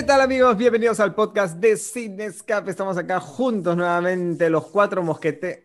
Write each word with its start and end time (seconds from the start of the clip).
¿Qué 0.00 0.06
tal 0.06 0.22
amigos? 0.22 0.56
Bienvenidos 0.56 0.98
al 0.98 1.14
podcast 1.14 1.58
de 1.58 1.76
Cinescape. 1.76 2.70
Estamos 2.70 2.96
acá 2.96 3.20
juntos 3.20 3.76
nuevamente, 3.76 4.48
los 4.48 4.66
cuatro 4.68 5.02
mosquetes. 5.02 5.64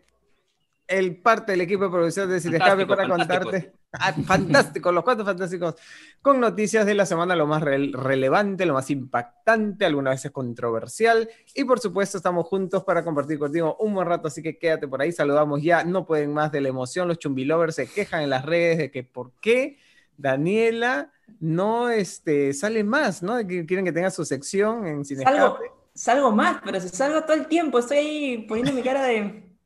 El 0.86 1.22
parte 1.22 1.52
del 1.52 1.62
equipo 1.62 1.84
de 1.84 1.90
producción 1.90 2.28
de 2.28 2.38
Cinescape 2.38 2.84
para 2.84 3.08
contarte. 3.08 3.72
Ah, 3.92 4.12
fantástico, 4.12 4.92
los 4.92 5.04
cuatro 5.04 5.24
fantásticos. 5.24 5.76
Con 6.20 6.38
noticias 6.38 6.84
de 6.84 6.92
la 6.92 7.06
semana, 7.06 7.34
lo 7.34 7.46
más 7.46 7.62
relevante, 7.62 8.66
lo 8.66 8.74
más 8.74 8.90
impactante, 8.90 9.86
algunas 9.86 10.16
veces 10.16 10.32
controversial. 10.32 11.30
Y 11.54 11.64
por 11.64 11.80
supuesto, 11.80 12.18
estamos 12.18 12.46
juntos 12.46 12.84
para 12.84 13.02
compartir 13.02 13.38
contigo 13.38 13.78
un 13.80 13.94
buen 13.94 14.06
rato. 14.06 14.28
Así 14.28 14.42
que 14.42 14.58
quédate 14.58 14.86
por 14.86 15.00
ahí. 15.00 15.12
Saludamos 15.12 15.62
ya. 15.62 15.82
No 15.82 16.04
pueden 16.04 16.34
más 16.34 16.52
de 16.52 16.60
la 16.60 16.68
emoción. 16.68 17.08
Los 17.08 17.18
chumbilovers 17.18 17.76
se 17.76 17.86
quejan 17.86 18.20
en 18.20 18.28
las 18.28 18.44
redes 18.44 18.76
de 18.76 18.90
que 18.90 19.02
por 19.02 19.32
qué 19.40 19.78
Daniela 20.16 21.12
no 21.40 21.90
este, 21.90 22.52
sale 22.52 22.84
más, 22.84 23.22
¿no? 23.22 23.36
quieren 23.46 23.84
que 23.84 23.92
tenga 23.92 24.10
su 24.10 24.24
sección 24.24 24.86
en 24.86 25.04
Cine 25.04 25.24
salgo, 25.24 25.58
salgo 25.94 26.32
más, 26.32 26.60
pero 26.64 26.80
se 26.80 26.88
salgo 26.88 27.22
todo 27.22 27.34
el 27.34 27.46
tiempo. 27.46 27.78
Estoy 27.78 27.96
ahí 27.98 28.46
poniendo 28.48 28.72
mi 28.72 28.82
cara 28.82 29.04
de. 29.04 29.56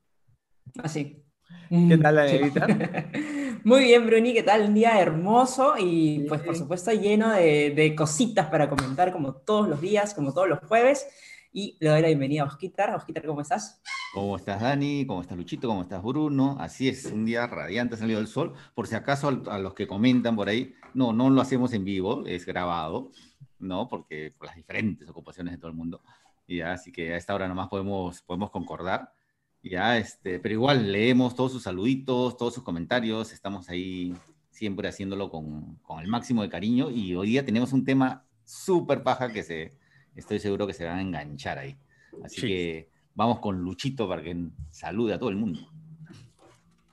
Así. 0.83 1.23
¿Qué 1.69 1.99
tal 1.99 2.17
la 2.17 2.25
negrita? 2.25 2.67
Muy 3.65 3.85
bien, 3.85 4.07
Bruni, 4.07 4.33
¿qué 4.33 4.43
tal? 4.43 4.63
Un 4.63 4.75
día 4.75 5.01
hermoso 5.01 5.75
y 5.79 6.25
pues 6.29 6.41
por 6.41 6.57
supuesto 6.57 6.91
lleno 6.93 7.31
de, 7.31 7.71
de, 7.71 7.95
cositas 7.95 8.47
para 8.47 8.69
comentar 8.69 9.13
como 9.13 9.35
todos 9.35 9.69
los 9.69 9.81
días, 9.81 10.15
como 10.15 10.33
todos 10.33 10.49
los 10.49 10.59
jueves. 10.61 11.07
Y 11.53 11.77
le 11.81 11.91
doy 11.91 12.01
la 12.01 12.07
bienvenida 12.07 12.43
a 12.43 12.47
Osquitar. 12.47 12.95
Osquitar, 12.95 13.27
¿cómo 13.27 13.41
estás? 13.41 13.83
¿Cómo 14.15 14.37
estás, 14.37 14.61
Dani? 14.61 15.05
¿Cómo 15.05 15.21
estás, 15.21 15.37
Luchito? 15.37 15.67
¿Cómo 15.67 15.83
estás, 15.83 16.01
Bruno? 16.01 16.57
Así 16.61 16.89
es, 16.89 17.07
un 17.07 17.25
día 17.25 17.45
radiante 17.49 17.97
ha 17.97 17.99
salido 17.99 18.21
el 18.21 18.29
sol. 18.29 18.55
Por 18.73 18.87
si 18.87 18.95
acaso 18.95 19.43
a 19.51 19.59
los 19.59 19.75
que 19.75 19.89
comentan 19.89 20.37
por 20.37 20.49
ahí, 20.49 20.75
no, 20.95 21.13
no 21.13 21.29
lo 21.29 21.41
hacemos 21.41 21.73
en 21.73 21.85
vivo, 21.85 22.25
es 22.25 22.47
grabado, 22.47 23.11
¿no? 23.59 23.89
Porque 23.89 24.33
por 24.39 24.47
las 24.47 24.55
diferentes 24.55 25.09
ocupaciones 25.09 25.53
de 25.53 25.59
todo 25.59 25.73
el 25.73 25.77
mundo. 25.77 26.03
Y 26.47 26.59
ya, 26.59 26.75
así 26.75 26.93
que 26.93 27.15
a 27.15 27.17
esta 27.17 27.35
hora 27.35 27.49
nomás 27.49 27.69
podemos, 27.69 28.23
podemos 28.23 28.53
concordar. 28.53 29.13
Ya, 29.61 29.99
este, 29.99 30.39
pero 30.39 30.55
igual 30.55 30.93
leemos 30.93 31.35
todos 31.35 31.51
sus 31.51 31.65
saluditos, 31.65 32.37
todos 32.37 32.55
sus 32.55 32.63
comentarios, 32.63 33.33
estamos 33.33 33.69
ahí 33.69 34.15
siempre 34.51 34.89
haciéndolo 34.89 35.29
con, 35.29 35.81
con 35.83 35.99
el 35.99 36.07
máximo 36.07 36.43
de 36.43 36.49
cariño 36.49 36.91
y 36.91 37.17
hoy 37.17 37.31
día 37.31 37.45
tenemos 37.45 37.73
un 37.73 37.85
tema 37.85 38.25
súper 38.45 39.03
paja 39.03 39.33
que 39.33 39.43
se, 39.43 39.80
estoy 40.17 40.39
seguro 40.39 40.67
que 40.67 40.73
se 40.73 40.85
van 40.85 40.99
a 40.99 41.03
enganchar 41.03 41.59
ahí. 41.59 41.77
Así 42.25 42.41
que 42.41 42.89
vamos 43.15 43.41
con 43.41 43.59
Luchito 43.59 44.09
para 44.09 44.23
que 44.23 44.37
salude 44.71 45.15
a 45.15 45.19
todo 45.19 45.31
el 45.31 45.37
mundo. 45.37 45.61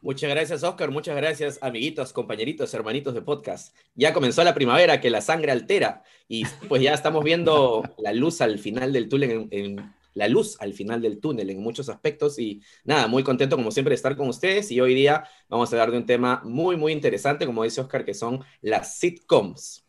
Muchas 0.01 0.29
gracias, 0.29 0.63
Oscar. 0.63 0.91
Muchas 0.91 1.15
gracias, 1.17 1.59
amiguitos, 1.61 2.13
compañeritos, 2.13 2.73
hermanitos 2.73 3.13
de 3.13 3.21
podcast. 3.21 3.75
Ya 3.95 4.13
comenzó 4.13 4.43
la 4.43 4.53
primavera, 4.53 5.01
que 5.01 5.09
la 5.09 5.21
sangre 5.21 5.51
altera, 5.51 6.03
y 6.27 6.45
pues 6.69 6.81
ya 6.81 6.93
estamos 6.93 7.23
viendo 7.23 7.83
la 7.97 8.13
luz 8.13 8.39
al 8.41 8.59
final 8.59 8.93
del 8.93 9.09
túnel, 9.09 9.47
en, 9.51 9.93
la 10.13 10.27
luz 10.27 10.55
al 10.59 10.73
final 10.73 11.01
del 11.01 11.19
túnel 11.19 11.49
en 11.49 11.61
muchos 11.61 11.89
aspectos. 11.89 12.39
Y 12.39 12.61
nada, 12.83 13.07
muy 13.07 13.23
contento 13.23 13.55
como 13.55 13.71
siempre 13.71 13.91
de 13.91 13.95
estar 13.95 14.15
con 14.15 14.29
ustedes. 14.29 14.71
Y 14.71 14.79
hoy 14.79 14.95
día 14.95 15.25
vamos 15.49 15.71
a 15.71 15.75
hablar 15.75 15.91
de 15.91 15.97
un 15.97 16.05
tema 16.05 16.41
muy, 16.45 16.77
muy 16.77 16.91
interesante, 16.91 17.45
como 17.45 17.63
dice 17.63 17.81
Oscar, 17.81 18.05
que 18.05 18.13
son 18.13 18.43
las 18.61 18.97
sitcoms. 18.97 19.85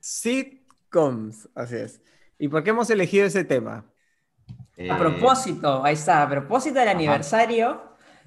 Sitcoms, 0.00 1.48
así 1.54 1.76
es. 1.76 2.00
¿Y 2.38 2.48
por 2.48 2.62
qué 2.62 2.70
hemos 2.70 2.88
elegido 2.90 3.26
ese 3.26 3.44
tema? 3.44 3.84
A 4.90 4.96
propósito, 4.96 5.84
ahí 5.84 5.94
está, 5.94 6.22
a 6.22 6.28
propósito 6.28 6.78
del 6.78 6.88
aniversario 6.88 7.82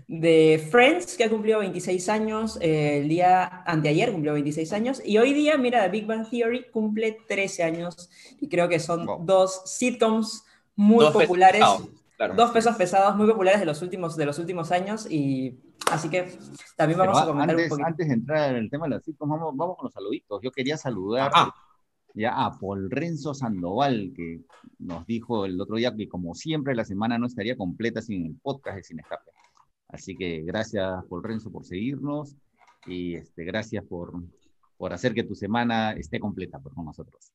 de 0.06 0.68
Friends, 0.70 1.16
que 1.16 1.24
ha 1.24 1.30
cumplido 1.30 1.60
26 1.60 2.10
años, 2.10 2.58
eh, 2.60 2.98
el 2.98 3.08
día 3.08 3.64
anteayer 3.66 4.12
cumplió 4.12 4.34
26 4.34 4.74
años, 4.74 5.02
y 5.06 5.18
hoy 5.18 5.32
día, 5.32 5.58
mira, 5.58 5.84
The 5.84 5.90
Big 5.90 6.06
Bang 6.06 6.30
Theory 6.30 6.70
cumple 6.70 7.20
13 7.26 7.64
años, 7.64 8.10
y 8.42 8.50
creo 8.50 8.68
que 8.68 8.80
son 8.80 9.08
dos 9.26 9.62
sitcoms 9.66 10.44
muy 10.76 11.10
populares, 11.12 11.64
dos 12.36 12.52
pesos 12.52 12.76
pesados 12.76 13.16
muy 13.16 13.28
populares 13.28 13.62
de 13.62 13.66
los 13.66 13.82
últimos, 13.82 14.18
de 14.18 14.26
los 14.26 14.38
últimos 14.38 14.74
años, 14.74 15.10
y 15.10 15.58
así 15.90 16.10
que 16.10 16.38
también 16.76 17.00
vamos 17.00 17.18
a 17.18 17.26
comentar 17.26 17.52
antes, 17.52 17.64
un 17.64 17.70
poquito. 17.70 17.88
Antes 17.88 18.08
de 18.10 18.14
entrar 18.14 18.50
en 18.50 18.58
el 18.58 18.70
tema 18.70 18.88
de 18.88 18.96
las 18.96 19.06
sitcoms, 19.06 19.32
vamos, 19.32 19.56
vamos 19.56 19.78
con 19.78 19.86
los 19.86 19.94
saluditos. 19.94 20.42
Yo 20.44 20.52
quería 20.52 20.76
saludar 20.76 21.32
ya 22.14 22.46
a 22.46 22.58
Paul 22.58 22.90
Renzo 22.90 23.34
Sandoval, 23.34 24.14
que 24.16 24.42
nos 24.80 25.06
dijo 25.06 25.46
el 25.46 25.60
otro 25.60 25.78
día 25.78 25.96
que 25.96 26.08
como 26.08 26.36
siempre 26.36 26.76
la 26.76 26.86
semana 26.86 27.18
no 27.18 27.28
estaría 27.28 27.56
completa 27.56 28.02
sin 28.02 28.26
el 28.26 28.36
podcast 28.42 28.78
de 28.78 28.84
Sin 28.84 29.00
Escape. 29.00 29.32
Así 29.88 30.16
que 30.16 30.42
gracias 30.42 31.04
Paul 31.10 31.24
Renzo 31.24 31.52
por 31.52 31.66
seguirnos 31.66 32.36
y 32.86 33.16
este, 33.16 33.44
gracias 33.44 33.84
por, 33.86 34.14
por 34.78 34.94
hacer 34.94 35.14
que 35.14 35.24
tu 35.24 35.36
semana 35.36 35.94
esté 35.94 36.20
completa 36.20 36.60
por 36.60 36.74
con 36.74 36.86
nosotros. 36.86 37.32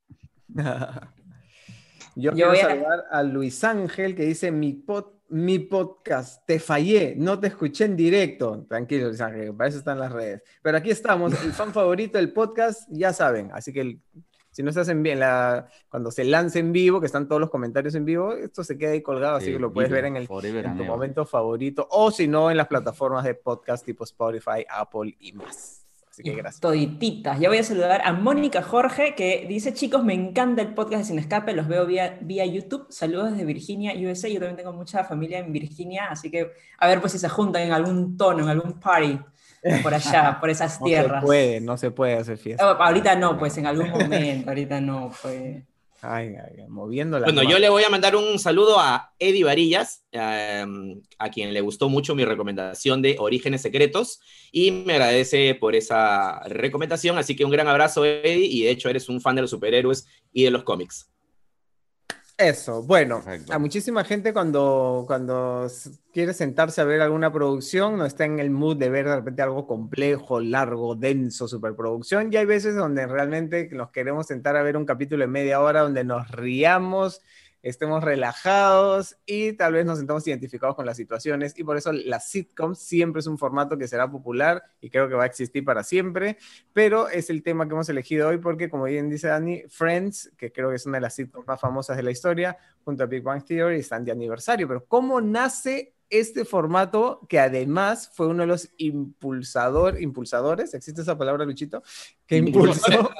Yo, 2.16 2.32
quiero 2.32 2.54
saludar 2.54 3.04
a 3.10 3.22
Luis 3.22 3.62
Ángel 3.62 4.16
que 4.16 4.24
dice 4.24 4.50
mi, 4.50 4.82
mi 5.28 5.58
podcast, 5.58 6.46
te 6.46 6.58
fallé, 6.58 7.14
no 7.14 7.38
te 7.38 7.48
escuché 7.48 7.84
en 7.84 7.94
directo. 7.94 8.64
Tranquilo, 8.66 9.08
Luis 9.08 9.20
Ángel, 9.20 9.54
para 9.54 9.68
eso 9.68 9.78
están 9.78 9.98
las 9.98 10.10
redes. 10.10 10.42
Pero 10.62 10.78
aquí 10.78 10.90
estamos, 10.90 11.32
el 11.44 11.52
fan 11.52 11.74
favorito 11.74 12.16
del 12.16 12.32
podcast, 12.32 12.88
ya 12.90 13.12
saben. 13.12 13.50
Así 13.52 13.70
que 13.70 13.98
si 14.56 14.62
no 14.62 14.70
estás 14.70 14.88
en 14.88 15.02
bien, 15.02 15.20
la, 15.20 15.68
cuando 15.90 16.10
se 16.10 16.24
lance 16.24 16.58
en 16.58 16.72
vivo, 16.72 16.98
que 16.98 17.04
están 17.04 17.28
todos 17.28 17.38
los 17.38 17.50
comentarios 17.50 17.94
en 17.94 18.06
vivo, 18.06 18.32
esto 18.32 18.64
se 18.64 18.78
queda 18.78 18.92
ahí 18.92 19.02
colgado, 19.02 19.36
así 19.36 19.52
que 19.52 19.58
lo 19.58 19.70
puedes 19.70 19.90
ver 19.90 20.06
en, 20.06 20.16
el, 20.16 20.26
tu 20.26 20.84
momento 20.86 21.26
favorito, 21.26 21.86
o 21.90 22.10
si 22.10 22.26
no, 22.26 22.50
en 22.50 22.56
las 22.56 22.66
plataformas 22.66 23.22
de 23.24 23.34
podcast 23.34 23.84
tipo 23.84 24.04
Spotify, 24.04 24.64
Apple 24.66 25.14
y 25.20 25.32
más. 25.32 25.84
Así 26.08 26.22
que 26.22 26.32
gracias. 26.32 26.62
Todititas. 26.62 27.38
Ya 27.38 27.50
voy 27.50 27.58
a 27.58 27.64
saludar 27.64 28.00
a 28.02 28.14
Mónica 28.14 28.62
Jorge, 28.62 29.14
que 29.14 29.44
dice, 29.46 29.74
chicos, 29.74 30.02
me 30.02 30.14
encanta 30.14 30.62
el 30.62 30.72
podcast 30.72 31.02
de 31.02 31.04
Sin 31.04 31.18
Escape, 31.18 31.52
los 31.52 31.68
veo 31.68 31.84
vía, 31.84 32.18
vía 32.22 32.46
YouTube. 32.46 32.86
Saludos 32.88 33.32
desde 33.32 33.44
Virginia, 33.44 33.92
USA. 33.92 34.26
Yo 34.26 34.38
también 34.38 34.56
tengo 34.56 34.72
mucha 34.72 35.04
familia 35.04 35.40
en 35.40 35.52
Virginia, 35.52 36.06
así 36.08 36.30
que 36.30 36.50
a 36.78 36.86
ver 36.86 37.02
pues 37.02 37.12
si 37.12 37.18
se 37.18 37.28
juntan 37.28 37.60
en 37.60 37.72
algún 37.72 38.16
tono, 38.16 38.44
en 38.44 38.48
algún 38.48 38.80
party 38.80 39.20
por 39.82 39.94
allá, 39.94 40.36
por 40.40 40.50
esas 40.50 40.82
tierras. 40.82 41.08
No 41.08 41.20
se 41.20 41.26
puede, 41.26 41.60
no 41.60 41.76
se 41.76 41.90
puede 41.90 42.14
hacer 42.14 42.38
fiesta. 42.38 42.70
Oh, 42.70 42.82
ahorita 42.82 43.16
no, 43.16 43.38
pues 43.38 43.56
en 43.58 43.66
algún 43.66 43.90
momento, 43.90 44.50
ahorita 44.50 44.80
no, 44.80 45.10
pues. 45.22 45.62
Ay, 46.02 46.34
ay, 46.36 46.64
moviendo 46.68 47.18
la. 47.18 47.24
Bueno, 47.24 47.42
yo 47.42 47.58
le 47.58 47.68
voy 47.68 47.82
a 47.82 47.88
mandar 47.88 48.16
un 48.16 48.38
saludo 48.38 48.78
a 48.78 49.14
Eddie 49.18 49.44
Varillas, 49.44 50.04
em, 50.12 51.00
a 51.18 51.30
quien 51.30 51.52
le 51.54 51.60
gustó 51.62 51.88
mucho 51.88 52.14
mi 52.14 52.24
recomendación 52.24 53.02
de 53.02 53.16
Orígenes 53.18 53.62
Secretos 53.62 54.20
y 54.52 54.70
me 54.70 54.92
agradece 54.92 55.54
por 55.54 55.74
esa 55.74 56.40
recomendación. 56.48 57.18
Así 57.18 57.34
que 57.34 57.44
un 57.44 57.50
gran 57.50 57.66
abrazo, 57.66 58.04
Eddie, 58.04 58.46
y 58.46 58.64
de 58.64 58.70
hecho 58.70 58.88
eres 58.90 59.08
un 59.08 59.20
fan 59.20 59.36
de 59.36 59.42
los 59.42 59.50
superhéroes 59.50 60.06
y 60.32 60.44
de 60.44 60.50
los 60.50 60.64
cómics. 60.64 61.10
Eso, 62.38 62.82
bueno, 62.82 63.22
a 63.50 63.58
muchísima 63.58 64.04
gente 64.04 64.34
cuando, 64.34 65.04
cuando 65.06 65.68
quiere 66.12 66.34
sentarse 66.34 66.82
a 66.82 66.84
ver 66.84 67.00
alguna 67.00 67.32
producción 67.32 67.96
no 67.96 68.04
está 68.04 68.26
en 68.26 68.40
el 68.40 68.50
mood 68.50 68.76
de 68.76 68.90
ver 68.90 69.06
de 69.06 69.16
repente 69.16 69.40
algo 69.40 69.66
complejo, 69.66 70.38
largo, 70.38 70.94
denso, 70.94 71.48
superproducción. 71.48 72.30
Y 72.30 72.36
hay 72.36 72.44
veces 72.44 72.76
donde 72.76 73.06
realmente 73.06 73.70
nos 73.72 73.90
queremos 73.90 74.26
sentar 74.26 74.54
a 74.54 74.62
ver 74.62 74.76
un 74.76 74.84
capítulo 74.84 75.22
de 75.22 75.28
media 75.28 75.62
hora 75.62 75.80
donde 75.80 76.04
nos 76.04 76.30
riamos 76.30 77.22
estemos 77.68 78.02
relajados 78.02 79.16
y 79.26 79.52
tal 79.54 79.72
vez 79.72 79.84
nos 79.84 79.98
sentamos 79.98 80.26
identificados 80.26 80.76
con 80.76 80.86
las 80.86 80.96
situaciones. 80.96 81.58
Y 81.58 81.64
por 81.64 81.76
eso 81.76 81.92
las 81.92 82.28
sitcoms 82.28 82.78
siempre 82.78 83.20
es 83.20 83.26
un 83.26 83.38
formato 83.38 83.76
que 83.76 83.88
será 83.88 84.10
popular 84.10 84.62
y 84.80 84.88
creo 84.88 85.08
que 85.08 85.14
va 85.14 85.24
a 85.24 85.26
existir 85.26 85.64
para 85.64 85.82
siempre, 85.82 86.38
pero 86.72 87.08
es 87.08 87.28
el 87.28 87.42
tema 87.42 87.66
que 87.66 87.74
hemos 87.74 87.88
elegido 87.88 88.28
hoy 88.28 88.38
porque, 88.38 88.70
como 88.70 88.84
bien 88.84 89.10
dice 89.10 89.28
Dani, 89.28 89.64
Friends, 89.68 90.32
que 90.36 90.52
creo 90.52 90.70
que 90.70 90.76
es 90.76 90.86
una 90.86 90.98
de 90.98 91.02
las 91.02 91.14
sitcoms 91.14 91.46
más 91.46 91.60
famosas 91.60 91.96
de 91.96 92.04
la 92.04 92.12
historia, 92.12 92.56
junto 92.84 93.02
a 93.02 93.06
Big 93.06 93.22
Bang 93.22 93.44
Theory, 93.44 93.80
están 93.80 94.04
de 94.04 94.12
aniversario. 94.12 94.68
Pero 94.68 94.84
¿cómo 94.86 95.20
nace 95.20 95.94
este 96.08 96.44
formato 96.44 97.20
que 97.28 97.40
además 97.40 98.10
fue 98.14 98.28
uno 98.28 98.42
de 98.42 98.46
los 98.46 98.70
impulsador, 98.76 100.00
impulsadores, 100.00 100.72
existe 100.74 101.02
esa 101.02 101.18
palabra, 101.18 101.44
Luchito, 101.44 101.82
que 102.26 102.36
impulsó 102.36 103.10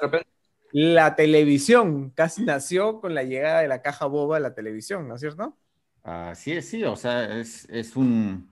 la 0.78 1.16
televisión 1.16 2.10
casi 2.10 2.44
nació 2.44 3.00
con 3.00 3.14
la 3.14 3.22
llegada 3.22 3.62
de 3.62 3.68
la 3.68 3.80
caja 3.80 4.04
boba 4.04 4.36
a 4.36 4.40
la 4.40 4.54
televisión, 4.54 5.08
¿no 5.08 5.14
es 5.14 5.22
cierto? 5.22 5.56
Así 6.02 6.52
es, 6.52 6.68
sí, 6.68 6.84
o 6.84 6.96
sea, 6.96 7.38
es, 7.38 7.66
es 7.70 7.96
un, 7.96 8.50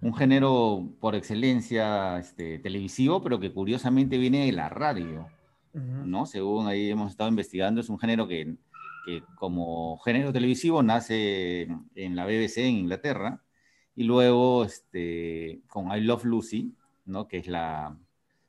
un, 0.00 0.12
género 0.12 0.88
por 0.98 1.14
excelencia 1.14 2.18
este, 2.18 2.58
televisivo, 2.58 3.22
pero 3.22 3.38
que 3.38 3.52
curiosamente 3.52 4.18
viene 4.18 4.46
de 4.46 4.52
la 4.52 4.68
radio, 4.68 5.28
¿no? 5.72 6.26
Según 6.26 6.66
ahí 6.66 6.90
hemos 6.90 7.12
estado 7.12 7.30
investigando, 7.30 7.80
es 7.80 7.88
un 7.88 8.00
género 8.00 8.26
que, 8.26 8.56
que, 9.06 9.22
como 9.36 9.96
género 9.98 10.32
televisivo 10.32 10.82
nace 10.82 11.68
en 11.94 12.16
la 12.16 12.26
BBC 12.26 12.58
en 12.58 12.78
Inglaterra, 12.78 13.44
y 13.94 14.02
luego 14.02 14.64
este, 14.64 15.60
con 15.68 15.96
I 15.96 16.00
Love 16.00 16.24
Lucy, 16.24 16.74
¿no? 17.04 17.28
Que 17.28 17.38
es 17.38 17.46
la, 17.46 17.96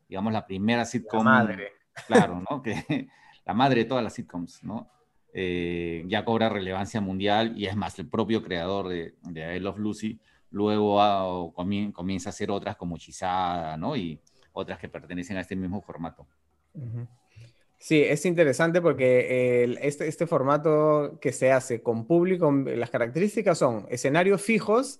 digamos, 0.10 0.34
la 0.34 0.48
primera 0.48 0.86
sitcom. 0.86 1.24
madre 1.24 1.81
claro, 2.08 2.44
¿no? 2.50 2.62
Que 2.62 2.74
la 3.46 3.54
madre 3.54 3.82
de 3.82 3.86
todas 3.86 4.04
las 4.04 4.14
sitcoms, 4.14 4.64
¿no? 4.64 4.90
Eh, 5.34 6.04
ya 6.08 6.26
cobra 6.26 6.50
relevancia 6.50 7.00
mundial 7.00 7.54
y 7.58 7.66
es 7.66 7.76
más, 7.76 7.98
el 8.00 8.08
propio 8.08 8.44
creador 8.44 8.90
de, 8.90 9.16
I 9.56 9.60
Love 9.60 9.78
Lucy 9.78 10.20
luego 10.50 11.54
comienza 11.54 12.30
a 12.30 12.32
hacer 12.32 12.52
otras 12.52 12.76
como 12.76 12.98
Hechizada, 12.98 13.78
¿no? 13.78 13.96
Y 13.96 14.20
otras 14.52 14.78
que 14.80 14.90
pertenecen 14.90 15.38
a 15.38 15.42
este 15.42 15.56
mismo 15.56 15.82
formato. 15.82 16.28
Sí, 17.78 18.02
es 18.02 18.26
interesante 18.26 18.82
porque 18.82 19.64
este, 19.82 20.10
este 20.10 20.28
formato 20.28 21.18
que 21.22 21.32
se 21.32 21.54
hace 21.54 21.82
con 21.82 22.06
público, 22.06 22.52
las 22.52 22.90
características 22.90 23.58
son 23.58 23.88
escenarios 23.90 24.42
fijos, 24.42 25.00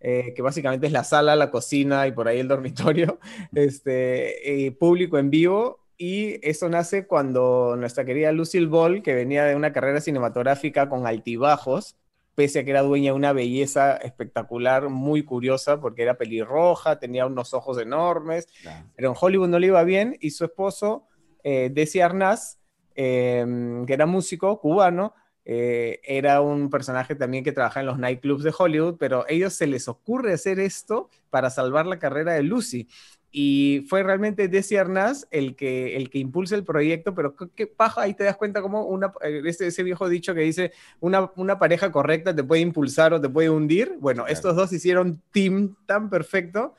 eh, 0.00 0.32
que 0.34 0.40
básicamente 0.40 0.86
es 0.86 0.92
la 0.92 1.04
sala, 1.04 1.36
la 1.36 1.50
cocina 1.50 2.06
y 2.06 2.12
por 2.12 2.28
ahí 2.28 2.38
el 2.38 2.48
dormitorio, 2.48 3.18
este, 3.54 4.74
público 4.78 5.18
en 5.18 5.28
vivo. 5.28 5.85
Y 5.98 6.38
eso 6.46 6.68
nace 6.68 7.06
cuando 7.06 7.74
nuestra 7.76 8.04
querida 8.04 8.32
Lucille 8.32 8.66
Ball, 8.66 9.02
que 9.02 9.14
venía 9.14 9.44
de 9.44 9.56
una 9.56 9.72
carrera 9.72 10.00
cinematográfica 10.00 10.88
con 10.88 11.06
altibajos, 11.06 11.96
pese 12.34 12.60
a 12.60 12.64
que 12.64 12.70
era 12.70 12.82
dueña 12.82 13.12
de 13.12 13.16
una 13.16 13.32
belleza 13.32 13.96
espectacular, 13.96 14.90
muy 14.90 15.24
curiosa, 15.24 15.80
porque 15.80 16.02
era 16.02 16.18
pelirroja, 16.18 16.98
tenía 16.98 17.26
unos 17.26 17.54
ojos 17.54 17.78
enormes, 17.78 18.46
pero 18.94 19.08
en 19.10 19.16
Hollywood 19.18 19.48
no 19.48 19.58
le 19.58 19.68
iba 19.68 19.82
bien, 19.84 20.16
y 20.20 20.30
su 20.30 20.44
esposo 20.44 21.06
eh, 21.42 21.70
Desi 21.72 22.00
Arnaz, 22.00 22.58
em, 22.94 23.86
que 23.86 23.94
era 23.94 24.04
músico 24.04 24.60
cubano, 24.60 25.14
eh, 25.46 26.00
era 26.02 26.40
un 26.40 26.68
personaje 26.70 27.14
también 27.14 27.44
que 27.44 27.52
trabaja 27.52 27.80
en 27.80 27.86
los 27.86 27.98
nightclubs 27.98 28.42
de 28.42 28.52
Hollywood, 28.56 28.96
pero 28.98 29.22
a 29.22 29.26
ellos 29.28 29.54
se 29.54 29.68
les 29.68 29.86
ocurre 29.88 30.34
hacer 30.34 30.58
esto 30.58 31.08
para 31.30 31.50
salvar 31.50 31.86
la 31.86 32.00
carrera 32.00 32.34
de 32.34 32.42
Lucy. 32.42 32.88
Y 33.38 33.84
fue 33.90 34.02
realmente 34.02 34.48
Desi 34.48 34.78
Arnaz 34.78 35.28
el 35.30 35.56
que, 35.56 35.94
el 35.98 36.08
que 36.08 36.18
impulsa 36.18 36.54
el 36.54 36.64
proyecto, 36.64 37.14
pero 37.14 37.36
qué 37.54 37.66
paja, 37.66 38.00
ahí 38.00 38.14
te 38.14 38.24
das 38.24 38.38
cuenta 38.38 38.62
como 38.62 38.86
una, 38.86 39.12
eh, 39.20 39.42
ese, 39.44 39.66
ese 39.66 39.82
viejo 39.82 40.08
dicho 40.08 40.34
que 40.34 40.40
dice, 40.40 40.72
una, 41.00 41.30
una, 41.36 41.58
pareja 41.58 41.92
correcta 41.92 42.34
te 42.34 42.42
puede 42.42 42.62
impulsar 42.62 43.12
o 43.12 43.20
te 43.20 43.28
puede 43.28 43.50
hundir. 43.50 43.92
Bueno, 44.00 44.26
estos 44.26 44.56
dos 44.56 44.72
hicieron 44.72 45.20
team 45.32 45.76
tan 45.84 46.08
perfecto. 46.08 46.76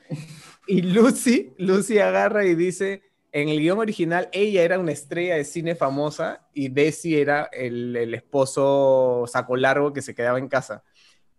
Y 0.66 0.82
Lucy, 0.82 1.54
Lucy 1.58 2.00
agarra 2.00 2.44
y 2.44 2.56
dice, 2.56 3.02
en 3.30 3.50
el 3.50 3.60
guion 3.60 3.78
original 3.78 4.28
ella 4.32 4.64
era 4.64 4.80
una 4.80 4.90
estrella 4.90 5.36
de 5.36 5.44
cine 5.44 5.76
famosa 5.76 6.48
y 6.52 6.70
Desi 6.70 7.16
era 7.16 7.48
el, 7.52 8.12
esposo 8.14 9.26
saco 9.28 9.56
largo 9.56 9.92
que 9.92 10.02
se 10.02 10.12
quedaba 10.12 10.40
en 10.40 10.48
casa. 10.48 10.82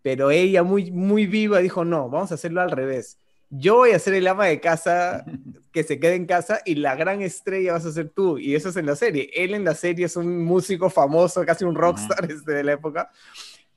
Pero 0.02 0.32
ella 0.32 0.64
muy, 0.64 0.92
muy 0.92 1.28
viva 1.28 1.60
dijo, 1.60 1.84
no, 1.84 2.10
vamos 2.10 2.32
a 2.32 2.36
hacerlo 2.36 2.62
al 2.62 2.72
revés. 2.72 3.20
Yo 3.50 3.78
voy 3.78 3.92
a 3.92 4.00
ser 4.00 4.14
el 4.14 4.28
ama 4.28 4.46
de 4.46 4.60
casa 4.60 5.26
que 5.72 5.84
se 5.84 6.00
quede 6.00 6.16
en 6.16 6.26
casa 6.26 6.62
y 6.66 6.76
la 6.76 6.96
gran 6.96 7.22
estrella 7.22 7.74
vas 7.74 7.86
a 7.86 7.92
ser 7.92 8.10
tú. 8.10 8.38
Y 8.38 8.56
eso 8.56 8.70
es 8.70 8.78
en 8.78 8.86
la 8.86 8.96
serie. 8.96 9.30
Él 9.34 9.54
en 9.54 9.64
la 9.64 9.76
serie 9.76 10.06
es 10.06 10.16
un 10.16 10.44
músico 10.44 10.90
famoso, 10.90 11.46
casi 11.46 11.66
un 11.66 11.76
rockstar 11.76 12.32
este, 12.32 12.52
de 12.52 12.64
la 12.64 12.74
época. 12.74 13.10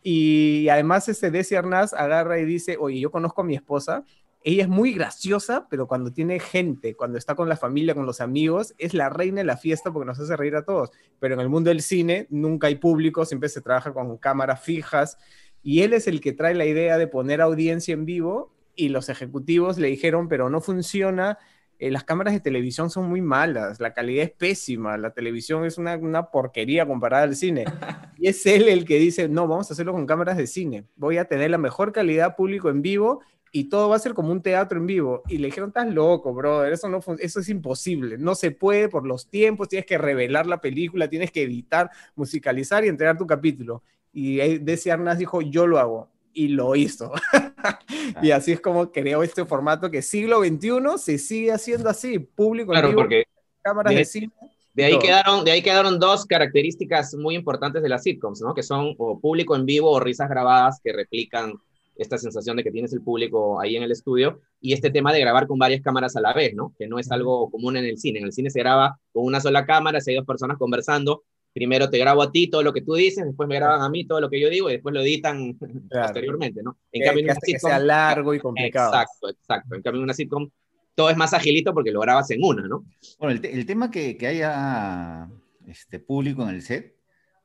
Y 0.03 0.69
además 0.69 1.09
ese 1.09 1.31
Desi 1.31 1.55
Arnaz 1.55 1.93
agarra 1.93 2.39
y 2.39 2.45
dice, 2.45 2.77
oye, 2.79 2.99
yo 2.99 3.11
conozco 3.11 3.43
a 3.43 3.45
mi 3.45 3.55
esposa 3.55 4.05
ella 4.45 4.65
es 4.65 4.69
muy 4.69 4.93
graciosa, 4.93 5.69
pero 5.71 5.87
cuando 5.87 6.13
tiene 6.13 6.41
gente, 6.41 6.97
cuando 6.97 7.17
está 7.17 7.35
con 7.35 7.49
la 7.49 7.57
familia, 7.57 7.95
con 7.95 8.07
los 8.07 8.21
amigos, 8.21 8.75
es 8.79 8.93
la 8.93 9.09
reina 9.09 9.39
de 9.39 9.45
la 9.45 9.57
fiesta 9.57 9.93
porque 9.93 10.07
nos 10.07 10.19
hace 10.19 10.37
reír 10.37 10.57
a 10.57 10.65
todos. 10.65 10.91
Pero 11.21 11.35
en 11.35 11.41
el 11.41 11.49
mundo 11.49 11.69
del 11.69 11.81
cine 11.81 12.27
nunca 12.29 12.67
hay 12.67 12.75
público, 12.77 13.25
siempre 13.25 13.49
se 13.49 13.61
trabaja 13.61 13.93
con 13.93 14.17
cámaras 14.19 14.61
fijas 14.61 15.17
y 15.63 15.83
él 15.83 15.93
es 15.93 16.09
el 16.09 16.21
que 16.21 16.33
trae 16.33 16.55
la 16.55 16.67
idea 16.67 16.99
de 16.99 17.07
poner 17.07 17.41
audiencia 17.41 17.95
en 17.95 18.05
vivo 18.05 18.53
y 18.75 18.89
los 18.89 19.09
ejecutivos 19.09 19.79
le 19.79 19.89
dijeron, 19.89 20.29
pero 20.29 20.51
no 20.51 20.61
funciona, 20.61 21.39
eh, 21.79 21.91
las 21.91 22.05
cámaras 22.05 22.33
de 22.35 22.41
televisión 22.41 22.91
son 22.91 23.09
muy 23.09 23.21
malas, 23.21 23.81
la 23.81 23.93
calidad 23.93 24.25
es 24.25 24.31
pésima, 24.31 24.97
la 24.97 25.11
televisión 25.11 25.65
es 25.65 25.79
una, 25.79 25.97
una, 25.97 26.31
porquería 26.31 26.87
comparada 26.87 27.25
al 27.25 27.37
cine. 27.37 27.65
Y 28.19 28.29
es 28.29 28.47
él 28.47 28.69
el 28.69 28.85
que 28.85 29.01
dice, 29.01 29.29
no, 29.29 29.49
vamos 29.49 29.69
a 29.69 29.75
hacerlo 29.75 29.93
con 29.93 30.07
cámaras 30.07 30.37
de 30.37 30.47
cine, 30.47 30.85
voy 30.95 31.19
a 31.19 31.25
tener 31.25 31.51
la 31.51 31.59
mejor 31.59 31.91
calidad 31.91 32.37
público 32.37 32.69
en 32.69 32.81
vivo 32.81 33.21
y 33.51 33.65
todo 33.65 33.89
va 33.89 33.97
a 33.97 33.99
ser 33.99 34.15
como 34.15 34.31
un 34.31 34.43
teatro 34.43 34.79
en 34.79 34.87
vivo. 34.87 35.23
Y 35.29 35.39
le 35.39 35.47
dijeron, 35.47 35.71
estás 35.71 35.93
loco, 35.93 36.33
brother, 36.33 36.73
eso, 36.73 36.89
no 36.89 37.01
eso 37.19 37.41
es 37.41 37.49
imposible, 37.49 38.17
no 38.17 38.37
se 38.37 38.53
puede 38.53 38.89
por 38.89 39.05
los 39.05 39.29
tiempos, 39.29 39.69
tienes 39.69 39.87
que 39.87 39.99
revelar 39.99 40.47
la 40.47 40.61
película, 40.61 41.09
tienes 41.09 41.33
que 41.33 41.43
editar, 41.43 41.91
musicalizar 42.15 42.85
y 42.85 42.89
entregar 42.89 43.19
tu 43.19 43.27
capítulo. 43.27 43.83
Y 44.13 44.59
Desi 44.59 44.91
Arnaz 44.91 45.19
dijo, 45.19 45.43
yo 45.43 45.67
lo 45.67 45.79
hago. 45.79 46.09
Y 46.35 46.49
lo 46.49 46.75
hizo. 46.77 47.13
y 48.23 48.31
así 48.31 48.53
es 48.53 48.61
como 48.61 48.91
creó 48.91 49.23
este 49.23 49.45
formato 49.45 49.91
que 49.91 50.03
siglo 50.03 50.41
XXI 50.41 50.99
se 50.99 51.19
sigue 51.19 51.53
haciendo 51.53 51.89
así, 51.89 52.19
público 52.19 52.75
en 52.75 52.83
vivo, 52.83 52.95
porque 52.97 53.25
cámaras 53.63 53.95
de, 53.95 54.05
cine. 54.05 54.33
De 54.75 54.85
ahí, 54.85 54.99
quedaron, 54.99 55.45
de 55.45 55.51
ahí 55.51 55.63
quedaron 55.63 55.99
dos 55.99 56.25
características 56.25 57.15
muy 57.15 57.35
importantes 57.35 57.83
de 57.83 57.89
las 57.89 58.03
sitcoms, 58.03 58.41
¿no? 58.41 58.55
Que 58.55 58.63
son 58.63 58.95
o 58.99 59.21
público 59.21 59.55
en 59.55 59.67
vivo 59.67 59.91
o 59.91 60.01
risas 60.01 60.29
grabadas 60.29 60.81
que 60.83 60.93
replican 60.93 61.55
esta 61.97 62.17
sensación 62.19 62.57
de 62.57 62.65
que 62.65 62.71
tienes 62.71 62.93
el 62.93 63.03
público 63.03 63.61
ahí 63.61 63.77
en 63.77 63.83
el 63.83 63.93
estudio 63.93 64.41
y 64.61 64.73
este 64.73 64.91
tema 64.91 65.13
de 65.13 65.21
grabar 65.21 65.47
con 65.47 65.59
varias 65.59 65.83
cámaras 65.83 66.17
a 66.17 66.21
la 66.21 66.33
vez, 66.33 66.55
¿no? 66.55 66.75
Que 66.79 66.89
no 66.89 66.99
es 66.99 67.11
algo 67.11 67.51
común 67.51 67.77
en 67.77 67.85
el 67.85 67.99
cine. 67.99 68.19
En 68.19 68.27
el 68.27 68.33
cine 68.33 68.51
se 68.51 68.61
graba 68.61 68.99
con 69.13 69.25
una 69.25 69.41
sola 69.41 69.67
cámara, 69.67 69.99
hay 70.07 70.15
dos 70.15 70.27
personas 70.27 70.57
conversando, 70.57 71.23
primero 71.53 71.91
te 71.91 71.99
grabo 71.99 72.23
a 72.23 72.33
ti 72.33 72.49
todo 72.49 72.63
lo 72.63 72.73
que 72.73 72.83
tú 72.83 72.95
dices, 72.95 73.25
después 73.25 73.49
me 73.49 73.57
graban 73.57 73.83
a 73.83 73.89
mí 73.89 74.07
todo 74.07 74.21
lo 74.21 74.31
que 74.31 74.41
yo 74.41 74.49
digo 74.49 74.69
y 74.71 74.75
después 74.75 74.95
lo 74.95 75.01
editan 75.01 75.59
posteriormente, 75.91 76.63
¿no? 76.63 76.79
En 76.91 77.05
cambio, 77.05 77.27
en 77.29 77.37
que 77.45 77.59
sea 77.59 77.79
largo 77.79 78.35
y 78.35 78.41
complicado. 78.41 78.93
Exacto, 78.93 79.29
exacto. 79.29 79.75
En 79.75 79.83
cambio, 79.83 80.01
en 80.01 80.05
una 80.05 80.15
sitcom 80.15 80.49
todo 80.95 81.11
es 81.11 81.17
más 81.17 81.33
agilito 81.33 81.73
porque 81.73 81.91
lo 81.91 82.01
grabas 82.01 82.31
en 82.31 82.43
una, 82.43 82.67
¿no? 82.67 82.85
Bueno, 83.19 83.41
el, 83.43 83.67
tema 83.67 83.91
que, 83.91 84.17
que, 84.17 84.27
haya 84.27 85.29
este 85.67 85.99
público 85.99 86.43
en 86.43 86.51
el 86.51 86.63
set, 86.63 86.97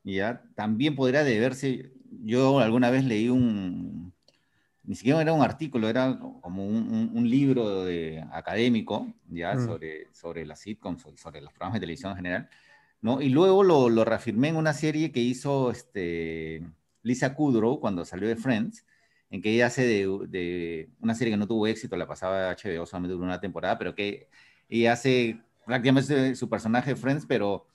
ya 0.03 0.43
también 0.55 0.95
podría 0.95 1.23
deberse, 1.23 1.91
yo 2.23 2.59
alguna 2.59 2.89
vez 2.89 3.05
leí 3.05 3.29
un, 3.29 4.13
ni 4.83 4.95
siquiera 4.95 5.21
era 5.21 5.33
un 5.33 5.41
artículo, 5.41 5.89
era 5.89 6.17
como 6.17 6.65
un, 6.65 7.29
libro 7.29 7.83
de, 7.83 8.23
académico, 8.31 9.13
ya, 9.29 9.53
mm. 9.53 9.65
sobre, 9.65 10.07
sobre 10.13 10.45
las 10.45 10.59
sitcoms, 10.59 11.03
sobre 11.15 11.41
los 11.41 11.51
programas 11.51 11.75
de 11.75 11.79
televisión 11.81 12.11
en 12.11 12.17
general, 12.17 12.49
¿no? 13.01 13.21
Y 13.21 13.29
luego 13.29 13.63
lo, 13.63 13.89
lo 13.89 14.05
reafirmé 14.05 14.49
en 14.49 14.55
una 14.55 14.73
serie 14.73 15.11
que 15.11 15.19
hizo 15.19 15.71
este, 15.71 16.63
Lisa 17.03 17.33
Kudrow 17.33 17.79
cuando 17.79 18.05
salió 18.05 18.27
de 18.27 18.35
Friends, 18.35 18.85
en 19.29 19.41
que 19.41 19.51
ella 19.51 19.67
hace 19.67 19.85
de, 19.85 20.27
de, 20.27 20.89
una 21.01 21.15
serie 21.15 21.33
que 21.33 21.37
no 21.37 21.47
tuvo 21.47 21.67
éxito, 21.67 21.97
la 21.97 22.07
pasaba 22.07 22.51
HBO 22.51 22.85
solamente 22.85 23.13
durante 23.13 23.25
una 23.25 23.41
temporada, 23.41 23.77
pero 23.77 23.95
que 23.95 24.29
ella 24.69 24.93
hace 24.93 25.41
prácticamente 25.65 26.35
su 26.35 26.49
personaje 26.49 26.91
de 26.91 26.95
Friends, 26.95 27.25
pero 27.25 27.67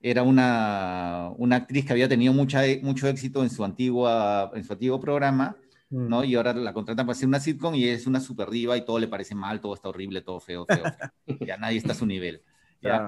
era 0.00 0.22
una, 0.22 1.30
una 1.38 1.56
actriz 1.56 1.86
que 1.86 1.92
había 1.92 2.08
tenido 2.08 2.32
mucha, 2.32 2.62
mucho 2.82 3.08
éxito 3.08 3.42
en 3.42 3.50
su, 3.50 3.64
antigua, 3.64 4.50
en 4.54 4.64
su 4.64 4.72
antiguo 4.72 5.00
programa, 5.00 5.56
¿no? 5.90 6.20
Mm. 6.20 6.24
Y 6.24 6.34
ahora 6.34 6.54
la 6.54 6.72
contratan 6.72 7.06
para 7.06 7.16
hacer 7.16 7.28
una 7.28 7.38
sitcom 7.38 7.74
y 7.74 7.88
es 7.88 8.06
una 8.06 8.20
super 8.20 8.50
diva 8.50 8.76
y 8.76 8.84
todo 8.84 8.98
le 8.98 9.08
parece 9.08 9.34
mal, 9.34 9.60
todo 9.60 9.74
está 9.74 9.88
horrible, 9.88 10.22
todo 10.22 10.40
feo, 10.40 10.66
feo. 10.66 10.82
ya 11.46 11.56
nadie 11.56 11.78
está 11.78 11.92
a 11.92 11.96
su 11.96 12.06
nivel. 12.06 12.42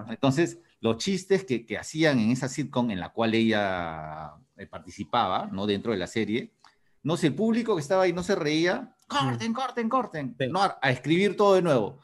Entonces, 0.08 0.60
los 0.80 0.98
chistes 0.98 1.44
que, 1.44 1.64
que, 1.64 1.78
hacían 1.78 2.18
en 2.18 2.30
esa 2.30 2.48
sitcom 2.48 2.90
en 2.90 3.00
la 3.00 3.10
cual 3.10 3.34
ella 3.34 4.34
eh, 4.56 4.66
participaba, 4.66 5.48
¿no? 5.50 5.66
Dentro 5.66 5.92
de 5.92 5.98
la 5.98 6.06
serie, 6.06 6.52
no 7.02 7.16
sé, 7.16 7.28
el 7.28 7.34
público 7.34 7.74
que 7.74 7.82
estaba 7.82 8.04
ahí 8.04 8.12
no 8.12 8.22
se 8.22 8.34
reía, 8.34 8.94
corten, 9.06 9.52
mm. 9.52 9.54
corten, 9.54 9.88
corten, 9.88 10.36
no, 10.50 10.60
a, 10.62 10.90
escribir 10.90 11.36
todo 11.36 11.54
de 11.54 11.62
nuevo, 11.62 12.00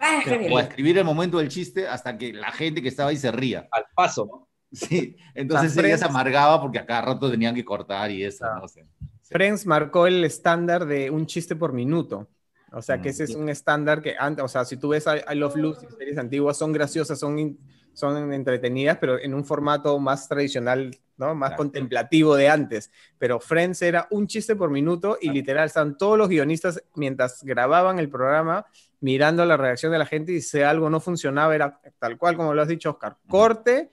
o 0.51 0.59
a 0.59 0.63
escribir 0.63 0.99
el 0.99 1.05
momento 1.05 1.39
del 1.39 1.49
chiste 1.49 1.89
hasta 1.89 2.17
que 2.17 2.33
la 2.33 2.53
gente 2.53 2.83
que 2.83 2.89
estaba 2.89 3.11
ahí 3.11 3.17
se 3.17 3.33
ría. 3.33 3.69
Al 3.73 3.85
paso. 3.95 4.49
Sí, 4.73 5.17
entonces 5.35 5.77
ella 5.77 5.99
se 5.99 6.05
amargaba 6.05 6.61
porque 6.61 6.79
a 6.79 6.87
cada 6.87 7.03
rato 7.03 7.29
tenían 7.31 7.55
que 7.55 7.65
cortar 7.65 8.11
y 8.11 8.23
eso, 8.23 8.45
no 8.61 8.69
sé. 8.69 8.87
Friends 9.23 9.67
marcó 9.67 10.07
el 10.07 10.25
estándar 10.25 10.87
de 10.87 11.11
un 11.11 11.27
chiste 11.27 11.57
por 11.57 11.73
minuto. 11.73 12.29
O 12.73 12.83
sea, 12.83 13.03
que 13.03 13.09
ese 13.09 13.25
es 13.25 13.35
un 13.35 13.49
estándar 13.49 14.01
que 14.01 14.15
antes, 14.17 14.45
o 14.45 14.49
sea, 14.49 14.65
si 14.65 14.77
tú 14.77 14.91
ves 14.91 15.05
I, 15.07 15.35
Love 15.35 15.57
Lucy, 15.57 15.87
series 15.99 16.19
antiguas, 16.19 16.57
son 16.57 16.73
graciosas, 16.73 17.19
son, 17.19 17.59
son 17.93 18.33
entretenidas, 18.33 18.99
pero 18.99 19.19
en 19.19 19.35
un 19.35 19.45
formato 19.45 19.99
más 19.99 20.29
tradicional, 20.29 20.97
¿no? 21.17 21.35
Más 21.35 21.55
contemplativo 21.55 22.35
de 22.37 22.49
antes. 22.49 22.91
Pero 23.19 23.41
Friends 23.41 23.83
era 23.83 24.07
un 24.11 24.27
chiste 24.27 24.57
por 24.57 24.71
minuto 24.71 25.19
y 25.21 25.31
literal, 25.31 25.67
están 25.67 25.99
todos 25.99 26.17
los 26.17 26.29
guionistas 26.29 26.83
mientras 26.95 27.43
grababan 27.43 27.99
el 27.99 28.09
programa 28.09 28.67
mirando 29.01 29.45
la 29.45 29.57
reacción 29.57 29.93
de 29.93 29.99
la 29.99 30.07
gente 30.07 30.33
y 30.33 30.41
si 30.41 30.61
algo 30.61 30.91
no 30.91 31.01
funcionaba, 31.01 31.55
era 31.55 31.81
tal 31.99 32.19
cual 32.19 32.37
como 32.37 32.55
lo 32.55 32.63
has 32.63 32.69
dicho, 32.69 32.91
Oscar. 32.91 33.17
Corte, 33.29 33.91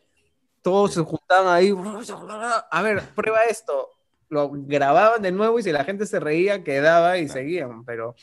todos 0.62 0.94
se 0.94 1.02
juntaban 1.02 1.54
ahí, 1.54 1.74
a 2.72 2.82
ver, 2.82 3.02
prueba 3.16 3.44
esto, 3.46 3.90
lo 4.30 4.50
grababan 4.52 5.22
de 5.22 5.32
nuevo 5.32 5.60
y 5.60 5.64
si 5.64 5.72
la 5.72 5.86
gente 5.86 6.06
se 6.06 6.20
reía, 6.20 6.64
quedaba 6.64 7.18
y 7.18 7.30
seguían. 7.30 7.86
Pero 7.86 8.16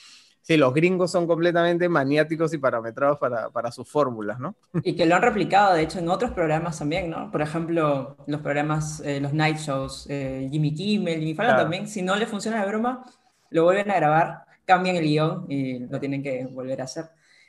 sí, 0.44 0.56
los 0.56 0.72
gringos 0.72 1.10
son 1.10 1.26
completamente 1.26 1.88
maniáticos 1.88 2.54
y 2.54 2.58
parametrados 2.58 3.18
para, 3.18 3.50
para 3.50 3.72
sus 3.72 3.90
fórmulas, 3.90 4.38
¿no? 4.38 4.54
Y 4.84 4.94
que 4.94 5.06
lo 5.06 5.16
han 5.16 5.22
replicado, 5.22 5.74
de 5.74 5.82
hecho, 5.82 5.98
en 5.98 6.08
otros 6.08 6.30
programas 6.30 6.78
también, 6.78 7.10
¿no? 7.10 7.30
Por 7.32 7.42
ejemplo, 7.42 8.16
los 8.28 8.40
programas, 8.40 9.00
eh, 9.00 9.20
los 9.20 9.32
night 9.32 9.56
shows, 9.56 10.06
eh, 10.08 10.48
Jimmy 10.52 10.72
Kimmel, 10.72 11.18
Jimmy 11.18 11.34
Fallon 11.34 11.56
también, 11.56 11.88
si 11.88 12.02
no 12.02 12.14
le 12.14 12.26
funciona 12.26 12.60
la 12.60 12.66
broma, 12.66 13.04
lo 13.50 13.64
vuelven 13.64 13.90
a 13.90 13.96
grabar, 13.96 14.44
cambian 14.64 14.94
el 14.94 15.04
guion 15.04 15.46
y 15.48 15.80
lo 15.80 15.98
tienen 15.98 16.22
que 16.22 16.46
volver 16.46 16.80
a 16.80 16.84
hacer. 16.84 17.06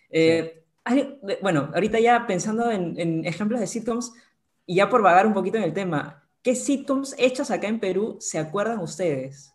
Eh, 0.09 0.63
bueno, 1.41 1.69
ahorita 1.73 1.99
ya 1.99 2.25
pensando 2.25 2.71
en, 2.71 2.99
en 2.99 3.25
ejemplos 3.25 3.59
de 3.59 3.67
sitcoms, 3.67 4.13
y 4.65 4.77
ya 4.77 4.89
por 4.89 5.03
vagar 5.03 5.27
un 5.27 5.33
poquito 5.33 5.57
en 5.57 5.63
el 5.63 5.73
tema, 5.73 6.25
¿Qué 6.45 6.53
sitcoms 6.53 7.15
hechos 7.17 7.49
acá 7.49 7.67
en 7.67 7.79
Perú 7.79 8.17
se 8.19 8.37
acuerdan 8.37 8.77
ustedes? 8.77 9.54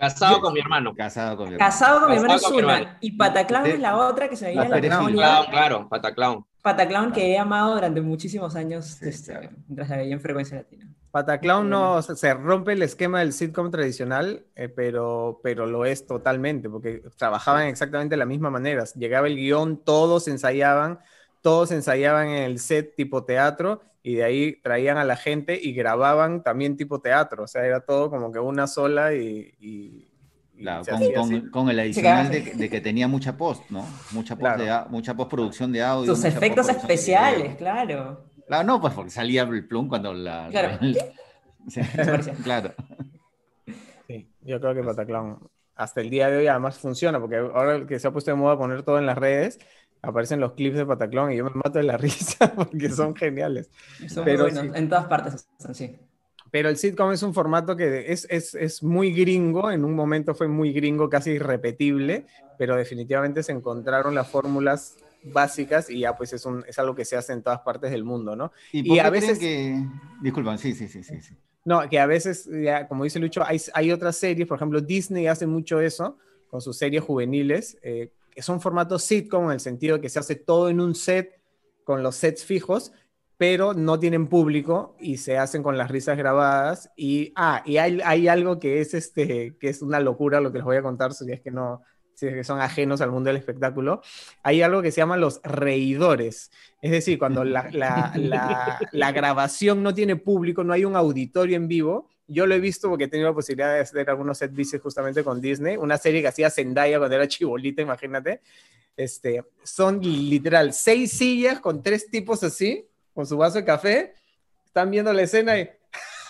Casado 0.00 0.40
con 0.40 0.54
mi 0.54 0.60
hermano. 0.60 0.94
Casado 0.94 1.36
con 1.36 1.48
mi 1.48 1.54
hermano. 1.54 1.70
Casado 1.70 2.00
con 2.00 2.10
mi 2.10 2.16
hermano 2.16 2.34
es 2.34 2.50
una. 2.50 2.98
Y 3.00 3.12
Pataclown 3.12 3.66
es 3.66 3.80
la 3.80 3.96
otra 3.98 4.30
que 4.30 4.36
se 4.36 4.46
veía 4.46 4.64
en 4.64 4.70
la 4.70 4.80
Claro, 4.80 5.50
claro, 5.50 5.88
Pataclown. 5.90 6.46
Pataclown 6.62 7.12
que 7.12 7.32
he 7.32 7.38
amado 7.38 7.74
durante 7.74 8.00
muchísimos 8.00 8.56
años 8.56 9.00
este, 9.02 9.50
mientras 9.68 9.90
la 9.90 9.98
veía 9.98 10.14
en 10.14 10.20
Frecuencia 10.20 10.56
Latina. 10.56 10.86
Pataclown 11.10 11.68
no 11.68 12.00
se 12.00 12.34
rompe 12.34 12.72
el 12.72 12.82
esquema 12.82 13.18
del 13.18 13.32
sitcom 13.32 13.70
tradicional, 13.70 14.46
eh, 14.54 14.68
pero, 14.68 15.40
pero 15.42 15.66
lo 15.66 15.84
es 15.84 16.06
totalmente, 16.06 16.70
porque 16.70 17.02
trabajaban 17.16 17.66
exactamente 17.66 18.14
de 18.14 18.18
la 18.18 18.26
misma 18.26 18.48
manera. 18.48 18.84
Llegaba 18.94 19.26
el 19.26 19.36
guion, 19.36 19.84
todos 19.84 20.28
ensayaban, 20.28 21.00
todos 21.40 21.70
ensayaban 21.70 22.28
en 22.28 22.42
el 22.44 22.58
set 22.58 22.94
tipo 22.94 23.24
teatro 23.24 23.80
y 24.02 24.14
de 24.14 24.24
ahí 24.24 24.60
traían 24.62 24.96
a 24.96 25.04
la 25.04 25.16
gente 25.16 25.58
y 25.60 25.72
grababan 25.72 26.42
también 26.42 26.76
tipo 26.76 27.00
teatro. 27.00 27.44
O 27.44 27.46
sea, 27.46 27.64
era 27.64 27.80
todo 27.80 28.10
como 28.10 28.32
que 28.32 28.38
una 28.38 28.66
sola 28.66 29.14
y. 29.14 30.08
con, 31.50 31.70
el 31.70 31.80
adicional 31.80 32.30
de, 32.30 32.70
que 32.70 32.80
tenía 32.80 33.08
mucha 33.08 33.36
post, 33.36 33.68
¿no? 33.70 33.86
Mucha, 34.12 34.36
post 34.36 34.60
mucha 34.88 35.14
postproducción 35.14 35.72
de 35.72 35.82
audio. 35.82 36.14
Sus 36.14 36.24
efectos 36.24 36.68
especiales, 36.68 37.56
claro. 37.56 38.24
Claro, 38.46 38.64
no, 38.64 38.80
pues 38.80 38.94
porque 38.94 39.10
salía 39.10 39.42
el 39.42 39.68
plum 39.68 39.88
cuando 39.88 40.12
la. 40.12 40.48
Claro. 40.50 40.78
claro. 42.42 42.74
Sí, 44.08 44.28
yo 44.42 44.60
creo 44.60 44.74
que 44.74 44.82
Pataclown 44.82 45.38
hasta 45.80 46.02
el 46.02 46.10
día 46.10 46.28
de 46.28 46.36
hoy 46.36 46.46
además 46.46 46.78
funciona, 46.78 47.18
porque 47.18 47.36
ahora 47.36 47.86
que 47.86 47.98
se 47.98 48.06
ha 48.06 48.10
puesto 48.10 48.30
de 48.30 48.36
moda 48.36 48.58
poner 48.58 48.82
todo 48.82 48.98
en 48.98 49.06
las 49.06 49.16
redes, 49.16 49.58
aparecen 50.02 50.40
los 50.40 50.52
clips 50.52 50.76
de 50.76 50.86
Pataclown 50.86 51.32
y 51.32 51.36
yo 51.36 51.44
me 51.44 51.50
mato 51.54 51.78
de 51.78 51.84
la 51.84 51.96
risa 51.98 52.52
porque 52.54 52.88
son 52.90 53.14
geniales. 53.14 53.70
pero 54.24 54.48
en 54.48 54.88
todas 54.88 55.06
partes 55.06 55.46
están, 55.58 55.74
sí. 55.74 55.98
Pero 56.50 56.68
el 56.68 56.76
sitcom 56.76 57.12
es 57.12 57.22
un 57.22 57.32
formato 57.32 57.76
que 57.76 58.10
es, 58.12 58.26
es, 58.28 58.54
es, 58.54 58.82
muy 58.82 59.12
gringo, 59.12 59.70
en 59.70 59.84
un 59.84 59.94
momento 59.94 60.34
fue 60.34 60.48
muy 60.48 60.72
gringo, 60.72 61.08
casi 61.08 61.32
irrepetible, 61.32 62.26
pero 62.58 62.74
definitivamente 62.74 63.42
se 63.42 63.52
encontraron 63.52 64.16
las 64.16 64.28
fórmulas 64.28 64.96
básicas 65.22 65.90
y 65.90 66.00
ya 66.00 66.16
pues 66.16 66.32
es, 66.32 66.44
un, 66.46 66.64
es 66.66 66.78
algo 66.78 66.94
que 66.94 67.04
se 67.04 67.16
hace 67.16 67.32
en 67.34 67.42
todas 67.42 67.60
partes 67.60 67.92
del 67.92 68.04
mundo, 68.04 68.34
¿no? 68.34 68.52
Y, 68.72 68.98
a 68.98 69.10
veces... 69.10 69.38
Que... 69.38 69.80
Disculpan, 70.22 70.58
sí, 70.58 70.74
sí, 70.74 70.88
sí, 70.88 71.04
sí, 71.04 71.20
sí. 71.20 71.36
No, 71.64 71.88
que 71.88 72.00
a 72.00 72.06
veces, 72.06 72.48
ya, 72.50 72.88
como 72.88 73.04
dice 73.04 73.18
Lucho, 73.18 73.44
hay, 73.44 73.60
hay 73.74 73.92
otras 73.92 74.16
series, 74.16 74.48
por 74.48 74.56
ejemplo, 74.56 74.80
Disney 74.80 75.26
hace 75.26 75.46
mucho 75.46 75.80
eso 75.80 76.16
con 76.48 76.60
sus 76.60 76.76
series 76.76 77.04
juveniles, 77.04 77.78
eh, 77.82 78.12
que 78.30 78.42
son 78.42 78.60
formatos 78.60 79.02
sitcom 79.02 79.46
en 79.46 79.52
el 79.52 79.60
sentido 79.60 79.96
de 79.96 80.02
que 80.02 80.08
se 80.08 80.18
hace 80.18 80.36
todo 80.36 80.68
en 80.68 80.80
un 80.80 80.94
set 80.94 81.40
con 81.84 82.02
los 82.02 82.16
sets 82.16 82.44
fijos, 82.44 82.92
pero 83.36 83.74
no 83.74 83.98
tienen 83.98 84.28
público 84.28 84.96
y 85.00 85.16
se 85.16 85.38
hacen 85.38 85.62
con 85.62 85.78
las 85.78 85.90
risas 85.90 86.18
grabadas. 86.18 86.90
Y, 86.96 87.32
ah, 87.36 87.62
y 87.64 87.78
hay, 87.78 88.00
hay 88.04 88.28
algo 88.28 88.58
que 88.58 88.80
es, 88.80 88.94
este, 88.94 89.56
que 89.58 89.68
es 89.68 89.82
una 89.82 89.98
locura 90.00 90.40
lo 90.40 90.52
que 90.52 90.58
les 90.58 90.64
voy 90.64 90.76
a 90.76 90.82
contar, 90.82 91.14
si 91.14 91.30
es 91.32 91.40
que 91.40 91.50
no, 91.50 91.82
que 92.28 92.44
son 92.44 92.60
ajenos 92.60 93.00
al 93.00 93.10
mundo 93.10 93.28
del 93.28 93.36
espectáculo, 93.36 94.02
hay 94.42 94.62
algo 94.62 94.82
que 94.82 94.90
se 94.90 95.00
llama 95.00 95.16
los 95.16 95.40
reidores. 95.42 96.50
Es 96.82 96.90
decir, 96.90 97.18
cuando 97.18 97.44
la, 97.44 97.70
la, 97.72 99.12
grabación 99.12 99.82
no 99.82 99.94
tiene 99.94 100.16
público, 100.16 100.64
no 100.64 100.72
hay 100.72 100.84
un 100.84 100.96
auditorio 100.96 101.56
en 101.56 101.68
vivo. 101.68 102.10
Yo 102.32 102.46
lo 102.46 102.54
he 102.54 102.60
visto 102.60 102.88
porque 102.88 103.04
he 103.04 103.08
tenido 103.08 103.28
la 103.28 103.34
posibilidad 103.34 103.74
de 103.74 103.80
hacer 103.80 104.08
algunos 104.08 104.38
set 104.38 104.52
visits 104.52 104.82
justamente 104.82 105.24
con 105.24 105.40
Disney, 105.40 105.76
una 105.76 105.98
serie 105.98 106.22
que 106.22 106.28
hacía 106.28 106.50
Zendaya 106.50 106.98
cuando 106.98 107.16
era 107.16 107.26
chibolita, 107.26 107.82
imagínate. 107.82 108.40
Este, 108.96 109.44
son 109.62 110.00
literal 110.00 110.72
seis 110.72 111.12
sillas 111.12 111.60
con 111.60 111.82
tres 111.82 112.08
tipos 112.08 112.42
así, 112.44 112.86
con 113.14 113.26
su 113.26 113.36
vaso 113.36 113.58
de 113.58 113.64
café, 113.64 114.14
están 114.64 114.90
viendo 114.90 115.12
la 115.12 115.22
escena 115.22 115.58
y... 115.58 115.68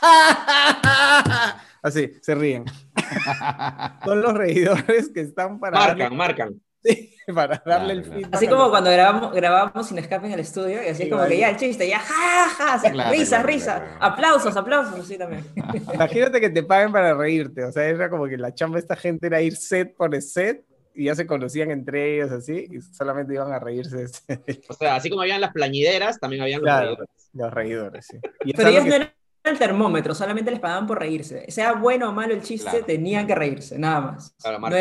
Así, 1.82 2.12
se 2.20 2.34
ríen. 2.34 2.64
Son 4.04 4.20
los 4.20 4.34
reidores 4.34 5.08
que 5.08 5.20
están 5.20 5.58
para. 5.58 5.78
Marcan, 5.78 6.16
marcan. 6.16 6.60
Sí, 6.82 7.14
para 7.34 7.62
darle 7.64 7.94
el 7.94 8.04
feedback. 8.04 8.34
Así 8.34 8.46
como 8.48 8.70
cuando 8.70 8.90
grabamos, 8.90 9.32
grabamos 9.32 9.88
sin 9.88 9.98
escape 9.98 10.26
en 10.26 10.32
el 10.32 10.40
estudio, 10.40 10.82
y 10.82 10.88
así 10.88 11.08
como 11.08 11.24
que 11.26 11.38
ya 11.38 11.50
el 11.50 11.56
chiste, 11.56 11.88
ya 11.88 11.98
ja, 11.98 12.48
ja, 12.48 13.10
risas, 13.10 13.42
risas, 13.42 13.82
aplausos, 14.00 14.56
aplausos, 14.56 15.06
sí 15.06 15.18
también. 15.18 15.44
Imagínate 15.94 16.40
que 16.40 16.50
te 16.50 16.62
paguen 16.62 16.92
para 16.92 17.14
reírte, 17.14 17.64
o 17.64 17.72
sea, 17.72 17.84
era 17.84 18.08
como 18.08 18.26
que 18.26 18.36
la 18.36 18.54
chamba 18.54 18.76
de 18.76 18.80
esta 18.80 18.96
gente 18.96 19.26
era 19.26 19.40
ir 19.40 19.56
set 19.56 19.94
por 19.94 20.20
set 20.22 20.64
y 20.94 21.04
ya 21.04 21.14
se 21.14 21.26
conocían 21.26 21.70
entre 21.70 22.16
ellos 22.16 22.32
así, 22.32 22.66
y 22.70 22.80
solamente 22.80 23.34
iban 23.34 23.52
a 23.52 23.58
reírse. 23.58 24.06
O 24.68 24.74
sea, 24.74 24.96
así 24.96 25.08
como 25.08 25.22
habían 25.22 25.40
las 25.40 25.52
plañideras, 25.52 26.18
también 26.18 26.42
habían 26.42 26.62
los 26.62 26.78
reidores. 26.78 27.08
Los 27.32 27.54
reidores, 27.54 28.06
sí. 28.06 28.18
Pero 28.56 28.68
ellos 28.68 28.86
no 28.86 28.94
eran 28.94 29.12
el 29.42 29.58
termómetro, 29.58 30.14
solamente 30.14 30.50
les 30.50 30.60
pagaban 30.60 30.86
por 30.86 30.98
reírse. 30.98 31.50
Sea 31.50 31.72
bueno 31.72 32.10
o 32.10 32.12
malo 32.12 32.34
el 32.34 32.42
chiste, 32.42 32.82
tenían 32.82 33.26
que 33.26 33.34
reírse, 33.34 33.78
nada 33.78 34.00
más. 34.00 34.34
no, 34.44 34.76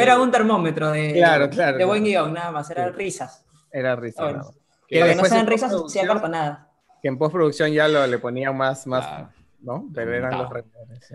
era, 0.00 0.20
un 0.20 0.30
termómetro 0.30 0.90
de, 0.90 1.12
de 1.12 1.84
buen 1.84 2.04
guion, 2.04 2.32
nada 2.32 2.50
más, 2.50 2.70
eran 2.70 2.92
risas. 2.94 3.44
Era 3.72 3.96
risa. 3.96 4.42
Que 4.88 5.14
no 5.14 5.24
sean 5.24 5.46
risas, 5.46 5.72
se 5.88 6.04
nada. 6.04 6.68
Que 7.00 7.08
en 7.08 7.16
postproducción 7.16 7.72
ya 7.72 7.88
lo, 7.88 8.06
le 8.06 8.18
ponían 8.18 8.56
más, 8.56 8.86
más 8.86 9.30
¿no? 9.60 9.88
Pero 9.94 10.12
eran 10.12 10.36
los 10.36 10.50
reidores, 10.50 11.14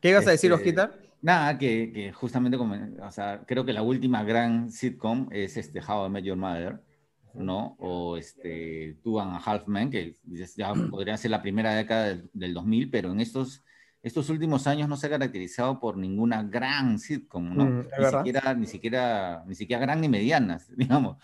¿Qué 0.00 0.10
ibas 0.10 0.26
a 0.26 0.30
decir, 0.32 0.50
este, 0.50 0.62
Osquita? 0.62 0.90
Nada, 1.20 1.56
que, 1.56 1.92
que 1.92 2.12
justamente, 2.12 2.58
como, 2.58 2.74
o 2.74 3.10
sea, 3.12 3.42
creo 3.46 3.64
que 3.64 3.72
la 3.72 3.82
última 3.82 4.24
gran 4.24 4.72
sitcom 4.72 5.28
es 5.30 5.56
este 5.56 5.80
How 5.80 6.06
I 6.06 6.10
Met 6.10 6.24
Your 6.24 6.36
Mother 6.36 6.80
¿no? 7.34 7.76
O 7.78 8.16
este, 8.16 8.98
Two 9.02 9.20
and 9.20 9.34
a 9.34 9.38
Half 9.38 9.66
Men, 9.68 9.90
que 9.90 10.18
ya 10.24 10.72
podría 10.90 11.16
ser 11.16 11.30
la 11.30 11.42
primera 11.42 11.74
década 11.74 12.18
del, 12.32 12.54
2000, 12.54 12.90
pero 12.90 13.12
en 13.12 13.20
estos, 13.20 13.62
estos 14.02 14.28
últimos 14.30 14.66
años 14.66 14.88
no 14.88 14.96
se 14.96 15.06
ha 15.06 15.10
caracterizado 15.10 15.80
por 15.80 15.96
ninguna 15.96 16.42
gran 16.42 16.98
sitcom, 16.98 17.54
¿no? 17.54 17.64
Mm, 17.64 17.86
ni, 17.98 18.06
siquiera, 18.06 18.54
ni, 18.54 18.66
siquiera, 18.66 19.44
ni 19.46 19.54
siquiera 19.54 19.80
gran 19.80 20.00
ni 20.00 20.08
medianas, 20.08 20.70
digamos. 20.76 21.18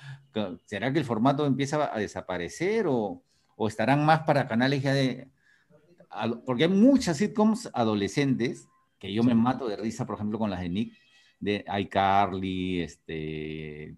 ¿Será 0.64 0.92
que 0.92 0.98
el 0.98 1.04
formato 1.04 1.46
empieza 1.46 1.94
a 1.94 1.98
desaparecer 1.98 2.86
o, 2.86 3.22
o 3.56 3.68
estarán 3.68 4.04
más 4.04 4.20
para 4.20 4.46
canales 4.46 4.82
ya 4.82 4.94
de... 4.94 5.28
Porque 6.46 6.64
hay 6.64 6.70
muchas 6.70 7.18
sitcoms 7.18 7.68
adolescentes 7.74 8.66
que 8.98 9.12
yo 9.12 9.22
me 9.22 9.34
mato 9.34 9.68
de 9.68 9.76
risa, 9.76 10.06
por 10.06 10.16
ejemplo, 10.16 10.38
con 10.38 10.50
las 10.50 10.60
de 10.60 10.68
Nick, 10.68 10.94
de 11.40 11.64
iCarly, 11.80 12.80
este, 12.80 13.96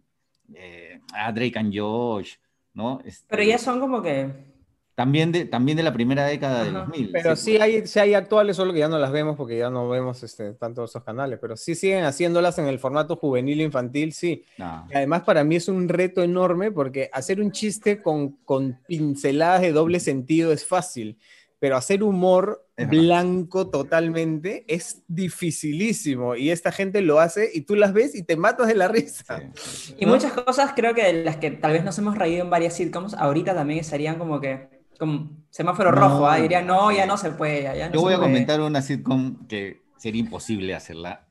eh, 0.54 1.00
a 1.14 1.32
Drake 1.32 1.58
and 1.58 1.72
Josh, 1.76 2.34
¿no? 2.74 3.00
Este, 3.04 3.26
Pero 3.28 3.42
ya 3.42 3.58
son 3.58 3.80
como 3.80 4.02
que... 4.02 4.50
También 4.94 5.32
de, 5.32 5.46
también 5.46 5.78
de 5.78 5.82
la 5.82 5.94
primera 5.94 6.26
década 6.26 6.62
de 6.62 6.72
2000. 6.72 7.10
Pero 7.10 7.34
sí, 7.34 7.56
hay, 7.56 7.86
sí 7.86 7.98
hay 7.98 8.12
actuales, 8.12 8.54
solo 8.56 8.74
que 8.74 8.80
ya 8.80 8.88
no 8.88 8.98
las 8.98 9.10
vemos 9.10 9.34
porque 9.34 9.56
ya 9.56 9.70
no 9.70 9.88
vemos 9.88 10.22
este, 10.22 10.52
tanto 10.52 10.84
esos 10.84 11.02
canales, 11.02 11.38
pero 11.40 11.56
sí 11.56 11.74
siguen 11.74 12.04
haciéndolas 12.04 12.58
en 12.58 12.66
el 12.66 12.78
formato 12.78 13.16
juvenil 13.16 13.62
infantil, 13.62 14.12
sí. 14.12 14.44
además 14.58 15.22
para 15.22 15.42
mí 15.42 15.56
es 15.56 15.68
un 15.68 15.88
reto 15.88 16.22
enorme 16.22 16.70
porque 16.70 17.08
hacer 17.14 17.40
un 17.40 17.50
chiste 17.50 18.02
con, 18.02 18.32
con 18.44 18.78
pinceladas 18.86 19.62
de 19.62 19.72
doble 19.72 20.00
sentido 20.00 20.52
es 20.52 20.66
fácil 20.66 21.16
pero 21.60 21.76
hacer 21.76 22.02
humor 22.02 22.66
blanco 22.88 23.68
totalmente 23.68 24.64
es 24.66 25.02
dificilísimo 25.06 26.34
y 26.34 26.50
esta 26.50 26.72
gente 26.72 27.02
lo 27.02 27.20
hace 27.20 27.50
y 27.52 27.60
tú 27.60 27.76
las 27.76 27.92
ves 27.92 28.14
y 28.14 28.22
te 28.22 28.36
matas 28.36 28.66
de 28.66 28.74
la 28.74 28.88
risa. 28.88 29.42
Y 29.98 30.06
muchas 30.06 30.32
cosas 30.32 30.72
creo 30.74 30.94
que 30.94 31.12
las 31.12 31.36
que 31.36 31.50
tal 31.50 31.72
vez 31.72 31.84
nos 31.84 31.98
hemos 31.98 32.16
reído 32.16 32.42
en 32.42 32.50
varias 32.50 32.74
sitcoms, 32.74 33.12
ahorita 33.14 33.54
también 33.54 33.80
estarían 33.80 34.16
como 34.18 34.40
que 34.40 34.80
como 34.98 35.30
semáforo 35.50 35.90
rojo, 35.90 36.26
¿ah? 36.26 36.36
dirían, 36.36 36.66
no, 36.66 36.90
ya 36.92 37.06
no 37.06 37.16
se 37.16 37.30
puede. 37.30 37.62
Ya 37.62 37.90
Yo 37.90 38.00
voy 38.00 38.14
a 38.14 38.18
comentar 38.18 38.60
una 38.60 38.82
sitcom 38.82 39.46
que 39.46 39.82
sería 39.96 40.20
imposible 40.20 40.74
hacerla. 40.74 41.26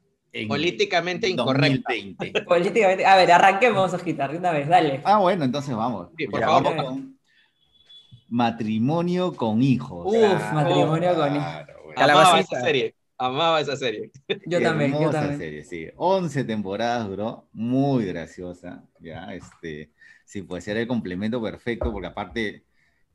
Políticamente 0.47 1.27
incorrecta. 1.27 1.93
Políticamente, 2.47 3.05
a 3.05 3.15
ver, 3.15 3.31
arranquemos, 3.31 3.93
Ojitar, 3.93 4.31
de 4.31 4.37
una 4.37 4.51
vez, 4.51 4.67
dale. 4.67 5.01
Ah, 5.03 5.17
bueno, 5.17 5.45
entonces 5.45 5.75
vamos. 5.75 6.09
por 6.31 6.41
favor. 6.41 6.99
Matrimonio 8.29 9.35
con 9.35 9.61
hijos. 9.61 10.05
Uf, 10.07 10.53
matrimonio 10.53 11.15
con 11.15 11.35
hijos. 11.35 11.55
Amaba 11.95 12.39
esa 12.39 12.61
serie. 12.61 12.95
Amaba 13.17 13.59
esa 13.59 13.75
serie. 13.75 14.11
Yo 14.45 14.61
también, 14.61 14.93
yo 14.93 15.09
también. 15.09 15.37
serie, 15.37 15.63
sí. 15.65 15.87
11 15.97 16.45
temporadas 16.45 17.07
duró, 17.07 17.49
muy 17.51 18.05
graciosa, 18.05 18.83
ya, 18.99 19.33
este, 19.33 19.91
sí, 20.23 20.41
puede 20.41 20.61
ser 20.61 20.77
el 20.77 20.87
complemento 20.87 21.41
perfecto, 21.41 21.91
porque 21.91 22.07
aparte, 22.07 22.63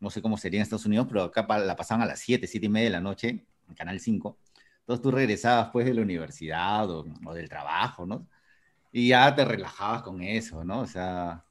no 0.00 0.10
sé 0.10 0.20
cómo 0.20 0.36
sería 0.36 0.58
en 0.58 0.62
Estados 0.64 0.84
Unidos, 0.84 1.06
pero 1.08 1.22
acá 1.22 1.46
la 1.58 1.74
pasaban 1.74 2.02
a 2.02 2.06
las 2.06 2.20
7, 2.20 2.46
7 2.46 2.66
y 2.66 2.68
media 2.68 2.88
de 2.88 2.90
la 2.90 3.00
noche, 3.00 3.46
en 3.66 3.74
Canal 3.74 3.98
5. 3.98 4.38
Entonces 4.80 5.02
tú 5.02 5.10
regresabas 5.10 5.70
pues 5.72 5.86
de 5.86 5.94
la 5.94 6.02
universidad 6.02 6.90
o, 6.90 7.06
o 7.24 7.32
del 7.32 7.48
trabajo, 7.48 8.04
¿no? 8.04 8.26
Y 8.92 9.08
ya 9.08 9.34
te 9.34 9.44
relajabas 9.44 10.02
con 10.02 10.22
eso, 10.22 10.64
¿no? 10.64 10.80
O 10.80 10.86
sea, 10.86 11.44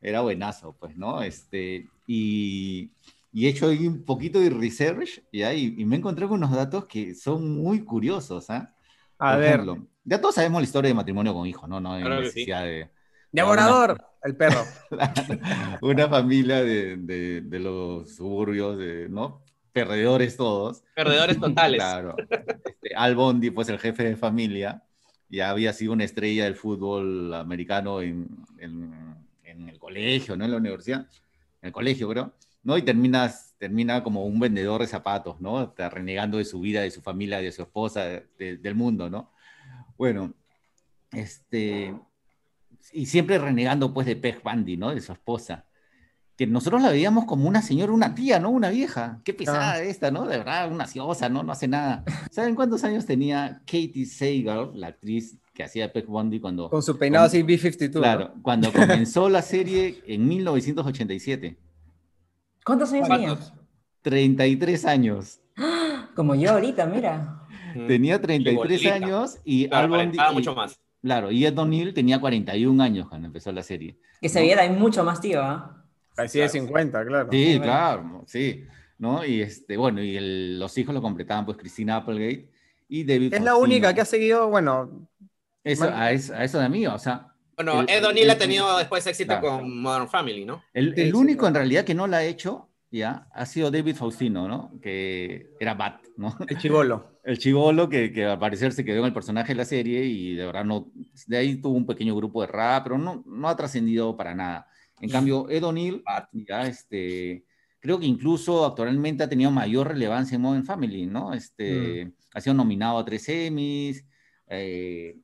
era 0.00 0.20
buenazo, 0.20 0.76
pues, 0.78 0.96
¿no? 0.96 1.22
Este, 1.22 1.88
y, 2.06 2.90
y 3.32 3.46
he 3.46 3.50
hecho 3.50 3.68
ahí 3.68 3.86
un 3.86 4.04
poquito 4.04 4.40
de 4.40 4.50
research 4.50 5.22
y, 5.32 5.42
ahí, 5.42 5.74
y 5.76 5.84
me 5.84 5.96
encontré 5.96 6.26
con 6.26 6.38
unos 6.38 6.52
datos 6.52 6.86
que 6.86 7.14
son 7.14 7.56
muy 7.56 7.84
curiosos, 7.84 8.50
¿ah? 8.50 8.74
A 9.18 9.36
ver. 9.36 9.64
ya 10.04 10.20
todos 10.20 10.34
sabemos 10.34 10.60
la 10.60 10.64
historia 10.64 10.88
de 10.88 10.94
matrimonio 10.94 11.32
con 11.32 11.46
hijos, 11.46 11.68
¿no? 11.68 11.80
No 11.80 11.94
hay 11.94 12.04
necesidad 12.04 12.64
de... 12.64 12.90
Devorador, 13.32 14.02
el 14.22 14.36
perro. 14.36 14.62
una 15.82 16.08
familia 16.08 16.62
de, 16.62 16.96
de, 16.96 17.58
los 17.58 18.14
suburbios, 18.14 18.78
de, 18.78 19.08
¿no? 19.08 19.42
Perdedores 19.72 20.36
todos. 20.36 20.84
Perdedores 20.94 21.38
totales. 21.38 21.78
claro. 21.78 22.14
Este, 22.30 22.94
Al 22.94 23.14
Bondi, 23.14 23.50
pues 23.50 23.68
el 23.68 23.78
jefe 23.78 24.04
de 24.04 24.16
familia, 24.16 24.82
ya 25.28 25.50
había 25.50 25.72
sido 25.72 25.92
una 25.92 26.04
estrella 26.04 26.44
del 26.44 26.56
fútbol 26.56 27.34
americano 27.34 28.00
en 28.00 28.28
en 28.58 29.15
el 29.68 29.78
colegio, 29.78 30.36
¿no? 30.36 30.44
En 30.44 30.50
la 30.50 30.56
universidad, 30.58 31.00
en 31.62 31.66
el 31.68 31.72
colegio, 31.72 32.08
creo, 32.08 32.32
¿no? 32.62 32.76
Y 32.76 32.82
terminas, 32.82 33.54
termina 33.58 34.02
como 34.02 34.24
un 34.24 34.38
vendedor 34.38 34.80
de 34.80 34.86
zapatos, 34.86 35.40
¿no? 35.40 35.62
Está 35.62 35.88
renegando 35.90 36.38
de 36.38 36.44
su 36.44 36.60
vida, 36.60 36.82
de 36.82 36.90
su 36.90 37.00
familia, 37.00 37.38
de 37.40 37.52
su 37.52 37.62
esposa, 37.62 38.04
del 38.38 38.74
mundo, 38.74 39.08
¿no? 39.08 39.30
Bueno, 39.96 40.34
este, 41.12 41.94
y 42.92 43.06
siempre 43.06 43.38
renegando 43.38 43.92
pues 43.94 44.06
de 44.06 44.16
Peg 44.16 44.42
Bundy, 44.42 44.76
¿no? 44.76 44.94
De 44.94 45.00
su 45.00 45.12
esposa. 45.12 45.64
Que 46.36 46.46
nosotros 46.46 46.82
la 46.82 46.90
veíamos 46.90 47.24
como 47.24 47.48
una 47.48 47.62
señora, 47.62 47.92
una 47.92 48.14
tía, 48.14 48.38
¿no? 48.38 48.50
Una 48.50 48.68
vieja. 48.68 49.22
Qué 49.24 49.32
pesada 49.32 49.72
Ah. 49.72 49.82
esta, 49.82 50.10
¿no? 50.10 50.26
De 50.26 50.36
verdad, 50.36 50.70
una 50.70 50.86
ciosa, 50.86 51.30
¿no? 51.30 51.42
No 51.42 51.52
hace 51.52 51.66
nada. 51.66 52.04
¿Saben 52.30 52.54
cuántos 52.54 52.84
años 52.84 53.06
tenía 53.06 53.60
Katie 53.60 54.04
Sagal, 54.04 54.72
la 54.74 54.88
actriz 54.88 55.38
que 55.56 55.64
hacía 55.64 55.92
Peg 55.92 56.06
Bundy 56.06 56.38
cuando... 56.38 56.68
Con 56.70 56.82
su 56.82 56.96
peinado 56.98 57.24
con- 57.24 57.28
así 57.28 57.42
B-52. 57.42 57.94
¿no? 57.94 58.00
Claro, 58.00 58.34
cuando 58.42 58.70
comenzó 58.72 59.28
la 59.30 59.40
serie 59.42 60.02
en 60.06 60.28
1987. 60.28 61.56
¿Cuántos 62.64 62.92
años 62.92 63.08
tenía? 63.08 63.28
¿Cuántos? 63.28 63.52
33 64.02 64.84
años. 64.84 65.40
Como 66.14 66.34
yo 66.34 66.50
ahorita, 66.52 66.86
mira. 66.86 67.42
Tenía 67.88 68.20
33 68.20 68.56
bolita. 68.56 68.94
años 68.94 69.38
y 69.44 69.68
Claro, 69.68 69.84
Al 69.84 69.90
Bundy- 69.90 69.94
aparentaba 69.94 70.32
y- 70.32 70.34
mucho 70.34 70.54
más. 70.54 70.78
Claro, 71.02 71.30
y 71.30 71.44
Ed 71.46 71.58
O'Neill 71.58 71.94
tenía 71.94 72.20
41 72.20 72.82
años 72.82 73.08
cuando 73.08 73.26
empezó 73.26 73.52
la 73.52 73.62
serie. 73.62 73.96
Que 74.20 74.28
se 74.28 74.40
veía 74.40 74.56
también 74.56 74.80
mucho 74.80 75.04
más 75.04 75.20
tío, 75.20 75.42
¿ah? 75.42 75.84
Así 76.16 76.38
de 76.38 76.46
Claro. 76.48 76.52
50, 76.66 77.06
claro. 77.06 77.28
Sí, 77.30 77.58
claro, 77.62 78.24
sí. 78.26 78.64
¿No? 78.98 79.24
Y 79.24 79.42
este, 79.42 79.76
bueno, 79.76 80.02
y 80.02 80.16
el- 80.16 80.58
los 80.58 80.76
hijos 80.78 80.94
lo 80.94 81.02
completaban 81.02 81.44
pues 81.44 81.58
Christina 81.58 81.96
Applegate 81.96 82.50
y 82.88 83.04
David 83.04 83.34
Es 83.34 83.42
la 83.42 83.56
única 83.56 83.92
que 83.94 84.00
ha 84.00 84.04
seguido, 84.06 84.48
bueno, 84.48 85.08
Eso, 85.72 85.84
a, 85.92 86.12
eso, 86.12 86.34
a 86.34 86.44
eso 86.44 86.58
de 86.58 86.64
amigo, 86.64 86.94
o 86.94 86.98
sea, 86.98 87.28
Bueno, 87.56 87.80
El- 87.82 87.90
Ed 87.90 88.04
O'Neill 88.06 88.30
ha 88.30 88.38
tenido 88.38 88.76
después 88.78 89.06
éxito 89.06 89.38
Claro. 89.40 89.58
con 89.58 89.80
Modern 89.80 90.08
Family, 90.08 90.44
¿no? 90.44 90.62
el, 90.72 90.94
Sí, 90.94 91.00
el 91.02 91.10
sí, 91.10 91.16
único 91.16 91.46
en 91.48 91.54
realidad 91.54 91.84
que 91.84 91.94
no 91.94 92.06
la 92.06 92.18
ha 92.18 92.24
hecho, 92.24 92.68
ya, 92.90 93.26
ha 93.32 93.46
sido 93.46 93.70
David 93.70 93.96
Faustino, 93.96 94.46
¿no? 94.46 94.72
Que 94.80 95.50
era 95.58 95.74
Bat, 95.74 96.02
¿no? 96.16 96.36
el 96.48 96.58
chivolo. 96.58 97.14
El 97.26 97.38
chivolo 97.38 97.88
que, 97.88 98.12
que 98.12 98.24
al 98.24 98.38
parecer 98.38 98.72
se 98.72 98.84
quedó 98.84 99.00
en 99.00 99.06
el 99.06 99.12
personaje 99.12 99.48
de 99.48 99.56
la 99.56 99.64
serie 99.64 100.04
y 100.04 100.36
de 100.36 100.46
verdad 100.46 100.64
no, 100.64 100.92
de 101.26 101.36
ahí 101.36 101.56
tuvo 101.60 101.74
un 101.76 101.84
pequeño 101.84 102.14
grupo 102.14 102.40
de 102.42 102.46
rap, 102.46 102.84
pero 102.84 102.98
no, 102.98 103.24
no 103.26 103.48
ha 103.48 103.56
trascendido 103.56 104.16
para 104.16 104.32
nada. 104.32 104.68
En 105.00 105.10
cambio, 105.10 105.50
Ed 105.50 105.64
O'Neill, 105.64 106.04
ya 106.32 106.68
este, 106.68 107.44
creo 107.80 107.98
que 107.98 108.06
incluso 108.06 108.64
actualmente 108.64 109.24
ha 109.24 109.28
tenido 109.28 109.50
mayor 109.50 109.88
relevancia 109.88 110.36
en 110.36 110.42
Modern 110.42 110.64
Family, 110.64 111.06
¿no? 111.06 111.32
Este, 111.34 112.12
Ha 112.32 112.40
sido 112.40 112.54
nominado 112.54 112.96
a 112.98 113.04
tres 113.04 113.28
Emmys, 113.28 114.06
eh, 114.46 115.16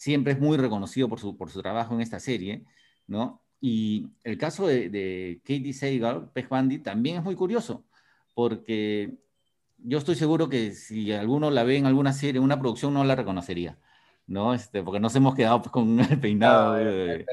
siempre 0.00 0.32
es 0.32 0.40
muy 0.40 0.56
reconocido 0.56 1.10
por 1.10 1.20
su, 1.20 1.36
por 1.36 1.50
su 1.50 1.60
trabajo 1.60 1.92
en 1.94 2.00
esta 2.00 2.18
serie, 2.20 2.64
¿no? 3.06 3.42
Y 3.60 4.06
el 4.24 4.38
caso 4.38 4.66
de, 4.66 4.88
de 4.88 5.42
Katie 5.44 5.74
Sagal, 5.74 6.30
Peg 6.32 6.48
Bundy, 6.48 6.78
también 6.78 7.18
es 7.18 7.22
muy 7.22 7.34
curioso, 7.36 7.84
porque 8.34 9.18
yo 9.76 9.98
estoy 9.98 10.14
seguro 10.14 10.48
que 10.48 10.72
si 10.72 11.12
alguno 11.12 11.50
la 11.50 11.64
ve 11.64 11.76
en 11.76 11.84
alguna 11.84 12.14
serie, 12.14 12.38
en 12.38 12.44
una 12.44 12.58
producción, 12.58 12.94
no 12.94 13.04
la 13.04 13.14
reconocería, 13.14 13.76
¿no? 14.26 14.54
Este, 14.54 14.82
porque 14.82 15.00
nos 15.00 15.14
hemos 15.16 15.34
quedado 15.34 15.60
pues, 15.60 15.70
con 15.70 16.00
el 16.00 16.18
peinado 16.18 16.72
Ah, 16.72 16.78
de. 16.78 17.26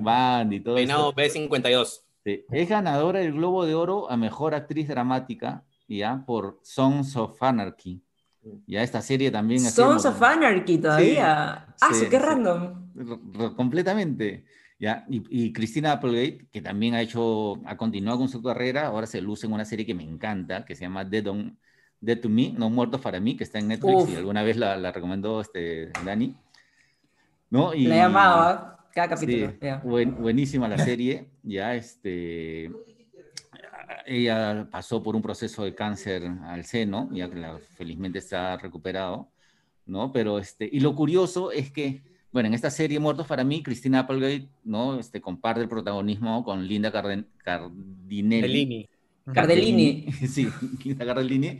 Bundy 0.00 0.56
y 0.56 0.60
todo 0.60 0.74
Peinado 0.74 1.14
eso. 1.16 1.38
B52. 1.38 2.00
Sí, 2.24 2.44
Es 2.50 2.68
ganadora 2.68 3.20
del 3.20 3.34
Globo 3.34 3.64
de 3.64 3.76
Oro 3.76 4.10
a 4.10 4.16
Mejor 4.16 4.56
Actriz 4.56 4.88
Dramática, 4.88 5.64
¿ya? 5.86 6.24
Por 6.26 6.58
Sons 6.64 7.14
of 7.14 7.40
Anarchy. 7.40 8.02
Ya 8.66 8.82
esta 8.82 9.00
serie 9.02 9.30
también... 9.30 9.60
Sons 9.60 10.04
of 10.06 10.22
Anarchy 10.22 10.78
todavía. 10.78 11.66
ah, 11.80 11.88
sí, 11.92 12.06
qué 12.10 12.18
sí. 12.18 12.22
random. 12.24 13.54
Completamente. 13.56 14.44
¿ya? 14.78 15.04
Y, 15.08 15.22
y 15.28 15.52
Christina 15.52 15.92
Applegate, 15.92 16.46
que 16.52 16.60
también 16.62 16.94
ha 16.94 17.00
hecho, 17.02 17.60
ha 17.66 17.76
continuado 17.76 18.18
con 18.18 18.28
su 18.28 18.42
carrera, 18.42 18.86
ahora 18.86 19.06
se 19.06 19.20
luce 19.20 19.46
en 19.46 19.52
una 19.52 19.64
serie 19.64 19.84
que 19.86 19.94
me 19.94 20.04
encanta, 20.04 20.64
que 20.64 20.74
se 20.76 20.82
llama 20.82 21.04
Dead, 21.04 21.26
on- 21.26 21.58
Dead 22.00 22.20
to 22.20 22.28
Me, 22.28 22.52
No 22.56 22.70
Muertos 22.70 23.00
para 23.00 23.18
mí, 23.18 23.36
que 23.36 23.42
está 23.44 23.58
en 23.58 23.68
Netflix 23.68 24.02
Uf. 24.04 24.10
y 24.12 24.16
alguna 24.16 24.42
vez 24.44 24.56
la, 24.56 24.76
la 24.76 24.92
recomendó 24.92 25.40
este, 25.40 25.90
Dani. 26.04 26.36
¿No? 27.50 27.74
Y, 27.74 27.86
La 27.86 28.04
amado, 28.04 28.40
¿ah? 28.42 28.74
Cada 28.94 29.16
Sí, 29.16 29.26
capítulo. 29.26 29.80
buen- 29.84 30.14
buenísima 30.20 30.66
la 30.68 30.78
serie. 30.78 31.28
Ya 31.42 31.74
este, 31.74 32.70
ella 34.08 34.68
pasó 34.70 35.02
por 35.02 35.14
un 35.14 35.22
proceso 35.22 35.64
de 35.64 35.74
cáncer 35.74 36.24
al 36.44 36.64
seno, 36.64 37.08
ya 37.12 37.28
que 37.28 37.36
la- 37.36 37.58
felizmente 37.76 38.18
está 38.18 38.56
recuperado, 38.56 39.28
¿no? 39.86 40.12
Pero 40.12 40.38
este, 40.38 40.68
y 40.70 40.80
lo 40.80 40.94
curioso 40.94 41.52
es 41.52 41.70
que, 41.70 42.02
bueno, 42.32 42.48
en 42.48 42.54
esta 42.54 42.70
serie 42.70 42.98
Muertos 42.98 43.26
para 43.26 43.44
mí, 43.44 43.62
Christina 43.62 44.00
Applegate, 44.00 44.48
¿no? 44.64 44.98
Este, 44.98 45.20
comparte 45.20 45.60
el 45.60 45.68
protagonismo 45.68 46.42
con 46.44 46.66
Linda 46.66 46.90
Carden- 46.92 47.26
Cardinelli. 47.44 48.42
Bellini. 48.42 48.88
Cardellini. 49.32 50.12
sí, 50.28 50.48
Linda 50.84 51.04
Cardellini. 51.06 51.58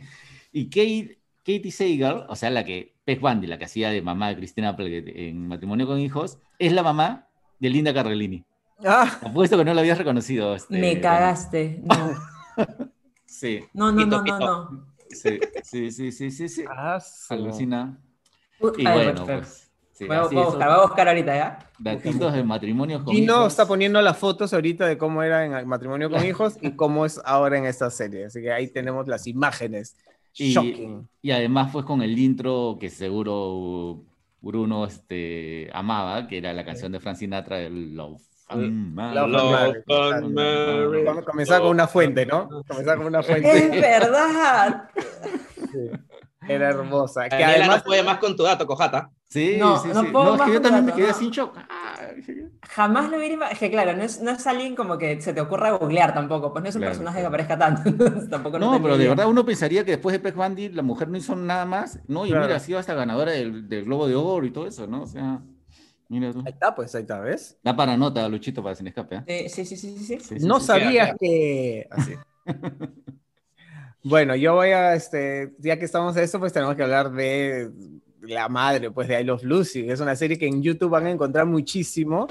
Y 0.51 0.65
Kate, 0.69 1.19
Katie 1.45 1.71
Sagal, 1.71 2.25
o 2.29 2.35
sea, 2.35 2.49
la 2.49 2.63
que, 2.65 2.93
Peg 3.05 3.19
Bundy, 3.19 3.47
la 3.47 3.57
que 3.57 3.65
hacía 3.65 3.89
de 3.89 4.01
mamá 4.01 4.29
de 4.29 4.35
Christina 4.37 4.69
Applegate 4.69 5.29
en 5.29 5.47
Matrimonio 5.47 5.87
con 5.87 5.99
Hijos, 5.99 6.39
es 6.59 6.71
la 6.73 6.83
mamá 6.83 7.27
de 7.59 7.69
Linda 7.69 7.93
Cardellini. 7.93 8.43
Ah, 8.85 9.19
Apuesto 9.23 9.57
que 9.57 9.65
no 9.65 9.73
lo 9.73 9.79
habías 9.81 9.97
reconocido. 9.97 10.55
este, 10.55 10.79
Me 10.79 11.01
cagaste. 11.01 11.81
No, 11.83 11.95
Sí, 13.25 13.59
no, 13.73 13.91
no, 13.91 13.97
Pito, 14.03 14.09
no, 14.09 14.17
no. 14.17 14.23
pito. 14.23 14.39
no. 14.39 14.85
sí, 15.09 15.39
sí, 15.63 15.91
sí, 15.91 16.11
sí, 16.11 16.31
sí, 16.31 16.49
sí. 16.49 16.63
ah, 16.69 16.99
Alucina. 17.29 17.99
Uh, 18.59 18.71
Y 18.77 18.83
bueno, 18.83 19.25
pues. 19.25 19.71
sí, 19.93 20.05
Voy 20.07 20.15
a, 20.15 20.21
voy 20.23 20.37
a 20.37 20.45
buscar, 20.45 20.67
voy 20.69 20.77
a 20.77 20.81
buscar 20.81 21.07
ahorita, 21.07 21.35
¿ya? 21.35 21.59
Datitos 21.79 22.33
de 22.33 22.43
matrimonios 22.43 23.03
con 23.03 23.13
Gino 23.13 23.33
hijos. 23.33 23.47
está 23.53 23.67
poniendo 23.67 24.01
las 24.01 24.17
fotos 24.17 24.53
ahorita 24.53 24.85
de 24.87 24.97
cómo 24.97 25.23
era 25.23 25.45
en 25.45 25.53
el 25.53 25.65
matrimonio 25.65 26.09
con 26.09 26.25
hijos 26.25 26.57
y 26.61 26.71
cómo 26.71 27.05
es 27.05 27.21
ahora 27.23 27.57
en 27.57 27.65
esta 27.65 27.89
serie. 27.89 28.25
Así 28.25 28.41
que 28.41 28.51
ahí 28.51 28.67
tenemos 28.67 29.07
las 29.07 29.27
imágenes. 29.27 29.95
Y- 30.35 30.53
Shocking. 30.53 31.07
Y 31.21 31.31
además, 31.31 31.69
pues 31.71 31.85
con 31.85 32.01
el 32.01 32.17
intro 32.17 32.77
que 32.79 32.89
seguro 32.89 34.03
Bruno 34.41 34.85
este, 34.85 35.69
amaba, 35.73 36.27
que 36.27 36.37
era 36.39 36.53
la 36.53 36.65
canción 36.65 36.91
de 36.91 36.99
Frank 36.99 37.17
Sinatra 37.17 37.69
Love. 37.69 38.21
Marriage. 38.55 39.83
Come- 41.05 41.23
Comenzaba 41.23 41.59
con 41.61 41.69
una 41.69 41.87
fuente, 41.87 42.25
¿no? 42.25 42.49
Comenzaba 42.67 42.97
con 42.97 43.05
una 43.07 43.19
Es 43.19 43.25
fuente. 43.27 43.69
verdad. 43.81 44.89
Era 46.47 46.69
hermosa. 46.69 47.23
Que 47.29 47.29
Daniela 47.37 47.53
además, 47.65 47.77
no 47.77 47.83
puede 47.83 48.03
más 48.03 48.17
con 48.17 48.35
tu 48.35 48.43
dato, 48.43 48.65
Cojata. 48.65 49.11
Sí, 49.27 49.57
No, 49.59 49.77
sí, 49.77 49.89
no 49.93 50.01
sí. 50.01 50.07
puedo 50.11 50.25
No, 50.25 50.33
es 50.33 50.39
más 50.39 50.47
que 50.47 50.53
yo 50.55 50.61
con 50.61 50.71
también 50.71 50.85
me 50.85 50.91
dato, 50.91 50.97
quedé 50.97 51.07
no. 51.09 51.13
así 51.13 51.25
en 51.25 51.31
shock. 51.31 51.57
Jamás 52.69 53.11
lo 53.11 53.17
hubiera 53.17 53.33
imaginado. 53.35 53.53
Es 53.53 53.59
que 53.59 53.69
claro, 53.69 53.95
no 53.95 54.01
es, 54.03 54.21
no 54.21 54.31
es 54.31 54.47
alguien 54.47 54.75
como 54.75 54.97
que 54.97 55.21
se 55.21 55.33
te 55.33 55.41
ocurra 55.41 55.71
googlear 55.71 56.13
tampoco. 56.15 56.51
Pues 56.51 56.63
no 56.63 56.69
es 56.69 56.75
un 56.75 56.79
Claro, 56.81 56.91
personaje 56.91 57.19
claro. 57.19 57.35
que 57.37 57.43
aparezca 57.43 57.59
tanto. 57.59 58.27
tampoco 58.31 58.57
No, 58.57 58.81
pero 58.81 58.97
de 58.97 59.07
verdad 59.09 59.27
uno 59.27 59.45
pensaría 59.45 59.85
que 59.85 59.91
después 59.91 60.13
de 60.13 60.19
Peg 60.19 60.33
Bundy 60.33 60.69
la 60.69 60.81
mujer 60.81 61.09
no 61.09 61.17
hizo 61.17 61.35
nada 61.35 61.65
más, 61.65 61.99
¿no? 62.07 62.25
Y 62.25 62.29
Claro. 62.29 62.45
mira, 62.45 62.55
ha 62.57 62.59
sido 62.59 62.79
hasta 62.79 62.95
ganadora 62.95 63.31
del, 63.33 63.69
del 63.69 63.85
Globo 63.85 64.07
de 64.07 64.15
Oro 64.15 64.43
y 64.47 64.51
todo 64.51 64.65
eso, 64.65 64.87
¿no? 64.87 65.03
O 65.03 65.07
sea, 65.07 65.41
mira 66.09 66.33
tú. 66.33 66.39
ahí 66.45 66.51
está, 66.51 66.75
pues 66.75 66.93
ahí 66.95 67.01
está, 67.01 67.19
¿ves? 67.21 67.57
Da 67.63 67.75
para 67.75 67.95
nota, 67.95 68.27
Luchito, 68.27 68.61
para 68.61 68.75
sin 68.75 68.87
escape. 68.87 69.15
¿eh? 69.15 69.23
Eh, 69.27 69.49
sí, 69.49 69.65
sí, 69.65 69.77
sí, 69.77 69.97
sí, 69.97 70.19
sí. 70.19 70.35
No 70.41 70.59
sí. 70.59 70.65
sabías 70.65 71.15
que. 71.17 71.87
Así. 71.89 72.13
Bueno, 74.01 74.33
yo 74.35 74.55
voy 74.55 74.69
a, 74.69 74.95
este, 74.95 75.53
ya 75.59 75.77
que 75.77 75.83
estamos 75.83 76.15
en 76.15 76.23
esto, 76.23 76.39
pues 76.39 76.53
tenemos 76.53 76.75
que 76.75 76.83
hablar 76.83 77.11
de 77.11 77.69
la 78.21 78.47
madre, 78.47 78.91
pues 78.91 79.09
de 79.09 79.19
I 79.19 79.25
Love 79.25 79.43
Lucy, 79.43 79.89
es 79.89 79.99
una 79.99 80.15
serie 80.15 80.37
que 80.37 80.47
en 80.47 80.63
YouTube 80.63 80.89
van 80.89 81.05
a 81.07 81.11
encontrar 81.11 81.45
muchísimo, 81.45 82.27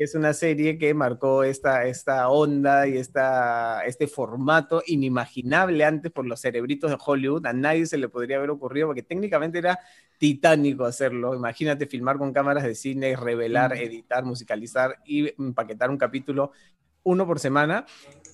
es 0.00 0.14
una 0.14 0.32
serie 0.32 0.78
que 0.78 0.94
marcó 0.94 1.44
esta, 1.44 1.84
esta 1.84 2.30
onda 2.30 2.88
y 2.88 2.96
esta, 2.96 3.84
este 3.84 4.06
formato 4.06 4.82
inimaginable 4.86 5.84
antes 5.84 6.10
por 6.10 6.24
los 6.24 6.40
cerebritos 6.40 6.90
de 6.90 6.96
Hollywood, 6.98 7.44
a 7.44 7.52
nadie 7.52 7.84
se 7.84 7.98
le 7.98 8.08
podría 8.08 8.38
haber 8.38 8.48
ocurrido, 8.48 8.86
porque 8.86 9.02
técnicamente 9.02 9.58
era 9.58 9.78
titánico 10.16 10.86
hacerlo, 10.86 11.34
imagínate 11.34 11.84
filmar 11.84 12.16
con 12.16 12.32
cámaras 12.32 12.64
de 12.64 12.74
cine, 12.74 13.14
revelar, 13.14 13.76
editar, 13.76 14.24
musicalizar 14.24 14.96
y 15.04 15.28
empaquetar 15.38 15.90
un 15.90 15.98
capítulo 15.98 16.52
uno 17.02 17.26
por 17.26 17.38
semana, 17.38 17.84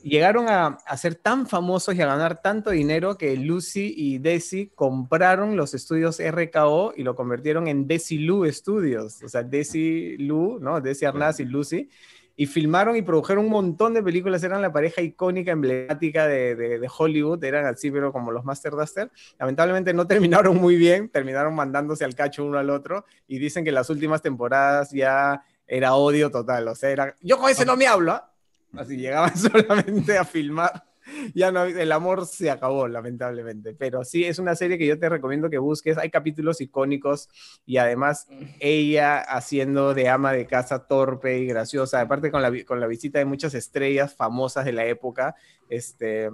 llegaron 0.03 0.49
a, 0.49 0.79
a 0.87 0.97
ser 0.97 1.15
tan 1.17 1.47
famosos 1.47 1.95
y 1.95 2.03
a 2.03 2.07
ganar 2.07 2.41
tanto 2.43 2.71
dinero 2.71 3.17
que 3.19 3.37
Lucy 3.37 3.93
y 3.97 4.19
Desi 4.19 4.71
compraron 4.75 5.57
los 5.57 5.75
estudios 5.75 6.21
RKO 6.21 6.93
y 6.97 7.03
lo 7.03 7.15
convirtieron 7.15 7.67
en 7.69 7.87
Desi 7.87 8.19
Lu 8.19 8.51
Studios, 8.53 9.23
o 9.23 9.29
sea, 9.29 9.43
Desi 9.43 10.17
Lu, 10.19 10.59
¿no? 10.61 10.81
Desi 10.81 11.05
Arnaz 11.05 11.41
y 11.41 11.45
Lucy, 11.45 11.89
y 12.39 12.47
filmaron 12.47 12.97
y 12.97 13.03
produjeron 13.03 13.47
un 13.47 13.51
montón 13.51 13.95
de 13.95 14.03
películas, 14.03 14.43
eran 14.45 14.61
la 14.61 14.71
pareja 14.73 15.01
icónica, 15.01 15.53
emblemática 15.53 16.27
de, 16.29 16.55
de- 16.55 16.79
de 16.79 16.91
Hollywood, 16.99 17.43
eran 17.43 17.65
así, 17.67 17.91
pero 17.91 18.13
como 18.13 18.31
los 18.31 18.45
Master 18.45 18.73
Duster. 18.73 19.11
Lamentablemente 19.39 19.95
no 19.95 20.07
terminaron 20.09 20.57
muy 20.59 20.77
bien, 20.77 21.09
terminaron 21.09 21.55
mandándose 21.55 22.05
al 22.05 22.15
cacho 22.15 22.45
uno 22.45 22.59
al 22.59 22.69
otro, 22.71 23.07
y 23.27 23.39
dicen 23.39 23.65
que 23.65 23.73
las 23.73 23.89
últimas 23.91 24.21
temporadas 24.23 24.91
ya 24.93 25.43
era 25.67 25.95
odio 25.95 26.31
total, 26.31 26.69
o 26.69 26.75
sea, 26.75 26.91
era, 26.91 27.17
yo 27.23 27.39
con 27.39 27.51
ese 27.51 27.65
no 27.65 27.77
me 27.77 27.87
hablo, 27.87 28.13
¿ah? 28.13 28.33
Así 28.77 28.97
llegaban 28.97 29.37
solamente 29.37 30.17
a 30.19 30.25
filmar 30.25 30.83
ya 31.35 31.53
no, 31.53 31.65
el 31.65 31.93
amor 31.93 32.27
se 32.27 32.51
acabó, 32.51 32.89
lamentablemente. 32.89 33.75
Pero 33.75 34.05
sí, 34.05 34.25
es 34.25 34.39
una 34.39 34.55
serie 34.55 34.79
que 34.79 34.87
yo 34.87 34.99
te 34.99 35.09
recomiendo 35.09 35.51
que 35.51 35.59
busques. 35.59 35.99
Hay 35.99 36.11
capítulos 36.11 36.61
icónicos 36.61 37.29
y 37.65 37.77
además 37.77 38.29
ella 38.61 39.19
haciendo 39.21 39.95
de 39.95 40.09
ama 40.09 40.33
de 40.33 40.47
casa 40.47 40.87
torpe 40.87 41.39
y 41.39 41.47
graciosa, 41.47 42.01
aparte 42.01 42.31
con 42.31 42.43
la, 42.43 42.53
con 42.65 42.81
la 42.81 42.87
visita 42.87 43.19
de 43.19 43.25
muchas 43.25 43.55
estrellas 43.55 44.15
famosas 44.15 44.65
de 44.65 44.73
la 44.73 44.87
época. 44.87 45.37
Este, 45.69 46.31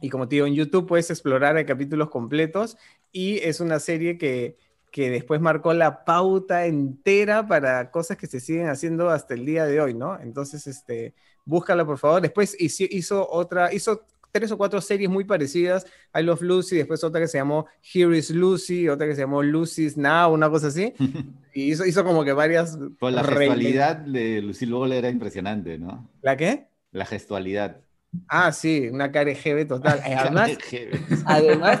y 0.00 0.10
como 0.10 0.28
te 0.28 0.36
digo, 0.36 0.46
en 0.46 0.54
YouTube 0.54 0.86
puedes 0.86 1.10
explorar 1.10 1.56
hay 1.56 1.64
capítulos 1.64 2.10
completos 2.10 2.76
y 3.12 3.38
es 3.38 3.60
una 3.60 3.78
serie 3.78 4.18
que, 4.18 4.56
que 4.90 5.10
después 5.10 5.40
marcó 5.40 5.72
la 5.72 6.04
pauta 6.04 6.66
entera 6.66 7.46
para 7.46 7.90
cosas 7.90 8.16
que 8.16 8.26
se 8.26 8.40
siguen 8.40 8.68
haciendo 8.68 9.10
hasta 9.10 9.34
el 9.34 9.46
día 9.46 9.66
de 9.66 9.80
hoy, 9.80 9.94
¿no? 9.94 10.18
Entonces, 10.20 10.66
este, 10.66 11.14
búscala 11.44 11.84
por 11.84 11.98
favor. 11.98 12.22
Después 12.22 12.56
hizo, 12.58 13.28
otra, 13.30 13.72
hizo 13.72 14.06
tres 14.32 14.50
o 14.50 14.58
cuatro 14.58 14.80
series 14.80 15.08
muy 15.08 15.24
parecidas. 15.24 15.86
I 16.14 16.22
Love 16.22 16.42
Lucy, 16.42 16.76
después 16.76 17.04
otra 17.04 17.20
que 17.20 17.28
se 17.28 17.38
llamó 17.38 17.66
Here 17.82 18.16
is 18.16 18.30
Lucy, 18.30 18.88
otra 18.88 19.06
que 19.06 19.14
se 19.14 19.20
llamó 19.20 19.42
Lucy's 19.42 19.96
Now, 19.96 20.32
una 20.32 20.50
cosa 20.50 20.68
así. 20.68 20.92
Y 21.56 21.70
hizo, 21.70 21.86
hizo 21.86 22.04
como 22.04 22.24
que 22.24 22.32
varias... 22.32 22.76
Pues 22.98 23.14
la 23.14 23.22
gestualidad 23.22 23.94
de 23.94 24.42
Lucille 24.42 24.72
Ball 24.72 24.90
era 24.90 25.08
impresionante, 25.08 25.78
¿no? 25.78 26.10
¿La 26.20 26.36
qué? 26.36 26.66
La 26.90 27.06
gestualidad. 27.06 27.80
Ah, 28.28 28.50
sí, 28.50 28.88
una 28.88 29.12
KRGB 29.12 29.68
total. 29.68 30.00
Además, 30.04 30.50
además, 31.24 31.80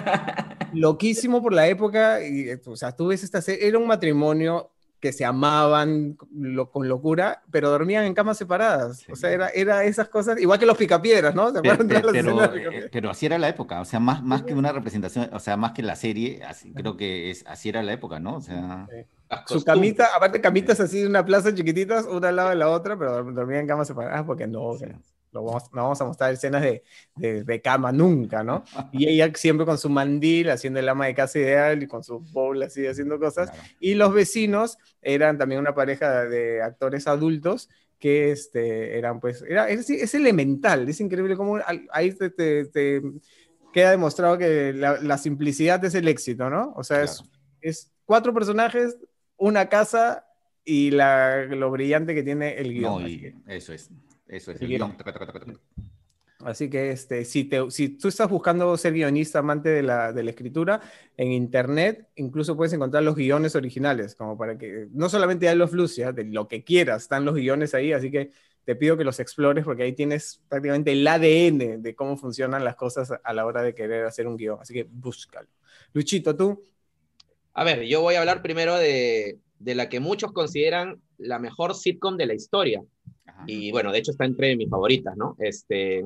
loquísimo 0.72 1.42
por 1.42 1.52
la 1.52 1.66
época. 1.66 2.24
Y, 2.24 2.50
o 2.66 2.76
sea, 2.76 2.92
tú 2.92 3.08
ves 3.08 3.24
esta 3.24 3.40
serie, 3.40 3.66
era 3.66 3.78
un 3.78 3.86
matrimonio 3.86 4.70
que 5.04 5.12
se 5.12 5.26
amaban 5.26 6.14
con 6.14 6.88
locura, 6.88 7.42
pero 7.50 7.68
dormían 7.68 8.06
en 8.06 8.14
camas 8.14 8.38
separadas. 8.38 9.04
O 9.12 9.16
sea, 9.16 9.32
era, 9.32 9.48
era 9.50 9.84
esas 9.84 10.08
cosas, 10.08 10.40
igual 10.40 10.58
que 10.58 10.64
los 10.64 10.78
picapiedras, 10.78 11.34
¿no? 11.34 11.50
Eh, 11.50 12.88
pero, 12.90 13.10
así 13.10 13.26
era 13.26 13.36
la 13.36 13.50
época, 13.50 13.82
o 13.82 13.84
sea, 13.84 14.00
más, 14.00 14.22
más 14.22 14.44
que 14.44 14.54
una 14.54 14.72
representación, 14.72 15.28
o 15.34 15.40
sea, 15.40 15.58
más 15.58 15.72
que 15.72 15.82
la 15.82 15.94
serie, 15.94 16.42
así, 16.42 16.72
creo 16.72 16.96
que 16.96 17.30
es, 17.30 17.44
así 17.46 17.68
era 17.68 17.82
la 17.82 17.92
época, 17.92 18.18
¿no? 18.18 18.36
O 18.36 18.40
sea... 18.40 18.86
Su 19.46 19.62
camita, 19.62 20.08
aparte 20.16 20.40
camitas 20.40 20.80
así 20.80 21.02
de 21.02 21.06
una 21.06 21.22
plaza 21.22 21.54
chiquititas, 21.54 22.06
una 22.06 22.28
al 22.28 22.36
lado 22.36 22.48
de 22.48 22.56
la 22.56 22.70
otra, 22.70 22.98
pero 22.98 23.22
dormían 23.24 23.60
en 23.60 23.66
camas 23.66 23.88
separadas 23.88 24.24
porque 24.24 24.46
no, 24.46 24.62
o 24.62 24.78
sea, 24.78 24.98
no 25.42 25.82
vamos 25.82 26.00
a 26.00 26.04
mostrar 26.04 26.32
escenas 26.32 26.62
de, 26.62 26.82
de, 27.16 27.60
cama 27.60 27.92
nunca, 27.92 28.42
¿no? 28.42 28.64
Y 28.92 29.08
ella 29.08 29.30
siempre 29.34 29.66
con 29.66 29.78
su 29.78 29.88
mandil 29.88 30.50
haciendo 30.50 30.80
el 30.80 30.88
ama 30.88 31.06
de 31.06 31.14
casa 31.14 31.38
ideal 31.38 31.82
y 31.82 31.86
con 31.86 32.04
su 32.04 32.20
bowl 32.20 32.62
así 32.62 32.86
haciendo 32.86 33.18
cosas. 33.18 33.50
Y 33.80 33.94
los 33.94 34.12
vecinos 34.14 34.78
eran 35.02 35.38
también 35.38 35.60
una 35.60 35.74
pareja 35.74 36.24
de 36.24 36.62
actores 36.62 37.06
adultos 37.06 37.68
que 37.98 38.30
este, 38.32 38.98
eran 38.98 39.20
pues, 39.20 39.42
era, 39.48 39.68
es, 39.68 40.14
elemental, 40.14 40.88
es 40.88 41.00
increíble 41.00 41.36
cómo 41.36 41.58
ahí 41.90 42.12
te, 42.12 43.02
queda 43.72 43.90
demostrado 43.90 44.38
que 44.38 44.72
la, 44.72 45.18
simplicidad 45.18 45.84
es 45.84 45.94
el 45.94 46.08
éxito, 46.08 46.50
¿no? 46.50 46.72
O 46.76 46.84
sea, 46.84 47.02
es, 47.02 47.24
es 47.60 47.92
cuatro 48.04 48.32
personajes, 48.32 48.96
una 49.36 49.68
casa 49.68 50.26
y 50.64 50.90
la, 50.90 51.44
lo 51.44 51.70
brillante 51.70 52.14
que 52.14 52.22
tiene 52.22 52.54
el 52.54 52.72
guion. 52.72 53.42
eso 53.46 53.72
es. 53.72 53.90
Eso 54.26 54.52
es, 54.52 54.60
Así 56.44 56.68
que 56.68 56.90
este, 56.90 57.24
si, 57.24 57.44
te, 57.44 57.70
si 57.70 57.88
tú 57.88 58.08
estás 58.08 58.28
buscando 58.28 58.76
ser 58.76 58.92
guionista, 58.92 59.38
amante 59.38 59.70
de 59.70 59.82
la, 59.82 60.12
de 60.12 60.22
la, 60.22 60.30
escritura, 60.30 60.80
en 61.16 61.32
internet 61.32 62.08
incluso 62.16 62.54
puedes 62.54 62.72
encontrar 62.74 63.02
los 63.02 63.14
guiones 63.14 63.56
originales, 63.56 64.14
como 64.14 64.36
para 64.36 64.58
que 64.58 64.88
no 64.92 65.08
solamente 65.08 65.48
hay 65.48 65.56
los 65.56 65.72
Lucia, 65.72 66.12
de 66.12 66.24
lo 66.24 66.46
que 66.46 66.62
quieras, 66.62 67.02
están 67.02 67.24
los 67.24 67.34
guiones 67.34 67.72
ahí, 67.74 67.92
así 67.92 68.10
que 68.10 68.30
te 68.64 68.76
pido 68.76 68.96
que 68.96 69.04
los 69.04 69.20
explores 69.20 69.64
porque 69.64 69.84
ahí 69.84 69.92
tienes 69.94 70.42
prácticamente 70.48 70.92
el 70.92 71.06
ADN 71.06 71.82
de 71.82 71.94
cómo 71.94 72.18
funcionan 72.18 72.62
las 72.62 72.76
cosas 72.76 73.12
a 73.22 73.32
la 73.32 73.46
hora 73.46 73.62
de 73.62 73.74
querer 73.74 74.04
hacer 74.04 74.26
un 74.26 74.36
guion, 74.36 74.58
así 74.60 74.74
que 74.74 74.86
búscalo. 74.90 75.48
Luchito, 75.94 76.36
tú. 76.36 76.62
A 77.54 77.64
ver, 77.64 77.84
yo 77.84 78.02
voy 78.02 78.16
a 78.16 78.20
hablar 78.20 78.42
primero 78.42 78.76
de, 78.76 79.38
de 79.58 79.74
la 79.74 79.88
que 79.88 80.00
muchos 80.00 80.32
consideran 80.32 81.00
la 81.16 81.38
mejor 81.38 81.74
sitcom 81.74 82.16
de 82.16 82.26
la 82.26 82.34
historia, 82.34 82.82
y 83.46 83.70
bueno, 83.72 83.92
de 83.92 83.98
hecho 83.98 84.10
está 84.10 84.24
entre 84.24 84.56
mis 84.56 84.68
favoritas, 84.68 85.16
¿no? 85.16 85.36
Este, 85.38 86.04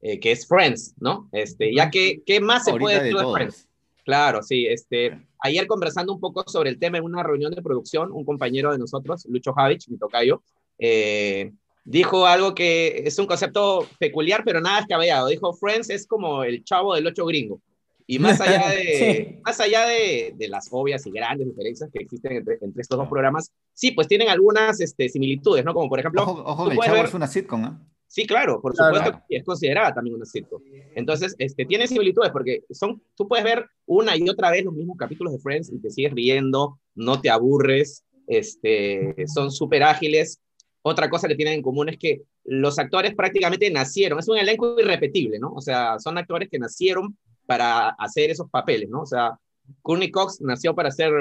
eh, 0.00 0.20
que 0.20 0.32
es 0.32 0.46
Friends, 0.46 0.94
¿no? 0.98 1.28
Este, 1.32 1.74
ya 1.74 1.90
que, 1.90 2.22
¿qué 2.26 2.40
más 2.40 2.64
se 2.64 2.74
puede 2.74 3.02
decir 3.02 3.16
de, 3.16 3.32
Friends? 3.32 3.68
Claro, 4.04 4.42
sí, 4.42 4.66
este, 4.66 5.26
ayer 5.40 5.66
conversando 5.66 6.12
un 6.12 6.20
poco 6.20 6.44
sobre 6.46 6.70
el 6.70 6.78
tema 6.78 6.98
en 6.98 7.04
una 7.04 7.22
reunión 7.22 7.52
de 7.52 7.62
producción, 7.62 8.12
un 8.12 8.24
compañero 8.24 8.70
de 8.70 8.78
nosotros, 8.78 9.24
Lucho 9.30 9.54
Javich, 9.54 9.88
mi 9.88 9.96
tocayo, 9.96 10.42
eh, 10.78 11.52
dijo 11.84 12.26
algo 12.26 12.54
que 12.54 13.02
es 13.06 13.18
un 13.18 13.26
concepto 13.26 13.86
peculiar, 13.98 14.42
pero 14.44 14.60
nada 14.60 14.80
escabellado. 14.80 15.28
Dijo, 15.28 15.54
Friends 15.54 15.90
es 15.90 16.06
como 16.06 16.44
el 16.44 16.64
chavo 16.64 16.94
del 16.94 17.06
ocho 17.06 17.24
gringo. 17.26 17.60
Y 18.06 18.18
más 18.18 18.40
allá 18.40 18.68
de, 18.70 19.40
más 19.44 19.60
allá 19.60 19.86
de, 19.86 20.34
de, 20.36 20.48
las 20.48 20.68
obvias 20.70 21.06
y 21.06 21.10
grandes 21.10 21.46
diferencias 21.46 21.90
que 21.92 22.02
existen 22.02 22.32
entre, 22.32 22.58
entre 22.60 22.82
estos 22.82 22.98
dos 22.98 23.08
programas, 23.08 23.50
sí, 23.72 23.92
pues 23.92 24.08
tienen 24.08 24.28
algunas 24.28 24.80
este, 24.80 25.08
similitudes, 25.08 25.64
¿no? 25.64 25.72
Como 25.72 25.88
por 25.88 26.00
ejemplo... 26.00 26.22
Ojo, 26.22 26.42
ojo 26.44 26.70
el 26.70 26.78
Chavo 26.78 27.04
es 27.04 27.14
una 27.14 27.26
sitcom, 27.26 27.62
¿no? 27.62 27.94
Sí, 28.14 28.28
claro, 28.28 28.60
por 28.60 28.76
supuesto 28.76 29.22
es 29.28 29.42
considerada 29.42 29.92
también 29.92 30.14
una 30.14 30.24
sitcom. 30.24 30.62
Entonces, 30.94 31.34
este, 31.38 31.64
tiene 31.64 31.88
similitudes 31.88 32.30
porque 32.30 32.62
son, 32.70 33.02
tú 33.16 33.26
puedes 33.26 33.44
ver 33.44 33.66
una 33.86 34.16
y 34.16 34.28
otra 34.28 34.52
vez 34.52 34.64
los 34.64 34.72
mismos 34.72 34.96
capítulos 34.96 35.32
de 35.32 35.40
Friends 35.40 35.72
y 35.72 35.80
te 35.80 35.90
sigues 35.90 36.12
riendo, 36.12 36.78
no 36.94 37.20
te 37.20 37.28
aburres, 37.28 38.04
este, 38.28 39.16
son 39.26 39.50
súper 39.50 39.82
ágiles. 39.82 40.40
Otra 40.82 41.10
cosa 41.10 41.26
que 41.26 41.34
tienen 41.34 41.54
en 41.54 41.62
común 41.62 41.88
es 41.88 41.98
que 41.98 42.22
los 42.44 42.78
actores 42.78 43.16
prácticamente 43.16 43.68
nacieron, 43.70 44.20
es 44.20 44.28
un 44.28 44.38
elenco 44.38 44.78
irrepetible, 44.78 45.40
¿no? 45.40 45.52
O 45.52 45.60
sea, 45.60 45.98
son 45.98 46.16
actores 46.16 46.48
que 46.48 46.60
nacieron 46.60 47.16
para 47.46 47.90
hacer 47.90 48.30
esos 48.30 48.48
papeles, 48.50 48.88
¿no? 48.88 49.02
O 49.02 49.06
sea, 49.06 49.38
Courtney 49.82 50.10
Cox 50.10 50.40
nació 50.40 50.74
para 50.74 50.90
ser 50.90 51.12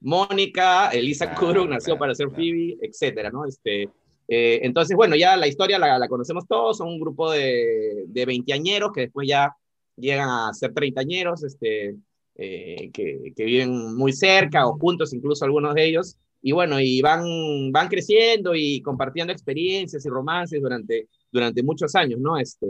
Mónica, 0.00 0.88
Elisa 0.90 1.34
claro, 1.34 1.66
nació 1.66 1.98
para 1.98 2.14
ser 2.14 2.30
Phoebe, 2.30 2.76
etcétera, 2.80 3.30
¿no? 3.30 3.44
Este, 3.44 3.88
eh, 4.28 4.60
entonces, 4.62 4.96
bueno, 4.96 5.16
ya 5.16 5.36
la 5.36 5.48
historia 5.48 5.78
la, 5.78 5.98
la, 5.98 6.08
conocemos 6.08 6.46
todos, 6.46 6.78
son 6.78 6.88
un 6.88 7.00
grupo 7.00 7.30
de, 7.32 8.04
de 8.06 8.26
veinteañeros 8.26 8.92
que 8.92 9.02
después 9.02 9.26
ya 9.26 9.54
llegan 9.96 10.28
a 10.28 10.52
ser 10.52 10.72
treintañeros, 10.74 11.42
este, 11.42 11.96
eh, 12.36 12.90
que, 12.92 13.32
que, 13.34 13.44
viven 13.44 13.96
muy 13.96 14.12
cerca 14.12 14.66
o 14.66 14.78
juntos, 14.78 15.12
incluso 15.12 15.44
algunos 15.44 15.74
de 15.74 15.86
ellos, 15.86 16.16
y 16.40 16.52
bueno, 16.52 16.78
y 16.80 17.00
van, 17.00 17.72
van 17.72 17.88
creciendo 17.88 18.54
y 18.54 18.80
compartiendo 18.80 19.32
experiencias 19.32 20.04
y 20.06 20.08
romances 20.08 20.60
durante, 20.60 21.08
durante 21.32 21.62
muchos 21.62 21.94
años, 21.94 22.20
¿no? 22.20 22.38
Este, 22.38 22.66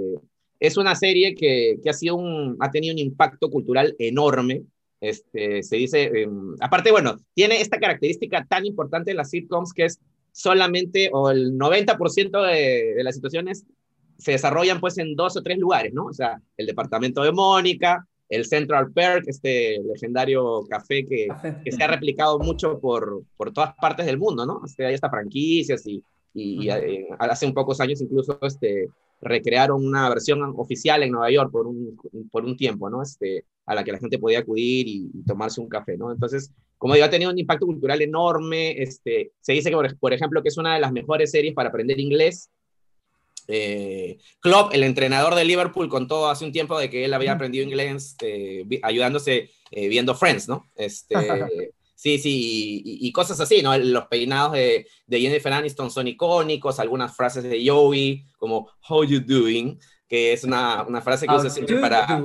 es 0.61 0.77
una 0.77 0.94
serie 0.94 1.35
que, 1.35 1.79
que 1.83 1.90
ha, 1.90 1.92
sido 1.92 2.16
un, 2.16 2.57
ha 2.61 2.71
tenido 2.71 2.94
un 2.94 2.99
impacto 2.99 3.51
cultural 3.51 3.94
enorme. 3.99 4.62
Este, 5.01 5.62
se 5.62 5.77
dice, 5.77 6.05
eh, 6.05 6.29
aparte, 6.61 6.90
bueno, 6.90 7.16
tiene 7.35 7.61
esta 7.61 7.79
característica 7.79 8.44
tan 8.49 8.66
importante 8.66 9.12
de 9.12 9.16
las 9.16 9.31
sitcoms 9.31 9.73
que 9.73 9.85
es 9.85 10.01
solamente, 10.33 11.11
o 11.12 11.31
el 11.31 11.53
90% 11.53 12.47
de, 12.47 12.94
de 12.94 13.05
las 13.05 13.14
situaciones 13.14 13.64
se 14.18 14.33
desarrollan 14.33 14.81
pues 14.81 14.99
en 14.99 15.14
dos 15.14 15.37
o 15.37 15.42
tres 15.42 15.59
lugares, 15.59 15.92
¿no? 15.94 16.07
O 16.07 16.12
sea, 16.12 16.40
el 16.57 16.66
departamento 16.66 17.23
de 17.23 17.33
Mónica, 17.33 18.07
el 18.29 18.44
Central 18.44 18.92
Perk, 18.92 19.25
este 19.27 19.81
legendario 19.83 20.66
café 20.68 21.05
que, 21.07 21.29
que 21.64 21.73
se 21.73 21.83
ha 21.83 21.87
replicado 21.87 22.38
mucho 22.38 22.79
por, 22.79 23.23
por 23.37 23.53
todas 23.53 23.75
partes 23.77 24.07
del 24.07 24.18
mundo, 24.18 24.44
¿no? 24.44 24.61
Este, 24.64 24.85
hay 24.85 24.94
hasta 24.94 25.09
franquicias 25.09 25.87
y, 25.87 26.03
y, 26.35 26.68
eh, 26.68 27.07
hace 27.18 27.47
un 27.47 27.55
pocos 27.55 27.81
años 27.81 28.01
incluso 28.01 28.38
este, 28.42 28.88
recrearon 29.20 29.85
una 29.85 30.09
versión 30.09 30.42
oficial 30.57 31.02
en 31.02 31.12
Nueva 31.12 31.31
York 31.31 31.50
por 31.50 31.66
un, 31.66 31.98
por 32.31 32.44
un 32.44 32.57
tiempo, 32.57 32.88
¿no? 32.88 33.02
Este, 33.02 33.44
a 33.66 33.74
la 33.74 33.85
que 33.85 33.92
la 33.92 33.98
gente 33.98 34.18
podía 34.18 34.40
acudir 34.40 34.87
y, 34.88 35.11
tomarse 35.26 35.61
un 35.61 35.68
café, 35.68 35.96
¿no? 35.96 36.12
Entonces, 36.12 36.52
como 36.78 36.94
digo, 36.94 37.07
ha 37.07 37.11
tenido 37.11 37.31
un 37.31 37.38
impacto 37.38 37.66
cultural 37.66 38.00
enorme. 38.00 38.81
Este, 38.81 39.33
se 39.40 39.52
dice 39.52 39.70
que, 39.70 39.76
por, 39.98 40.12
ejemplo, 40.12 40.42
que 40.42 40.48
es 40.48 40.57
una 40.57 40.74
de 40.74 40.81
las 40.81 40.92
mejores 40.92 41.31
series 41.31 41.54
para 41.54 41.68
aprender 41.68 41.98
inglés. 41.98 42.50
Eh, 43.48 44.18
Klopp, 44.40 44.74
el 44.74 44.85
entrenador 44.85 45.35
de 45.35 45.44
Liverpool, 45.44 45.88
contó 45.88 46.28
hace 46.28 46.44
un 46.44 46.52
tiempo 46.52 46.78
de 46.78 46.88
que 46.90 47.04
él 47.04 47.14
había 47.14 47.33
aprendido 47.33 47.64
inglés 47.64 48.16
eh, 48.22 48.64
ayudándose 48.83 49.50
eh, 49.70 49.88
viendo 49.88 50.14
Friends, 50.14 50.48
¿no? 50.48 50.70
Este, 50.76 51.14
Sí, 51.98 52.16
sí, 52.18 52.80
y, 52.84 53.11
cosas 53.11 53.40
así, 53.40 53.61
¿no? 53.61 53.76
Los 53.76 54.06
peinados 54.06 54.52
de, 54.52 54.87
de, 55.04 55.20
Jennifer 55.20 55.52
Aniston 55.52 55.90
son 55.90 56.06
icónicos, 56.06 56.78
algunas 56.78 57.16
frases 57.16 57.42
de 57.42 57.61
Joey, 57.68 58.24
como 58.37 58.68
How 58.88 59.02
you 59.02 59.18
doing, 59.18 59.80
que 60.08 60.32
es 60.32 60.44
una, 60.44 60.84
una 60.84 61.02
frase 61.02 61.26
que 61.26 61.34
usa 61.34 61.50
siempre 61.50 61.80
para... 61.80 62.22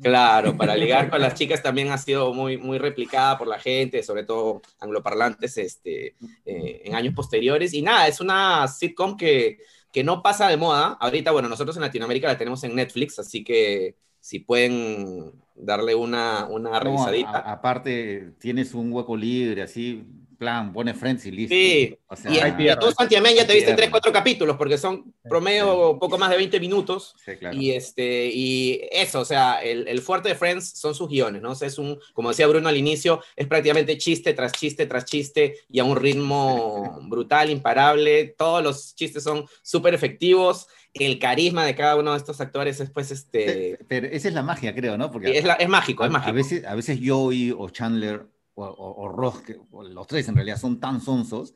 Claro, 0.00 0.56
para 0.56 0.76
ligar 0.76 1.10
con 1.10 1.20
las 1.20 1.34
chicas 1.38 1.60
también 1.60 1.90
ha 1.90 1.98
sido 1.98 2.32
muy, 2.32 2.56
muy 2.56 2.78
replicada 2.78 3.36
por 3.36 3.48
la 3.48 3.58
gente, 3.58 4.04
sobre 4.04 4.22
todo 4.22 4.62
angloparlantes 4.78 5.58
este, 5.58 6.14
eh, 6.46 6.82
en 6.84 6.94
años 6.94 7.12
posteriores. 7.12 7.74
Y 7.74 7.82
nada, 7.82 8.06
es 8.06 8.20
una 8.20 8.68
sitcom 8.68 9.16
que, 9.16 9.58
que 9.92 10.04
no 10.04 10.22
pasa 10.22 10.48
de 10.48 10.56
moda. 10.56 10.96
Ahorita, 11.00 11.32
bueno, 11.32 11.48
nosotros 11.48 11.74
en 11.74 11.82
Latinoamérica 11.82 12.28
la 12.28 12.38
tenemos 12.38 12.62
en 12.62 12.76
Netflix, 12.76 13.18
así 13.18 13.42
que 13.42 13.96
si 14.20 14.40
pueden 14.40 15.32
darle 15.54 15.94
una, 15.94 16.46
una 16.46 16.78
revisadita. 16.80 17.38
aparte, 17.38 18.32
tienes 18.38 18.74
un 18.74 18.92
hueco 18.92 19.16
libre, 19.16 19.62
así, 19.62 20.04
plan, 20.40 20.72
pone 20.72 20.94
Friends 20.94 21.26
y 21.26 21.30
listo. 21.30 21.54
Sí, 21.54 21.98
O 22.08 22.16
sea, 22.16 22.32
y 22.32 22.38
en 22.38 22.56
pierde. 22.56 22.80
tú, 22.80 22.90
Santiamén, 22.92 23.36
ya 23.36 23.46
te 23.46 23.52
viste. 23.52 23.74
3, 23.74 23.90
4 23.90 24.10
capítulos, 24.10 24.56
porque 24.56 24.78
son 24.78 25.14
promedio 25.28 25.98
poco 26.00 26.16
más 26.16 26.30
de 26.30 26.38
20 26.38 26.58
minutos. 26.58 27.14
sí, 27.22 27.36
claro. 27.36 27.54
Y, 27.54 27.72
este, 27.72 28.30
y 28.32 28.80
eso, 28.90 29.20
o 29.20 29.24
sea, 29.26 29.62
el, 29.62 29.86
el 29.86 30.00
fuerte 30.00 30.30
de 30.30 30.34
Friends 30.34 30.70
son 30.70 30.94
sus 30.94 31.10
guiones, 31.10 31.42
¿no? 31.42 31.50
O 31.50 31.54
sea, 31.54 31.68
es 31.68 31.78
un, 31.78 31.98
como 32.14 32.30
decía 32.30 32.46
Bruno 32.46 32.70
al 32.70 32.76
inicio, 32.78 33.22
es 33.36 33.46
prácticamente 33.46 33.98
chiste 33.98 34.32
tras 34.32 34.52
chiste 34.52 34.86
tras 34.86 35.04
chiste 35.04 35.56
y 35.68 35.78
a 35.78 35.84
un 35.84 35.96
ritmo 35.96 36.98
brutal, 37.02 37.50
imparable. 37.50 38.34
Todos 38.38 38.64
los 38.64 38.94
chistes 38.94 39.22
son 39.22 39.44
súper 39.62 39.92
efectivos. 39.92 40.66
El 40.92 41.18
carisma 41.18 41.64
de 41.64 41.74
cada 41.74 41.96
uno 41.96 42.12
de 42.12 42.18
estos 42.18 42.40
actores 42.40 42.80
es, 42.80 42.90
pues, 42.90 43.10
este... 43.10 43.76
Pe- 43.78 43.84
Pero 43.88 44.06
esa 44.08 44.28
es 44.28 44.34
la 44.34 44.42
magia, 44.42 44.74
creo, 44.74 44.98
¿no? 44.98 45.10
Porque 45.10 45.38
Es, 45.38 45.44
la- 45.44 45.54
es 45.54 45.68
mágico, 45.68 46.02
a, 46.02 46.06
es 46.06 46.12
mágico. 46.12 46.30
a 46.30 46.32
veces, 46.32 46.64
a 46.64 46.74
veces 46.74 46.98
Joey 47.04 47.52
o 47.56 47.68
Chandler 47.70 48.26
o, 48.54 48.64
o- 48.64 49.04
o 49.04 49.08
Ross, 49.08 49.40
que, 49.42 49.56
o 49.70 49.82
los 49.84 50.06
tres 50.06 50.28
en 50.28 50.34
realidad 50.34 50.58
son 50.58 50.80
tan 50.80 51.00
sonsos 51.00 51.54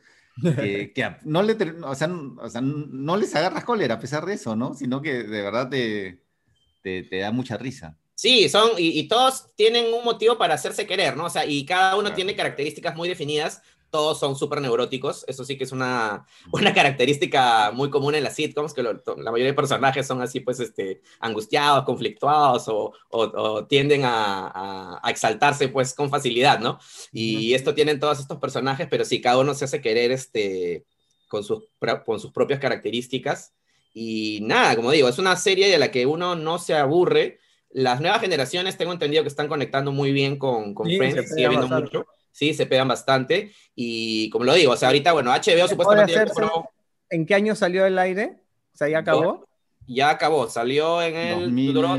que, 0.55 0.93
que 0.95 1.17
no, 1.25 1.43
le, 1.43 1.55
o 1.83 1.95
sea, 1.95 2.09
o 2.39 2.49
sea, 2.49 2.61
no 2.61 3.17
les 3.17 3.35
agarras 3.35 3.65
cólera 3.65 3.95
a 3.95 4.01
pesar 4.01 4.25
de 4.25 4.35
eso, 4.35 4.55
¿no? 4.57 4.75
Sino 4.75 5.03
que 5.03 5.25
de 5.25 5.43
verdad 5.43 5.69
te, 5.69 6.23
te, 6.83 7.03
te 7.03 7.19
da 7.19 7.31
mucha 7.33 7.57
risa. 7.57 7.99
Sí, 8.17 8.49
son, 8.49 8.71
y, 8.79 8.99
y 9.01 9.09
todos 9.09 9.49
tienen 9.57 9.93
un 9.93 10.05
motivo 10.05 10.39
para 10.39 10.55
hacerse 10.55 10.87
querer, 10.87 11.17
¿no? 11.17 11.25
O 11.25 11.31
sea, 11.31 11.45
y 11.45 11.67
cada 11.67 11.95
uno 11.95 12.03
Claro. 12.03 12.15
tiene 12.15 12.37
características 12.37 12.95
muy 12.95 13.09
definidas, 13.09 13.61
todos 13.95 14.19
son 14.19 14.35
súper 14.37 14.61
neuróticos, 14.61 15.25
eso 15.29 15.45
sí 15.45 15.57
que 15.57 15.65
es 15.65 15.73
una, 15.73 16.27
una 16.51 16.75
característica 16.75 17.71
muy 17.73 17.91
común 17.91 18.15
en 18.17 18.25
las 18.25 18.35
sitcoms, 18.35 18.75
que 18.75 18.83
lo- 18.83 18.93
la 19.19 19.31
mayoría 19.31 19.47
de 19.53 19.55
personajes 19.55 20.07
son 20.07 20.21
así, 20.23 20.41
pues, 20.41 20.59
este, 20.61 21.01
angustiados, 21.21 21.85
conflictuados, 21.85 22.69
o, 22.69 22.93
o- 23.11 23.23
o 23.23 23.67
tienden 23.67 24.05
a, 24.05 24.49
a- 24.49 25.01
a 25.03 25.11
exaltarse, 25.11 25.69
pues, 25.69 25.95
con 25.95 26.11
facilidad, 26.11 26.59
¿no? 26.61 26.79
Y 27.13 27.55
esto 27.55 27.75
tienen 27.75 28.01
todos 28.01 28.19
estos 28.21 28.39
personajes, 28.39 28.89
pero 28.91 29.05
sí, 29.05 29.21
cada 29.21 29.39
uno 29.39 29.55
se 29.55 29.65
hace 29.67 29.81
querer, 29.81 30.11
este, 30.13 30.85
con 31.29 31.45
sus, 31.45 31.65
con 32.05 32.21
sus 32.21 32.33
propias 32.33 32.61
características, 32.61 33.55
y 33.93 34.41
nada, 34.43 34.75
como 34.77 34.91
digo, 34.91 35.09
es 35.09 35.19
una 35.19 35.37
serie 35.37 35.69
de 35.71 35.79
la 35.79 35.91
que 35.91 36.07
uno 36.07 36.35
no 36.37 36.59
se 36.59 36.75
aburre, 36.75 37.39
las 37.71 38.01
nuevas 38.01 38.21
generaciones 38.21 38.77
tengo 38.77 38.93
entendido 38.93 39.23
que 39.23 39.29
están 39.29 39.49
conectando 39.49 39.93
muy 39.93 40.13
bien 40.13 40.39
con, 40.39 40.75
con 40.75 40.87
Sí, 40.89 40.97
Friends, 40.97 41.35
sigue 41.35 41.49
viendo 41.49 41.69
mucho. 41.69 42.07
Sí, 42.35 42.53
se 42.53 42.67
pegan 42.67 42.89
bastante. 42.89 43.53
Y 43.77 44.29
como 44.31 44.45
lo 44.45 44.55
digo, 44.55 44.73
o 44.73 44.77
sea, 44.77 44.89
ahorita, 44.89 45.13
bueno, 45.13 45.31
HBO 45.33 45.69
supuestamente 45.69 46.13
ya 46.13 46.25
hacerse- 46.25 46.41
compró- 46.43 46.69
¿En 47.11 47.25
qué 47.27 47.35
año 47.37 47.55
salió 47.55 47.87
el 47.87 47.97
aire? 47.97 48.39
O 48.75 48.77
sea, 48.77 48.89
ya 48.89 48.99
acabó. 48.99 49.47
ya 49.87 50.11
acabó, 50.11 50.49
salió 50.49 51.01
en 51.01 51.15
el... 51.15 51.73
Duró, 51.73 51.97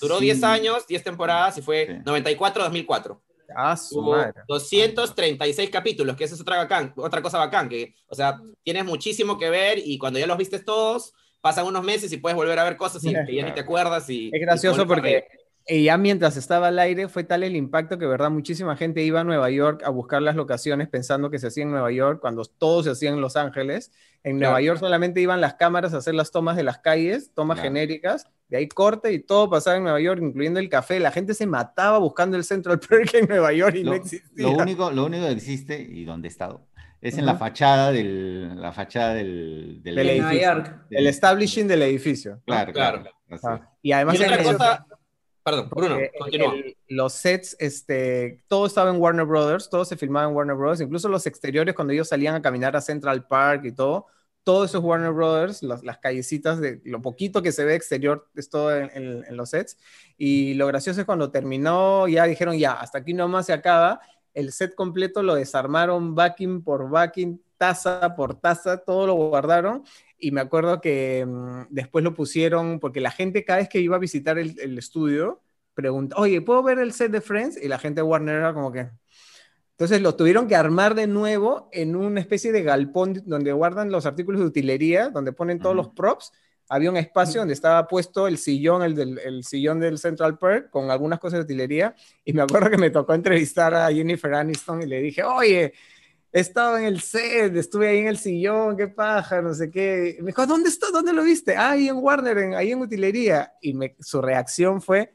duró 0.00 0.18
10 0.18 0.42
años, 0.42 0.86
10 0.88 1.04
temporadas 1.04 1.56
y 1.58 1.62
fue 1.62 1.86
Sí. 1.86 1.92
94-2004. 2.04 3.20
Ah, 3.54 3.76
su 3.76 4.00
madre. 4.02 4.40
236 4.48 5.70
capítulos, 5.70 6.16
que 6.16 6.24
esa 6.24 6.34
es 6.34 6.40
otra, 6.40 6.56
bacán, 6.56 6.92
otra 6.96 7.20
cosa 7.22 7.38
bacán, 7.38 7.68
que, 7.68 7.94
o 8.08 8.14
sea, 8.14 8.40
tienes 8.64 8.84
muchísimo 8.84 9.38
que 9.38 9.50
ver 9.50 9.78
y 9.78 9.98
cuando 9.98 10.18
ya 10.18 10.26
los 10.26 10.36
viste 10.38 10.58
todos, 10.60 11.12
pasan 11.40 11.66
unos 11.66 11.84
meses 11.84 12.12
y 12.12 12.16
puedes 12.16 12.36
volver 12.36 12.58
a 12.58 12.64
ver 12.64 12.76
cosas 12.76 13.04
y 13.04 13.12
que 13.12 13.34
ya 13.36 13.44
ni 13.44 13.52
te 13.52 13.60
acuerdas. 13.60 14.08
Y, 14.10 14.30
Es 14.32 14.40
gracioso 14.40 14.82
y 14.82 14.86
porque 14.86 15.24
eh, 15.66 15.82
ya 15.82 15.96
mientras 15.98 16.36
estaba 16.36 16.68
al 16.68 16.78
aire 16.78 17.08
fue 17.08 17.22
tal 17.24 17.42
el 17.42 17.54
impacto 17.54 17.98
que, 17.98 18.06
verdad, 18.06 18.30
muchísima 18.30 18.76
gente 18.76 19.02
iba 19.02 19.20
a 19.20 19.24
Nueva 19.24 19.50
York 19.50 19.82
a 19.84 19.90
buscar 19.90 20.20
las 20.22 20.34
locaciones 20.36 20.88
pensando 20.88 21.30
que 21.30 21.38
se 21.38 21.46
hacía 21.48 21.62
en 21.64 21.70
Nueva 21.70 21.92
York 21.92 22.20
cuando 22.20 22.44
todo 22.44 22.82
se 22.82 22.90
hacía 22.90 23.10
en 23.10 23.20
Los 23.20 23.36
Ángeles. 23.36 23.92
En 24.24 24.38
Claro. 24.38 24.52
Nueva 24.52 24.62
York 24.62 24.80
solamente 24.80 25.20
iban 25.20 25.40
las 25.40 25.54
cámaras 25.54 25.94
a 25.94 25.98
hacer 25.98 26.14
las 26.14 26.30
tomas 26.30 26.56
de 26.56 26.64
las 26.64 26.78
calles, 26.78 27.30
tomas 27.34 27.56
Claro. 27.56 27.68
genéricas, 27.68 28.26
de 28.48 28.56
ahí 28.56 28.68
corte 28.68 29.12
y 29.12 29.20
todo 29.20 29.48
pasaba 29.48 29.76
en 29.76 29.84
Nueva 29.84 30.00
York, 30.00 30.20
incluyendo 30.22 30.58
el 30.60 30.68
café. 30.68 30.98
La 30.98 31.12
gente 31.12 31.34
se 31.34 31.46
mataba 31.46 31.98
buscando 31.98 32.36
el 32.36 32.44
Central 32.44 32.80
Perk 32.80 33.14
en 33.14 33.28
Nueva 33.28 33.52
York 33.52 33.76
y 33.76 33.84
Lo, 33.84 33.90
no 33.92 33.96
existía. 33.96 34.46
lo 34.48 34.52
único, 34.52 34.90
lo 34.90 35.04
único 35.06 35.24
que 35.26 35.32
existe 35.32 35.80
y 35.80 36.04
donde 36.04 36.28
he 36.28 36.30
estado 36.30 36.66
es 37.00 37.16
en 37.16 37.24
la 37.24 37.32
Ajá. 37.32 37.38
fachada 37.38 37.92
del, 37.92 38.60
la 38.60 38.72
fachada 38.72 39.14
del, 39.14 39.80
del, 39.82 39.94
Del 39.94 40.10
edificio. 40.10 40.40
York. 40.42 40.76
El 40.90 41.06
establishing 41.06 41.66
del 41.68 41.82
edificio. 41.82 42.40
Claro, 42.44 42.72
claro. 42.74 43.04
así 43.30 43.46
Ah. 43.46 43.70
Y 43.80 43.92
además 43.92 44.20
Y 44.20 44.24
otra 44.24 44.42
cosa, 44.42 44.86
perdón, 45.44 45.68
Bruno, 45.70 45.96
continúa. 46.18 46.54
el- 46.54 46.76
los 46.88 47.12
sets, 47.12 47.56
este, 47.58 48.42
todo 48.48 48.66
estaba 48.66 48.90
en 48.90 49.00
Warner 49.00 49.24
Brothers, 49.26 49.68
todo 49.70 49.84
se 49.84 49.96
filmaba 49.96 50.28
en 50.28 50.34
Warner 50.36 50.56
Brothers, 50.56 50.80
incluso 50.80 51.08
los 51.08 51.26
exteriores 51.26 51.74
cuando 51.74 51.92
ellos 51.92 52.08
salían 52.08 52.34
a 52.34 52.42
caminar 52.42 52.76
a 52.76 52.80
Central 52.80 53.26
Park 53.26 53.64
y 53.64 53.72
todo, 53.72 54.06
todo 54.42 54.64
eso 54.64 54.78
es 54.78 54.84
Warner 54.84 55.12
Brothers, 55.12 55.62
las, 55.62 55.82
las 55.84 55.98
callecitas, 55.98 56.60
de 56.60 56.80
lo 56.84 57.02
poquito 57.02 57.42
que 57.42 57.52
se 57.52 57.64
ve 57.64 57.74
exterior 57.74 58.28
es 58.34 58.48
todo 58.48 58.74
en, 58.74 58.90
en- 58.94 59.24
en 59.28 59.36
los 59.36 59.50
sets. 59.50 59.76
Y 60.16 60.54
lo 60.54 60.66
gracioso 60.66 61.00
es 61.00 61.06
cuando 61.06 61.30
terminó, 61.30 62.08
ya 62.08 62.24
dijeron, 62.24 62.56
ya, 62.58 62.72
hasta 62.72 62.98
aquí 62.98 63.12
nomás 63.14 63.46
se 63.46 63.52
acaba, 63.52 64.00
el 64.32 64.52
set 64.52 64.74
completo 64.74 65.22
lo 65.22 65.34
desarmaron 65.34 66.14
backing 66.14 66.62
por 66.62 66.88
backing, 66.88 67.42
taza 67.58 68.14
por 68.16 68.34
taza, 68.40 68.78
todo 68.78 69.06
lo 69.06 69.14
guardaron. 69.14 69.84
Y 70.20 70.30
me 70.32 70.40
acuerdo 70.40 70.80
que 70.80 71.24
mm, 71.26 71.62
después 71.70 72.04
lo 72.04 72.14
pusieron, 72.14 72.78
porque 72.78 73.00
la 73.00 73.10
gente 73.10 73.44
cada 73.44 73.60
vez 73.60 73.68
que 73.68 73.80
iba 73.80 73.96
a 73.96 74.00
visitar 74.00 74.38
el, 74.38 74.58
el 74.60 74.78
estudio, 74.78 75.40
pregunta, 75.74 76.16
oye, 76.18 76.40
¿puedo 76.42 76.62
ver 76.62 76.78
el 76.78 76.92
set 76.92 77.10
de 77.10 77.20
Friends? 77.20 77.58
Y 77.62 77.68
la 77.68 77.78
gente 77.78 78.00
de 78.00 78.02
Warner 78.02 78.36
era 78.36 78.54
como 78.54 78.70
que... 78.70 78.90
Entonces 79.72 80.02
lo 80.02 80.14
tuvieron 80.14 80.46
que 80.46 80.56
armar 80.56 80.94
de 80.94 81.06
nuevo 81.06 81.70
en 81.72 81.96
una 81.96 82.20
especie 82.20 82.52
de 82.52 82.62
galpón 82.62 83.22
donde 83.24 83.50
guardan 83.52 83.90
los 83.90 84.04
artículos 84.04 84.40
de 84.40 84.46
utilería, 84.46 85.08
donde 85.08 85.32
ponen 85.32 85.58
todos 85.58 85.74
Ujú. 85.74 85.84
los 85.84 85.94
props. 85.94 86.32
Había 86.68 86.90
un 86.90 86.98
espacio 86.98 87.40
donde 87.40 87.54
estaba 87.54 87.88
puesto 87.88 88.28
el 88.28 88.36
sillón, 88.36 88.82
el, 88.82 88.94
del, 88.94 89.18
el 89.18 89.42
sillón 89.42 89.80
del 89.80 89.98
Central 89.98 90.36
Perk, 90.38 90.68
con 90.70 90.90
algunas 90.90 91.18
cosas 91.18 91.38
de 91.38 91.44
utilería. 91.44 91.94
Y 92.24 92.34
me 92.34 92.42
acuerdo 92.42 92.68
que 92.68 92.76
me 92.76 92.90
tocó 92.90 93.14
entrevistar 93.14 93.74
a 93.74 93.90
Jennifer 93.90 94.34
Aniston 94.34 94.82
y 94.82 94.86
le 94.86 95.00
dije, 95.00 95.24
oye, 95.24 95.72
he 96.32 96.40
estado 96.40 96.78
en 96.78 96.84
el 96.84 97.00
set, 97.00 97.56
estuve 97.56 97.88
ahí 97.88 97.98
en 97.98 98.06
el 98.08 98.18
sillón, 98.18 98.76
qué 98.76 98.88
paja, 98.88 99.42
no 99.42 99.52
sé 99.54 99.70
qué. 99.70 100.16
Y 100.18 100.22
me 100.22 100.28
dijo, 100.28 100.46
¿dónde 100.46 100.68
está? 100.68 100.88
¿Dónde 100.92 101.12
lo 101.12 101.22
viste? 101.24 101.56
Ah, 101.56 101.70
ahí 101.70 101.88
en 101.88 101.96
Warner, 101.96 102.38
en- 102.38 102.54
ahí 102.54 102.72
en 102.72 102.80
utilería. 102.80 103.52
Y 103.60 103.74
me, 103.74 103.96
su 104.00 104.20
reacción 104.22 104.80
fue, 104.80 105.12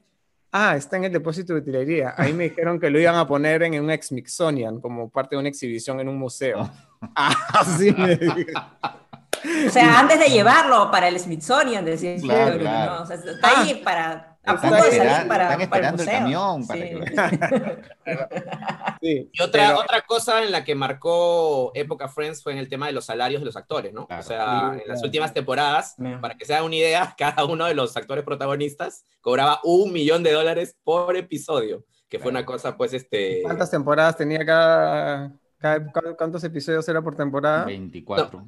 ah, 0.51 0.75
está 0.75 0.97
en 0.97 1.05
el 1.05 1.13
depósito 1.13 1.53
de 1.53 1.59
utilería. 1.59 2.13
Ahí 2.17 2.33
me 2.33 2.45
dijeron 2.45 2.79
que 2.79 2.89
lo 2.89 2.99
iban 2.99 3.15
a 3.15 3.27
poner 3.27 3.63
en 3.63 3.81
un 3.81 3.91
ex 3.91 4.07
Smithsonian 4.07 4.79
como 4.81 5.09
parte 5.09 5.35
de 5.35 5.39
una 5.39 5.49
exhibición 5.49 5.99
en 5.99 6.09
un 6.09 6.17
museo. 6.17 6.69
Así 7.15 7.91
me 7.97 8.15
dijo. 8.17 8.59
O 9.67 9.69
sea, 9.69 9.99
antes 9.99 10.17
de 10.19 10.25
llevarlo 10.27 10.89
para 10.89 11.07
el 11.07 11.19
Smithsonian, 11.19 11.85
decía 11.85 12.15
Claro, 12.17 12.57
claro. 12.57 12.95
¿no? 12.95 13.01
O 13.03 13.05
sea, 13.05 13.15
está 13.15 13.61
ahí 13.61 13.75
para, 13.83 14.34
a 14.45 14.53
Están 14.53 14.69
punto 14.69 14.75
de 14.83 14.89
espera- 14.89 15.13
salir 15.15 15.27
para, 15.27 15.43
están 15.53 15.69
para 15.69 15.87
el 15.89 15.95
esperando 15.95 16.03
el 16.03 16.09
camión 16.09 16.67
para 16.67 16.79
Sí. 16.79 17.85
Sí, 19.01 19.29
Y 19.33 19.41
otra, 19.41 19.67
pero- 19.67 19.79
otra 19.79 20.01
cosa 20.01 20.43
en 20.43 20.51
la 20.51 20.63
que 20.63 20.75
marcó 20.75 21.71
época 21.75 22.07
Friends 22.07 22.41
fue 22.43 22.53
en 22.53 22.57
el 22.59 22.69
tema 22.69 22.87
de 22.87 22.93
los 22.93 23.05
salarios 23.05 23.41
de 23.41 23.45
los 23.45 23.55
actores, 23.55 23.93
¿no? 23.93 24.07
Claro. 24.07 24.21
O 24.21 24.23
sea, 24.25 24.71
Sí, 24.75 24.81
en 24.83 24.87
las 24.87 25.03
últimas 25.03 25.33
temporadas, 25.33 25.95
para 26.21 26.35
que 26.35 26.45
se 26.45 26.53
hagan 26.53 26.65
una 26.65 26.75
idea, 26.75 27.13
cada 27.17 27.45
uno 27.45 27.65
de 27.65 27.73
los 27.75 27.95
actores 27.97 28.23
protagonistas 28.23 29.05
cobraba 29.21 29.59
un 29.63 29.91
millón 29.91 30.23
de 30.23 30.31
dólares 30.31 30.75
por 30.83 31.15
episodio, 31.15 31.83
que 32.09 32.19
fue 32.19 32.31
Claro. 32.31 32.39
una 32.39 32.45
cosa, 32.45 32.77
pues, 32.77 32.93
este... 32.93 33.41
¿Cuántas 33.43 33.69
temporadas 33.71 34.15
tenía 34.17 34.45
cada, 34.45 35.31
cada- 35.57 35.91
cada- 35.91 36.15
¿Cuántos 36.15 36.43
episodios 36.43 36.87
era 36.87 37.01
por 37.01 37.15
temporada? 37.15 37.65
24. 37.65 38.47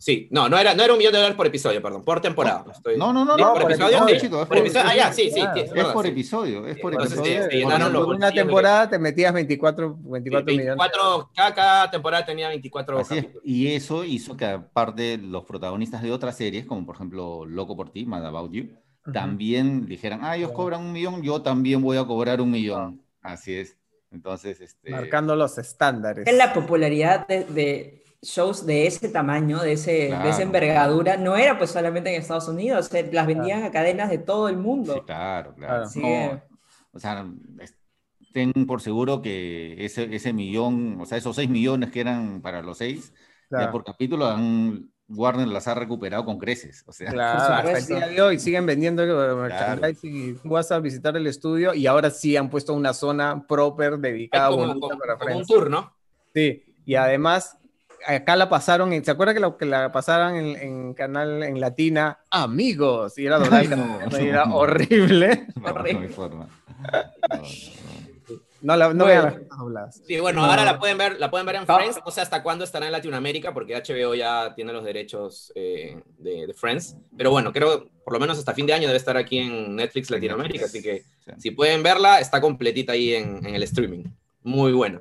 Sí, 0.00 0.28
no, 0.30 0.48
no 0.48 0.56
era, 0.56 0.74
no 0.74 0.82
era 0.82 0.94
un 0.94 0.98
millón 0.98 1.12
de 1.12 1.18
dólares 1.18 1.36
por 1.36 1.46
episodio, 1.46 1.82
perdón, 1.82 2.02
por 2.04 2.22
temporada. 2.22 2.64
Estoy- 2.72 2.96
No, 2.96 3.12
no, 3.12 3.22
no, 3.22 3.36
no, 3.36 3.52
por 3.52 3.62
por 3.62 3.70
episodio, 3.72 3.98
episodio, 3.98 4.14
sí. 4.14 4.20
chicos, 4.26 4.40
es 4.42 4.46
Por 4.48 4.56
por 4.56 4.66
episodio, 4.66 4.86
ah, 4.88 4.96
ya, 4.96 5.12
sí, 5.12 5.24
sí, 5.24 5.40
Claro. 5.40 5.52
sí, 5.54 5.60
Es 5.60 5.72
verdad, 5.72 5.92
por 5.92 6.04
sí. 6.06 6.10
episodio, 6.10 6.66
es 6.66 6.78
por 6.78 6.92
Entonces, 6.94 7.18
episodio. 7.18 7.48
sí, 7.50 7.62
Por 7.62 7.92
los 7.92 8.06
una 8.06 8.32
temporada 8.32 8.88
te 8.88 8.98
metías 8.98 9.34
24, 9.34 9.94
24 10.00 10.46
millones. 10.46 10.76
24, 10.78 11.30
cada, 11.36 11.54
cada 11.54 11.90
temporada 11.90 12.24
tenía 12.24 12.48
24 12.48 12.98
Así 12.98 13.18
es, 13.18 13.26
y 13.44 13.66
eso 13.74 14.02
hizo 14.02 14.38
que 14.38 14.46
aparte 14.46 15.18
los 15.18 15.44
protagonistas 15.44 16.00
de 16.02 16.10
otras 16.12 16.34
series, 16.34 16.64
como 16.64 16.86
por 16.86 16.94
ejemplo 16.94 17.44
Loco 17.44 17.76
por 17.76 17.90
ti, 17.90 18.06
Mad 18.06 18.24
About 18.24 18.52
You, 18.52 18.62
Ujú. 19.02 19.12
también 19.12 19.84
dijeran, 19.84 20.20
ah, 20.22 20.34
ellos 20.34 20.52
cobran 20.52 20.80
un 20.80 20.92
millón, 20.92 21.20
yo 21.22 21.42
también 21.42 21.82
voy 21.82 21.98
a 21.98 22.06
cobrar 22.06 22.40
un 22.40 22.50
millón. 22.50 23.02
Así 23.20 23.54
es. 23.54 23.76
Entonces, 24.12 24.60
este... 24.60 24.90
Marcando 24.90 25.36
los 25.36 25.56
estándares. 25.58 26.26
Es 26.26 26.34
la 26.36 26.52
popularidad 26.52 27.28
de, 27.28 27.44
de 27.44 27.99
shows 28.22 28.66
de 28.66 28.86
ese 28.86 29.08
tamaño, 29.08 29.60
de, 29.62 29.72
ese, 29.72 29.92
de 29.92 30.06
Claro. 30.08 30.28
esa 30.28 30.42
envergadura, 30.42 31.16
no 31.16 31.36
era 31.36 31.56
pues 31.58 31.70
solamente 31.70 32.14
en 32.14 32.20
Estados 32.20 32.48
Unidos, 32.48 32.92
eh, 32.94 33.08
las 33.12 33.26
vendían 33.26 33.62
a 33.64 33.70
cadenas 33.70 34.10
de 34.10 34.18
todo 34.18 34.48
el 34.48 34.56
mundo. 34.58 34.94
Sí, 34.94 35.00
claro, 35.06 35.54
claro. 35.54 35.56
Claro. 35.56 35.84
Así 35.84 36.00
No, 36.00 36.06
que- 36.06 36.42
o 36.92 36.98
sea, 36.98 37.24
ten 38.32 38.52
por 38.66 38.80
seguro 38.80 39.22
que 39.22 39.84
ese, 39.84 40.14
ese 40.14 40.32
millón, 40.32 40.98
o 41.00 41.06
sea, 41.06 41.18
esos 41.18 41.34
seis 41.36 41.48
millones 41.48 41.90
que 41.90 42.00
eran 42.00 42.40
para 42.42 42.62
los 42.62 42.78
seis, 42.78 43.12
ya 43.50 43.58
Claro. 43.58 43.72
por 43.72 43.84
capítulo 43.84 44.26
han, 44.26 44.90
Warner 45.12 45.48
las 45.48 45.66
ha 45.66 45.74
recuperado 45.74 46.24
con 46.24 46.38
creces. 46.38 46.84
O 46.86 46.92
sea, 46.92 47.10
Claro, 47.10 47.62
Por 47.64 47.74
hasta 47.74 47.94
el 47.94 48.00
día 48.00 48.06
de 48.08 48.22
hoy 48.22 48.38
siguen 48.38 48.64
vendiendo 48.64 49.02
eh, 49.02 49.34
merchandising 49.34 50.30
y 50.30 50.34
tú 50.34 50.50
vas 50.50 50.70
a 50.70 50.78
visitar 50.78 51.16
el 51.16 51.26
estudio 51.26 51.74
y 51.74 51.88
ahora 51.88 52.10
sí 52.10 52.36
han 52.36 52.48
puesto 52.48 52.74
una 52.74 52.92
zona 52.94 53.44
proper 53.48 53.98
dedicada 53.98 54.50
como, 54.50 54.66
bonita 54.68 54.80
como- 54.86 54.98
para 55.00 55.18
como 55.18 55.36
un 55.38 55.44
tour, 55.46 55.68
¿no? 55.68 55.92
Sí, 56.32 56.62
y 56.84 56.94
además 56.94 57.58
acá 58.06 58.36
la 58.36 58.48
pasaron, 58.48 58.92
en- 58.92 59.04
¿se 59.04 59.10
acuerda 59.10 59.34
que, 59.34 59.40
lo, 59.40 59.56
que 59.56 59.66
la 59.66 59.90
pasaron 59.92 60.36
en, 60.36 60.56
en 60.56 60.94
canal 60.94 61.42
en 61.42 61.60
latina? 61.60 62.18
Amigos, 62.30 63.18
y 63.18 63.26
era 63.26 63.38
y 63.38 63.68
No, 63.68 64.16
era 64.16 64.44
no. 64.46 64.56
horrible. 64.56 65.46
no, 65.56 65.62
no 65.62 65.68
hay 65.68 65.74
Horrible. 65.74 66.08
forma. 66.08 66.48
No, 67.30 67.36
no, 67.36 67.42
no. 67.42 68.00
No, 68.62 68.76
la, 68.76 68.92
no 68.92 69.06
vean 69.06 69.24
las 69.24 69.34
cosas 69.38 69.58
dobladas. 69.58 70.02
Sí, 70.06 70.20
bueno, 70.20 70.44
ahora 70.44 70.66
la 70.66 70.78
pueden 70.78 70.98
ver, 70.98 71.18
la 71.18 71.30
pueden 71.30 71.46
ver 71.46 71.56
en 71.56 71.66
Friends. 71.66 71.98
No 72.04 72.10
sé 72.10 72.20
hasta 72.20 72.42
cuándo 72.42 72.62
estará 72.64 72.84
en 72.84 72.92
Latinoamérica, 72.92 73.54
porque 73.54 73.74
HBO 73.74 74.14
ya 74.14 74.54
tiene 74.54 74.70
los 74.74 74.84
derechos 74.84 75.50
eh, 75.54 75.98
de, 76.18 76.52
Friends. 76.54 76.94
Pero 77.16 77.30
bueno, 77.30 77.54
creo 77.54 77.88
por 78.04 78.12
lo 78.12 78.20
menos 78.20 78.38
hasta 78.38 78.52
fin 78.52 78.66
de 78.66 78.74
año 78.74 78.86
debe 78.86 78.98
estar 78.98 79.16
aquí 79.16 79.38
en 79.38 79.76
Netflix 79.76 80.10
Latinoamérica. 80.10 80.66
Así 80.66 80.82
que 80.82 81.04
si 81.38 81.52
pueden 81.52 81.82
verla, 81.82 82.20
está 82.20 82.38
completita 82.42 82.92
ahí 82.92 83.14
en, 83.14 83.46
en 83.46 83.54
el 83.54 83.62
streaming. 83.62 84.04
Muy 84.42 84.72
buena. 84.72 85.00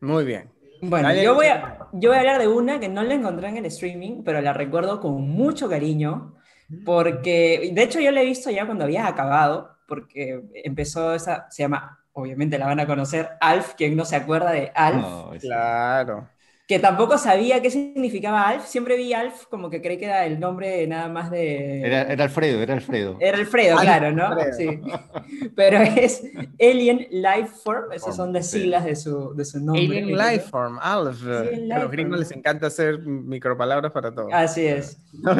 Muy 0.00 0.24
bien. 0.24 0.48
Bueno, 0.82 1.12
yo 1.14 1.34
voy, 1.34 1.46
a, 1.46 1.78
yo 1.92 2.10
voy 2.10 2.16
a 2.16 2.20
hablar 2.20 2.38
de 2.38 2.48
una 2.48 2.80
que 2.80 2.88
no 2.88 3.02
la 3.02 3.14
encontré 3.14 3.48
en 3.48 3.58
el 3.58 3.66
streaming, 3.66 4.22
pero 4.24 4.40
la 4.40 4.52
recuerdo 4.52 5.00
con 5.00 5.22
mucho 5.22 5.68
cariño, 5.68 6.36
porque 6.84 7.70
de 7.72 7.82
hecho 7.82 8.00
yo 8.00 8.10
la 8.10 8.22
he 8.22 8.26
visto 8.26 8.50
ya 8.50 8.66
cuando 8.66 8.84
había 8.84 9.06
acabado, 9.06 9.76
porque 9.86 10.42
empezó 10.64 11.14
esa, 11.14 11.50
se 11.50 11.62
llama, 11.62 11.98
obviamente 12.12 12.58
la 12.58 12.66
van 12.66 12.80
a 12.80 12.86
conocer, 12.86 13.30
Alf, 13.40 13.74
quien 13.74 13.96
no 13.96 14.04
se 14.04 14.16
acuerda 14.16 14.52
de 14.52 14.72
Alf. 14.74 15.04
claro 15.40 16.28
que 16.70 16.78
tampoco 16.78 17.18
sabía 17.18 17.60
qué 17.60 17.68
significaba 17.68 18.46
Alf. 18.46 18.64
Siempre 18.64 18.96
vi 18.96 19.12
Alf 19.12 19.46
como 19.46 19.70
que 19.70 19.82
creí 19.82 19.98
que 19.98 20.04
era 20.04 20.24
el 20.24 20.38
nombre 20.38 20.86
nada 20.86 21.08
más 21.08 21.28
de... 21.28 21.80
Era, 21.80 22.02
Alfredo, 22.22 22.62
era 22.62 22.74
Alfredo. 22.74 23.16
Era 23.18 23.38
Alfredo, 23.38 23.76
claro, 23.78 24.12
¿no? 24.12 24.36
Sí. 24.56 24.80
Pero 25.56 25.78
es 25.78 26.22
Alien 26.60 27.08
Lifeform, 27.10 27.90
esas 27.90 28.14
son 28.14 28.32
las 28.32 28.48
siglas 28.48 28.84
de 28.84 28.94
su, 28.94 29.34
de 29.34 29.44
su 29.44 29.58
nombre. 29.58 29.82
Alien 29.82 30.16
Lifeform, 30.16 30.78
Alf. 30.80 31.26
a 31.26 31.78
los 31.80 31.90
gringos 31.90 32.20
les 32.20 32.30
encanta 32.30 32.68
hacer 32.68 33.00
micropalabras 33.00 33.90
para 33.90 34.14
todo. 34.14 34.28
Así 34.32 34.64
es. 34.64 34.96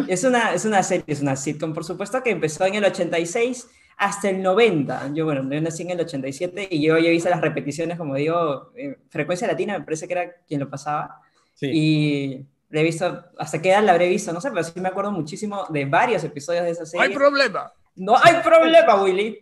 es, 0.09 0.25
una, 0.25 0.53
es 0.53 0.65
una 0.65 0.83
serie, 0.83 1.05
es 1.07 1.23
una 1.23 1.37
sitcom, 1.37 1.73
por 1.73 1.85
supuesto, 1.85 2.25
que 2.25 2.31
empezó 2.31 2.67
en 2.67 2.75
el 2.75 2.85
86 2.87 3.69
hasta 4.01 4.31
el 4.31 4.43
90. 4.43 5.11
Yo, 5.13 5.27
bueno, 5.27 5.47
yo 5.53 5.61
nací 5.61 5.83
en 5.83 5.91
el 5.91 6.01
87 6.01 6.69
y 6.71 6.83
yo 6.83 6.97
ya 6.97 7.11
hice 7.11 7.29
las 7.29 7.43
repeticiones, 7.43 7.99
como 7.99 8.15
digo, 8.15 8.73
Frecuencia 9.11 9.47
Latina, 9.47 9.79
me 9.79 9.85
parece 9.85 10.09
que 10.09 10.15
era 10.15 10.33
quien 10.49 10.61
lo 10.61 10.71
pasaba. 10.71 11.21
Y 11.61 12.47
le 12.71 12.81
he 12.81 12.83
visto, 12.83 13.27
hasta 13.39 13.61
qué 13.61 13.73
edad 13.73 13.85
la 13.85 13.93
habré 13.93 14.09
visto, 14.09 14.33
no 14.33 14.41
sé, 14.41 14.51
pero 14.51 14.65
sí 14.65 14.81
me 14.81 14.89
acuerdo 14.89 15.13
muchísimo 15.13 15.67
de 15.69 15.85
varios 15.85 16.25
episodios 16.25 16.65
de 16.65 16.71
esa 16.71 16.87
serie. 16.87 17.09
¡No 17.09 17.13
hay 17.13 17.15
problema! 17.15 17.73
No 17.95 18.15
hay 18.17 18.37
problema, 18.43 19.03
Willy. 19.03 19.39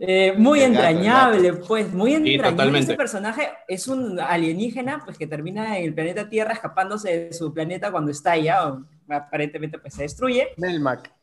Eh, 0.00 0.32
muy 0.38 0.62
entrañable, 0.62 1.52
pues, 1.52 1.92
muy 1.92 2.14
entrañable. 2.14 2.78
Ese 2.78 2.94
personaje 2.94 3.50
es 3.68 3.88
un 3.88 4.18
alienígena, 4.18 5.02
pues, 5.04 5.18
que 5.18 5.26
termina 5.26 5.76
en 5.78 5.84
el 5.84 5.92
planeta 5.92 6.30
Tierra 6.30 6.54
escapándose 6.54 7.26
de 7.26 7.32
su 7.34 7.52
planeta 7.52 7.92
cuando 7.92 8.10
está 8.10 8.32
allá, 8.32 8.68
o 8.68 8.86
aparentemente, 9.10 9.78
pues, 9.78 9.92
se 9.92 10.04
destruye. 10.04 10.48
Melmac 10.56 11.17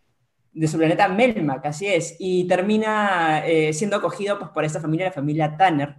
de 0.56 0.68
su 0.70 0.78
planeta 0.78 1.10
Melmac, 1.10 1.66
así 1.66 1.86
es, 1.86 2.16
y 2.18 2.48
termina 2.48 3.46
eh, 3.46 3.74
siendo 3.74 3.98
acogido 3.98 4.40
pues, 4.40 4.52
por 4.52 4.64
esta 4.64 4.80
familia, 4.80 5.08
la 5.08 5.12
familia 5.12 5.58
Tanner. 5.58 5.98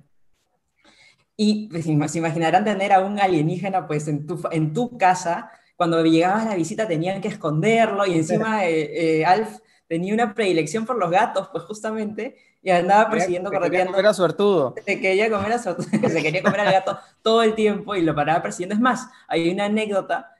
Y 1.36 1.68
pues, 1.68 1.84
se 1.84 2.18
imaginarán 2.18 2.64
tener 2.64 2.94
a 2.94 3.00
un 3.00 3.20
alienígena 3.20 3.86
pues, 3.86 4.08
en, 4.08 4.26
tu, 4.26 4.40
en 4.50 4.72
tu 4.72 4.96
casa, 4.96 5.50
cuando 5.76 6.02
llegabas 6.02 6.46
a 6.46 6.50
la 6.50 6.54
visita 6.54 6.88
tenían 6.88 7.20
que 7.20 7.28
esconderlo 7.28 8.06
y 8.06 8.14
encima 8.14 8.66
eh, 8.66 9.18
eh, 9.18 9.26
Alf 9.26 9.58
tenía 9.86 10.14
una 10.14 10.32
predilección 10.32 10.86
por 10.86 10.96
los 10.96 11.10
gatos, 11.10 11.48
pues 11.52 11.64
justamente, 11.64 12.36
y 12.62 12.70
andaba 12.70 13.10
persiguiendo, 13.10 13.50
corriendo. 13.50 13.66
Se 13.66 13.70
quería 13.76 13.92
comer 13.92 14.06
a 14.06 14.14
suertudo. 14.14 14.74
Se 14.86 15.00
quería 15.00 15.30
comer 15.30 15.52
a 15.52 15.58
suertudo, 15.58 15.86
se 16.08 16.22
quería 16.22 16.42
comer 16.42 16.60
al 16.60 16.72
gato 16.72 16.98
todo 17.20 17.42
el 17.42 17.54
tiempo 17.54 17.94
y 17.94 18.00
lo 18.00 18.14
paraba 18.14 18.40
persiguiendo. 18.40 18.74
Es 18.74 18.80
más, 18.80 19.06
hay 19.28 19.50
una 19.50 19.66
anécdota 19.66 20.32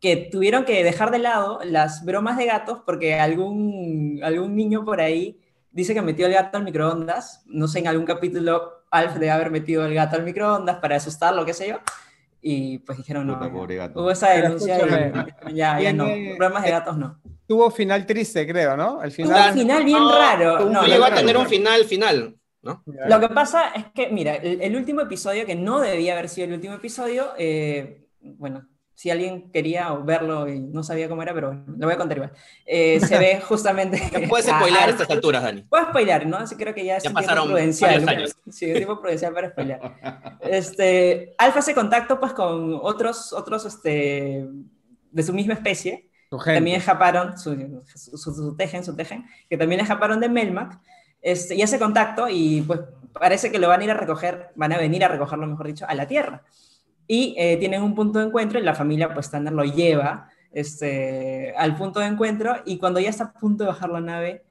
que 0.00 0.16
tuvieron 0.30 0.64
que 0.64 0.84
dejar 0.84 1.10
de 1.10 1.18
lado 1.18 1.60
las 1.64 2.04
bromas 2.04 2.36
de 2.36 2.46
gatos 2.46 2.80
porque 2.84 3.14
algún, 3.14 4.20
algún 4.22 4.54
niño 4.54 4.84
por 4.84 5.00
ahí 5.00 5.40
dice 5.70 5.94
que 5.94 6.02
metió 6.02 6.26
el 6.26 6.34
gato 6.34 6.58
al 6.58 6.64
microondas. 6.64 7.42
No 7.46 7.68
sé, 7.68 7.80
en 7.80 7.88
algún 7.88 8.06
capítulo 8.06 8.84
Alf 8.90 9.14
debe 9.14 9.30
haber 9.30 9.50
metido 9.50 9.84
el 9.84 9.94
gato 9.94 10.16
al 10.16 10.24
microondas 10.24 10.76
para 10.78 10.96
asustarlo, 10.96 11.44
qué 11.44 11.54
sé 11.54 11.68
yo. 11.68 11.76
Y 12.40 12.78
pues 12.78 12.98
dijeron, 12.98 13.26
no, 13.26 13.40
hubo 13.94 14.10
esa 14.10 14.30
denuncia 14.30 14.78
y 15.48 15.54
ya, 15.54 15.80
ya 15.80 15.92
no, 15.92 16.06
bromas 16.38 16.62
de 16.62 16.70
gatos 16.70 16.96
no. 16.96 17.20
Tuvo 17.46 17.70
final 17.70 18.06
triste, 18.06 18.46
creo, 18.46 18.76
¿no? 18.76 19.02
El 19.02 19.10
final, 19.10 19.52
Tuvo 19.52 19.52
un 19.52 19.58
final 19.58 19.84
bien 19.84 20.08
raro. 20.08 20.70
No, 20.70 20.84
llegó 20.84 21.04
a 21.04 21.14
tener 21.14 21.36
un 21.36 21.46
final 21.46 21.84
final. 21.84 22.36
¿No? 22.62 22.82
Lo 22.84 23.20
que 23.20 23.28
pasa 23.28 23.68
es 23.68 23.86
que, 23.94 24.08
mira, 24.10 24.34
el, 24.34 24.74
último 24.74 25.00
episodio, 25.00 25.46
que 25.46 25.54
no 25.54 25.78
debía 25.80 26.14
haber 26.14 26.28
sido 26.28 26.48
el 26.48 26.54
último 26.54 26.74
episodio, 26.74 27.32
eh, 27.38 28.08
bueno, 28.20 28.66
si 28.96 29.10
alguien 29.10 29.52
quería 29.52 29.92
verlo 29.92 30.48
y 30.48 30.58
no 30.58 30.82
sabía 30.82 31.06
cómo 31.06 31.22
era, 31.22 31.34
pero 31.34 31.52
lo 31.52 31.86
voy 31.86 31.92
a 31.92 31.98
contar 31.98 32.16
igual. 32.16 32.32
Eh, 32.64 32.98
se 32.98 33.18
ve 33.18 33.40
justamente. 33.46 34.00
Puedes 34.26 34.46
spoiler 34.46 34.80
a 34.80 34.88
estas 34.88 35.10
alturas, 35.10 35.42
Dani. 35.42 35.62
Puedo 35.62 35.84
spoiler, 35.90 36.26
¿no? 36.26 36.38
Así 36.38 36.56
creo 36.56 36.74
que 36.74 36.82
ya, 36.82 36.96
ya 36.96 37.10
pasaron 37.10 37.48
prudencial. 37.48 38.08
Años. 38.08 38.34
Sí, 38.50 38.72
un 38.72 38.78
tipo 38.78 38.98
prudencial 38.98 39.34
para 39.34 39.50
spoiler. 39.50 39.80
Este, 40.40 41.34
Alfa 41.38 41.58
hace 41.58 41.74
contacto 41.74 42.18
pues 42.20 42.32
con 42.32 42.78
otros, 42.80 43.32
otros 43.32 43.66
este, 43.66 44.46
de 45.10 45.22
su 45.22 45.34
misma 45.34 45.54
especie. 45.54 46.08
También 46.44 46.78
escaparon, 46.78 47.36
su, 47.38 47.82
su, 47.94 48.16
su, 48.16 48.56
tejen, 48.56 48.82
su 48.82 48.96
tejen, 48.96 49.26
que 49.50 49.56
también 49.58 49.80
escaparon 49.80 50.20
de 50.20 50.28
Melmac. 50.28 50.80
Este, 51.20 51.54
y 51.54 51.62
hace 51.62 51.78
contacto 51.78 52.28
y 52.30 52.62
pues 52.62 52.80
parece 53.12 53.50
que 53.50 53.58
lo 53.58 53.68
van 53.68 53.82
a 53.82 53.84
ir 53.84 53.90
a 53.90 53.94
recoger, 53.94 54.52
van 54.54 54.72
a 54.72 54.78
venir 54.78 55.04
a 55.04 55.08
recogerlo, 55.08 55.46
mejor 55.46 55.66
dicho, 55.66 55.84
a 55.86 55.94
la 55.94 56.06
Tierra 56.06 56.42
y 57.06 57.34
eh, 57.38 57.56
tienen 57.58 57.82
un 57.82 57.94
punto 57.94 58.18
de 58.18 58.26
encuentro 58.26 58.58
y 58.58 58.62
la 58.62 58.74
familia 58.74 59.12
pues 59.14 59.30
Tanner 59.30 59.52
lo 59.52 59.64
lleva 59.64 60.28
este, 60.52 61.54
al 61.56 61.76
punto 61.76 62.00
de 62.00 62.06
encuentro 62.06 62.56
y 62.64 62.78
cuando 62.78 63.00
ya 63.00 63.10
está 63.10 63.24
a 63.24 63.32
punto 63.32 63.64
de 63.64 63.68
bajar 63.68 63.90
la 63.90 64.00
nave 64.00 64.44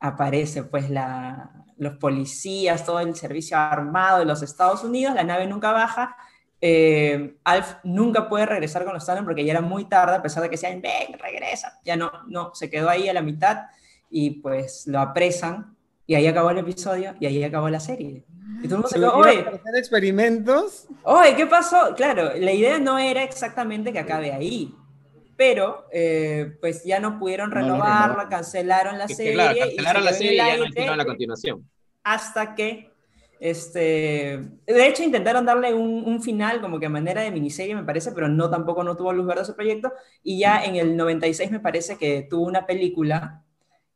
aparece 0.00 0.64
pues 0.64 0.90
la, 0.90 1.64
los 1.76 1.96
policías, 1.98 2.84
todo 2.84 3.00
el 3.00 3.14
servicio 3.14 3.56
armado 3.56 4.20
de 4.20 4.24
los 4.24 4.42
Estados 4.42 4.82
Unidos, 4.82 5.14
la 5.14 5.24
nave 5.24 5.46
nunca 5.46 5.72
baja, 5.72 6.16
eh, 6.60 7.36
Alf 7.44 7.74
nunca 7.84 8.28
puede 8.28 8.46
regresar 8.46 8.84
con 8.84 8.94
los 8.94 9.04
Tanner 9.04 9.24
porque 9.24 9.44
ya 9.44 9.52
era 9.52 9.60
muy 9.60 9.84
tarde, 9.84 10.16
a 10.16 10.22
pesar 10.22 10.42
de 10.42 10.50
que 10.50 10.56
sean, 10.56 10.80
ven, 10.80 11.18
regresa, 11.18 11.80
ya 11.84 11.96
no, 11.96 12.10
no, 12.28 12.54
se 12.54 12.70
quedó 12.70 12.88
ahí 12.88 13.08
a 13.08 13.12
la 13.12 13.22
mitad 13.22 13.66
y 14.10 14.40
pues 14.40 14.86
lo 14.86 15.00
apresan 15.00 15.71
y 16.06 16.14
ahí 16.14 16.26
acabó 16.26 16.50
el 16.50 16.58
episodio 16.58 17.14
y 17.20 17.26
ahí 17.26 17.42
acabó 17.44 17.68
la 17.68 17.80
serie. 17.80 18.24
Y 18.62 18.68
todo 18.68 18.86
el 18.86 19.00
mundo 19.00 19.18
se 19.24 19.40
hacer 19.40 19.76
experimentos? 19.76 20.86
Oye, 21.02 21.34
¿qué 21.36 21.46
pasó? 21.46 21.94
Claro, 21.96 22.32
la 22.36 22.52
idea 22.52 22.78
no 22.78 22.98
era 22.98 23.22
exactamente 23.22 23.92
que 23.92 23.98
acabe 23.98 24.32
ahí, 24.32 24.74
pero 25.36 25.86
eh, 25.92 26.56
pues 26.60 26.84
ya 26.84 27.00
no 27.00 27.18
pudieron 27.18 27.50
renovarla, 27.50 28.28
cancelaron 28.28 28.98
la 28.98 29.08
serie. 29.08 29.34
Claro, 29.34 29.58
cancelaron 29.58 30.04
la 30.04 30.12
serie 30.12 30.32
y 30.34 30.36
ya 30.36 30.56
no 30.56 30.66
hicieron 30.66 30.98
la 30.98 31.04
continuación. 31.04 31.68
Hasta 32.04 32.54
que, 32.54 32.90
este, 33.40 34.40
de 34.66 34.86
hecho 34.86 35.02
intentaron 35.02 35.44
darle 35.44 35.74
un, 35.74 36.04
un, 36.04 36.22
final 36.22 36.60
como 36.60 36.78
que 36.78 36.86
a 36.86 36.90
manera 36.90 37.22
de 37.22 37.30
miniserie 37.30 37.74
me 37.74 37.84
parece, 37.84 38.12
pero 38.12 38.28
no 38.28 38.50
tampoco 38.50 38.84
no 38.84 38.96
tuvo 38.96 39.12
luz 39.12 39.26
verde 39.26 39.42
ese 39.42 39.54
proyecto. 39.54 39.92
Y 40.22 40.38
ya 40.38 40.64
en 40.64 40.76
el 40.76 40.96
96 40.96 41.50
me 41.50 41.60
parece 41.60 41.96
que 41.96 42.26
tuvo 42.28 42.46
una 42.46 42.66
película 42.66 43.42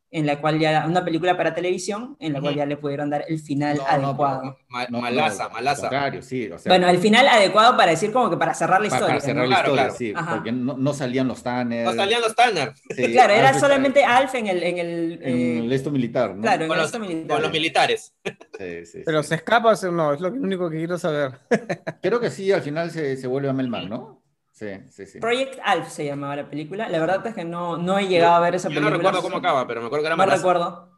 en 0.09 0.25
la 0.25 0.39
cual 0.39 0.57
ya, 0.57 0.85
una 0.87 1.03
película 1.03 1.35
para 1.35 1.53
televisión, 1.53 2.15
en 2.19 2.33
la 2.33 2.41
cual 2.41 2.55
ya 2.55 2.65
le 2.65 2.77
pudieron 2.77 3.09
dar 3.09 3.25
el 3.27 3.39
final 3.39 3.79
adecuado. 3.87 4.57
No, 4.89 5.01
malaza, 5.01 5.49
malaza. 5.49 5.89
sí, 6.21 6.49
bueno, 6.65 6.87
el 6.87 6.99
final 6.99 7.27
adecuado 7.27 7.75
para 7.75 7.91
decir 7.91 8.11
como 8.11 8.29
que 8.29 8.37
para 8.37 8.53
cerrar 8.53 8.79
la 8.79 8.87
historia. 8.87 9.07
Para 9.07 9.19
cerrar 9.19 9.47
la 9.47 9.57
historia, 9.57 9.89
sí, 9.91 10.13
porque 10.29 10.51
no, 10.51 10.93
salían 10.93 11.27
los 11.27 11.43
Tanner. 11.43 11.85
No 11.85 11.93
salían 11.93 12.21
los 12.21 12.35
Tanner. 12.35 12.73
claro, 13.11 13.33
era 13.33 13.53
solamente 13.59 14.03
Alf 14.03 14.35
en 14.35 14.47
el... 14.47 14.63
En 14.63 14.77
el, 14.77 15.19
en 15.23 15.71
esto 15.71 15.91
militar, 15.91 16.35
¿no? 16.35 16.41
Claro, 16.41 16.63
en 16.63 16.69
con, 16.69 16.79
el 16.79 16.85
esto 16.85 16.99
militar. 16.99 17.35
Con 17.35 17.41
los 17.43 17.51
militares. 17.51 18.13
Sí, 18.57 19.03
Pero 19.05 19.21
se 19.21 19.35
escapa 19.35 19.73
o 19.73 19.91
no, 19.91 20.13
es 20.13 20.19
lo 20.19 20.29
único 20.29 20.67
que 20.69 20.77
quiero 20.77 20.97
saber. 20.97 21.33
Creo 22.01 22.19
que 22.19 22.31
sí, 22.31 22.51
al 22.51 22.63
final 22.63 22.89
se, 22.89 23.15
se 23.15 23.27
vuelve 23.27 23.49
a 23.49 23.53
Melman, 23.53 23.87
¿no? 23.87 24.23
Sí, 24.57 24.65
sí, 24.89 25.05
sí. 25.05 25.19
Project 25.19 25.59
Alf 25.63 25.87
se 25.87 26.03
llamaba 26.03 26.35
la 26.35 26.49
película. 26.49 26.89
La 26.89 26.99
verdad 26.99 27.25
es 27.27 27.35
que 27.35 27.45
no, 27.45 27.77
no 27.77 27.99
he 27.99 28.07
llegado 28.07 28.33
a 28.33 28.39
ver 28.39 28.55
esa 28.55 28.69
película. 28.69 28.89
No 28.89 28.97
recuerdo 28.97 29.21
cómo 29.21 29.37
acaba, 29.37 29.67
pero 29.67 29.81
me 29.81 29.85
acuerdo 29.85 30.01
que 30.03 30.07
era 30.07 30.15
No 30.15 30.25
recuerdo. 30.25 30.89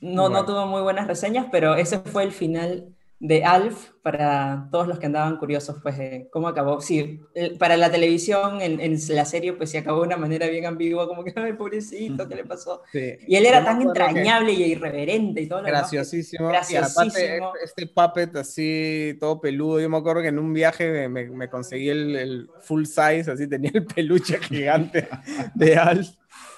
No, 0.00 0.30
no 0.30 0.46
tuvo 0.46 0.66
muy 0.66 0.80
buenas 0.80 1.06
reseñas, 1.06 1.48
pero 1.52 1.74
ese 1.74 1.98
fue 1.98 2.24
el 2.24 2.32
final 2.32 2.95
de 3.18 3.44
Alf 3.44 3.92
para 4.02 4.68
todos 4.70 4.86
los 4.86 4.98
que 4.98 5.06
andaban 5.06 5.38
curiosos 5.38 5.78
pues 5.82 5.98
de 5.98 6.28
cómo 6.30 6.48
acabó. 6.48 6.80
Sí, 6.80 7.20
para 7.58 7.76
la 7.76 7.90
televisión, 7.90 8.60
en, 8.60 8.78
en, 8.78 8.98
la 9.08 9.24
serie, 9.24 9.54
pues 9.54 9.70
se 9.70 9.78
acabó 9.78 10.02
de 10.02 10.08
una 10.08 10.16
manera 10.16 10.46
bien 10.48 10.66
ambigua, 10.66 11.08
como 11.08 11.24
que, 11.24 11.32
ay, 11.34 11.54
pobrecito, 11.54 12.28
¿qué 12.28 12.36
le 12.36 12.44
pasó? 12.44 12.82
Y 12.92 13.34
él 13.34 13.46
era 13.46 13.64
tan 13.64 13.82
entrañable 13.82 14.52
y 14.52 14.62
irreverente 14.64 15.40
y 15.40 15.48
todo 15.48 15.62
lo 15.62 15.66
Graciosísimo. 15.66 16.48
Graciosísimo. 16.48 17.52
Y 17.60 17.64
este 17.64 17.86
puppet 17.86 18.36
así, 18.36 19.16
todo 19.18 19.40
peludo, 19.40 19.80
yo 19.80 19.88
me 19.88 19.96
acuerdo 19.96 20.22
que 20.22 20.28
en 20.28 20.38
un 20.38 20.52
viaje 20.52 21.08
me, 21.08 21.24
me 21.24 21.48
conseguí 21.48 21.88
el, 21.88 22.16
el, 22.16 22.50
full 22.60 22.84
size, 22.84 23.30
así 23.30 23.48
tenía 23.48 23.70
el 23.74 23.86
peluche 23.86 24.38
gigante 24.38 25.08
de 25.54 25.76
Alf. 25.76 26.10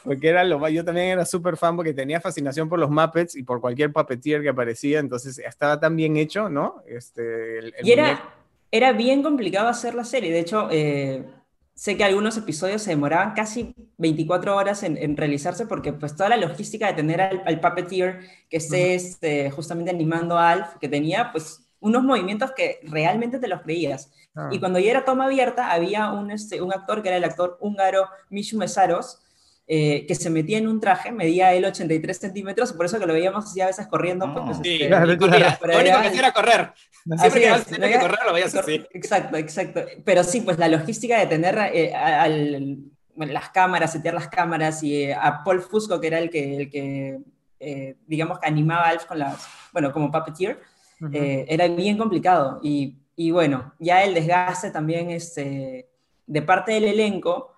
Porque 0.09 0.29
era 0.29 0.43
lo 0.43 0.67
yo 0.69 0.85
también 0.85 1.09
era 1.09 1.27
súper 1.27 1.59
fan 1.59 1.77
porque 1.77 1.93
tenía 1.93 2.21
fascinación 2.21 2.69
por 2.69 2.79
los 2.79 2.91
Muppets 2.91 3.37
y 3.37 3.43
por 3.43 3.61
cualquier 3.61 3.93
puppeteer 3.93 4.43
que 4.43 4.49
aparecía, 4.49 5.01
entonces 5.01 5.39
estaba 5.39 5.79
tan 5.79 5.95
bien 5.97 6.17
hecho, 6.17 6.49
¿no? 6.49 6.83
Este, 6.87 7.61
y 7.83 7.93
era, 7.93 8.35
era 8.71 8.93
bien 8.93 9.23
complicado 9.23 9.69
hacer 9.69 9.95
la 9.95 10.05
serie, 10.05 10.33
de 10.33 10.41
hecho, 10.41 10.69
eh, 10.71 11.25
sé 11.75 11.97
que 11.97 12.05
algunos 12.05 12.37
episodios 12.37 12.83
se 12.83 12.91
demoraban 12.91 13.35
casi 13.35 13.75
24 13.99 14.57
horas 14.57 14.83
en, 14.83 15.17
realizarse 15.17 15.67
porque 15.67 15.93
pues 15.93 16.17
toda 16.17 16.31
la 16.31 16.37
logística 16.37 16.87
de 16.87 16.95
tener 16.95 17.21
al, 17.21 17.61
puppeteer 17.61 18.21
que 18.49 18.57
esté 18.57 18.95
este, 18.95 19.51
justamente 19.51 19.91
animando 19.93 20.39
a 20.39 20.51
Alf, 20.51 20.77
que 20.81 20.89
tenía 20.89 21.31
pues 21.31 21.69
unos 21.81 22.03
movimientos 22.03 22.51
que 22.51 22.81
realmente 22.83 23.39
te 23.39 23.47
los 23.47 23.61
creías. 23.61 24.11
Ah. 24.35 24.49
Y 24.51 24.59
cuando 24.59 24.79
ya 24.79 24.91
era 24.91 25.05
toma 25.05 25.27
abierta, 25.27 25.71
había 25.71 26.11
un, 26.11 26.31
este, 26.31 26.61
un 26.61 26.73
actor 26.73 27.03
que 27.03 27.11
era 27.11 27.19
el 27.19 27.25
actor 27.25 27.59
húngaro 27.61 28.09
Mishu 28.31 28.59
Mesaros, 28.59 29.21
eh, 29.71 30.07
que 30.07 30.15
se 30.15 30.31
metía 30.31 30.57
en 30.57 30.67
un 30.67 30.81
traje, 30.81 31.13
medía 31.13 31.53
él 31.53 31.67
83 31.67 32.17
centímetros, 32.17 32.73
por 32.73 32.87
eso 32.87 32.99
que 32.99 33.05
lo 33.05 33.13
veíamos 33.13 33.45
así 33.45 33.61
a 33.61 33.67
veces 33.67 33.87
corriendo. 33.87 34.33
Pues, 34.33 34.57
ah. 34.57 34.61
sí, 34.65 34.73
este, 34.77 34.87
claro, 34.87 35.19
claro. 35.19 35.57
Lo 35.61 35.79
único 35.79 36.01
que 36.01 36.09
hacía 36.09 36.21
era 36.21 36.33
correr. 36.33 36.73
Siempre 37.05 37.41
que, 37.43 37.51
vas 37.51 37.71
a 37.71 38.01
correr 38.01 38.19
lo 38.27 38.33
veías 38.33 38.55
así. 38.55 38.83
Exacto, 38.95 39.37
exacto. 39.37 39.83
Pero 40.07 40.25
sí, 40.25 40.41
pues 40.41 40.57
la 40.57 40.69
logística 40.69 41.19
de 41.19 41.27
tener 41.27 41.59
eh, 41.75 41.95
al, 41.95 42.79
las 43.15 43.51
cámaras, 43.51 43.93
setear 43.93 44.15
las 44.15 44.29
cámaras 44.29 44.83
y 44.83 45.03
eh, 45.03 45.15
a 45.15 45.45
Paul 45.45 45.61
Fusco, 45.61 46.01
que 46.01 46.07
era 46.07 46.19
el 46.19 46.31
que, 46.31 46.57
el 46.57 46.71
que 46.71 47.19
digamos, 48.07 48.39
que 48.39 48.47
animaba 48.47 48.87
a 48.87 48.89
Alf 48.89 49.05
con 49.05 49.19
las, 49.19 49.47
bueno, 49.75 49.93
como 49.93 50.11
puppeteer, 50.11 50.61
era 51.13 51.69
bien 51.69 51.99
complicado. 51.99 52.59
Y, 52.63 52.97
y, 53.17 53.33
bueno, 53.33 53.75
ya 53.79 54.03
el 54.03 54.15
desgaste 54.15 54.71
también 54.71 55.11
este, 55.11 55.91
de 56.27 56.41
parte 56.41 56.73
del 56.73 56.85
elenco, 56.85 57.53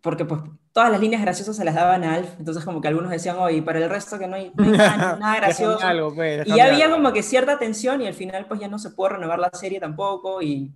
porque 0.00 0.24
pues 0.24 0.40
todas 0.72 0.90
las 0.90 1.00
líneas 1.00 1.22
graciosas 1.22 1.56
se 1.56 1.64
las 1.64 1.74
daban 1.74 2.04
a 2.04 2.14
Alf, 2.14 2.30
entonces 2.38 2.64
como 2.64 2.80
que 2.80 2.88
algunos 2.88 3.10
decían, 3.10 3.36
oye, 3.38 3.62
para 3.62 3.78
el 3.78 3.90
resto 3.90 4.18
que 4.18 4.28
no 4.28 4.36
hay, 4.36 4.52
nada, 4.54 5.36
gracioso. 5.36 6.14
Pues, 6.14 6.46
y 6.46 6.60
había 6.60 6.90
como 6.90 7.12
que 7.12 7.22
cierta 7.22 7.58
tensión 7.58 8.00
y 8.02 8.06
al 8.06 8.14
final 8.14 8.46
pues 8.46 8.60
ya 8.60 8.68
no 8.68 8.78
se 8.78 8.90
pudo 8.90 9.10
renovar 9.10 9.38
la 9.38 9.50
serie 9.52 9.80
tampoco 9.80 10.40
y 10.42 10.70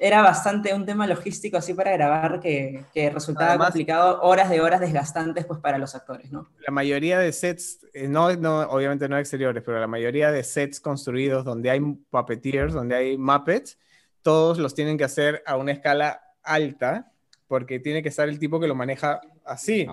era 0.00 0.22
bastante 0.22 0.72
un 0.74 0.86
tema 0.86 1.06
logístico 1.06 1.56
así 1.56 1.74
para 1.74 1.92
grabar 1.92 2.38
que, 2.38 2.84
que 2.94 3.10
resultaba 3.10 3.58
complicado, 3.64 4.20
horas 4.22 4.48
de 4.48 4.60
horas 4.60 4.80
desgastantes 4.80 5.44
pues 5.44 5.58
para 5.60 5.78
los 5.78 5.94
actores, 5.94 6.30
¿no? 6.30 6.48
La 6.66 6.72
mayoría 6.72 7.18
de 7.18 7.32
sets, 7.32 7.84
eh, 7.92 8.06
no, 8.06 8.34
no, 8.36 8.60
obviamente 8.62 9.08
no 9.08 9.18
exteriores, 9.18 9.62
pero 9.64 9.80
la 9.80 9.88
mayoría 9.88 10.30
de 10.30 10.44
sets 10.44 10.80
construidos 10.80 11.44
donde 11.44 11.70
hay 11.70 11.80
puppeteers, 11.80 12.72
donde 12.72 12.94
hay 12.94 13.18
Muppets, 13.18 13.78
todos 14.22 14.58
los 14.58 14.74
tienen 14.74 14.98
que 14.98 15.04
hacer 15.04 15.42
a 15.46 15.56
una 15.56 15.72
escala 15.72 16.20
alta 16.42 17.12
porque 17.48 17.80
tiene 17.80 18.02
que 18.02 18.10
estar 18.10 18.28
el 18.28 18.38
tipo 18.38 18.60
que 18.60 18.68
lo 18.68 18.74
maneja 18.74 19.20
así. 19.44 19.86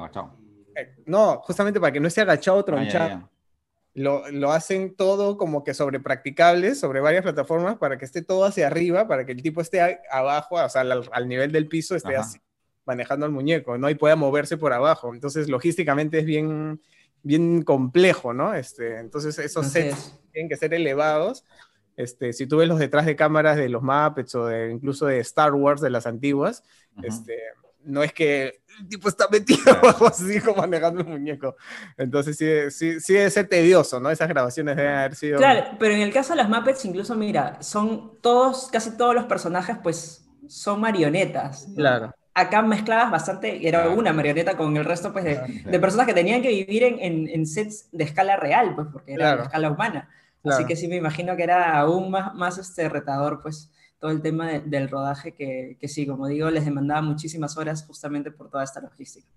Eh, 0.75 0.95
no, 1.05 1.37
justamente 1.37 1.79
para 1.79 1.93
que 1.93 2.01
no 2.01 2.07
esté 2.07 2.21
agachado 2.21 2.57
o 2.57 2.65
tronchado. 2.65 3.31
Lo, 3.93 4.29
lo, 4.29 4.51
hacen 4.51 4.93
todo 4.93 5.37
como 5.37 5.63
que 5.63 5.73
sobre 5.73 6.01
practicables, 6.01 6.81
sobre 6.81 6.99
varias 6.99 7.23
plataformas, 7.23 7.77
para 7.77 7.97
que 7.97 8.03
esté 8.03 8.21
todo 8.21 8.43
hacia 8.43 8.67
arriba, 8.67 9.07
para 9.07 9.25
que 9.25 9.31
el 9.31 9.41
tipo 9.41 9.61
esté 9.61 10.01
abajo, 10.11 10.55
o 10.55 10.69
sea, 10.69 10.81
al, 10.81 11.27
nivel 11.29 11.53
del 11.53 11.69
piso, 11.69 11.95
esté 11.95 12.17
así, 12.17 12.37
manejando 12.85 13.25
al 13.25 13.31
muñeco, 13.31 13.77
¿no? 13.77 13.89
Y 13.89 13.95
pueda 13.95 14.17
moverse 14.17 14.57
por 14.57 14.73
abajo. 14.73 15.13
Entonces, 15.13 15.47
logísticamente 15.47 16.19
es 16.19 16.25
bien, 16.25 16.81
bien 17.23 17.61
complejo, 17.61 18.33
¿no? 18.33 18.53
Este, 18.53 18.99
entonces, 18.99 19.39
esos 19.39 19.67
sets 19.67 20.19
tienen 20.33 20.49
que 20.49 20.57
ser 20.57 20.73
elevados. 20.73 21.45
Este, 21.95 22.33
si 22.33 22.47
tú 22.47 22.57
ves 22.57 22.67
los 22.67 22.79
detrás 22.79 23.05
de 23.05 23.15
cámaras 23.15 23.55
de 23.55 23.69
los 23.69 23.81
Muppets 23.81 24.35
o 24.35 24.47
de, 24.47 24.71
incluso 24.71 25.05
de 25.05 25.19
Star 25.19 25.53
Wars, 25.53 25.79
de 25.79 25.89
las 25.89 26.05
antiguas, 26.05 26.63
este, 27.03 27.37
no 27.85 28.03
es 28.03 28.11
que 28.11 28.59
el 28.79 28.89
tipo 28.89 29.07
está 29.07 29.27
metido 29.29 29.61
abajo 29.71 30.07
así 30.07 30.41
como 30.41 30.57
manejando 30.57 31.01
el 31.01 31.07
muñeco. 31.07 31.55
Entonces 31.97 32.37
sí, 32.37 32.71
sí, 32.71 32.99
sí 32.99 33.13
debe 33.13 33.29
ser 33.29 33.47
tedioso, 33.47 33.99
¿no? 33.99 34.09
Esas 34.09 34.27
grabaciones 34.27 34.75
deben 34.75 34.93
haber 34.93 35.15
sido... 35.15 35.37
Claro, 35.37 35.77
pero 35.79 35.93
en 35.93 36.01
el 36.01 36.11
caso 36.11 36.33
de 36.33 36.37
las 36.37 36.49
Muppets, 36.49 36.83
incluso, 36.85 37.15
mira, 37.15 37.61
son 37.61 38.19
todos, 38.21 38.69
casi 38.71 38.97
todos 38.97 39.15
los 39.15 39.25
personajes, 39.25 39.77
pues, 39.81 40.27
son 40.47 40.81
marionetas. 40.81 41.67
Claro. 41.75 42.13
Acá 42.33 42.61
mezcladas 42.61 43.09
bastante, 43.11 43.65
era 43.65 43.87
una 43.89 44.11
marioneta 44.11 44.57
con 44.57 44.75
el 44.75 44.83
resto, 44.83 45.13
pues, 45.13 45.23
de, 45.23 45.79
personas 45.79 46.05
que 46.05 46.13
tenían 46.13 46.41
que 46.41 46.49
vivir 46.49 46.83
en, 46.83 47.29
en, 47.29 47.45
sets 47.45 47.87
de 47.93 48.03
escala 48.03 48.35
real, 48.35 48.75
pues, 48.75 48.87
porque 48.91 49.13
era 49.13 49.37
de 49.37 49.43
escala 49.43 49.71
humana. 49.71 50.09
Así 50.43 50.65
que 50.65 50.75
sí 50.75 50.87
me 50.87 50.97
imagino 50.97 51.35
que 51.35 51.43
era 51.43 51.77
aún 51.77 52.11
más, 52.11 52.35
más 52.35 52.57
este, 52.57 52.89
retador, 52.89 53.41
pues, 53.41 53.71
todo 53.99 54.11
el 54.11 54.21
tema 54.21 54.59
del 54.59 54.89
rodaje 54.89 55.33
que, 55.33 55.77
que, 55.79 55.87
sí, 55.87 56.05
como 56.05 56.27
digo, 56.27 56.49
les 56.49 56.65
demandaba 56.65 57.01
muchísimas 57.01 57.57
horas 57.57 57.85
justamente 57.85 58.31
por 58.31 58.49
toda 58.49 58.63
esta 58.63 58.81
logística. 58.81 59.27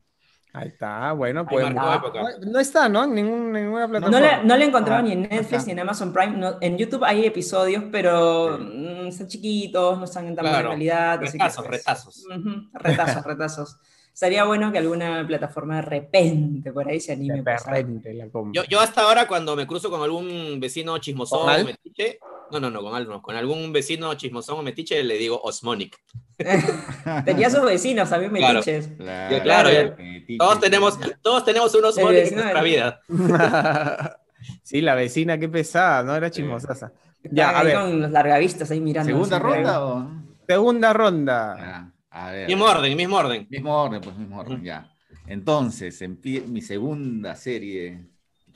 Ahí 0.55 0.69
está, 0.69 1.13
bueno, 1.13 1.47
pues 1.47 1.67
no, 1.75 2.59
está, 2.59 2.89
¿no? 2.89 3.05
En 3.05 3.15
ninguna 3.15 3.87
plataforma. 3.87 4.09
No 4.09 4.21
le, 4.21 4.45
no 4.45 4.57
le 4.57 4.65
encontraba 4.65 5.03
ni 5.03 5.13
en 5.13 5.23
Netflix 5.23 5.67
ni 5.67 5.73
en 5.73 5.81
Amazon 5.81 6.13
Prime. 6.13 6.57
en 6.63 6.79
YouTube 6.79 7.05
hay 7.05 7.27
episodios, 7.27 7.85
pero 7.93 8.59
mm, 8.59 9.09
están 9.09 9.29
chiquitos, 9.29 9.99
no 9.99 10.05
están 10.05 10.27
en 10.27 10.35
tan 10.35 10.45
buena 10.45 10.63
calidad. 10.63 11.21
Retazos, 11.21 11.67
retazos. 11.67 12.25
retazos, 12.73 13.25
retazos. 13.25 13.77
Sería 14.19 14.43
bueno 14.43 14.73
que 14.73 14.79
alguna 14.79 15.25
plataforma 15.25 15.77
de 15.77 15.83
repente 15.83 16.73
por 16.73 16.89
ahí 16.89 16.99
se 16.99 17.13
anime. 17.13 17.41
De 17.41 17.57
repente 17.57 18.13
la 18.13 18.27
yo, 18.53 18.65
yo 18.65 18.81
hasta 18.81 19.03
ahora 19.03 19.29
cuando 19.29 19.55
me 19.55 19.65
cruzo 19.65 19.91
con 19.91 20.03
algún 20.03 20.59
vecino 20.59 20.99
chismosón, 20.99 21.65
metiche, 21.65 22.19
no, 22.51 22.59
no, 22.59 22.69
no, 22.69 22.83
con, 22.83 22.97
algo, 22.97 23.23
con 23.23 23.37
algún 23.37 23.73
vecino 23.73 24.13
chismosón 24.15 24.59
o 24.59 24.63
metiche 24.65 25.05
le 25.05 25.19
digo 25.19 25.41
Osmonic. 25.41 26.01
Tenía 27.25 27.49
sus 27.49 27.63
vecinos 27.63 28.11
también 28.11 28.33
metiches. 28.33 28.89
Claro, 28.99 29.41
claro, 29.45 29.97
todos, 30.37 30.59
tenemos, 30.59 30.99
todos 31.23 31.45
tenemos 31.45 31.73
un 31.77 31.85
Osmonic 31.85 32.27
en 32.27 32.35
nuestra 32.35 32.63
vida. 32.63 33.01
sí, 34.65 34.81
la 34.81 34.97
vecina, 34.97 35.39
qué 35.39 35.49
pesada, 35.49 36.03
¿no? 36.03 36.17
Era 36.17 36.29
chismosaza. 36.29 36.91
Ya, 37.23 37.57
a 37.57 37.63
ver. 37.63 37.77
con 37.77 38.01
los 38.03 38.11
largavistas 38.11 38.69
ahí 38.73 38.81
mirando. 38.81 39.13
¿Segunda 39.13 39.39
ronda 39.39 39.85
o...? 39.85 40.11
Segunda 40.45 40.93
ronda. 40.93 41.93
A 42.19 42.33
ver. 42.33 42.49
Mismo 42.49 42.65
orden, 42.65 42.97
mismo 42.97 43.17
orden. 43.17 43.47
Mismo 43.49 43.83
orden, 43.83 44.01
pues 44.01 44.17
mismo 44.17 44.41
orden, 44.41 44.63
ya. 44.63 44.93
Entonces, 45.27 46.03
mi 46.49 46.61
segunda 46.61 47.37
serie, 47.37 48.07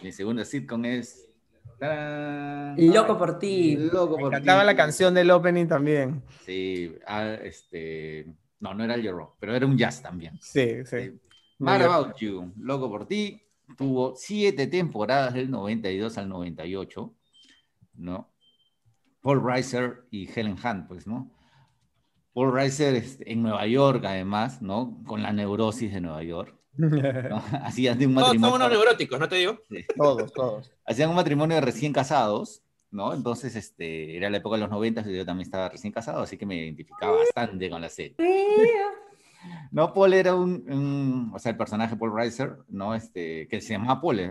mi 0.02 0.10
segunda 0.10 0.44
sitcom 0.44 0.84
es... 0.84 1.28
Loco 2.76 3.16
por 3.16 3.38
ti. 3.38 3.76
Loco 3.76 4.16
por 4.16 4.30
Me 4.30 4.36
encantaba 4.36 4.64
la 4.64 4.74
canción 4.74 5.14
del 5.14 5.30
opening 5.30 5.66
también. 5.66 6.22
Sí, 6.44 6.96
ah, 7.06 7.34
este... 7.42 8.26
No, 8.58 8.74
no 8.74 8.84
era 8.84 8.94
el 8.94 9.10
Rock, 9.10 9.36
pero 9.38 9.54
era 9.54 9.66
un 9.66 9.76
jazz 9.76 10.02
también. 10.02 10.38
Sí, 10.40 10.84
sí. 10.84 11.20
Mad 11.58 11.82
About 11.82 12.16
You, 12.16 12.52
Loco 12.58 12.88
por 12.88 13.06
ti, 13.06 13.40
tuvo 13.76 14.14
siete 14.16 14.66
temporadas 14.66 15.34
del 15.34 15.50
92 15.50 16.18
al 16.18 16.28
98, 16.28 17.14
¿no? 17.94 18.32
Paul 19.20 19.44
Reiser 19.44 20.04
y 20.10 20.28
Helen 20.28 20.56
Hunt, 20.64 20.88
pues, 20.88 21.06
¿no? 21.06 21.30
Paul 22.32 22.52
Reiser 22.52 22.94
este, 22.94 23.30
en 23.30 23.42
Nueva 23.42 23.66
York, 23.66 24.04
además, 24.04 24.62
¿no? 24.62 25.02
Con 25.06 25.22
la 25.22 25.32
neurosis 25.32 25.92
de 25.92 26.00
Nueva 26.00 26.22
York. 26.22 26.56
Hacían 27.62 27.98
de 27.98 28.06
un 28.06 28.14
matrimonio. 28.14 28.40
Todos 28.40 28.52
son 28.52 28.62
unos 28.62 28.70
neuróticos, 28.70 29.20
¿no 29.20 29.28
te 29.28 29.36
digo? 29.36 29.58
Todos, 29.96 30.32
todos. 30.32 30.72
Hacían 30.86 31.10
un 31.10 31.16
matrimonio 31.16 31.56
de 31.56 31.60
recién 31.60 31.92
casados, 31.92 32.62
¿no? 32.90 33.12
Entonces, 33.12 33.54
este, 33.56 34.16
era 34.16 34.30
la 34.30 34.38
época 34.38 34.56
de 34.56 34.62
los 34.62 34.70
90 34.70 35.02
y 35.08 35.16
yo 35.16 35.26
también 35.26 35.46
estaba 35.46 35.68
recién 35.68 35.92
casado, 35.92 36.22
así 36.22 36.36
que 36.36 36.46
me 36.46 36.56
identificaba 36.56 37.16
bastante 37.16 37.68
con 37.68 37.80
la 37.80 37.88
serie. 37.88 38.16
No, 39.70 39.92
Paul 39.92 40.14
era 40.14 40.34
un, 40.34 41.32
o 41.34 41.38
sea, 41.38 41.50
el 41.50 41.56
personaje 41.56 41.96
Paul 41.96 42.14
Reiser, 42.14 42.58
¿no? 42.68 42.94
Este, 42.94 43.48
que 43.48 43.60
se 43.60 43.72
llamaba 43.72 44.00
Paul, 44.00 44.20
eh, 44.20 44.30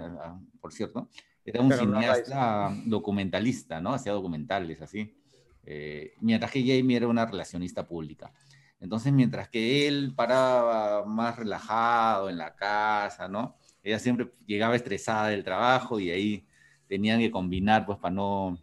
por 0.60 0.72
cierto, 0.72 1.10
era 1.44 1.62
un 1.62 1.72
cineasta 1.72 2.74
documentalista, 2.86 3.82
¿no? 3.82 3.94
Hacía 3.94 4.14
documentales, 4.14 4.82
así. 4.82 5.21
Eh, 5.64 6.14
mientras 6.22 6.52
que 6.52 6.62
Jamie 6.62 6.98
era 6.98 7.08
una 7.08 7.26
relacionista 7.26 7.88
pública. 7.88 8.32
Entonces, 8.80 9.14
mientras 9.14 9.50
que 9.50 9.88
él 9.88 10.14
paraba 10.16 11.06
más 11.06 11.38
relajado 11.38 12.30
en 12.30 12.38
la 12.38 12.56
casa, 12.56 13.28
¿no? 13.28 13.56
Ella 13.84 14.00
siempre 14.00 14.32
llegaba 14.46 14.76
estresada 14.76 15.28
del 15.28 15.44
trabajo 15.44 16.00
y 16.00 16.10
ahí 16.10 16.48
tenían 16.88 17.20
que 17.20 17.32
combinar, 17.32 17.86
pues, 17.86 18.00
para 18.00 18.14
no, 18.14 18.58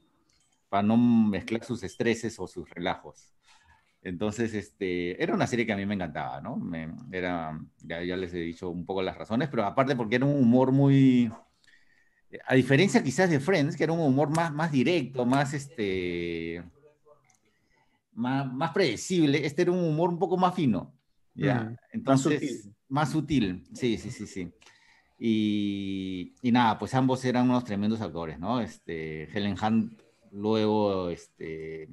para 0.68 0.82
no 0.82 0.96
mezclar 0.96 1.64
sus 1.64 1.82
estreses 1.82 2.38
o 2.40 2.46
sus 2.48 2.68
relajos. 2.70 3.34
Entonces, 4.02 4.54
este, 4.54 5.22
era 5.22 5.34
una 5.34 5.46
serie 5.46 5.66
que 5.66 5.72
a 5.72 5.76
mí 5.76 5.86
me 5.86 5.94
encantaba, 5.94 6.40
¿no? 6.40 6.56
Me, 6.56 6.92
era, 7.12 7.58
ya, 7.82 8.02
ya, 8.02 8.16
les 8.16 8.32
he 8.34 8.38
dicho 8.38 8.70
un 8.70 8.86
poco 8.86 9.02
las 9.02 9.16
razones, 9.16 9.48
pero 9.48 9.64
aparte 9.64 9.96
porque 9.96 10.16
era 10.16 10.24
un 10.26 10.36
humor 10.36 10.72
muy, 10.72 11.30
a 12.46 12.54
diferencia 12.54 13.02
quizás 13.02 13.30
de 13.30 13.40
Friends, 13.40 13.76
que 13.76 13.84
era 13.84 13.92
un 13.92 14.00
humor 14.00 14.30
más, 14.30 14.52
más 14.52 14.70
directo, 14.70 15.24
más, 15.24 15.54
este, 15.54 16.62
más, 18.18 18.72
predecible, 18.72 19.46
este 19.46 19.62
era 19.62 19.72
un 19.72 19.84
humor 19.84 20.10
un 20.10 20.18
poco 20.18 20.36
más 20.36 20.54
fino. 20.54 20.92
¿ya? 21.34 21.76
Entonces, 21.92 22.68
más 22.88 23.12
sutil. 23.12 23.64
Sí, 23.72 23.96
sí, 23.96 24.10
sí, 24.10 24.26
sí. 24.26 24.52
Y, 25.20 26.34
y, 26.42 26.52
nada, 26.52 26.78
pues 26.78 26.94
ambos 26.94 27.24
eran 27.24 27.48
unos 27.48 27.64
tremendos 27.64 28.00
actores, 28.00 28.38
¿no? 28.38 28.60
Este, 28.60 29.24
Helen 29.36 29.56
Hunt 29.60 30.00
luego 30.30 31.08
este, 31.10 31.88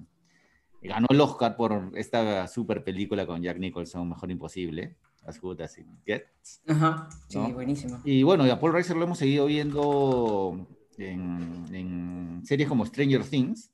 ganó 0.82 1.08
el 1.10 1.22
Oscar 1.22 1.56
por 1.56 1.92
esta 1.96 2.48
super 2.48 2.84
película 2.84 3.26
con 3.26 3.42
Jack 3.42 3.58
Nicholson, 3.58 4.10
Mejor 4.10 4.30
Imposible, 4.30 4.98
As 5.26 5.40
Good 5.40 5.62
As 5.62 5.78
It 5.78 5.88
Gets. 6.06 6.62
Ajá, 6.68 7.10
sí, 7.28 7.40
buenísimo. 7.52 8.00
Y 8.04 8.24
bueno, 8.24 8.46
y 8.46 8.50
a 8.50 8.60
Paul 8.60 8.74
Reiser 8.74 8.96
lo 8.96 9.06
hemos 9.06 9.18
seguido 9.18 9.48
viendo 9.48 10.68
en, 10.98 11.66
en 11.72 12.42
series 12.46 12.70
como 12.70 12.86
Stranger 12.86 13.24
Things, 13.24 13.72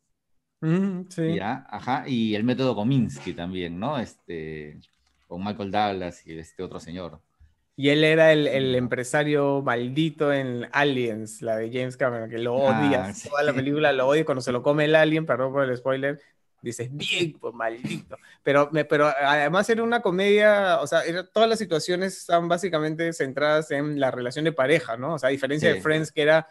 sí. 1.09 1.39
ajá, 1.41 2.03
y 2.07 2.36
el 2.36 2.43
método 2.43 2.76
Kominsky 2.76 3.34
también, 3.34 3.80
¿no? 3.80 3.99
Este, 3.99 4.80
con 5.28 5.43
Michael 5.43 5.72
Douglas 5.72 6.26
y 6.26 6.38
este 6.38 6.64
otro 6.64 6.80
señor. 6.80 7.20
Y 7.76 7.89
él 7.89 8.03
era 8.03 8.32
el, 8.32 8.76
empresario 8.76 9.62
maldito 9.64 10.32
en 10.32 10.68
Aliens, 10.72 11.41
la 11.41 11.55
de 11.55 11.72
James 11.72 11.97
Cameron, 11.97 12.30
que 12.30 12.38
lo 12.38 12.53
odia. 12.53 13.05
Ah, 13.05 13.14
toda 13.28 13.41
la 13.41 13.53
película 13.53 13.91
lo 13.91 14.07
odia 14.07 14.26
cuando 14.26 14.41
se 14.41 14.51
lo 14.51 14.62
come 14.62 14.86
el 14.86 14.95
alien, 14.95 15.26
perdón 15.26 15.53
por 15.53 15.64
el 15.64 15.76
spoiler. 15.76 16.22
Dices, 16.62 16.89
bien, 16.91 17.34
pues 17.39 17.55
maldito. 17.55 18.18
Pero, 18.43 18.70
pero 18.88 19.07
además 19.07 19.68
era 19.70 19.82
una 19.82 20.01
comedia, 20.01 20.80
o 20.80 20.86
sea, 20.86 21.01
todas 21.34 21.49
las 21.49 21.57
situaciones 21.57 22.18
estaban 22.18 22.47
básicamente 22.47 23.14
centradas 23.14 23.72
en 23.72 23.99
la 23.99 24.12
relación 24.12 24.45
de 24.45 24.51
pareja, 24.51 24.97
¿no? 24.97 25.16
O 25.16 25.20
sea, 25.20 25.30
a 25.30 25.32
diferencia 25.32 25.74
de 25.74 25.82
Friends, 25.82 26.12
que 26.12 26.22
era 26.22 26.47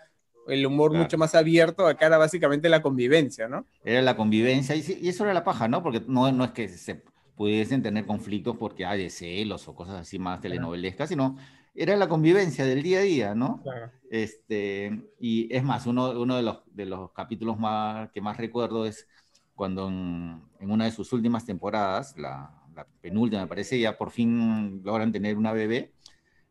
el 0.48 0.66
humor 0.66 0.92
mucho 0.92 1.18
más 1.18 1.34
abierto, 1.34 1.86
acá 1.86 2.06
era 2.06 2.18
básicamente 2.18 2.68
la 2.68 2.82
convivencia, 2.82 3.48
¿no? 3.48 3.66
Era 3.84 4.02
la 4.02 4.16
convivencia, 4.16 4.74
y, 4.74 4.98
y 5.00 5.08
eso 5.08 5.24
era 5.24 5.34
la 5.34 5.44
paja, 5.44 5.68
¿no? 5.68 5.82
Porque 5.82 6.02
no, 6.06 6.30
no 6.32 6.44
es 6.44 6.50
que 6.52 6.68
se 6.68 7.02
pudiesen 7.36 7.82
tener 7.82 8.04
conflictos 8.04 8.56
porque 8.58 8.84
hay 8.84 9.04
de 9.04 9.10
celos 9.10 9.66
o 9.66 9.74
cosas 9.74 10.00
así 10.00 10.18
más 10.18 10.40
telenovelescas, 10.40 11.08
sino 11.08 11.36
era 11.74 11.96
la 11.96 12.08
convivencia 12.08 12.66
del 12.66 12.82
día 12.82 12.98
a 12.98 13.02
día, 13.02 13.34
¿no? 13.34 13.62
Este, 14.10 15.08
y 15.18 15.48
es 15.54 15.62
más, 15.62 15.86
uno, 15.86 16.10
uno 16.20 16.36
de, 16.36 16.42
los, 16.42 16.58
de 16.66 16.84
los 16.84 17.12
capítulos 17.12 17.58
más, 17.58 18.10
que 18.10 18.20
más 18.20 18.36
recuerdo 18.36 18.84
es 18.84 19.06
cuando 19.54 19.88
en, 19.88 20.42
una 20.60 20.84
de 20.84 20.90
sus 20.90 21.12
últimas 21.14 21.46
temporadas, 21.46 22.16
la, 22.18 22.56
penúltima 23.00 23.42
me 23.42 23.48
parece, 23.48 23.78
ya 23.78 23.96
por 23.96 24.10
fin 24.10 24.82
logran 24.84 25.12
tener 25.12 25.36
una 25.36 25.52
bebé, 25.52 25.92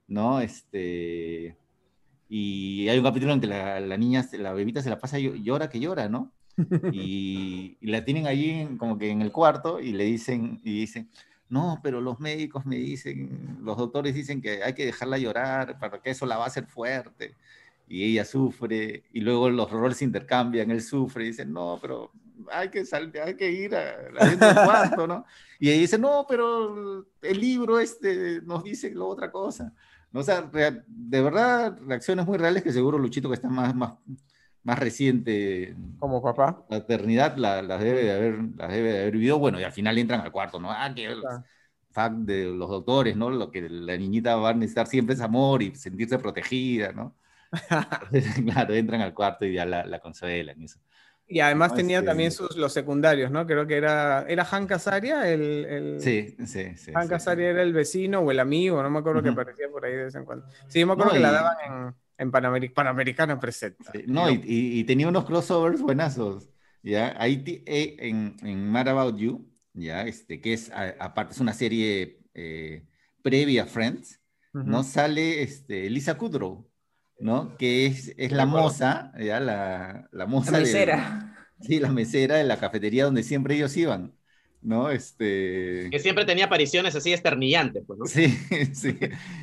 ¿no? 0.07 0.41
Este, 0.41 1.55
y 2.29 2.87
hay 2.87 2.97
un 2.99 3.03
capítulo 3.03 3.33
en 3.33 3.41
que 3.41 3.47
la, 3.47 3.79
la 3.79 3.97
niña, 3.97 4.25
la 4.33 4.53
bebita 4.53 4.81
se 4.81 4.89
la 4.89 4.99
pasa 4.99 5.17
llora 5.17 5.69
que 5.69 5.79
llora, 5.79 6.07
¿no? 6.07 6.31
y, 6.91 7.77
la 7.81 8.03
tienen 8.03 8.27
allí 8.27 8.67
como 8.77 8.97
que 8.97 9.09
en 9.09 9.21
el 9.21 9.31
cuarto 9.31 9.79
y 9.79 9.91
le 9.93 10.03
dicen, 10.03 10.59
y 10.63 10.81
dicen, 10.81 11.09
no, 11.49 11.79
pero 11.81 12.01
los 12.01 12.19
médicos 12.19 12.65
me 12.65 12.75
dicen, 12.75 13.57
los 13.61 13.77
doctores 13.77 14.13
dicen 14.13 14.41
que 14.41 14.63
hay 14.63 14.73
que 14.73 14.85
dejarla 14.85 15.17
llorar 15.17 15.79
para 15.79 16.01
que 16.01 16.11
eso 16.11 16.25
la 16.25 16.37
va 16.37 16.43
a 16.43 16.47
hacer 16.47 16.65
fuerte. 16.65 17.35
Y 17.87 18.03
ella 18.03 18.23
sufre, 18.23 19.03
y 19.11 19.21
luego 19.21 19.49
los 19.49 19.71
roles 19.71 20.03
intercambian, 20.03 20.69
él 20.69 20.81
sufre, 20.83 21.23
y 21.23 21.27
dicen, 21.29 21.51
no, 21.51 21.79
pero 21.81 22.11
hay 22.51 22.69
que, 22.69 22.85
salir, 22.85 23.19
hay 23.19 23.35
que 23.35 23.51
ir 23.51 23.75
al 23.75 24.37
cuarto, 24.65 25.07
¿no? 25.07 25.25
Y 25.59 25.69
ella 25.69 25.81
dice, 25.81 25.97
no, 25.97 26.25
pero 26.29 27.07
el 27.23 27.39
libro 27.39 27.79
este 27.79 28.41
nos 28.43 28.63
dice 28.63 28.91
lo 28.91 29.07
otra 29.07 29.31
cosa. 29.31 29.73
No, 30.11 30.21
o 30.21 30.23
sea, 30.23 30.41
de 30.41 31.21
verdad, 31.21 31.77
reacciones 31.85 32.25
muy 32.25 32.37
reales 32.37 32.63
que 32.63 32.71
seguro 32.71 32.97
Luchito 32.97 33.29
que 33.29 33.35
está 33.35 33.49
más, 33.49 33.75
más, 33.75 33.93
más 34.63 34.79
reciente. 34.79 35.75
Como 35.99 36.21
papá. 36.21 36.65
La 36.69 36.77
eternidad 36.77 37.37
las 37.37 37.79
debe 37.79 38.03
de 38.03 38.11
haber, 38.11 38.39
las 38.55 38.71
debe 38.71 38.91
de 38.91 38.99
haber 39.01 39.13
vivido. 39.13 39.39
Bueno, 39.39 39.59
y 39.59 39.63
al 39.63 39.71
final 39.71 39.97
entran 39.97 40.21
al 40.21 40.31
cuarto, 40.31 40.59
¿no? 40.59 40.71
Ah, 40.71 40.91
que 40.93 41.15
fact 41.91 42.15
de 42.17 42.45
los 42.45 42.69
doctores, 42.69 43.15
¿no? 43.15 43.29
Lo 43.29 43.51
que 43.51 43.67
la 43.69 43.97
niñita 43.97 44.35
va 44.35 44.49
a 44.49 44.53
necesitar 44.53 44.87
siempre 44.87 45.15
es 45.15 45.21
amor 45.21 45.61
y 45.61 45.75
sentirse 45.75 46.19
protegida, 46.19 46.91
¿no? 46.91 47.15
claro, 48.45 48.73
entran 48.73 49.01
al 49.01 49.13
cuarto 49.13 49.45
y 49.45 49.53
ya 49.53 49.65
la, 49.65 49.85
la 49.85 49.99
consuelan. 49.99 50.61
Eso. 50.61 50.79
Y 51.29 51.41
además 51.41 51.75
tenía 51.75 51.99
este 51.99 52.07
también 52.07 52.31
sus, 52.31 52.57
los 52.57 52.73
secundarios, 52.73 53.29
¿no? 53.29 53.45
Creo 53.45 53.67
que 53.67 53.77
era, 53.77 54.25
¿era 54.27 54.47
Han 54.51 54.65
Casaria 54.65 55.31
el, 55.31 55.65
el... 55.65 56.01
Sí, 56.01 56.35
sí, 56.45 56.75
sí. 56.75 56.91
Han 56.95 57.07
Casaria 57.07 57.51
era 57.51 57.61
el 57.61 57.71
vecino 57.71 58.19
o 58.19 58.31
el 58.31 58.39
amigo, 58.39 58.81
no 58.81 58.89
me 58.89 58.99
acuerdo 58.99 59.21
que 59.21 59.29
aparecía 59.29 59.69
por 59.69 59.85
ahí 59.85 59.91
de 59.93 60.05
vez 60.05 60.15
en 60.15 60.25
cuando. 60.25 60.47
Sí, 60.67 60.83
me 60.83 60.93
acuerdo 60.93 61.13
que 61.13 61.19
la 61.19 61.31
daban 61.31 61.57
en 61.65 61.95
en 62.19 62.31
Panamericana 62.31 63.39
presenta. 63.39 63.93
no, 64.05 64.29
y, 64.29 64.41
y, 64.43 64.83
tenía 64.83 65.07
unos 65.07 65.23
crossovers 65.23 65.81
buenazos. 65.81 66.49
¿ya? 66.83 67.15
Ahí 67.17 67.43
eh, 67.65 67.95
en, 67.99 68.35
en 68.41 68.69
Mad 68.69 68.89
About 68.89 69.17
You, 69.17 69.49
¿ya? 69.73 70.03
Este, 70.05 70.41
que 70.41 70.53
es, 70.53 70.69
aparte, 70.99 71.33
es 71.33 71.39
una 71.39 71.53
serie 71.53 72.19
eh, 72.33 72.85
previa 73.21 73.63
a 73.63 73.67
Friends, 73.67 74.19
¿no? 74.51 74.83
Sale 74.83 75.43
este, 75.43 75.89
Lisa 75.89 76.17
Kudrow, 76.17 76.68
¿no? 77.19 77.57
Que 77.57 77.85
es, 77.85 78.13
es 78.17 78.31
la 78.31 78.45
moza, 78.45 79.11
¿ya? 79.19 79.39
La, 79.39 80.07
la 80.11 80.25
moza. 80.25 80.51
La 80.51 80.59
mesera. 80.59 81.47
sí, 81.61 81.79
la 81.79 81.91
mesera 81.91 82.37
de 82.37 82.43
la 82.43 82.57
cafetería 82.57 83.05
donde 83.05 83.23
siempre 83.23 83.55
ellos 83.55 83.75
iban. 83.77 84.13
¿no? 84.61 84.89
Este... 84.89 85.87
Que 85.89 85.99
siempre 85.99 86.25
tenía 86.25 86.45
apariciones 86.45 86.95
así 86.95 87.13
esternillantes, 87.13 87.83
pues, 87.85 87.99
¿no? 87.99 88.05
Sí, 88.05 88.27
sí. 88.73 88.97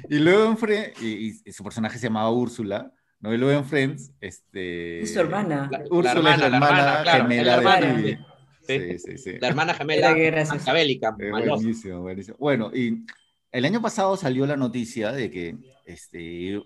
Y 0.09 0.18
luego 0.18 0.51
en 0.51 0.59
Friends, 0.59 1.03
y, 1.03 1.53
su 1.53 1.64
personaje 1.64 1.99
se 1.99 2.07
llamaba 2.07 2.31
Úrsula, 2.31 2.93
¿no? 3.20 3.33
Y 3.33 3.39
luego 3.39 3.59
en 3.59 3.64
Friends, 3.64 4.12
este... 4.20 5.01
Es 5.01 5.12
su 5.14 5.20
hermana. 5.20 5.70
Úrsula 5.91 6.35
es 6.35 6.41
la 6.41 6.47
hermana, 6.47 7.05
gemela 7.05 7.61
de 7.81 8.18
Sí, 8.66 8.99
sí, 8.99 9.18
sí. 9.18 9.39
La 9.41 9.49
hermana 9.49 9.74
gemela 9.74 10.11
maquiavélica. 10.11 11.12
buenísimo, 11.12 12.01
buenísimo. 12.01 12.37
Bueno, 12.39 12.72
y 12.74 13.07
el 13.53 13.64
año 13.64 13.81
pasado 13.81 14.16
salió 14.16 14.45
la 14.45 14.57
noticia 14.57 15.12
de 15.12 15.31
que 15.31 15.57
este, 15.85 16.61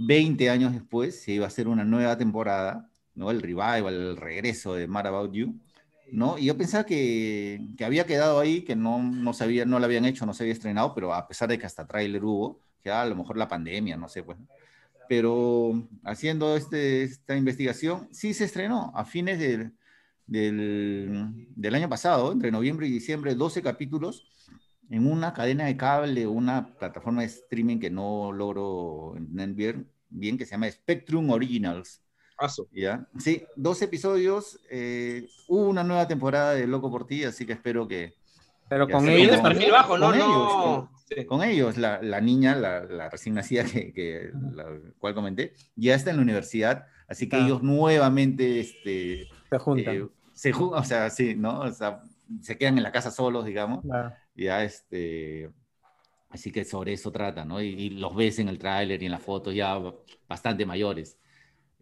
20 0.00 0.50
años 0.50 0.72
después 0.72 1.20
se 1.22 1.32
iba 1.32 1.44
a 1.44 1.48
hacer 1.48 1.68
una 1.68 1.84
nueva 1.84 2.16
temporada, 2.18 2.90
¿no? 3.14 3.30
El 3.30 3.42
revival, 3.42 3.94
el 3.94 4.16
regreso 4.16 4.74
de 4.74 4.86
Mad 4.86 5.06
About 5.06 5.32
You 5.32 5.54
¿no? 6.12 6.38
Y 6.38 6.46
yo 6.46 6.56
pensaba 6.56 6.84
que, 6.84 7.60
que 7.76 7.84
había 7.84 8.06
quedado 8.06 8.40
ahí, 8.40 8.62
que 8.62 8.76
no, 8.76 9.02
no, 9.02 9.32
sabía, 9.32 9.64
no 9.64 9.78
lo 9.78 9.84
habían 9.84 10.04
hecho, 10.04 10.26
no 10.26 10.34
se 10.34 10.42
había 10.44 10.52
estrenado, 10.52 10.94
pero 10.94 11.14
a 11.14 11.26
pesar 11.26 11.48
de 11.48 11.58
que 11.58 11.66
hasta 11.66 11.86
tráiler 11.86 12.24
hubo, 12.24 12.60
que 12.82 12.90
a 12.90 13.04
lo 13.04 13.14
mejor 13.16 13.36
la 13.36 13.48
pandemia, 13.48 13.96
no 13.96 14.08
sé, 14.08 14.22
pues. 14.22 14.38
Pero 15.08 15.88
haciendo 16.04 16.56
este, 16.56 17.02
esta 17.02 17.36
investigación, 17.36 18.08
sí 18.12 18.32
se 18.32 18.44
estrenó 18.44 18.92
a 18.94 19.04
fines 19.04 19.38
del, 19.38 19.72
del, 20.26 21.74
año 21.74 21.88
pasado, 21.88 22.32
entre 22.32 22.50
noviembre 22.52 22.86
y 22.86 22.90
diciembre, 22.92 23.34
12 23.34 23.62
capítulos 23.62 24.26
en 24.90 25.10
una 25.10 25.32
cadena 25.32 25.66
de 25.66 25.76
cable, 25.76 26.26
una 26.26 26.74
plataforma 26.74 27.22
de 27.22 27.28
streaming 27.28 27.78
que 27.78 27.90
no 27.90 28.32
logro 28.32 29.14
entender 29.16 29.84
bien, 30.08 30.36
que 30.36 30.44
se 30.44 30.52
llama 30.52 30.70
Spectrum 30.70 31.30
Originals. 31.30 32.02
¿Ya? 32.72 33.06
Sí, 33.18 33.44
dos 33.54 33.82
episodios. 33.82 34.58
Eh, 34.70 35.28
hubo 35.46 35.68
una 35.68 35.84
nueva 35.84 36.08
temporada 36.08 36.54
de 36.54 36.66
Loco 36.66 36.90
por 36.90 37.06
ti, 37.06 37.24
así 37.24 37.46
que 37.46 37.52
espero 37.52 37.86
que. 37.86 38.14
Pero 38.68 38.88
con 38.88 39.08
ellos. 39.08 39.40
perfil 39.40 39.70
bajo, 39.70 39.98
¿no? 39.98 40.06
Con 40.06 40.14
ellos, 40.14 41.26
con, 41.26 41.42
ellos 41.42 41.76
la, 41.76 42.00
la, 42.02 42.20
niña, 42.20 42.54
la, 42.54 42.84
la 42.84 43.10
recién 43.10 43.34
nacida 43.34 43.64
que, 43.64 43.92
que 43.92 44.30
la 44.52 44.64
cual 44.98 45.14
comenté, 45.14 45.54
ya 45.76 45.94
está 45.94 46.10
en 46.10 46.16
la 46.16 46.22
universidad, 46.22 46.86
así 47.08 47.28
que 47.28 47.36
ah. 47.36 47.44
ellos 47.44 47.62
nuevamente 47.62 48.60
este, 48.60 49.28
se 49.50 49.58
juntan. 49.58 49.96
Eh, 49.96 50.08
se, 50.32 50.52
o 50.54 50.84
sea, 50.84 51.10
sí, 51.10 51.34
¿no? 51.34 51.60
O 51.60 51.72
sea, 51.72 52.02
se 52.40 52.56
quedan 52.56 52.78
en 52.78 52.84
la 52.84 52.92
casa 52.92 53.10
solos, 53.10 53.44
digamos. 53.44 53.84
Ya, 54.34 54.64
este. 54.64 55.50
Así 56.28 56.52
que 56.52 56.64
sobre 56.64 56.92
eso 56.92 57.10
trata, 57.10 57.44
¿no? 57.44 57.60
Y, 57.60 57.68
y 57.68 57.90
los 57.90 58.14
ves 58.14 58.38
en 58.38 58.48
el 58.48 58.58
tráiler 58.58 59.02
y 59.02 59.06
en 59.06 59.12
las 59.12 59.22
fotos 59.22 59.54
ya 59.54 59.78
bastante 60.28 60.64
mayores. 60.64 61.18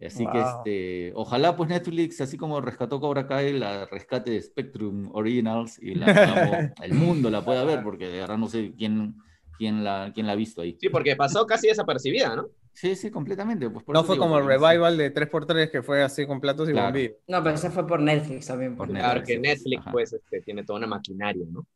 Así 0.05 0.25
que 0.25 0.39
este, 0.39 1.11
ojalá 1.13 1.57
pues 1.57 1.69
Netflix, 1.69 2.21
así 2.21 2.37
como 2.37 2.61
rescató 2.61 3.01
Cobra 3.01 3.27
Kai, 3.27 3.51
la 3.51 3.85
rescate 3.85 4.31
de 4.31 4.41
Spectrum 4.41 5.09
Originals 5.13 5.77
y 5.81 5.95
la, 5.95 6.05
el 6.81 6.93
mundo 6.93 7.29
la 7.29 7.43
pueda 7.43 7.65
ver, 7.65 7.83
porque 7.83 8.07
de 8.07 8.21
verdad 8.21 8.37
no 8.37 8.47
sé 8.47 8.73
quién, 8.77 9.15
quién, 9.59 9.83
la, 9.83 10.11
quién 10.15 10.25
la 10.25 10.33
ha 10.33 10.35
visto 10.35 10.61
ahí. 10.61 10.77
Sí, 10.79 10.89
porque 10.89 11.15
pasó 11.17 11.45
casi 11.45 11.67
desapercibida, 11.67 12.35
¿no? 12.35 12.47
Sí, 12.73 12.95
sí, 12.95 13.11
completamente. 13.11 13.69
Pues 13.69 13.85
no 13.89 14.03
fue 14.05 14.17
como 14.17 14.37
el 14.37 14.45
revival 14.45 14.97
de 14.97 15.13
3x3 15.13 15.69
que 15.69 15.83
fue 15.83 16.01
así 16.01 16.25
con 16.25 16.39
platos 16.39 16.69
y 16.69 16.71
claro. 16.71 16.97
No, 17.27 17.43
pero 17.43 17.55
ese 17.55 17.69
fue 17.69 17.85
por 17.85 17.99
Netflix 17.99 18.47
también. 18.47 18.77
Por 18.77 18.87
Netflix, 18.87 19.03
claro, 19.03 19.23
que 19.25 19.37
Netflix 19.37 19.83
pues 19.91 20.13
este, 20.13 20.41
tiene 20.41 20.63
toda 20.63 20.79
una 20.79 20.87
maquinaria, 20.87 21.45
¿no? 21.51 21.67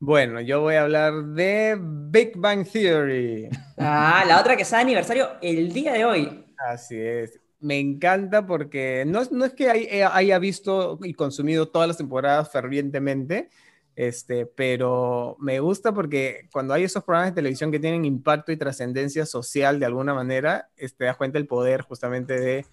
Bueno, 0.00 0.40
yo 0.40 0.60
voy 0.60 0.74
a 0.74 0.82
hablar 0.82 1.24
de 1.26 1.78
Big 1.80 2.36
Bang 2.36 2.66
Theory. 2.68 3.48
Ah, 3.76 4.24
la 4.26 4.40
otra 4.40 4.56
que 4.56 4.62
está 4.62 4.76
de 4.78 4.82
aniversario 4.82 5.28
el 5.40 5.72
día 5.72 5.92
de 5.92 6.04
hoy. 6.04 6.44
Así 6.56 6.98
es. 6.98 7.40
Me 7.60 7.78
encanta 7.78 8.46
porque 8.46 9.04
no, 9.06 9.22
no 9.30 9.44
es 9.44 9.52
que 9.52 9.66
eh, 9.68 10.04
haya 10.04 10.38
visto 10.40 10.98
y 11.02 11.14
consumido 11.14 11.68
todas 11.68 11.86
las 11.86 11.96
temporadas 11.96 12.50
fervientemente, 12.50 13.50
este, 13.98 14.46
pero 14.46 15.36
me 15.40 15.58
gusta 15.58 15.92
porque 15.92 16.48
cuando 16.52 16.72
hay 16.72 16.84
esos 16.84 17.02
programas 17.02 17.32
de 17.32 17.34
televisión 17.34 17.72
que 17.72 17.80
tienen 17.80 18.04
impacto 18.04 18.52
y 18.52 18.56
trascendencia 18.56 19.26
social 19.26 19.80
de 19.80 19.86
alguna 19.86 20.14
manera, 20.14 20.68
te 20.76 20.84
este, 20.84 21.06
das 21.06 21.16
cuenta 21.16 21.36
el 21.36 21.48
poder 21.48 21.80
justamente 21.80 22.38
de 22.38 22.64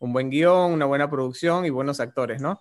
un 0.00 0.12
buen 0.12 0.28
guion, 0.28 0.72
una 0.72 0.86
buena 0.86 1.08
producción 1.08 1.64
y 1.64 1.70
buenos 1.70 2.00
actores, 2.00 2.40
¿no? 2.40 2.58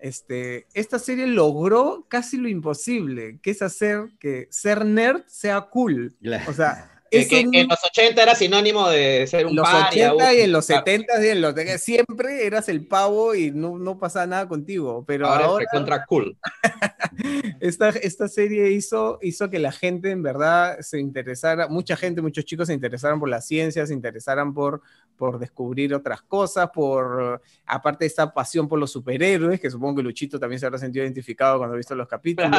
Este, 0.00 0.66
esta 0.74 0.98
serie 0.98 1.28
logró 1.28 2.06
casi 2.08 2.38
lo 2.38 2.48
imposible, 2.48 3.38
que 3.40 3.52
es 3.52 3.62
hacer 3.62 4.10
que 4.18 4.48
ser 4.50 4.84
nerd 4.84 5.22
sea 5.28 5.60
cool. 5.60 6.16
O 6.48 6.52
sea, 6.52 6.99
que, 7.10 7.40
en 7.40 7.68
los 7.68 7.84
80 7.84 8.22
era 8.22 8.34
sinónimo 8.34 8.88
de 8.88 9.26
ser 9.26 9.46
un 9.46 9.56
los 9.56 9.68
80 9.68 10.34
y 10.34 10.40
en 10.40 10.52
los 10.52 10.64
70 10.66 11.24
y 11.24 11.28
en 11.28 11.40
los 11.40 11.54
siempre 11.78 12.46
eras 12.46 12.68
el 12.68 12.86
pavo 12.86 13.34
y 13.34 13.50
no, 13.50 13.78
no 13.78 13.98
pasaba 13.98 14.26
nada 14.26 14.48
contigo, 14.48 15.04
pero 15.06 15.26
ahora, 15.26 15.46
ahora 15.46 15.66
contra 15.70 16.04
cool. 16.06 16.36
esta, 17.60 17.90
esta 17.90 18.28
serie 18.28 18.70
hizo, 18.70 19.18
hizo 19.22 19.50
que 19.50 19.58
la 19.58 19.72
gente 19.72 20.10
en 20.10 20.22
verdad 20.22 20.78
se 20.80 21.00
interesara, 21.00 21.68
mucha 21.68 21.96
gente, 21.96 22.22
muchos 22.22 22.44
chicos 22.44 22.68
se 22.68 22.74
interesaran 22.74 23.18
por 23.18 23.28
la 23.28 23.40
ciencia, 23.40 23.86
se 23.86 23.94
interesaran 23.94 24.54
por, 24.54 24.82
por 25.16 25.38
descubrir 25.38 25.94
otras 25.94 26.22
cosas, 26.22 26.70
por, 26.70 27.42
aparte 27.66 28.04
de 28.04 28.08
esta 28.08 28.32
pasión 28.32 28.68
por 28.68 28.78
los 28.78 28.90
superhéroes, 28.90 29.60
que 29.60 29.70
supongo 29.70 29.96
que 29.96 30.02
Luchito 30.02 30.38
también 30.38 30.60
se 30.60 30.66
habrá 30.66 30.78
sentido 30.78 31.04
identificado 31.04 31.58
cuando 31.58 31.74
ha 31.74 31.76
visto 31.76 31.94
los 31.94 32.08
capítulos, 32.08 32.50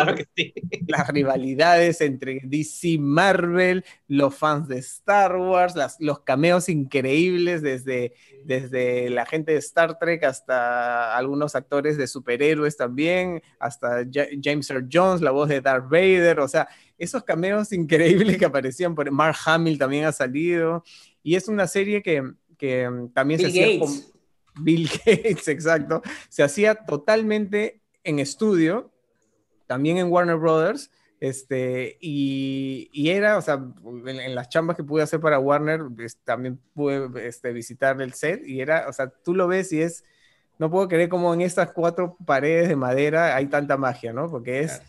las 0.88 1.08
rivalidades 1.10 2.02
entre 2.02 2.42
DC 2.44 2.98
Marvel, 3.00 3.84
los 4.08 4.36
fans 4.42 4.68
de 4.68 4.80
Star 4.80 5.36
Wars, 5.38 5.76
los 6.00 6.22
cameos 6.22 6.68
increíbles 6.68 7.62
desde, 7.62 8.14
desde 8.44 9.12
la 9.12 9.28
gente 9.28 9.52
de 9.52 9.60
Star 9.60 10.00
Trek 10.00 10.24
hasta 10.24 11.16
algunos 11.16 11.54
actores 11.54 11.96
de 11.96 12.08
superhéroes 12.08 12.76
también, 12.76 13.44
hasta 13.60 14.04
James 14.12 14.68
Earl 14.72 14.90
Jones, 14.92 15.22
la 15.22 15.30
voz 15.30 15.48
de 15.48 15.62
Darth 15.62 15.90
Vader, 15.92 16.40
o 16.40 16.48
sea, 16.48 16.68
esos 16.98 17.24
cameos 17.24 17.72
increíbles 17.82 18.38
que 18.38 18.46
aparecían 18.46 18.96
por 18.96 19.12
Mark 19.12 19.38
Hamill 19.46 19.78
también 19.78 20.06
ha 20.06 20.12
salido, 20.12 20.84
y 21.22 21.36
es 21.36 21.48
una 21.48 21.68
serie 21.68 22.02
que, 22.02 22.34
que 22.58 22.90
también 23.14 23.40
se 23.40 23.46
hacía 23.46 23.80
con 23.80 23.92
Bill 24.60 24.90
Gates, 25.06 25.48
exacto, 25.50 26.02
se 26.30 26.42
hacía 26.42 26.74
totalmente 26.74 27.80
en 28.04 28.18
estudio, 28.18 28.92
también 29.68 29.98
en 30.00 30.12
Warner 30.12 30.38
Brothers, 30.38 30.90
este, 31.22 32.00
y, 32.02 32.90
y, 32.92 33.12
era, 33.12 33.38
o 33.38 33.44
sea, 33.44 33.64
en, 34.08 34.34
las 34.34 34.50
chambas 34.50 34.76
que 34.76 34.84
pude 34.84 35.04
hacer 35.04 35.20
para 35.20 35.38
Warner, 35.38 35.82
pues, 35.96 36.18
también 36.18 36.60
pude 36.74 37.28
este, 37.28 37.54
visitar 37.54 38.02
el 38.02 38.14
set 38.14 38.42
y 38.44 38.60
era, 38.60 38.88
o 38.90 38.94
sea, 38.94 39.08
tú 39.08 39.36
lo 39.36 39.48
ves 39.48 39.72
y 39.72 39.84
es, 39.84 40.04
no 40.58 40.72
puedo 40.72 40.88
creer 40.88 41.10
como 41.10 41.32
en 41.36 41.42
estas 41.42 41.74
cuatro 41.74 42.18
paredes 42.26 42.70
de 42.70 42.76
madera 42.76 43.36
hay 43.36 43.46
tanta 43.46 43.78
magia, 43.78 44.12
¿no? 44.14 44.32
Porque 44.32 44.62
es 44.62 44.82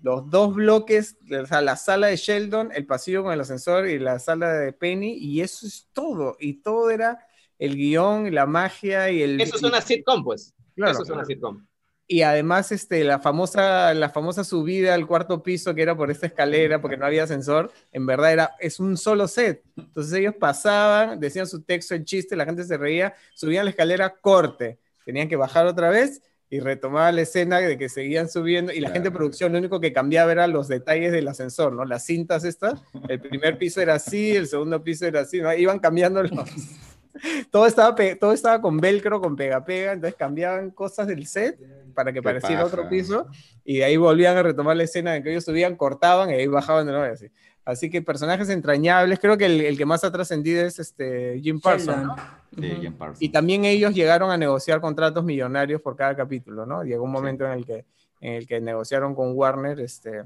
los 0.00 0.30
dos 0.30 0.54
bloques, 0.54 1.18
o 1.38 1.44
sea, 1.44 1.60
la 1.60 1.76
sala 1.76 2.06
de 2.06 2.16
Sheldon, 2.16 2.72
el 2.74 2.86
pasillo 2.86 3.22
con 3.22 3.34
el 3.34 3.40
ascensor 3.42 3.86
y 3.86 3.98
la 3.98 4.18
sala 4.18 4.54
de 4.54 4.72
Penny, 4.72 5.18
y 5.18 5.42
eso 5.42 5.66
es 5.66 5.90
todo, 5.92 6.38
y 6.40 6.62
todo 6.62 6.88
era 6.88 7.26
el 7.58 7.76
guion, 7.76 8.34
la 8.34 8.46
magia 8.46 9.10
y 9.10 9.20
el... 9.20 9.38
Eso 9.38 9.56
es 9.56 9.62
una 9.62 9.82
sitcom, 9.82 10.24
pues. 10.24 10.54
Claro, 10.74 10.92
eso 10.92 11.02
es 11.02 11.10
una 11.10 11.26
sitcom 11.26 11.62
y 12.06 12.22
además 12.22 12.70
este, 12.70 13.02
la, 13.04 13.18
famosa, 13.18 13.94
la 13.94 14.10
famosa 14.10 14.44
subida 14.44 14.94
al 14.94 15.06
cuarto 15.06 15.42
piso 15.42 15.74
que 15.74 15.82
era 15.82 15.96
por 15.96 16.10
esta 16.10 16.26
escalera 16.26 16.80
porque 16.80 16.96
no 16.96 17.06
había 17.06 17.24
ascensor, 17.24 17.72
en 17.92 18.06
verdad 18.06 18.32
era, 18.32 18.50
es 18.60 18.78
un 18.78 18.96
solo 18.96 19.26
set. 19.26 19.62
Entonces 19.76 20.12
ellos 20.12 20.34
pasaban, 20.38 21.18
decían 21.18 21.46
su 21.46 21.62
texto, 21.62 21.94
el 21.94 22.04
chiste, 22.04 22.36
la 22.36 22.44
gente 22.44 22.64
se 22.64 22.76
reía, 22.76 23.14
subían 23.34 23.64
la 23.64 23.70
escalera, 23.70 24.14
corte, 24.20 24.78
tenían 25.04 25.28
que 25.28 25.36
bajar 25.36 25.66
otra 25.66 25.88
vez 25.88 26.20
y 26.50 26.60
retomaba 26.60 27.10
la 27.10 27.22
escena 27.22 27.58
de 27.58 27.78
que 27.78 27.88
seguían 27.88 28.28
subiendo 28.28 28.72
y 28.72 28.80
la 28.80 28.90
gente 28.90 29.08
de 29.08 29.16
producción 29.16 29.52
lo 29.52 29.58
único 29.58 29.80
que 29.80 29.92
cambiaba 29.92 30.30
era 30.30 30.46
los 30.46 30.68
detalles 30.68 31.10
del 31.10 31.26
ascensor, 31.26 31.72
¿no? 31.72 31.84
Las 31.84 32.04
cintas 32.04 32.44
estas, 32.44 32.80
el 33.08 33.18
primer 33.18 33.58
piso 33.58 33.80
era 33.80 33.94
así, 33.94 34.36
el 34.36 34.46
segundo 34.46 34.84
piso 34.84 35.06
era 35.06 35.20
así, 35.20 35.40
¿no? 35.40 35.52
Iban 35.54 35.78
cambiando 35.78 36.22
los 36.22 36.30
todo 37.50 37.66
estaba, 37.66 37.94
todo 38.18 38.32
estaba 38.32 38.60
con 38.60 38.78
velcro, 38.78 39.20
con 39.20 39.36
pega-pega, 39.36 39.92
entonces 39.92 40.16
cambiaban 40.16 40.70
cosas 40.70 41.06
del 41.06 41.26
set 41.26 41.58
para 41.94 42.12
que 42.12 42.22
pareciera 42.22 42.64
otro 42.64 42.88
piso 42.88 43.26
y 43.64 43.78
de 43.78 43.84
ahí 43.84 43.96
volvían 43.96 44.36
a 44.36 44.42
retomar 44.42 44.76
la 44.76 44.82
escena 44.82 45.16
en 45.16 45.22
que 45.22 45.30
ellos 45.30 45.44
subían, 45.44 45.76
cortaban 45.76 46.30
y 46.30 46.34
ahí 46.34 46.46
bajaban 46.46 46.86
de 46.86 46.92
nuevo 46.92 47.12
así. 47.12 47.30
Así 47.64 47.88
que 47.88 48.02
personajes 48.02 48.50
entrañables, 48.50 49.18
creo 49.18 49.38
que 49.38 49.46
el, 49.46 49.78
que 49.78 49.86
más 49.86 50.04
ha 50.04 50.12
trascendido 50.12 50.66
es 50.66 50.78
este 50.78 51.40
Jim 51.40 51.60
Parsons. 51.60 52.12
Jim 52.60 52.92
Parsons. 52.92 53.22
Y 53.22 53.30
también 53.30 53.64
ellos 53.64 53.94
llegaron 53.94 54.30
a 54.30 54.36
negociar 54.36 54.82
contratos 54.82 55.24
millonarios 55.24 55.80
por 55.80 55.96
cada 55.96 56.14
capítulo, 56.14 56.66
¿no? 56.66 56.84
Llegó 56.84 57.04
un 57.04 57.12
momento 57.12 57.46
en, 57.46 57.52
el 57.52 57.64
que, 57.64 57.86
en 58.20 58.34
el 58.34 58.46
que 58.46 58.60
negociaron 58.60 59.14
con 59.14 59.32
Warner 59.34 59.80
este, 59.80 60.24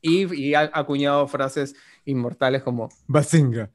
y, 0.00 0.32
y 0.34 0.54
ha 0.54 0.70
acuñado 0.72 1.26
frases 1.26 1.74
inmortales 2.04 2.62
como 2.62 2.90
Bazinga. 3.08 3.70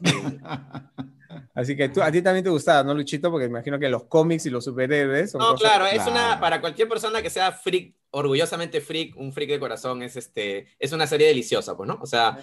Así 1.54 1.76
que 1.76 1.88
tú, 1.88 2.02
a 2.02 2.10
ti 2.10 2.22
también 2.22 2.44
te 2.44 2.50
gustaba, 2.50 2.82
¿no, 2.82 2.94
Luchito? 2.94 3.30
Porque 3.30 3.46
imagino 3.46 3.78
que 3.78 3.88
los 3.88 4.04
cómics 4.04 4.46
y 4.46 4.50
los 4.50 4.64
superhéroes 4.64 5.30
son 5.30 5.40
No, 5.40 5.54
claro, 5.54 5.86
es 5.86 6.06
una, 6.06 6.38
para 6.40 6.60
cualquier 6.60 6.88
persona 6.88 7.22
que 7.22 7.30
sea 7.30 7.52
freak, 7.52 7.94
orgullosamente 8.10 8.80
freak, 8.80 9.16
un 9.16 9.32
freak 9.32 9.50
de 9.50 9.60
corazón, 9.60 10.02
es, 10.02 10.16
este, 10.16 10.68
es 10.78 10.92
una 10.92 11.06
serie 11.06 11.28
deliciosa, 11.28 11.76
pues, 11.76 11.88
¿no? 11.88 11.98
O 12.00 12.06
sea, 12.06 12.38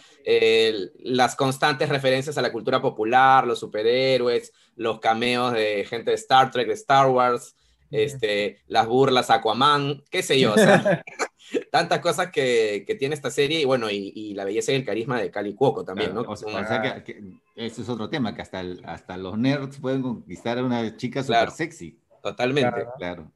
las 1.00 1.36
constantes 1.36 1.90
referencias 1.90 2.38
a 2.38 2.42
la 2.42 2.52
cultura 2.52 2.82
popular, 2.82 3.48
los 3.48 3.60
superhéroes, 3.60 4.52
los 4.76 5.00
cameos 5.00 5.54
de 5.54 5.86
gente 5.86 6.12
de 6.12 6.16
Star 6.16 6.52
Trek, 6.52 6.68
de 6.68 6.74
Star 6.74 7.08
Wars, 7.08 7.56
este, 7.92 8.62
las 8.68 8.88
burlas 8.88 9.30
a 9.30 9.36
Aquaman, 9.36 10.04
qué 10.10 10.24
sé 10.24 10.40
yo, 10.40 10.54
o 10.54 10.58
sea, 10.58 11.04
tantas 11.72 12.00
cosas 12.00 12.32
que, 12.32 12.84
que, 12.88 12.96
tiene 12.96 13.16
esta 13.16 13.30
serie 13.30 13.60
y 13.60 13.66
bueno, 13.66 13.90
y, 13.90 14.12
y, 14.16 14.34
la 14.34 14.46
belleza 14.46 14.72
y 14.72 14.76
el 14.76 14.86
carisma 14.86 15.20
de 15.20 15.30
Cali 15.30 15.54
Cuoco 15.54 15.84
también, 15.84 16.14
¿no? 16.14 16.22
O 16.22 16.36
sea, 16.36 17.04
que, 17.04 17.22
eso 17.56 17.82
es 17.82 17.90
otro 17.90 18.10
tema, 18.10 18.36
que 18.36 18.42
hasta, 18.42 18.64
hasta 18.86 19.18
los 19.18 19.38
nerds 19.38 19.78
pueden 19.78 20.02
conquistar 20.02 20.58
a 20.58 20.64
una 20.64 20.96
chica 20.98 21.24
súper 21.24 21.52
sexy. 21.52 22.00
Totalmente. 22.22 22.86
Claro. 22.98 23.32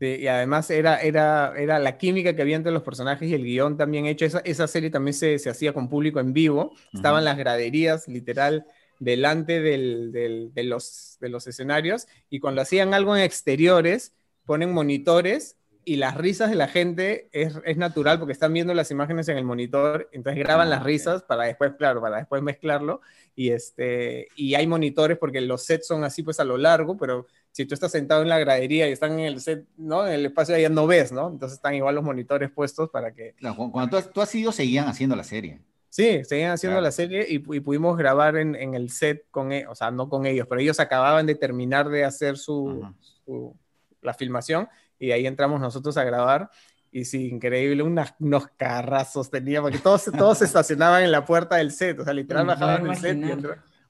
y 0.00 0.26
además 0.26 0.70
era, 0.70 1.00
era, 1.00 1.52
era 1.56 1.78
la 1.78 1.98
química 1.98 2.34
que 2.34 2.42
había 2.42 2.56
entre 2.56 2.72
los 2.72 2.82
personajes 2.82 3.28
y 3.28 3.34
el 3.34 3.44
guion 3.44 3.76
también 3.76 4.06
hecho. 4.06 4.24
Esa, 4.24 4.40
esa 4.40 4.66
serie 4.66 4.90
también 4.90 5.14
se, 5.14 5.38
se, 5.38 5.50
hacía 5.50 5.72
con 5.72 5.88
público 5.88 6.20
en 6.20 6.32
vivo. 6.32 6.72
Estaban 6.92 7.24
las 7.24 7.36
graderías, 7.36 8.08
literal, 8.08 8.66
delante 8.98 9.60
del, 9.60 10.10
del, 10.12 10.52
de, 10.54 10.64
los, 10.64 11.18
de 11.20 11.28
los 11.28 11.46
escenarios. 11.46 12.06
Y 12.30 12.40
cuando 12.40 12.62
hacían 12.62 12.94
algo 12.94 13.16
en 13.16 13.22
exteriores, 13.22 14.14
ponen 14.46 14.72
monitores 14.72 15.56
y 15.84 15.96
las 15.96 16.16
risas 16.16 16.50
de 16.50 16.56
la 16.56 16.68
gente 16.68 17.28
es, 17.32 17.58
es, 17.64 17.76
natural 17.76 18.18
porque 18.18 18.32
están 18.32 18.52
viendo 18.52 18.74
las 18.74 18.90
imágenes 18.90 19.28
en 19.28 19.38
el 19.38 19.44
monitor, 19.44 20.08
entonces 20.12 20.42
graban 20.42 20.68
las 20.70 20.82
risas 20.82 21.22
para 21.22 21.44
después, 21.44 21.72
claro, 21.78 22.00
para 22.00 22.18
después 22.18 22.42
mezclarlo 22.42 23.00
y, 23.34 23.50
este, 23.50 24.28
y 24.36 24.54
hay 24.54 24.66
monitores 24.66 25.18
porque 25.18 25.40
los 25.40 25.64
sets 25.64 25.86
son 25.86 26.04
así 26.04 26.22
pues 26.22 26.38
a 26.40 26.44
lo 26.44 26.58
largo, 26.58 26.96
pero 26.96 27.26
si 27.50 27.64
tú 27.64 27.74
estás 27.74 27.92
sentado 27.92 28.22
en 28.22 28.28
la 28.28 28.38
gradería 28.38 28.88
y 28.88 28.92
están 28.92 29.18
en 29.18 29.26
el 29.26 29.40
set, 29.40 29.66
¿no? 29.76 30.06
En 30.06 30.12
el 30.12 30.26
espacio 30.26 30.54
allá 30.54 30.68
no 30.68 30.86
ves, 30.86 31.12
¿no? 31.12 31.28
Entonces 31.28 31.56
están 31.56 31.74
igual 31.74 31.94
los 31.94 32.04
monitores 32.04 32.50
puestos 32.50 32.90
para 32.90 33.12
que... 33.12 33.34
cuando 33.72 34.02
tú 34.02 34.20
has, 34.20 34.34
ido, 34.34 34.52
seguían 34.52 34.86
haciendo 34.86 35.16
la 35.16 35.24
serie. 35.24 35.60
Sí, 35.88 36.22
seguían 36.24 36.52
haciendo 36.52 36.80
la 36.80 36.92
serie 36.92 37.26
y, 37.28 37.36
y, 37.36 37.60
pudimos 37.60 37.96
grabar 37.96 38.36
en, 38.36 38.54
en 38.54 38.74
el 38.74 38.90
set 38.90 39.24
con, 39.30 39.50
e, 39.50 39.66
o 39.66 39.74
sea, 39.74 39.90
no 39.90 40.08
con 40.08 40.24
ellos, 40.24 40.46
pero 40.48 40.60
ellos 40.60 40.78
acababan 40.78 41.26
de 41.26 41.34
terminar 41.34 41.88
de 41.88 42.04
hacer 42.04 42.36
su, 42.36 42.86
su 43.24 43.56
la 44.02 44.14
filmación 44.14 44.68
y 45.00 45.10
ahí 45.10 45.26
entramos 45.26 45.60
nosotros 45.60 45.96
a 45.96 46.04
grabar. 46.04 46.50
Y 46.92 47.04
sí, 47.04 47.28
increíble, 47.28 47.82
unos 47.82 48.48
carrazos 48.56 49.30
tenía, 49.30 49.62
porque 49.62 49.78
todos, 49.78 50.04
todos 50.04 50.38
se 50.38 50.44
estacionaban 50.44 51.02
en 51.02 51.10
la 51.10 51.24
puerta 51.24 51.56
del 51.56 51.72
set, 51.72 51.98
o 52.00 52.04
sea, 52.04 52.12
literal 52.12 52.46
bajaban 52.46 52.84
del 52.84 52.96
set 52.96 53.18
y 53.18 53.32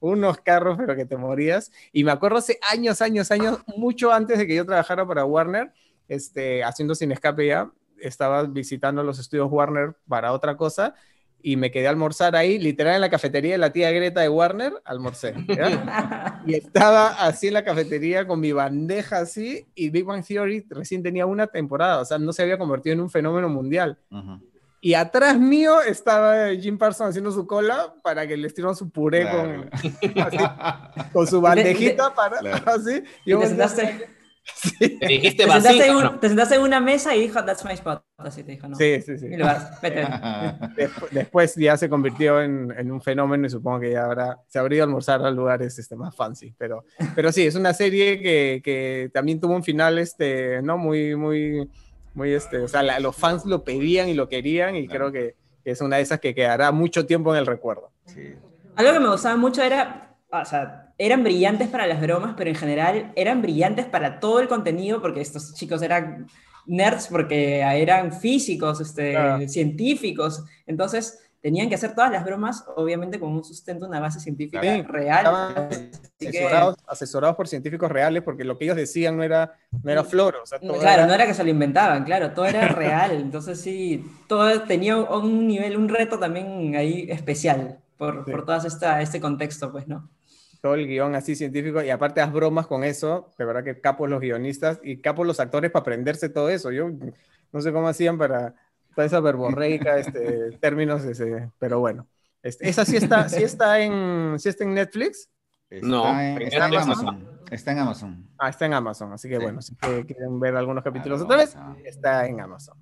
unos 0.00 0.38
carros, 0.38 0.78
pero 0.78 0.96
que 0.96 1.04
te 1.04 1.16
morías. 1.16 1.72
Y 1.92 2.04
me 2.04 2.12
acuerdo 2.12 2.38
hace 2.38 2.58
años, 2.70 3.02
años, 3.02 3.30
años, 3.30 3.58
mucho 3.76 4.12
antes 4.12 4.38
de 4.38 4.46
que 4.46 4.54
yo 4.54 4.64
trabajara 4.64 5.06
para 5.06 5.24
Warner, 5.24 5.72
este, 6.08 6.64
haciendo 6.64 6.94
sin 6.94 7.12
escape 7.12 7.46
ya, 7.46 7.70
estaba 7.98 8.44
visitando 8.44 9.02
los 9.02 9.18
estudios 9.18 9.48
Warner 9.50 9.94
para 10.08 10.32
otra 10.32 10.56
cosa 10.56 10.94
y 11.42 11.56
me 11.56 11.70
quedé 11.70 11.86
a 11.86 11.90
almorzar 11.90 12.36
ahí, 12.36 12.58
literal 12.58 12.94
en 12.94 13.00
la 13.00 13.10
cafetería 13.10 13.52
de 13.52 13.58
la 13.58 13.72
tía 13.72 13.90
Greta 13.90 14.20
de 14.20 14.28
Warner, 14.28 14.72
almorcé. 14.84 15.34
y 16.46 16.54
estaba 16.54 17.08
así 17.08 17.48
en 17.48 17.54
la 17.54 17.64
cafetería 17.64 18.26
con 18.26 18.40
mi 18.40 18.52
bandeja 18.52 19.18
así, 19.18 19.66
y 19.74 19.90
Big 19.90 20.04
Bang 20.04 20.24
Theory 20.24 20.66
recién 20.68 21.02
tenía 21.02 21.26
una 21.26 21.46
temporada, 21.46 22.00
o 22.00 22.04
sea, 22.04 22.18
no 22.18 22.32
se 22.32 22.42
había 22.42 22.58
convertido 22.58 22.94
en 22.94 23.00
un 23.00 23.10
fenómeno 23.10 23.48
mundial. 23.48 23.98
Y 24.82 24.94
atrás 24.94 25.38
mío 25.38 25.82
estaba 25.82 26.54
Jim 26.54 26.78
Parsons 26.78 27.10
haciendo 27.10 27.30
su 27.32 27.46
cola 27.46 27.94
para 28.02 28.26
que 28.26 28.36
le 28.36 28.46
estiraran 28.46 28.74
su 28.74 28.88
puré 28.88 29.28
con, 29.30 29.70
con 31.12 31.26
su 31.26 31.40
bandejita 31.40 32.14
para 32.16 32.38
así. 32.64 33.02
Y, 33.26 33.34
Sí. 34.54 34.98
Te 34.98 35.06
dijiste 35.06 35.44
te 35.44 35.50
sentaste, 35.50 35.86
en, 35.86 36.20
te 36.20 36.28
sentaste 36.28 36.54
en 36.56 36.62
una 36.62 36.80
mesa 36.80 37.14
y 37.14 37.20
dijo, 37.20 37.44
that's 37.44 37.64
my 37.64 37.72
spot. 37.72 38.02
Así 38.18 38.42
te 38.42 38.52
dijo, 38.52 38.68
¿no? 38.68 38.76
Sí, 38.76 39.00
sí, 39.02 39.18
sí. 39.18 39.28
Después, 40.76 41.10
después, 41.12 41.54
ya 41.56 41.76
se 41.76 41.88
convirtió 41.88 42.40
en, 42.42 42.72
en, 42.76 42.90
un 42.90 43.00
fenómeno 43.00 43.46
y 43.46 43.50
supongo 43.50 43.80
que 43.80 43.92
ya 43.92 44.04
habrá, 44.04 44.38
se 44.48 44.58
habría 44.58 44.78
ido 44.78 44.84
a 44.84 44.86
almorzar 44.86 45.24
a 45.24 45.30
lugares 45.30 45.78
este, 45.78 45.96
más 45.96 46.14
fancy. 46.14 46.54
Pero, 46.58 46.84
pero 47.14 47.32
sí, 47.32 47.46
es 47.46 47.54
una 47.54 47.72
serie 47.72 48.20
que, 48.20 48.60
que 48.62 49.10
también 49.12 49.40
tuvo 49.40 49.54
un 49.54 49.64
final, 49.64 49.98
este, 49.98 50.60
¿no? 50.62 50.76
Muy, 50.76 51.16
muy, 51.16 51.68
muy, 52.14 52.32
este, 52.32 52.58
o 52.58 52.68
sea, 52.68 53.00
los 53.00 53.16
fans 53.16 53.44
lo 53.46 53.64
pedían 53.64 54.08
y 54.08 54.14
lo 54.14 54.28
querían 54.28 54.76
y 54.76 54.88
creo 54.88 55.12
que, 55.12 55.36
que, 55.64 55.70
es 55.70 55.80
una 55.80 55.96
de 55.96 56.02
esas 56.02 56.20
que 56.20 56.34
quedará 56.34 56.72
mucho 56.72 57.06
tiempo 57.06 57.32
en 57.32 57.38
el 57.40 57.46
recuerdo. 57.46 57.92
Sí. 58.06 58.34
Algo 58.76 58.92
que 58.92 59.00
me 59.00 59.08
gustaba 59.10 59.36
mucho 59.36 59.62
era, 59.62 60.16
o 60.30 60.44
sea, 60.44 60.89
eran 61.00 61.24
brillantes 61.24 61.68
para 61.68 61.86
las 61.86 61.98
bromas, 61.98 62.34
pero 62.36 62.50
en 62.50 62.56
general 62.56 63.10
eran 63.16 63.40
brillantes 63.40 63.86
para 63.86 64.20
todo 64.20 64.38
el 64.38 64.48
contenido, 64.48 65.00
porque 65.00 65.22
estos 65.22 65.54
chicos 65.54 65.80
eran 65.80 66.26
nerds, 66.66 67.08
porque 67.08 67.60
eran 67.60 68.12
físicos, 68.12 68.82
este, 68.82 69.48
científicos. 69.48 70.44
Entonces, 70.66 71.18
tenían 71.40 71.70
que 71.70 71.76
hacer 71.76 71.94
todas 71.94 72.12
las 72.12 72.22
bromas, 72.22 72.66
obviamente 72.76 73.18
con 73.18 73.30
un 73.32 73.42
sustento, 73.42 73.86
una 73.86 73.98
base 73.98 74.20
científica 74.20 74.60
real. 74.60 75.70
Asesorados, 76.86 77.34
por 77.34 77.48
científicos 77.48 77.90
reales, 77.90 78.22
porque 78.22 78.44
lo 78.44 78.58
que 78.58 78.64
ellos 78.64 78.76
decían 78.76 79.16
no 79.16 79.22
era, 79.22 79.54
no 79.82 79.90
era 79.90 80.04
floro. 80.04 80.42
claro, 80.80 81.06
no 81.06 81.14
era 81.14 81.24
que 81.24 81.32
se 81.32 81.42
lo 81.42 81.48
inventaban, 81.48 82.04
claro, 82.04 82.32
todo 82.32 82.44
era 82.44 82.68
real. 82.68 83.12
Entonces 83.12 83.58
sí, 83.58 84.04
todo 84.28 84.64
tenía 84.64 84.98
un 84.98 85.46
nivel, 85.46 85.78
un 85.78 85.88
reto 85.88 86.18
también 86.18 86.76
ahí 86.76 87.06
especial 87.08 87.78
por, 87.96 88.30
por 88.30 88.44
todo 88.44 88.58
este 88.98 89.18
contexto, 89.18 89.72
pues, 89.72 89.88
¿no? 89.88 90.10
Todo 90.60 90.74
el 90.74 90.86
guion 90.86 91.14
así 91.14 91.34
científico 91.34 91.82
y 91.82 91.90
aparte 91.90 92.20
las 92.20 92.32
bromas 92.32 92.66
con 92.66 92.84
eso, 92.84 93.30
de 93.38 93.44
verdad 93.44 93.64
que 93.64 93.80
capos 93.80 94.08
los 94.08 94.20
guionistas 94.20 94.80
y 94.82 94.98
capos 94.98 95.26
los 95.26 95.40
actores 95.40 95.70
para 95.70 95.80
aprenderse 95.80 96.28
todo 96.28 96.50
eso. 96.50 96.70
Yo 96.70 96.90
no 97.52 97.60
sé 97.60 97.72
cómo 97.72 97.88
hacían 97.88 98.18
para, 98.18 98.54
para 98.94 99.06
esa 99.06 99.20
verborreica, 99.20 99.98
este, 99.98 100.52
términos, 100.60 101.04
ese, 101.04 101.50
pero 101.58 101.80
bueno. 101.80 102.06
Este, 102.42 102.68
¿Esa 102.68 102.84
sí 102.84 102.96
está, 102.96 103.28
sí 103.28 103.42
está, 103.42 103.80
en, 103.80 104.38
sí 104.38 104.48
está 104.48 104.64
en 104.64 104.74
Netflix? 104.74 105.28
no, 105.82 106.04
está, 106.38 106.66
en 106.66 106.74
Amazon. 106.74 107.28
Está 107.50 107.72
en 107.72 107.78
Amazon. 107.78 108.28
Ah, 108.38 108.48
está 108.48 108.66
en 108.66 108.74
Amazon, 108.74 109.12
así 109.12 109.28
que 109.28 109.38
bueno, 109.38 109.60
si 109.62 109.74
quieren 109.76 110.40
ver 110.40 110.56
algunos 110.56 110.82
capítulos 110.82 111.20
otra 111.20 111.36
vez, 111.36 111.56
está 111.84 112.26
en 112.26 112.40
Amazon. 112.40 112.78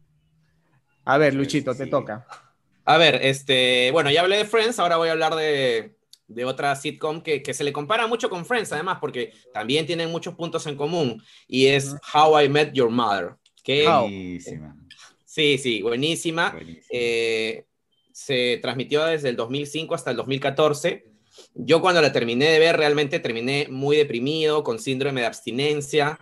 A 1.04 1.16
ver, 1.18 1.34
Luchito, 1.34 1.74
te 1.74 1.86
toca. 1.86 2.26
A 2.84 2.96
ver, 2.96 3.20
este, 3.22 3.90
bueno, 3.92 4.10
ya 4.10 4.22
hablé 4.22 4.38
de 4.38 4.44
Friends, 4.44 4.78
ahora 4.78 4.96
voy 4.96 5.08
a 5.08 5.12
hablar 5.12 5.34
de, 5.34 5.97
de 6.28 6.44
otra 6.44 6.76
sitcom 6.76 7.22
que, 7.22 7.42
que, 7.42 7.54
se 7.54 7.64
le 7.64 7.72
compara 7.72 8.06
mucho 8.06 8.30
con 8.30 8.46
Friends, 8.46 8.72
además, 8.72 8.98
porque 9.00 9.32
también 9.52 9.86
tienen 9.86 10.10
muchos 10.10 10.34
puntos 10.34 10.66
en 10.66 10.76
común, 10.76 11.22
y 11.48 11.66
es 11.66 11.96
How 12.14 12.42
I 12.42 12.48
Met 12.48 12.72
Your 12.72 12.90
Mother. 12.90 13.34
Que, 13.64 13.88
buenísima. 13.88 14.76
Sí, 15.24 15.58
sí, 15.58 15.82
buenísima. 15.82 16.58
Eh, 16.90 17.64
se 18.12 18.58
transmitió 18.60 19.04
desde 19.04 19.28
el 19.28 19.36
2005 19.36 19.94
hasta 19.94 20.10
el 20.10 20.16
2014. 20.16 21.04
Yo 21.54 21.80
cuando 21.80 22.02
la 22.02 22.12
terminé 22.12 22.46
de 22.46 22.58
ver, 22.58 22.76
realmente 22.76 23.20
terminé 23.20 23.68
muy 23.70 23.96
deprimido, 23.96 24.64
con 24.64 24.78
síndrome 24.78 25.20
de 25.20 25.28
abstinencia. 25.28 26.18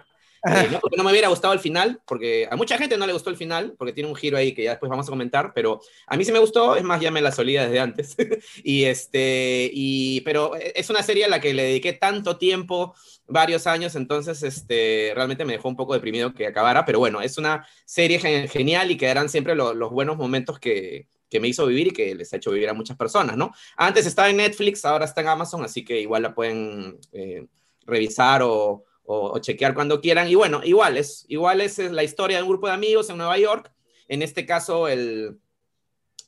Eh, 0.46 0.68
no 0.72 0.80
porque 0.80 0.96
no 0.96 1.04
me 1.04 1.10
hubiera 1.10 1.28
gustado 1.28 1.52
el 1.52 1.60
final, 1.60 2.00
porque 2.06 2.48
a 2.50 2.56
mucha 2.56 2.78
gente 2.78 2.96
no 2.96 3.06
le 3.06 3.12
gustó 3.12 3.30
el 3.30 3.36
final, 3.36 3.74
porque 3.76 3.92
tiene 3.92 4.08
un 4.08 4.16
giro 4.16 4.36
ahí 4.36 4.52
que 4.52 4.62
ya 4.62 4.70
después 4.70 4.90
vamos 4.90 5.06
a 5.06 5.10
comentar, 5.10 5.52
pero 5.54 5.80
a 6.06 6.16
mí 6.16 6.24
sí 6.24 6.32
me 6.32 6.38
gustó, 6.38 6.76
es 6.76 6.84
más, 6.84 7.00
ya 7.00 7.10
me 7.10 7.20
la 7.20 7.32
solía 7.32 7.64
desde 7.64 7.80
antes. 7.80 8.16
y 8.62 8.84
este, 8.84 9.70
y, 9.72 10.20
pero 10.22 10.52
es 10.56 10.90
una 10.90 11.02
serie 11.02 11.24
a 11.24 11.28
la 11.28 11.40
que 11.40 11.54
le 11.54 11.64
dediqué 11.64 11.92
tanto 11.92 12.36
tiempo, 12.38 12.94
varios 13.26 13.66
años, 13.66 13.96
entonces 13.96 14.42
este, 14.42 15.12
realmente 15.14 15.44
me 15.44 15.54
dejó 15.54 15.68
un 15.68 15.76
poco 15.76 15.94
deprimido 15.94 16.32
que 16.32 16.46
acabara, 16.46 16.84
pero 16.84 16.98
bueno, 16.98 17.20
es 17.20 17.38
una 17.38 17.66
serie 17.84 18.18
genial 18.48 18.90
y 18.90 18.96
quedarán 18.96 19.28
siempre 19.28 19.56
los 19.56 19.90
buenos 19.90 20.16
momentos 20.16 20.60
que, 20.60 21.08
que 21.28 21.40
me 21.40 21.48
hizo 21.48 21.66
vivir 21.66 21.88
y 21.88 21.92
que 21.92 22.14
les 22.14 22.32
ha 22.32 22.36
hecho 22.36 22.52
vivir 22.52 22.68
a 22.68 22.74
muchas 22.74 22.96
personas, 22.96 23.36
¿no? 23.36 23.52
Antes 23.76 24.06
estaba 24.06 24.30
en 24.30 24.36
Netflix, 24.36 24.84
ahora 24.84 25.04
está 25.04 25.20
en 25.22 25.28
Amazon, 25.28 25.64
así 25.64 25.84
que 25.84 26.00
igual 26.00 26.22
la 26.22 26.34
pueden 26.34 26.98
eh, 27.12 27.46
revisar 27.84 28.42
o, 28.42 28.84
o, 29.06 29.38
chequear 29.38 29.74
cuando 29.74 30.00
quieran. 30.00 30.28
Y 30.28 30.34
bueno, 30.34 30.60
igual 30.64 30.96
es, 30.96 31.24
igual 31.28 31.60
es, 31.60 31.78
la 31.78 32.04
historia 32.04 32.38
de 32.38 32.42
un 32.42 32.48
grupo 32.48 32.66
de 32.66 32.74
amigos 32.74 33.08
en 33.10 33.16
Nueva 33.16 33.38
York. 33.38 33.72
En 34.08 34.22
este 34.22 34.46
caso, 34.46 34.88
el, 34.88 35.38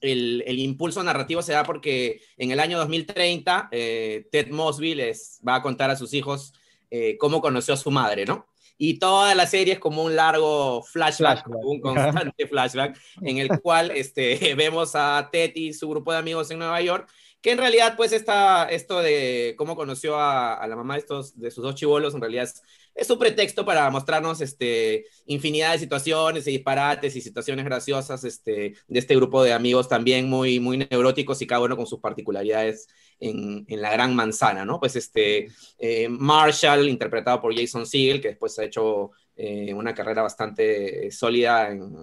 el, 0.01 0.43
el 0.47 0.59
impulso 0.59 1.03
narrativo 1.03 1.43
se 1.43 1.53
da 1.53 1.65
porque 1.65 2.21
en 2.37 2.51
el 2.51 2.61
año 2.61 2.79
2030 2.79 3.69
eh, 3.73 4.29
Ted 4.31 4.51
Mosby 4.51 4.95
les 4.95 5.41
va 5.47 5.57
a 5.57 5.63
contar 5.63 5.91
a 5.91 5.97
sus 5.97 6.15
hijos 6.15 6.53
eh, 6.91 7.17
cómo 7.19 7.41
conoció 7.41 7.75
a 7.75 7.77
su 7.77 7.91
madre, 7.91 8.25
¿no? 8.25 8.47
Y 8.81 9.01
toda 9.01 9.35
la 9.35 9.47
serie 9.47 9.75
es 9.75 9.81
como 9.81 10.05
un 10.05 10.15
largo 10.15 10.85
flashback, 10.85 11.49
un 11.49 11.81
constante 11.81 12.47
flashback, 12.49 12.97
en 13.23 13.39
el 13.39 13.61
cual 13.61 13.91
este, 13.91 14.55
vemos 14.57 14.93
a 14.95 15.29
Ted 15.33 15.51
y 15.57 15.73
su 15.73 15.89
grupo 15.89 16.13
de 16.13 16.19
amigos 16.19 16.51
en 16.53 16.61
Nueva 16.61 16.81
York 16.81 17.11
que 17.41 17.53
en 17.53 17.59
realidad, 17.59 17.95
pues, 17.97 18.13
esta, 18.13 18.65
esto 18.65 19.01
de 19.01 19.55
cómo 19.57 19.77
conoció 19.77 20.19
a, 20.19 20.67
la 20.67 20.77
mamá 20.77 20.95
de, 20.95 21.01
estos, 21.01 21.39
de 21.39 21.51
sus 21.51 21.63
dos 21.63 21.75
chivolos, 21.77 22.15
en 22.15 22.21
realidad 22.21 22.45
es, 22.45 22.63
es, 22.95 23.09
un 23.11 23.19
pretexto 23.19 23.65
para 23.65 23.89
mostrarnos 23.91 24.41
este, 24.41 25.07
infinidad 25.27 25.73
de 25.73 25.79
situaciones 25.79 26.47
y 26.49 26.53
disparates 26.53 27.15
y 27.15 27.21
situaciones 27.21 27.65
graciosas 27.65 28.25
este, 28.25 28.75
de 28.89 28.99
este 28.99 29.15
grupo 29.15 29.45
de 29.45 29.53
amigos 29.53 29.89
también 29.89 30.29
muy, 30.29 30.59
muy 30.59 30.79
neuróticos 30.79 31.41
y 31.41 31.47
cada 31.47 31.63
uno 31.63 31.77
con 31.77 31.87
sus 31.87 32.01
particularidades 32.01 32.89
en, 33.21 33.65
en 33.69 33.83
la 33.83 33.93
gran 33.93 34.17
manzana, 34.17 34.65
¿no? 34.65 34.81
Pues 34.81 34.97
este, 34.97 35.49
eh, 35.79 36.09
Marshall, 36.09 36.89
interpretado 36.89 37.41
por 37.41 37.55
Jason 37.55 37.87
Segel, 37.87 38.21
que 38.21 38.29
después 38.29 38.59
ha 38.59 38.65
hecho 38.65 39.13
eh, 39.41 39.73
una 39.73 39.95
carrera 39.95 40.23
bastante 40.23 41.07
eh, 41.07 41.13
sólida 41.13 41.71
en, 41.71 41.95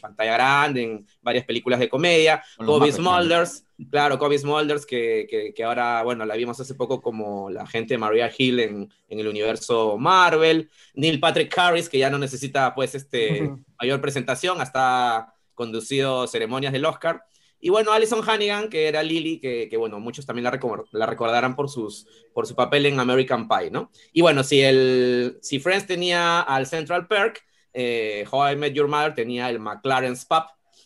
pantalla 0.00 0.32
grande, 0.32 0.82
en 0.82 1.06
varias 1.22 1.44
películas 1.44 1.78
de 1.78 1.88
comedia. 1.88 2.42
Kobe 2.56 2.90
Smulders, 2.90 3.64
claro, 3.88 4.18
Kobe 4.18 4.36
Smulders, 4.36 4.84
que, 4.84 5.52
que, 5.54 5.62
ahora, 5.62 6.02
bueno, 6.02 6.24
la 6.24 6.34
vimos 6.34 6.58
hace 6.58 6.74
poco 6.74 7.00
como 7.00 7.50
la 7.50 7.68
gente 7.68 7.94
de 7.94 7.98
Maria 7.98 8.32
Hill 8.36 8.58
en, 8.58 8.92
en, 9.08 9.20
el 9.20 9.28
universo 9.28 9.96
Marvel. 9.96 10.68
Neil 10.94 11.20
Patrick 11.20 11.56
Harris, 11.56 11.88
que 11.88 11.98
ya 11.98 12.10
no 12.10 12.18
necesita, 12.18 12.74
pues, 12.74 12.96
este, 12.96 13.48
mayor 13.80 14.00
presentación, 14.00 14.60
hasta 14.60 15.32
conducido 15.54 16.26
ceremonias 16.26 16.72
del 16.72 16.84
Oscar. 16.84 17.22
Y 17.64 17.70
bueno, 17.70 17.92
Alison 17.92 18.28
Hannigan, 18.28 18.68
que 18.68 18.88
era 18.88 19.04
Lily, 19.04 19.38
que, 19.38 19.68
que 19.70 19.76
bueno, 19.76 20.00
muchos 20.00 20.26
también 20.26 20.42
la, 20.42 20.60
la, 20.90 21.06
recordarán 21.06 21.54
por, 21.54 21.70
sus, 21.70 22.08
por 22.34 22.44
su 22.44 22.56
papel 22.56 22.86
en 22.86 22.98
American 22.98 23.46
Pie, 23.46 23.70
¿no? 23.70 23.92
Y 24.12 24.20
bueno, 24.20 24.42
si, 24.42 24.60
el, 24.60 25.38
si 25.42 25.60
Friends 25.60 25.86
tenía 25.86 26.40
al 26.40 26.66
Central 26.66 27.06
Perk, 27.06 27.40
eh, 27.72 28.26
How 28.28 28.50
I 28.50 28.56
Met 28.56 28.72
Your 28.72 28.88
Mother 28.88 29.14
tenía 29.14 29.48
el 29.48 29.60
McLaren's 29.60 30.24
Pub, 30.24 30.42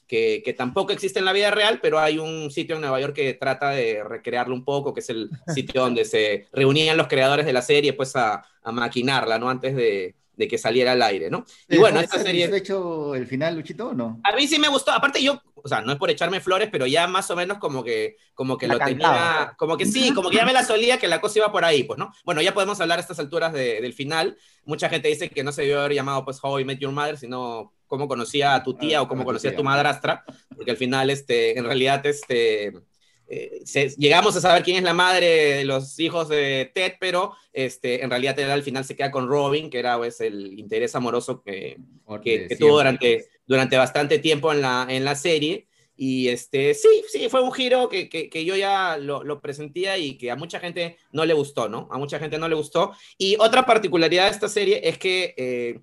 que, 0.06 0.42
que, 0.44 0.52
tampoco 0.52 0.92
existe 0.92 1.18
en 1.18 1.24
la 1.24 1.32
vida 1.32 1.50
real, 1.50 1.80
pero 1.80 1.98
hay 1.98 2.18
un 2.18 2.50
sitio 2.50 2.74
en 2.74 2.82
Nueva 2.82 3.00
York 3.00 3.14
que 3.14 3.32
trata 3.32 3.70
de 3.70 4.04
recrearlo 4.04 4.54
un 4.54 4.62
poco, 4.62 4.92
que 4.92 5.00
es 5.00 5.08
el 5.08 5.30
sitio 5.54 5.80
donde 5.80 6.04
se 6.04 6.46
reunían 6.52 6.98
los 6.98 7.08
creadores 7.08 7.46
de 7.46 7.54
la 7.54 7.62
serie, 7.62 7.94
pues 7.94 8.14
a, 8.16 8.44
a 8.62 8.70
maquinarla, 8.70 9.38
¿no? 9.38 9.48
Antes 9.48 9.74
de, 9.74 10.14
de 10.36 10.48
que 10.48 10.58
saliera 10.58 10.92
al 10.92 11.02
aire, 11.02 11.30
¿no? 11.30 11.44
Y 11.68 11.78
bueno, 11.78 12.00
esta 12.00 12.18
serie... 12.18 12.54
hecho 12.54 13.14
el 13.14 13.26
final, 13.26 13.56
Luchito, 13.56 13.88
o 13.88 13.94
no? 13.94 14.20
A 14.22 14.34
mí 14.36 14.46
sí 14.46 14.58
me 14.58 14.68
gustó, 14.68 14.92
aparte 14.92 15.22
yo, 15.22 15.40
o 15.54 15.68
sea, 15.68 15.80
no 15.80 15.92
es 15.92 15.98
por 15.98 16.10
echarme 16.10 16.40
flores, 16.40 16.68
pero 16.70 16.86
ya 16.86 17.06
más 17.06 17.30
o 17.30 17.36
menos 17.36 17.58
como 17.58 17.82
que, 17.82 18.16
como 18.34 18.58
que 18.58 18.68
lo 18.68 18.78
tenía, 18.78 19.54
como 19.56 19.76
que 19.76 19.86
sí, 19.86 20.12
como 20.12 20.30
que 20.30 20.36
ya 20.36 20.44
me 20.44 20.52
la 20.52 20.64
solía 20.64 20.98
que 20.98 21.08
la 21.08 21.20
cosa 21.20 21.38
iba 21.38 21.50
por 21.50 21.64
ahí, 21.64 21.84
pues, 21.84 21.98
¿no? 21.98 22.12
Bueno, 22.24 22.42
ya 22.42 22.54
podemos 22.54 22.80
hablar 22.80 22.98
a 22.98 23.02
estas 23.02 23.18
alturas 23.18 23.52
del 23.52 23.92
final. 23.94 24.36
Mucha 24.64 24.88
gente 24.88 25.08
dice 25.08 25.30
que 25.30 25.42
no 25.42 25.52
se 25.52 25.62
debió 25.62 25.80
haber 25.80 25.94
llamado, 25.94 26.24
pues, 26.24 26.38
How 26.42 26.60
I 26.60 26.64
Met 26.64 26.78
Your 26.78 26.92
Mother, 26.92 27.16
sino 27.16 27.72
cómo 27.86 28.08
conocía 28.08 28.54
a 28.54 28.62
tu 28.62 28.74
tía 28.74 28.98
ah, 28.98 29.02
o 29.02 29.08
cómo 29.08 29.24
conocía 29.24 29.50
a 29.50 29.56
tu 29.56 29.64
madrastra, 29.64 30.24
porque 30.54 30.70
al 30.70 30.76
final, 30.76 31.08
este, 31.10 31.58
en 31.58 31.64
realidad, 31.64 32.04
este 32.04 32.74
eh, 33.28 33.64
llegamos 33.96 34.36
a 34.36 34.40
saber 34.40 34.62
quién 34.62 34.76
es 34.76 34.82
la 34.84 34.94
madre 34.94 35.56
de 35.56 35.64
los 35.64 35.98
hijos 35.98 36.28
de 36.28 36.70
Ted, 36.74 36.94
pero 37.00 37.34
este, 37.52 38.02
en 38.02 38.10
realidad 38.10 38.36
Ted 38.36 38.48
al 38.50 38.62
final 38.62 38.84
se 38.84 38.94
queda 38.94 39.10
con 39.10 39.26
Robin, 39.28 39.68
que 39.68 39.78
era 39.78 39.96
pues, 39.98 40.20
el 40.20 40.58
interés 40.58 40.94
amoroso 40.94 41.42
que, 41.42 41.76
que, 42.22 42.56
tuvo 42.58 42.76
durante, 42.76 43.26
durante 43.46 43.76
bastante 43.76 44.18
tiempo 44.18 44.52
en 44.52 44.62
la, 44.62 44.86
en 44.88 45.04
la 45.04 45.14
serie. 45.14 45.66
Y 45.98 46.28
este, 46.28 46.74
sí, 46.74 47.04
sí, 47.08 47.28
fue 47.30 47.42
un 47.42 47.52
giro 47.52 47.88
que, 47.88 48.08
que, 48.10 48.44
yo 48.44 48.54
ya 48.54 48.98
lo, 48.98 49.24
lo, 49.24 49.40
presentía 49.40 49.96
y 49.96 50.18
que 50.18 50.30
a 50.30 50.36
mucha 50.36 50.60
gente 50.60 50.98
no 51.10 51.24
le 51.24 51.32
gustó, 51.32 51.70
¿no? 51.70 51.88
A 51.90 51.96
mucha 51.96 52.18
gente 52.18 52.38
no 52.38 52.48
le 52.48 52.54
gustó. 52.54 52.92
Y 53.16 53.36
otra 53.40 53.64
particularidad 53.64 54.26
de 54.26 54.30
esta 54.30 54.48
serie 54.48 54.80
es 54.84 54.98
que 54.98 55.34
eh, 55.38 55.80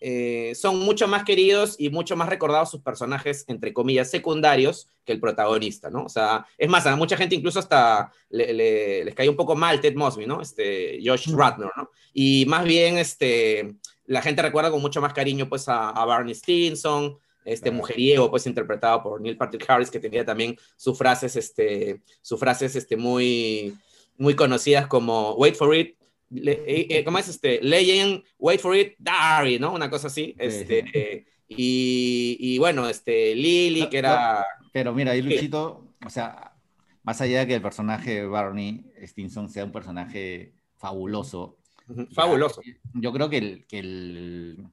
eh, 0.00 0.52
son 0.54 0.78
mucho 0.78 1.08
más 1.08 1.24
queridos 1.24 1.74
y 1.78 1.90
mucho 1.90 2.14
más 2.16 2.28
recordados 2.28 2.70
sus 2.70 2.82
personajes, 2.82 3.44
entre 3.48 3.72
comillas, 3.72 4.10
secundarios 4.10 4.88
que 5.04 5.12
el 5.12 5.20
protagonista, 5.20 5.90
¿no? 5.90 6.04
O 6.04 6.08
sea, 6.08 6.46
es 6.56 6.68
más, 6.68 6.86
a 6.86 6.94
mucha 6.94 7.16
gente 7.16 7.34
incluso 7.34 7.58
hasta 7.58 8.12
les 8.30 9.14
cae 9.14 9.28
un 9.28 9.36
poco 9.36 9.56
mal 9.56 9.80
Ted 9.80 9.96
Mosby, 9.96 10.26
¿no? 10.26 10.40
Este, 10.40 11.00
Josh 11.04 11.30
Radnor, 11.32 11.72
¿no? 11.76 11.90
Y 12.12 12.44
más 12.46 12.64
bien, 12.64 12.98
este, 12.98 13.74
la 14.06 14.22
gente 14.22 14.42
recuerda 14.42 14.70
con 14.70 14.80
mucho 14.80 15.00
más 15.00 15.12
cariño, 15.12 15.48
pues, 15.48 15.68
a, 15.68 15.92
Barney 16.04 16.34
Stinson, 16.34 17.18
este 17.44 17.70
mujeriego, 17.70 18.30
pues, 18.30 18.46
interpretado 18.46 19.02
por 19.02 19.20
Neil 19.20 19.36
Patrick 19.36 19.68
Harris, 19.68 19.90
que 19.90 20.00
tenía 20.00 20.24
también 20.24 20.56
sus 20.76 20.96
frases, 20.96 21.34
este, 21.34 22.02
sus 22.22 22.38
frases, 22.38 22.76
este, 22.76 22.96
muy, 22.96 23.76
muy 24.16 24.34
conocidas 24.34 24.86
como 24.86 25.32
Wait 25.34 25.56
for 25.56 25.74
it, 25.74 25.97
eh, 26.34 26.86
eh, 26.90 27.04
¿cómo 27.04 27.18
es 27.18 27.28
este? 27.28 27.60
Legend, 27.62 28.22
Wait 28.38 28.60
for 28.60 28.76
It, 28.76 28.94
Dari, 28.98 29.58
¿no? 29.58 29.72
Una 29.72 29.88
cosa 29.88 30.08
así. 30.08 30.34
Este, 30.38 31.26
y, 31.48 32.36
y, 32.38 32.58
bueno, 32.58 32.88
este, 32.88 33.34
Lily, 33.34 33.88
que 33.88 33.98
era... 33.98 34.44
pero 34.72 34.92
mira, 34.92 35.12
ahí 35.12 35.22
Luchito, 35.22 35.94
o 36.04 36.10
sea, 36.10 36.52
más 37.02 37.20
allá 37.20 37.40
de 37.40 37.46
que 37.46 37.54
el 37.54 37.62
personaje 37.62 38.16
de 38.16 38.26
Barney 38.26 38.84
Stinson 39.02 39.48
sea 39.48 39.64
un 39.64 39.72
personaje 39.72 40.52
fabuloso. 40.76 41.58
Fabuloso. 42.12 42.60
yo 42.92 43.12
creo 43.12 43.30
que 43.30 43.38
el, 43.38 43.66
que 43.66 43.78
el, 43.78 44.66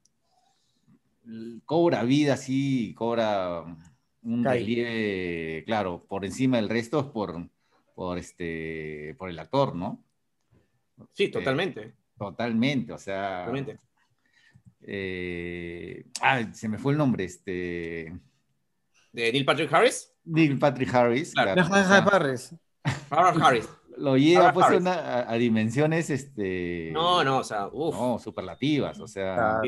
cobra 1.65 2.03
vida 2.03 2.33
así, 2.33 2.93
cobra 2.93 3.63
un 4.23 4.43
relieve, 4.43 5.63
claro, 5.65 6.05
por 6.07 6.25
encima 6.25 6.57
del 6.57 6.67
resto 6.67 6.99
es 6.99 7.05
por, 7.05 7.49
por, 7.93 8.17
este, 8.17 9.15
por 9.17 9.29
el 9.29 9.39
actor, 9.39 9.75
¿no? 9.75 10.03
Sí, 11.13 11.29
totalmente. 11.29 11.93
totalmente, 12.17 12.93
o 12.93 12.97
sea. 12.97 13.45
Totalmente. 13.45 13.79
Eh, 14.81 16.05
ah, 16.21 16.43
se 16.53 16.69
me 16.69 16.77
fue 16.77 16.91
el 16.91 16.97
nombre, 16.97 17.25
este. 17.25 18.13
¿De 19.11 19.31
Neil 19.31 19.45
Patrick 19.45 19.71
Harris? 19.73 20.11
Neil 20.25 20.59
Patrick 20.59 20.93
Harris. 20.93 21.33
Claro. 21.33 21.61
Harris. 21.61 22.53
Harris. 23.09 23.69
Lo 23.97 24.17
lleva 24.17 24.51
pues 24.53 24.67
a, 24.85 25.33
dimensiones, 25.35 26.09
este... 26.09 26.89
No, 26.91 27.23
no, 27.23 27.37
o 27.37 27.43
sea, 27.43 27.67
uff. 27.71 27.95
No, 27.95 28.19
superlativas, 28.19 28.99
o 28.99 29.07
sea... 29.07 29.61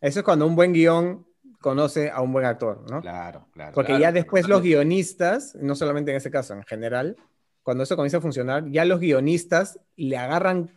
Eso 0.00 0.20
es 0.20 0.24
cuando 0.24 0.46
un 0.46 0.54
buen 0.54 0.74
guion 0.74 1.26
conoce 1.58 2.10
a 2.10 2.20
un 2.20 2.32
buen 2.32 2.44
actor, 2.44 2.84
¿no? 2.90 3.00
Claro, 3.00 3.48
claro. 3.52 3.72
Porque 3.72 3.98
ya 3.98 4.12
después 4.12 4.46
los 4.46 4.60
guionistas, 4.60 5.54
no 5.54 5.74
solamente 5.74 6.10
en 6.10 6.18
ese 6.18 6.30
caso, 6.30 6.52
en 6.52 6.62
general, 6.64 7.16
cuando 7.64 7.82
eso 7.82 7.96
comienza 7.96 8.18
a 8.18 8.20
funcionar, 8.20 8.70
ya 8.70 8.84
los 8.84 9.00
guionistas 9.00 9.80
le 9.96 10.16
agarran 10.16 10.70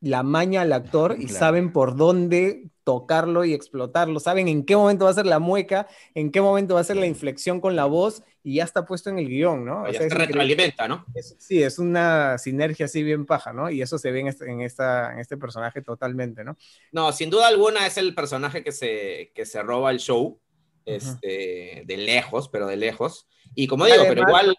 la 0.00 0.22
maña 0.22 0.60
al 0.60 0.72
actor 0.72 1.16
y 1.18 1.28
saben 1.28 1.72
por 1.72 1.96
dónde 1.96 2.68
tocarlo 2.84 3.46
y 3.46 3.54
explotarlo, 3.54 4.20
saben 4.20 4.48
en 4.48 4.66
qué 4.66 4.76
momento 4.76 5.06
va 5.06 5.10
a 5.10 5.14
ser 5.14 5.24
la 5.24 5.38
mueca, 5.38 5.88
en 6.14 6.30
qué 6.30 6.42
momento 6.42 6.74
va 6.74 6.80
a 6.80 6.84
ser 6.84 6.96
la 6.96 7.06
inflexión 7.06 7.62
con 7.62 7.74
la 7.74 7.86
voz 7.86 8.22
y 8.42 8.56
ya 8.56 8.64
está 8.64 8.84
puesto 8.84 9.08
en 9.08 9.18
el 9.18 9.26
guion, 9.26 9.64
¿no? 9.64 9.90
ya 9.90 10.00
se 10.00 10.10
retroalimenta, 10.10 10.86
¿no? 10.86 11.06
sí, 11.38 11.62
es 11.62 11.78
una 11.78 12.36
sinergia 12.36 12.84
así 12.84 13.02
bien 13.02 13.24
paja, 13.24 13.54
¿no? 13.54 13.70
Y 13.70 13.80
eso 13.80 13.96
se 13.98 14.12
ve 14.12 14.20
en 14.20 14.26
este, 14.26 14.50
en, 14.50 14.60
esta, 14.60 15.14
en 15.14 15.20
este 15.20 15.38
personaje 15.38 15.80
totalmente, 15.80 16.44
¿no? 16.44 16.58
No, 16.92 17.10
sin 17.12 17.30
duda 17.30 17.48
alguna 17.48 17.86
es 17.86 17.96
el 17.96 18.14
personaje 18.14 18.62
que 18.62 18.72
se, 18.72 19.32
que 19.34 19.46
se 19.46 19.62
roba 19.62 19.90
el 19.90 19.98
show, 19.98 20.38
este, 20.84 21.84
de 21.86 21.96
lejos, 21.96 22.50
pero 22.50 22.66
de 22.66 22.76
lejos. 22.76 23.26
Y 23.54 23.66
como 23.66 23.86
digo, 23.86 24.04
pero 24.06 24.20
igual... 24.20 24.54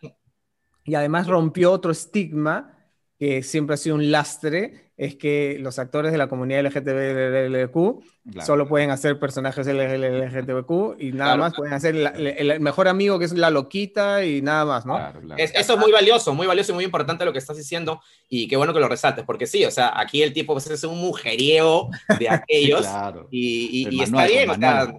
Y 0.86 0.96
además 0.96 1.28
rompió 1.28 1.72
otro 1.72 1.92
estigma 1.92 2.72
que 3.18 3.44
siempre 3.44 3.74
ha 3.74 3.78
sido 3.78 3.96
un 3.96 4.12
lastre, 4.12 4.92
es 4.98 5.16
que 5.16 5.58
los 5.60 5.80
actores 5.80 6.12
de 6.12 6.18
la 6.18 6.28
comunidad 6.28 6.66
LGTBQ 6.66 8.04
solo 8.46 8.68
pueden 8.68 8.92
hacer 8.92 9.20
personajes 9.20 9.68
LGTBQ 9.68 11.00
y 11.00 11.12
nada 11.12 11.36
más 11.36 11.54
pueden 11.54 11.74
hacer 11.74 11.96
el, 11.96 12.60
mejor 12.60 12.88
amigo 12.88 13.20
que 13.20 13.26
es 13.26 13.34
la 13.34 13.50
loquita 13.50 14.24
y 14.24 14.42
nada 14.42 14.66
más, 14.66 14.86
¿no? 14.86 14.98
eso 15.38 15.74
es 15.74 15.80
muy 15.80 15.92
valioso, 15.92 16.34
muy 16.34 16.48
valioso 16.48 16.72
y 16.72 16.76
muy 16.76 16.86
importante 16.86 17.26
lo 17.26 17.34
que 17.34 17.40
estás 17.40 17.58
diciendo 17.58 18.02
y 18.30 18.48
qué 18.48 18.58
bueno 18.58 18.74
que 18.74 18.80
lo 18.80 18.88
resaltes, 18.88 19.26
porque 19.26 19.48
sí, 19.48 19.66
o 19.66 19.72
sea, 19.72 20.00
aquí 20.00 20.22
el 20.22 20.34
tipo 20.34 20.54
pues, 20.54 20.70
es 20.70 20.84
un 20.84 21.00
mujeriego 21.00 21.90
de 22.20 22.30
aquellos 22.30 22.86
y, 23.32 23.88
y, 23.90 24.02
está 24.02 24.26
bien, 24.26 24.50
o 24.50 24.56
sea, 24.56 24.94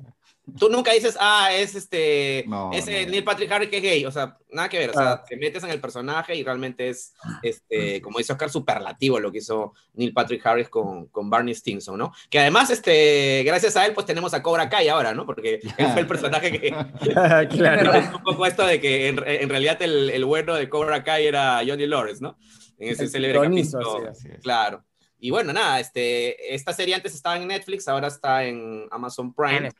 tú 0.58 0.68
nunca 0.68 0.92
dices, 0.92 1.16
ah, 1.20 1.48
es 1.52 1.74
este, 1.74 2.46
es 2.72 2.86
Neil 2.86 3.24
Patrick 3.24 3.50
Harris 3.50 3.68
que 3.68 3.78
es 3.78 3.82
gay, 3.82 4.04
o 4.04 4.12
sea, 4.12 4.38
nada 4.50 4.68
que 4.68 4.78
ver, 4.78 4.90
o 4.90 4.92
sea, 4.92 5.12
ah. 5.12 5.24
te 5.24 5.36
metes 5.36 5.64
en 5.64 5.70
el 5.70 5.80
personaje 5.80 6.36
y 6.36 6.44
realmente 6.44 6.88
es, 6.88 7.14
este, 7.42 8.00
como 8.00 8.18
dice 8.18 8.32
Oscar, 8.32 8.48
superlativo 8.48 9.18
lo 9.18 9.32
que 9.32 9.38
hizo 9.38 9.72
Neil 9.94 10.12
Patrick 10.12 10.46
Harris 10.46 10.68
con, 10.68 11.06
con 11.06 11.28
Barney 11.28 11.54
Stinson, 11.54 11.98
¿no? 11.98 12.12
Que 12.30 12.38
además, 12.38 12.70
este, 12.70 13.42
gracias 13.44 13.76
a 13.76 13.86
él, 13.86 13.92
pues 13.92 14.06
tenemos 14.06 14.34
a 14.34 14.42
Cobra 14.42 14.68
Kai 14.68 14.88
ahora, 14.88 15.14
¿no? 15.14 15.26
Porque 15.26 15.60
él 15.78 15.86
fue 15.92 16.00
el 16.00 16.06
personaje 16.06 16.52
que... 16.52 16.70
claro. 17.50 17.92
un 18.16 18.22
poco 18.22 18.46
esto 18.46 18.64
de 18.64 18.80
que 18.80 19.08
en, 19.08 19.22
en 19.26 19.48
realidad 19.48 19.82
el, 19.82 20.10
el, 20.10 20.24
bueno 20.24 20.54
de 20.54 20.68
Cobra 20.68 21.02
Kai 21.02 21.26
era 21.26 21.60
Johnny 21.66 21.86
Lawrence, 21.86 22.22
¿no? 22.22 22.38
En 22.78 22.90
ese 22.90 23.08
célebre 23.08 23.40
capítulo. 23.40 24.12
Claro. 24.42 24.84
Y 25.18 25.30
bueno, 25.30 25.52
nada, 25.52 25.80
este, 25.80 26.54
esta 26.54 26.72
serie 26.72 26.94
antes 26.94 27.14
estaba 27.14 27.36
en 27.36 27.48
Netflix, 27.48 27.88
ahora 27.88 28.08
está 28.08 28.44
en 28.44 28.86
Amazon 28.90 29.32
Prime. 29.32 29.70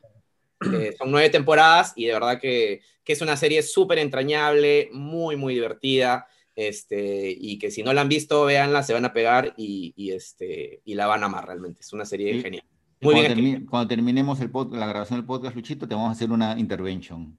Eh, 0.73 0.95
son 0.97 1.11
nueve 1.11 1.29
temporadas 1.29 1.93
y 1.95 2.05
de 2.05 2.13
verdad 2.13 2.39
que, 2.39 2.81
que 3.03 3.13
es 3.13 3.21
una 3.21 3.37
serie 3.37 3.61
súper 3.61 3.99
entrañable, 3.99 4.89
muy, 4.91 5.35
muy 5.35 5.53
divertida. 5.53 6.27
Este, 6.55 7.35
y 7.39 7.59
que 7.59 7.69
si 7.69 7.83
no 7.83 7.93
la 7.93 8.01
han 8.01 8.09
visto, 8.09 8.43
véanla, 8.45 8.81
se 8.81 8.93
van 8.93 9.05
a 9.05 9.13
pegar 9.13 9.53
y, 9.57 9.93
y 9.95 10.11
este, 10.11 10.81
y 10.83 10.95
la 10.95 11.05
van 11.05 11.21
a 11.21 11.27
amar 11.27 11.45
realmente. 11.45 11.81
Es 11.81 11.93
una 11.93 12.05
serie 12.05 12.41
genial. 12.41 12.63
Muy 12.99 13.13
cuando, 13.13 13.35
bien 13.35 13.65
cuando 13.67 13.87
terminemos 13.87 14.39
el 14.41 14.49
la 14.71 14.87
grabación 14.87 15.19
del 15.19 15.27
podcast, 15.27 15.55
Luchito, 15.55 15.87
te 15.87 15.93
vamos 15.93 16.09
a 16.09 16.13
hacer 16.13 16.31
una 16.31 16.57
intervention. 16.57 17.37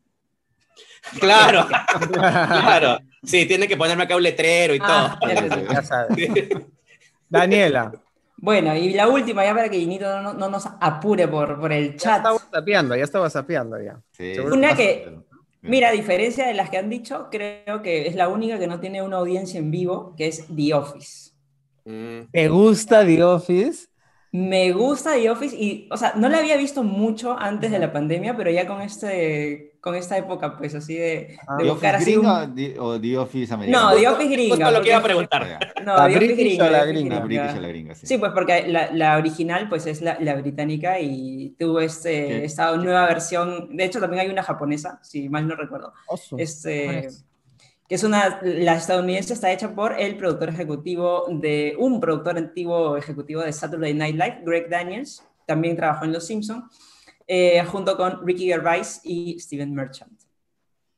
Claro, 1.19 1.67
claro. 2.13 2.99
Sí, 3.25 3.47
tiene 3.47 3.67
que 3.67 3.77
ponerme 3.77 4.05
acá 4.05 4.17
un 4.17 4.23
letrero 4.23 4.75
y 4.75 4.79
ah, 4.81 5.19
todo. 5.21 6.09
Daniela. 7.29 7.93
Bueno, 8.41 8.75
y 8.77 8.95
la 8.95 9.09
última, 9.09 9.45
ya 9.45 9.53
para 9.55 9.69
que 9.69 9.81
Ginito 9.81 10.23
no, 10.23 10.33
no 10.33 10.49
nos 10.49 10.67
apure 10.81 11.27
por, 11.27 11.59
por, 11.59 11.73
el 11.73 11.97
chat. 11.97 12.05
Ya 12.05 12.17
estaba 12.17 12.39
sapeando, 12.53 12.97
ya 12.97 13.05
estaba 13.05 13.31
sapeando 13.31 13.77
ya. 13.83 14.01
Una 14.45 14.77
que, 14.77 15.19
mira, 15.61 15.89
a 15.89 15.93
diferencia 15.93 16.47
de 16.47 16.55
las 16.55 16.71
que 16.71 16.79
han 16.79 16.89
dicho, 16.89 17.29
creo 17.33 17.83
que 17.83 18.07
es 18.07 18.15
la 18.15 18.29
única 18.29 18.59
que 18.59 18.69
no 18.69 18.79
tiene 18.79 19.03
una 19.03 19.17
audiencia 19.17 19.59
en 19.59 19.73
vivo, 19.73 20.15
que 20.17 20.29
es 20.29 20.47
The 20.55 20.75
Office. 20.75 21.33
Mm. 21.85 22.31
¿Te 22.31 22.49
gusta 22.49 23.05
The 23.05 23.25
Office? 23.25 23.89
Me 24.31 24.71
gusta 24.73 25.15
The 25.15 25.31
Office 25.31 25.57
y, 25.57 25.89
o 25.91 25.97
sea, 25.97 26.13
no 26.15 26.29
la 26.29 26.39
había 26.39 26.57
visto 26.57 26.85
mucho 26.85 27.37
antes 27.37 27.73
de 27.73 27.81
la 27.81 27.93
pandemia, 27.93 28.37
pero 28.37 28.53
ya 28.53 28.69
con 28.69 28.83
este 28.83 29.68
con 29.81 29.95
esta 29.95 30.19
época, 30.19 30.57
pues 30.57 30.75
así 30.75 30.97
de, 30.97 31.39
ah, 31.47 31.57
de 31.57 31.71
buscar 31.71 31.97
así. 31.97 32.17
o 32.17 33.01
The 33.01 33.19
Office 33.19 33.55
americano? 33.55 33.91
No, 33.91 33.97
The 33.97 34.09
Office 34.09 34.31
gringa. 34.31 34.71
lo 34.71 34.83
que 34.83 34.89
iba 34.89 34.99
a 34.99 35.03
preguntar. 35.03 35.59
No, 35.85 35.97
The 35.97 36.17
Office 36.17 36.35
gringa. 36.35 36.71
La 36.71 36.85
gringa. 36.85 37.21
La 37.21 37.69
gringa, 37.69 37.95
sí. 37.95 38.07
sí. 38.07 38.19
pues 38.19 38.33
porque 38.33 38.67
la, 38.69 38.91
la, 38.93 39.17
original 39.17 39.69
pues 39.69 39.87
es 39.87 40.03
la, 40.03 40.19
la 40.21 40.35
británica 40.35 40.99
y 41.01 41.55
tuvo 41.59 41.81
este, 41.81 42.45
esta 42.45 42.77
nueva 42.77 43.07
versión. 43.07 43.77
De 43.77 43.85
hecho, 43.85 44.01
también 44.01 44.23
hay 44.23 44.29
una 44.29 44.43
japonesa, 44.43 44.99
si 45.03 45.29
mal 45.29 45.47
no 45.47 45.55
recuerdo. 45.55 45.93
Este, 46.37 47.09
que 47.89 47.95
es 47.95 48.05
una, 48.05 48.41
la 48.43 48.75
estadounidense 48.75 49.33
está 49.33 49.51
hecha 49.51 49.75
por 49.75 49.99
el 49.99 50.17
productor 50.17 50.51
ejecutivo 50.51 51.25
de, 51.31 51.75
un 51.79 52.01
productor 52.01 52.37
antiguo 52.37 52.97
ejecutivo 52.97 53.41
de 53.41 53.53
Saturday 53.53 53.95
Night 53.95 54.15
Live, 54.15 54.43
Greg 54.45 54.69
Daniels, 54.69 55.25
también 55.47 55.77
trabajó 55.77 56.05
en 56.05 56.13
Los 56.13 56.27
Simpsons 56.27 56.65
eh, 57.31 57.63
junto 57.65 57.95
con 57.99 58.27
Ricky 58.27 58.47
Gervais 58.47 59.03
y 59.05 59.39
Steven 59.39 59.75
Merchant. 59.75 60.19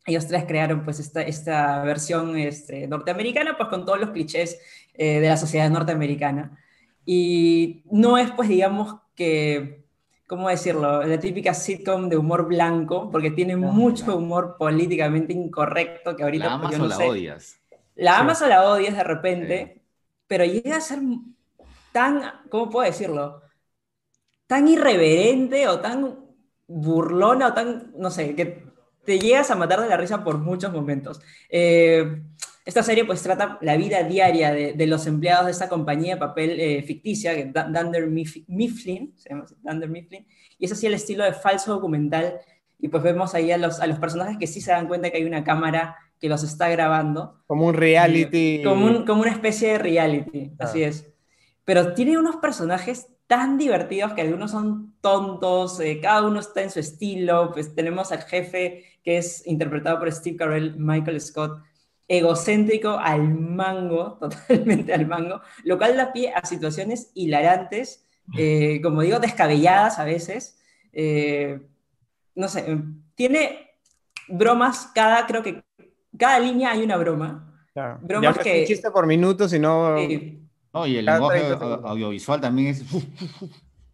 Ellos 0.07 0.29
tres 0.29 0.45
crearon 0.45 0.85
pues 0.85 1.01
esta, 1.01 1.23
esta 1.23 1.83
versión 1.83 2.39
este, 2.39 2.87
norteamericana 2.87 3.57
pues 3.57 3.69
con 3.69 3.85
todos 3.85 3.99
los 3.99 4.11
clichés 4.11 4.61
eh, 4.95 5.19
de 5.19 5.29
la 5.29 5.37
sociedad 5.37 5.69
norteamericana. 5.69 6.57
Y 7.05 7.83
no 7.91 8.17
es 8.17 8.31
pues 8.31 8.49
digamos 8.49 8.95
que, 9.17 9.85
¿cómo 10.29 10.49
decirlo? 10.49 11.05
La 11.05 11.19
típica 11.19 11.53
sitcom 11.53 12.09
de 12.09 12.17
humor 12.17 12.47
blanco, 12.47 13.11
porque 13.11 13.33
tiene 13.33 13.57
mucho 13.57 14.17
humor 14.17 14.55
políticamente 14.57 15.33
incorrecto 15.33 16.15
que 16.15 16.23
ahorita... 16.23 16.45
La 16.45 16.61
pues, 16.61 16.77
amas 16.77 16.97
o 16.97 17.01
la 17.01 17.09
odias. 17.09 17.61
La 17.97 18.19
amas 18.21 18.41
o 18.41 18.47
la 18.47 18.71
odias 18.71 18.97
de 18.97 19.03
repente, 19.05 19.83
pero 20.29 20.45
llega 20.45 20.77
a 20.77 20.81
ser 20.81 21.01
tan, 21.91 22.23
¿cómo 22.49 22.71
puedo 22.71 22.87
decirlo? 22.87 23.43
tan 24.51 24.67
irreverente 24.67 25.69
o 25.69 25.79
tan 25.79 26.20
burlona 26.71 27.49
o 27.49 27.53
tan, 27.53 27.93
no 27.97 28.11
sé, 28.11 28.35
que 28.37 28.65
te 29.05 29.19
llegas 29.19 29.51
a 29.51 29.57
matar 29.57 29.81
de 29.81 29.89
la 29.89 29.97
risa 29.97 30.23
por 30.23 30.39
muchos 30.39 30.73
momentos. 30.73 31.21
Eh, 31.49 32.23
esta 32.65 32.83
serie 32.83 33.05
pues 33.05 33.23
trata 33.23 33.59
la 33.63 33.77
vida 33.77 34.03
diaria 34.05 34.53
de, 34.53 34.87
los 34.87 35.07
empleados 35.07 35.47
de 35.47 35.53
esta 35.53 35.69
compañía 35.69 36.15
de 36.15 36.21
papel 36.21 36.61
eh, 36.61 36.83
ficticia, 36.83 37.35
que 37.35 37.47
Dunder 37.47 38.07
Mifflin, 38.07 39.13
se 39.17 39.31
llama 39.31 39.47
Dunder 39.63 39.89
Mifflin, 39.89 40.27
y 40.59 40.67
es 40.67 40.73
así 40.73 40.87
el 40.87 40.95
estilo 40.95 41.25
de 41.25 41.33
falso 41.33 41.73
documental, 41.73 42.39
y 42.79 42.89
pues 42.89 43.03
vemos 43.03 43.35
ahí 43.35 43.51
a 43.51 43.59
los, 43.59 43.81
a 43.81 43.87
los 43.87 43.99
personajes 43.99 44.37
que 44.39 44.47
sí 44.47 44.61
se 44.61 44.71
dan 44.71 44.87
cuenta 44.87 45.11
que 45.11 45.17
hay 45.17 45.25
una 45.25 45.43
cámara 45.43 45.97
que 46.21 46.29
los 46.29 46.45
está 46.45 46.69
grabando. 46.69 47.43
Como 47.47 47.67
un 47.67 47.75
reality. 47.75 48.63
como, 48.63 49.05
como 49.05 49.23
una 49.23 49.33
especie 49.33 49.73
de 49.73 49.79
reality, 49.79 50.53
así 50.59 50.83
es. 50.83 51.11
Pero 51.65 51.95
tiene 51.95 52.19
unos 52.19 52.37
personajes 52.37 53.09
tan 53.31 53.59
divertidos 53.59 54.13
que 54.13 54.23
algunos 54.23 54.51
son 54.51 54.97
tontos, 55.01 55.79
eh, 55.79 56.01
cada 56.03 56.27
uno 56.27 56.41
está 56.41 56.63
en 56.63 56.71
su 56.71 56.81
estilo, 56.81 57.53
pues 57.53 57.77
tenemos 57.77 58.11
al 58.11 58.23
jefe 58.23 58.85
que 59.05 59.19
es 59.19 59.47
interpretado 59.47 60.01
por 60.01 60.11
Steve 60.11 60.37
Carell, 60.37 60.75
Michael 60.77 61.21
Scott, 61.21 61.63
egocéntrico 62.09 62.99
al 62.99 63.33
mango, 63.33 64.15
totalmente 64.21 64.93
al 64.93 65.07
mango, 65.07 65.43
lo 65.63 65.79
cual 65.79 65.97
da 65.97 66.13
pie 66.13 66.33
a 66.35 66.45
situaciones 66.45 67.13
hilarantes, 67.15 68.05
eh, 68.37 68.81
como 68.83 69.03
digo, 69.03 69.21
descabelladas 69.21 70.01
a 70.01 70.05
veces. 70.05 70.59
Eh, 70.93 71.61
no 72.35 72.49
sé, 72.49 72.79
tiene 73.15 73.77
bromas, 74.27 74.91
cada, 74.93 75.25
creo 75.29 75.45
que 75.45 75.63
cada 76.19 76.41
línea 76.41 76.73
hay 76.73 76.83
una 76.83 76.97
broma. 76.97 77.65
Bromas 78.01 78.39
que... 78.39 78.65
chiste 78.65 78.91
por 78.91 79.07
minuto, 79.07 79.49
si 79.49 79.61
no... 79.61 79.95
No, 80.73 80.87
y 80.87 80.97
el 80.99 81.05
lenguaje 81.05 81.43
audiovisual 81.85 82.41
también 82.41 82.69
es... 82.69 82.85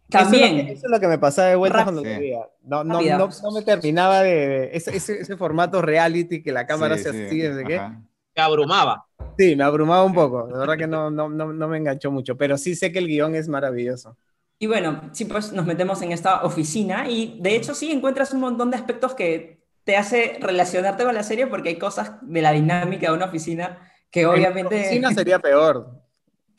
También. 0.09 0.59
Eso 0.59 0.85
es, 0.85 0.91
lo 0.91 0.99
que 1.01 1.07
me 1.07 1.17
pasaba 1.17 1.49
de 1.49 1.55
vuelta 1.55 1.83
cuando 1.83 2.01
lo 2.01 2.09
veía. 2.09 2.47
No, 2.63 2.83
no, 2.83 3.01
no, 3.01 3.29
no, 3.43 3.51
me 3.51 3.61
terminaba 3.61 4.21
de... 4.21 4.69
ese, 4.71 4.95
ese, 4.95 5.35
formato 5.35 5.81
reality 5.81 6.41
que 6.41 6.53
la 6.53 6.65
cámara 6.65 6.97
se 6.97 7.09
así 7.09 7.39
desde 7.39 7.65
que... 7.65 7.77
Me 7.79 8.41
abrumaba. 8.41 9.05
Sí, 9.37 9.55
me 9.55 9.63
abrumaba 9.63 10.03
un 10.03 10.13
poco. 10.13 10.47
De 10.47 10.57
verdad 10.57 10.77
que 10.77 10.87
no, 10.87 11.09
no, 11.09 11.27
no, 11.27 11.51
no 11.51 11.67
me 11.67 11.77
enganchó 11.77 12.09
mucho, 12.11 12.37
pero 12.37 12.57
sí 12.57 12.75
sé 12.75 12.91
que 12.91 12.99
el 12.99 13.07
guion 13.07 13.35
es 13.35 13.49
maravilloso. 13.49 14.15
Y 14.59 14.67
bueno, 14.67 15.01
sí, 15.11 15.25
pues 15.25 15.51
nos 15.51 15.65
metemos 15.65 16.01
en 16.01 16.11
esta 16.11 16.43
oficina 16.43 17.09
y 17.09 17.37
de 17.41 17.55
hecho 17.55 17.75
sí 17.75 17.91
encuentras 17.91 18.33
un 18.33 18.39
montón 18.39 18.71
de 18.71 18.77
aspectos 18.77 19.13
que 19.13 19.59
te 19.83 19.97
hace 19.97 20.37
relacionarte 20.39 21.03
con 21.03 21.13
la 21.13 21.23
serie 21.23 21.47
porque 21.47 21.69
hay 21.69 21.77
cosas 21.77 22.13
de 22.21 22.41
la 22.41 22.51
dinámica 22.51 23.09
de 23.09 23.15
una 23.15 23.25
oficina 23.25 23.79
que 24.09 24.25
obviamente... 24.25 24.75
En 24.75 24.81
oficina 24.81 25.13
sería 25.13 25.39
peor. 25.39 25.91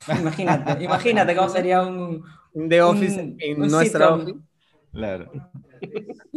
Imagínate, 0.06 0.84
imagínate 0.84 1.36
cómo 1.36 1.48
sería 1.48 1.82
un... 1.82 2.24
de 2.54 2.82
Office 2.82 3.36
en 3.38 3.58
nuestra 3.58 4.18
Claro. 4.92 5.30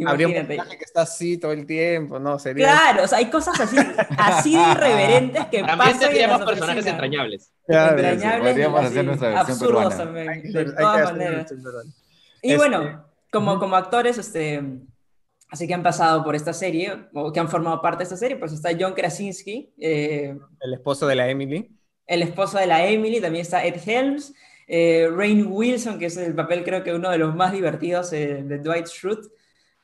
Habría 0.06 0.28
un 0.28 0.34
personaje 0.34 0.78
que 0.78 0.84
está 0.84 1.02
así 1.02 1.38
todo 1.38 1.52
el 1.52 1.66
tiempo, 1.66 2.18
¿no? 2.18 2.38
Sería... 2.38 2.66
Claro, 2.66 3.04
o 3.04 3.08
sea, 3.08 3.18
hay 3.18 3.30
cosas 3.30 3.58
así, 3.60 3.76
así 4.18 4.56
de 4.56 4.62
irreverentes 4.72 5.46
que 5.46 5.62
También 5.62 5.78
pasan 5.78 6.14
en 6.14 6.30
las 6.30 6.38
personajes 6.38 6.60
oficinas. 6.60 6.86
entrañables. 6.86 7.52
Claro, 7.66 7.98
Entrañables 7.98 8.52
podríamos 8.52 8.84
hacer 8.84 9.04
nuestra 9.04 9.28
versión 9.28 9.50
absurdos 9.50 9.94
peruana. 9.94 10.32
Hay 10.32 10.42
de 10.42 10.60
hay 10.60 10.74
todas 10.76 11.12
maneras. 11.12 11.52
un. 11.52 11.94
Y 12.42 12.52
Este, 12.52 12.56
bueno, 12.56 13.04
como, 13.32 13.58
como 13.58 13.76
actores, 13.76 14.18
este, 14.18 14.62
así 15.48 15.66
que 15.66 15.74
han 15.74 15.82
pasado 15.82 16.22
por 16.22 16.36
esta 16.36 16.52
serie, 16.52 17.08
o 17.14 17.32
que 17.32 17.40
han 17.40 17.48
formado 17.48 17.80
parte 17.80 17.98
de 17.98 18.04
esta 18.04 18.16
serie, 18.16 18.36
pues 18.36 18.52
está 18.52 18.70
John 18.78 18.92
Krasinski, 18.92 19.72
eh, 19.80 20.36
El 20.60 20.74
esposo 20.74 21.06
de 21.06 21.16
la 21.16 21.28
Emily. 21.28 21.70
El 22.12 22.22
esposo 22.22 22.58
de 22.58 22.66
la 22.66 22.86
Emily, 22.86 23.20
también 23.20 23.42
está 23.42 23.64
Ed 23.64 23.76
Helms, 23.86 24.34
eh, 24.66 25.08
Rainn 25.14 25.46
Wilson, 25.50 25.98
que 25.98 26.06
es 26.06 26.16
el 26.16 26.34
papel 26.34 26.64
creo 26.64 26.82
que 26.84 26.94
uno 26.94 27.10
de 27.10 27.18
los 27.18 27.34
más 27.34 27.52
divertidos 27.52 28.12
eh, 28.12 28.42
de 28.44 28.58
Dwight 28.58 28.86
Schrute. 28.86 29.28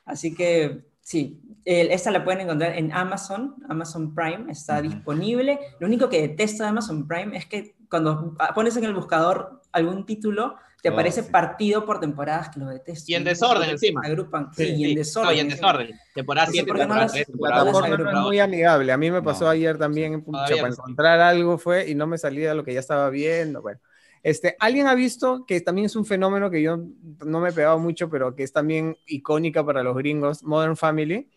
Así 0.05 0.33
que 0.33 0.83
sí, 1.01 1.41
el- 1.65 1.91
esta 1.91 2.11
la 2.11 2.23
pueden 2.23 2.41
encontrar 2.41 2.77
en 2.77 2.91
Amazon, 2.93 3.55
Amazon 3.67 4.13
Prime, 4.15 4.51
está 4.51 4.81
disponible. 4.81 5.59
Lo 5.79 5.87
único 5.87 6.09
que 6.09 6.21
detesto 6.21 6.63
de 6.63 6.69
Amazon 6.69 7.07
Prime 7.07 7.35
es 7.37 7.45
que 7.45 7.75
cuando 7.89 8.35
pones 8.55 8.75
en 8.77 8.83
el 8.85 8.93
buscador 8.93 9.61
algún 9.71 10.05
título, 10.05 10.55
te 10.81 10.89
Oh, 10.89 10.93
aparece 10.93 11.23
sí. 11.23 11.29
partido 11.31 11.85
por 11.85 11.99
temporadas 11.99 12.49
que 12.49 12.59
lo 12.59 12.67
detesto. 12.69 13.11
Y 13.11 13.15
en 13.15 13.23
desorden 13.23 13.69
encima. 13.69 14.01
se 14.01 14.07
Agrupan, 14.07 14.53
sí, 14.53 14.65
Sí, 14.65 14.73
y 14.75 14.85
en 14.91 14.95
desorden. 14.95 15.29
No, 15.29 15.35
y 15.35 15.39
en 15.39 15.49
desorden. 15.49 15.89
Temporada 16.15 16.45
No 16.47 16.51
sé 16.51 16.53
7, 16.53 16.67
por 16.67 16.75
qué 16.75 16.79
no 16.79 16.83
temporada 16.83 17.03
las- 17.05 17.11
3, 17.13 17.27
La 17.27 17.31
temporada 17.33 17.59
Todas 17.61 17.73
1. 17.75 17.81
plataforma 17.87 18.11
no 18.13 18.19
es 18.19 18.25
muy 18.25 18.39
amigable. 18.39 18.91
A 18.91 18.97
mí 18.97 19.11
me 19.11 19.21
pasó 19.21 19.43
No. 19.45 19.49
ayer 19.51 19.77
también, 19.77 20.21
pucha, 20.23 20.55
para 20.55 20.67
encontrar 20.69 21.19
algo 21.19 21.57
fue 21.57 21.89
y 21.89 21.95
no 21.95 22.07
me 22.07 22.17
salía 22.17 22.53
lo 22.53 22.63
que 22.63 22.73
ya 22.73 22.79
estaba 22.79 23.09
viendo. 23.09 23.61
Bueno, 23.61 23.79
este, 24.23 24.55
alguien 24.59 24.87
ha 24.87 24.95
visto 24.95 25.45
que 25.45 25.61
también 25.61 25.85
es 25.85 25.95
un 25.95 26.05
fenómeno 26.05 26.49
que 26.49 26.61
yo 26.61 26.77
no 27.25 27.39
me 27.39 27.49
he 27.49 27.53
pegado 27.53 27.79
mucho, 27.79 28.09
pero 28.09 28.35
que 28.35 28.43
es 28.43 28.51
también 28.53 28.97
icónica 29.05 29.65
para 29.65 29.83
los 29.83 29.95
gringos, 29.97 30.43
Modern 30.43 30.75
Family. 30.77 31.29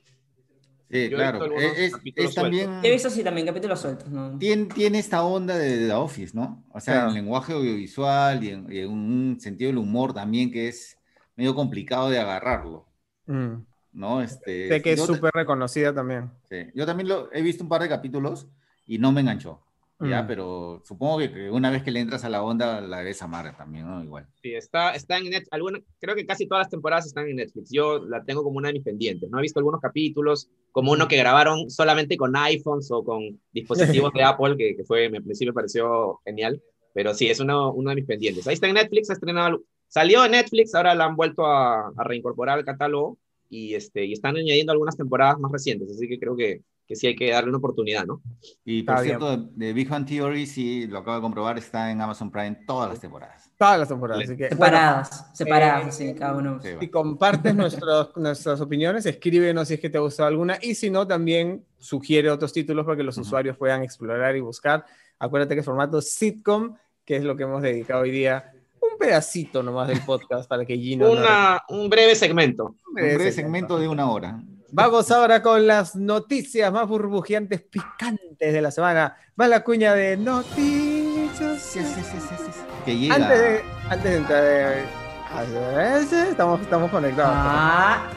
Sí, 0.93 1.09
Yo 1.09 1.17
he 1.17 1.21
claro. 1.21 1.39
visto 1.39 1.45
algunos 1.45 1.65
Es, 1.65 1.79
es- 1.79 1.93
capítulos 1.95 2.29
es 2.29 2.35
también. 2.35 2.71
He 2.83 2.91
visto 2.93 3.09
así 3.09 3.25
también 3.25 3.47
capítulos 3.47 3.81
sueltos. 3.81 4.09
¿no? 4.11 4.39
Tiene, 4.39 4.67
tiene 4.67 4.99
esta 4.99 5.25
onda 5.25 5.57
de 5.57 5.87
The 5.87 5.93
Office, 5.95 6.37
¿no? 6.37 6.63
O 6.71 6.81
sea, 6.81 6.95
Claro. 6.95 7.09
en 7.09 7.15
lenguaje 7.15 7.55
audiovisual 7.55 8.45
y 8.45 8.51
en, 8.51 8.71
y 8.71 8.79
en 8.81 8.91
un 8.91 9.41
sentido 9.41 9.69
del 9.71 9.79
humor 9.79 10.13
también 10.13 10.51
que 10.51 10.69
es 10.69 10.99
medio 11.35 11.55
complicado 11.55 12.11
de 12.11 12.19
agarrarlo, 12.19 12.87
Mm. 13.27 13.65
¿no? 13.93 14.21
Este, 14.21 14.69
Sé 14.69 14.83
que 14.83 14.93
es 14.93 15.01
súper 15.03 15.31
reconocida 15.33 15.95
también. 15.95 16.31
sí, 16.51 16.57
yo 16.75 16.85
también 16.85 17.09
lo, 17.09 17.33
he 17.33 17.41
visto 17.41 17.63
un 17.65 17.71
par 17.71 17.81
de 17.83 17.89
capítulos 17.89 18.47
y 18.87 18.99
no 18.99 19.13
me 19.13 19.23
enganchó, 19.23 19.65
¿ya? 20.09 20.23
Mm. 20.23 20.27
Pero 20.27 20.83
supongo 20.85 21.19
que, 21.19 21.51
una 21.51 21.71
vez 21.71 21.83
que 21.83 21.91
le 21.91 22.01
entras 22.01 22.25
a 22.25 22.29
la 22.29 22.43
onda 22.43 22.81
la 22.81 22.99
debes 22.99 23.23
amar 23.23 23.57
también, 23.57 23.87
¿no? 23.87 24.03
Igual. 24.03 24.27
Sí, 24.43 24.55
está, 24.55 24.93
está 24.95 25.19
en 25.19 25.25
Netflix. 25.25 25.49
Alguna, 25.53 25.81
creo 26.01 26.15
que 26.15 26.27
casi 26.27 26.47
todas 26.47 26.63
las 26.63 26.71
temporadas 26.71 27.07
están 27.07 27.29
en 27.29 27.37
Netflix. 27.37 27.71
Yo 27.71 28.05
la 28.05 28.25
tengo 28.25 28.43
como 28.43 28.59
una 28.59 28.69
de 28.69 28.75
mis 28.75 28.83
pendientes. 28.83 29.31
No 29.31 29.39
he 29.39 29.43
visto 29.43 29.61
algunos 29.61 29.81
capítulos, 29.81 30.51
como 30.71 30.93
uno 30.93 31.09
que 31.09 31.17
grabaron 31.17 31.71
solamente 31.71 32.17
con 32.17 32.37
iPhones 32.37 32.91
o 32.91 33.05
con 33.05 33.41
dispositivos 33.53 34.13
de 34.13 34.23
Apple, 34.25 34.57
que, 34.57 34.77
que 34.77 34.85
fue, 34.85 35.09
me, 35.09 35.21
sí 35.35 35.47
me 35.47 35.53
pareció 35.53 36.21
genial. 36.25 36.63
Pero 36.95 37.15
sí, 37.15 37.29
es 37.29 37.41
uno, 37.41 37.73
uno 37.73 37.91
de 37.91 37.97
mis 37.97 38.07
pendientes. 38.07 38.47
Ahí 38.47 38.55
está 38.55 38.69
en 38.69 38.75
Netflix, 38.75 39.11
ha 39.11 39.15
estrenado, 39.15 39.63
salió 39.89 40.25
en 40.25 40.33
Netflix, 40.33 40.75
ahora 40.75 40.95
la 40.95 41.07
han 41.07 41.17
vuelto 41.17 41.47
a, 41.47 41.89
a 41.89 42.05
reincorporar 42.05 42.59
al 42.59 42.65
catálogo 42.65 43.19
y, 43.53 43.75
este, 43.75 44.07
y 44.07 44.15
están 44.15 44.37
añadiendo 44.37 44.73
algunas 44.73 44.97
temporadas 44.97 45.39
más 45.39 45.53
recientes. 45.53 45.91
Así 45.91 46.09
que 46.09 46.19
creo 46.19 46.35
que, 46.35 46.63
que 46.87 46.97
sí 46.97 47.07
hay 47.07 47.17
que 47.17 47.31
darle 47.31 47.49
una 47.51 47.59
oportunidad, 47.59 48.05
¿no? 48.05 48.21
Y 48.65 48.83
por 48.83 48.95
Está 48.97 49.03
bien. 49.05 49.19
cierto, 49.19 49.51
de 49.55 49.73
Big 49.73 49.89
Bang 49.89 50.05
Theory, 50.07 50.47
sí, 50.47 50.87
lo 50.87 50.99
acabo 50.99 51.17
de 51.17 51.23
comprobar, 51.23 51.57
está 51.59 51.91
en 51.91 52.01
Amazon 52.01 52.31
Prime 52.31 52.59
todas 52.67 52.91
las 52.91 53.01
temporadas. 53.01 53.51
Todas 53.57 53.79
las 53.79 53.89
temporadas. 53.89 54.25
Así 54.25 54.37
que, 54.37 54.49
bueno, 54.49 54.65
Separadas, 54.77 55.31
separadas, 55.33 55.85
eh, 55.85 55.89
así, 56.11 56.15
cada 56.19 56.37
uno. 56.37 56.61
Sí, 56.61 56.69
si 56.81 56.89
compartes 56.89 57.55
nuestros, 57.55 58.17
nuestras 58.17 58.61
opiniones, 58.61 59.07
escríbenos 59.07 59.69
si 59.69 59.75
es 59.75 59.81
que 59.81 59.89
te 59.89 59.99
ha 59.99 60.01
gustado 60.01 60.29
alguna 60.29 60.59
y 60.61 60.75
si 60.75 60.91
no, 60.91 61.07
también 61.07 61.65
sugiere 61.79 62.29
otros 62.31 62.53
títulos 62.53 62.85
para 62.85 62.97
que 62.97 63.05
los 63.05 63.17
Ujú. 63.17 63.27
usuarios 63.27 63.57
puedan 63.57 63.83
explorar 63.83 64.37
y 64.37 64.41
buscar. 64.41 64.85
Acuérdate 65.19 65.55
que 65.55 65.61
es 65.61 65.67
formato 65.67 66.01
sitcom, 66.03 66.75
que 67.05 67.17
es 67.17 67.25
lo 67.25 67.37
que 67.37 67.45
hemos 67.45 67.63
dedicado 67.63 68.03
hoy 68.03 68.11
día, 68.11 68.53
un 68.81 68.99
pedacito 68.99 69.63
nomás 69.63 69.87
del 69.89 70.01
podcast 70.01 70.49
para 70.49 70.65
que 70.65 70.77
Gino... 70.77 71.07
no- 71.07 71.13
Una, 71.13 71.63
un 71.69 71.89
breve 71.89 72.17
segmento. 72.17 72.75
Un 72.89 72.95
breve 72.95 73.31
segmento 73.33 73.79
de 73.79 73.87
una 73.89 74.11
hora. 74.11 74.43
Vamos 74.75 75.11
ahora 75.11 75.43
con 75.43 75.67
las 75.67 75.95
noticias 75.97 76.73
más 76.73 76.89
burbujeantes, 76.89 77.61
picantes 77.61 78.55
de 78.55 78.63
la 78.63 78.71
semana. 78.71 79.15
Va 79.39 79.47
la 79.47 79.63
cuña 79.63 79.93
de 79.93 80.17
noticias. 80.17 81.61
Sí, 81.61 81.81
sí, 81.81 82.03
sí, 82.03 82.03
sí, 82.03 82.37
sí, 82.39 82.53
sí. 82.53 82.61
Que 82.83 82.97
llega. 82.97 83.17
Antes 83.17 83.39
de, 83.39 83.61
antes 83.91 84.11
de 84.11 84.17
entrar, 84.17 84.45
eh, 84.47 86.29
estamos, 86.31 86.63
estamos 86.63 86.91
conectados. 86.91 87.35
Ah, 87.37 88.11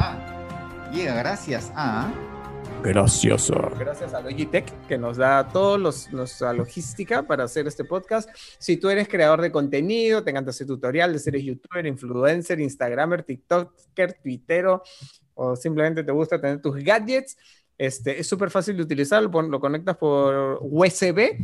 Ah, 0.00 0.90
llega 0.92 1.14
gracias 1.14 1.70
a. 1.76 2.10
Gracias. 2.82 3.50
Gracias 3.78 4.14
a 4.14 4.20
Logitech 4.20 4.72
que 4.88 4.98
nos 4.98 5.16
da 5.16 5.46
todos 5.46 5.78
los 5.78 6.12
nuestra 6.12 6.52
logística 6.52 7.22
para 7.22 7.44
hacer 7.44 7.68
este 7.68 7.84
podcast. 7.84 8.28
Si 8.58 8.78
tú 8.78 8.88
eres 8.88 9.06
creador 9.08 9.42
de 9.42 9.52
contenido, 9.52 10.24
te 10.24 10.30
encanta 10.30 10.50
hacer 10.50 10.66
tutoriales, 10.66 11.24
eres 11.28 11.44
youtuber, 11.44 11.86
influencer, 11.86 12.58
instagramer, 12.58 13.22
tiktoker, 13.22 14.14
twittero 14.20 14.82
o 15.38 15.54
simplemente 15.56 16.02
te 16.02 16.12
gusta 16.12 16.40
tener 16.40 16.60
tus 16.60 16.76
gadgets, 16.82 17.36
este, 17.78 18.18
es 18.18 18.26
súper 18.26 18.50
fácil 18.50 18.76
de 18.76 18.82
utilizar, 18.82 19.22
lo, 19.22 19.60
conectas 19.60 19.96
por 19.96 20.58
USB 20.62 21.38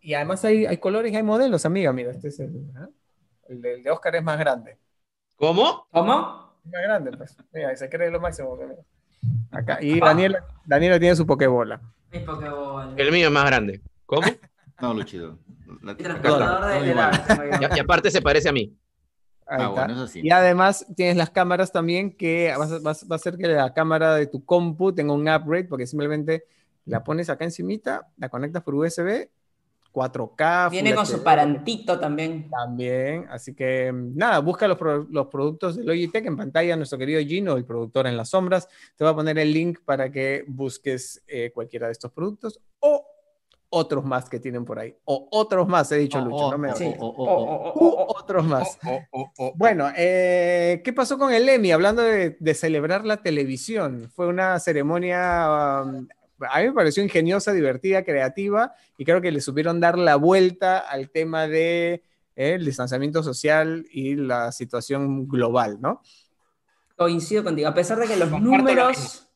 y 0.00 0.14
además 0.14 0.44
hay, 0.44 0.64
hay 0.66 0.78
colores 0.78 1.12
y 1.12 1.16
hay 1.16 1.22
modelos, 1.22 1.66
amiga. 1.66 1.92
Mira, 1.92 2.12
este 2.12 2.28
es 2.28 2.38
el, 2.40 2.52
¿ah? 2.76 2.88
el, 3.48 3.60
de- 3.60 3.74
el 3.74 3.82
de 3.82 3.90
Oscar 3.90 4.14
es 4.14 4.22
más 4.22 4.38
grande. 4.38 4.78
¿Cómo? 5.36 5.86
¿Cómo? 5.90 6.54
Es 6.64 6.70
más 6.72 6.82
grande, 6.82 7.10
pues. 7.16 7.36
Mira, 7.52 7.74
se 7.76 7.88
cree 7.88 8.10
lo 8.10 8.20
máximo. 8.20 8.56
mira. 8.56 8.76
Acá. 9.50 9.78
Y 9.82 9.98
Daniela, 9.98 10.44
Daniela 10.64 10.98
tiene 11.00 11.16
su 11.16 11.26
pokebola. 11.26 11.80
Mi 12.12 12.20
Pokéball. 12.20 12.98
El 12.98 13.10
mío 13.12 13.26
es 13.26 13.32
más 13.32 13.44
grande. 13.46 13.80
¿Cómo? 14.06 14.22
No, 14.80 14.94
Luchido. 14.94 15.38
La- 15.82 15.92
la- 15.92 17.68
Y, 17.74 17.76
y 17.76 17.80
aparte 17.80 18.10
se 18.10 18.22
parece 18.22 18.48
a 18.48 18.52
mí. 18.52 18.74
Ahí 19.50 19.62
Ah, 19.62 19.68
está. 19.68 19.86
bueno, 19.86 19.94
eso 19.94 20.06
sí. 20.06 20.20
Y 20.22 20.30
además 20.30 20.86
tienes 20.94 21.16
las 21.16 21.30
cámaras 21.30 21.72
también 21.72 22.12
que 22.16 22.54
vas 22.56 22.70
a- 22.72 22.78
vas- 22.78 23.04
va 23.10 23.14
a 23.14 23.16
hacer 23.16 23.36
que 23.36 23.48
la 23.48 23.74
cámara 23.74 24.14
de 24.14 24.26
tu 24.28 24.44
compu 24.44 24.92
tenga 24.92 25.12
un 25.12 25.28
upgrade 25.28 25.64
porque 25.64 25.86
simplemente 25.86 26.44
la 26.84 27.02
pones 27.02 27.28
acá 27.30 27.44
encimita, 27.44 28.08
la 28.16 28.28
conectas 28.28 28.62
por 28.62 28.74
USB, 28.76 29.28
4K. 29.92 30.68
Viene 30.70 30.94
con 30.94 31.04
su 31.04 31.22
parantito 31.22 31.98
también. 31.98 32.48
También, 32.48 33.26
así 33.28 33.54
que 33.54 33.90
mm, 33.92 34.16
nada, 34.16 34.38
busca 34.38 34.68
los, 34.68 34.78
pro- 34.78 35.06
los 35.10 35.26
productos 35.26 35.76
de 35.76 35.84
Logitech 35.84 36.24
en 36.26 36.36
pantalla, 36.36 36.76
nuestro 36.76 36.96
querido 36.98 37.20
Gino, 37.20 37.56
el 37.56 37.64
productor 37.64 38.06
en 38.06 38.16
las 38.16 38.28
sombras, 38.30 38.68
te 38.96 39.02
va 39.04 39.10
a 39.10 39.14
poner 39.16 39.36
el 39.38 39.52
link 39.52 39.80
para 39.84 40.10
que 40.12 40.44
busques 40.46 41.22
eh, 41.26 41.50
cualquiera 41.52 41.86
de 41.86 41.92
estos 41.92 42.12
productos 42.12 42.60
o 42.78 43.04
otros 43.70 44.04
más 44.04 44.28
que 44.28 44.40
tienen 44.40 44.64
por 44.64 44.78
ahí, 44.78 44.94
o 45.04 45.28
otros 45.30 45.66
más, 45.68 45.90
he 45.92 45.96
dicho 45.96 46.18
Oh, 46.18 46.24
Lucho, 46.24 46.46
oh, 46.46 46.50
no 46.50 46.58
me 46.58 46.72
oh, 46.72 46.76
Sí. 46.76 46.94
oh, 46.98 48.14
otros 48.18 48.44
más. 48.44 48.78
Bueno, 49.54 49.90
eh, 49.96 50.82
¿qué 50.84 50.92
pasó 50.92 51.16
con 51.16 51.32
el 51.32 51.48
Emmy? 51.48 51.72
Hablando 51.72 52.02
de, 52.02 52.36
de 52.38 52.54
celebrar 52.54 53.04
la 53.04 53.22
televisión, 53.22 54.10
fue 54.14 54.26
una 54.26 54.58
ceremonia, 54.58 55.82
um, 55.84 56.08
a 56.40 56.60
mí 56.60 56.66
me 56.66 56.72
pareció 56.72 57.02
ingeniosa, 57.02 57.52
divertida, 57.52 58.04
creativa, 58.04 58.74
y 58.98 59.04
creo 59.04 59.20
que 59.20 59.30
le 59.30 59.40
supieron 59.40 59.80
dar 59.80 59.98
la 59.98 60.16
vuelta 60.16 60.78
al 60.78 61.10
tema 61.10 61.46
de 61.46 62.02
eh, 62.36 62.54
el 62.54 62.64
distanciamiento 62.64 63.22
social 63.22 63.86
y 63.92 64.16
la 64.16 64.50
situación 64.50 65.28
global, 65.28 65.78
¿no? 65.80 66.02
Coincido 66.96 67.44
contigo. 67.44 67.68
A 67.68 67.74
pesar 67.74 67.98
de 67.98 68.06
que 68.06 68.16
los 68.16 68.28
Comparto 68.28 68.50
lo 68.50 68.58
números, 68.58 69.29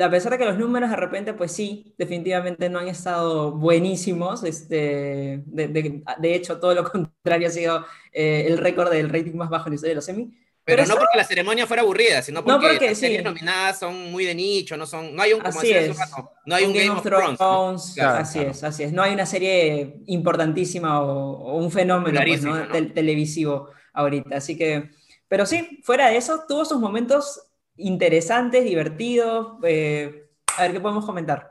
a 0.00 0.10
pesar 0.10 0.32
de 0.32 0.38
que 0.38 0.44
los 0.44 0.58
números 0.58 0.90
de 0.90 0.96
repente, 0.96 1.32
pues 1.34 1.52
sí, 1.52 1.94
definitivamente 1.98 2.68
no 2.68 2.78
han 2.78 2.88
estado 2.88 3.52
buenísimos. 3.52 4.44
Este, 4.44 5.42
de, 5.46 5.68
de- 5.68 6.02
de 6.18 6.34
hecho, 6.34 6.58
todo 6.60 6.74
lo 6.74 6.84
contrario 6.90 7.48
ha 7.48 7.50
sido 7.50 7.86
eh, 8.12 8.44
el 8.48 8.58
récord 8.58 8.90
del 8.90 9.08
rating 9.08 9.34
más 9.36 9.48
bajo 9.50 9.66
en 9.68 9.72
la 9.72 9.74
historia 9.76 9.90
de 9.92 9.96
los 9.96 10.08
Emmy. 10.08 10.24
Pero, 10.64 10.82
Pero 10.82 10.88
no 10.88 10.94
eso- 10.94 10.98
porque 11.00 11.16
la 11.16 11.24
ceremonia 11.24 11.66
fuera 11.66 11.82
aburrida, 11.82 12.20
sino 12.20 12.44
porque, 12.44 12.66
No, 12.66 12.68
porque 12.72 12.86
las 12.90 12.98
series 12.98 13.20
sí. 13.20 13.24
nominadas 13.24 13.78
son 13.78 14.10
muy 14.12 14.26
de 14.26 14.34
nicho, 14.34 14.76
no 14.76 14.84
son, 14.84 15.16
no 15.16 15.22
hay 15.22 15.32
un, 15.32 15.40
como 15.40 15.58
Así 15.58 15.68
decía 15.72 15.86
un 15.86 15.90
es. 15.92 15.98
rato, 15.98 16.30
no 16.44 16.54
hay 16.54 16.64
un 16.66 16.72
Game, 16.74 16.90
of 16.90 17.02
Thrones. 17.02 17.40
¿no? 17.40 17.76
Claro, 17.94 18.18
así 18.18 18.38
claro. 18.40 18.50
es, 18.50 18.64
así 18.64 18.82
es. 18.82 18.92
No 18.92 19.02
hay 19.02 19.14
una 19.14 19.24
serie 19.24 20.02
importantísima 20.06 21.00
o, 21.02 21.32
o 21.38 21.56
un 21.56 21.70
fenómeno 21.70 22.20
pues, 22.26 22.42
¿no? 22.44 22.54
¿no? 22.56 22.68
Tel- 22.70 22.92
televisivo 22.92 23.70
ahorita. 23.94 24.36
Así 24.36 24.58
que, 24.58 24.90
pero 25.26 25.46
sí, 25.46 25.80
fuera 25.82 26.08
de 26.10 26.18
eso, 26.18 26.44
tuvo 26.46 26.66
sus 26.66 26.78
momentos 26.78 27.40
interesantes, 27.78 28.64
divertidos. 28.64 29.54
eh, 29.64 30.26
a 30.56 30.62
ver 30.62 30.72
qué 30.72 30.80
podemos 30.80 31.04
comentar. 31.06 31.50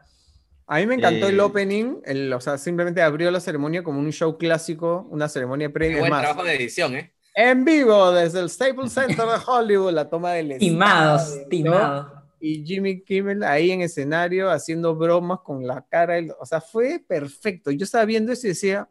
A 0.67 0.79
mí 0.79 0.85
me 0.87 0.95
encantó 0.95 1.27
Eh, 1.27 1.29
el 1.29 1.39
opening, 1.39 2.01
el- 2.05 2.33
o 2.33 2.41
sea, 2.41 2.57
simplemente 2.57 3.01
abrió 3.01 3.31
la 3.31 3.39
ceremonia 3.39 3.83
como 3.83 3.99
un 3.99 4.11
show 4.11 4.37
clásico, 4.37 5.07
una 5.09 5.29
ceremonia 5.29 5.71
previa. 5.71 5.99
Buen 5.99 6.09
más, 6.11 6.21
trabajo 6.21 6.43
de 6.43 6.55
edición, 6.55 6.95
¿eh? 6.95 7.13
en 7.33 7.63
vivo 7.63 8.11
desde 8.11 8.39
el 8.41 8.49
Staples 8.49 8.91
Center 8.91 9.15
de 9.25 9.37
Hollywood, 9.45 9.93
la 9.93 10.09
toma 10.09 10.33
del 10.33 10.57
Timados, 10.59 11.21
estadio, 11.21 11.43
¿no? 11.45 11.49
timados. 11.49 12.07
y 12.41 12.65
Jimmy 12.65 13.01
Kimmel 13.03 13.43
ahí 13.43 13.71
en 13.71 13.81
escenario 13.81 14.49
haciendo 14.51 14.95
bromas 14.95 15.39
con 15.39 15.65
la 15.65 15.85
cara, 15.89 16.15
o 16.39 16.45
sea, 16.45 16.59
fue 16.61 16.99
perfecto. 17.07 17.71
Yo 17.71 17.83
estaba 17.85 18.05
viendo 18.05 18.31
eso 18.33 18.47
y 18.47 18.49
decía, 18.49 18.89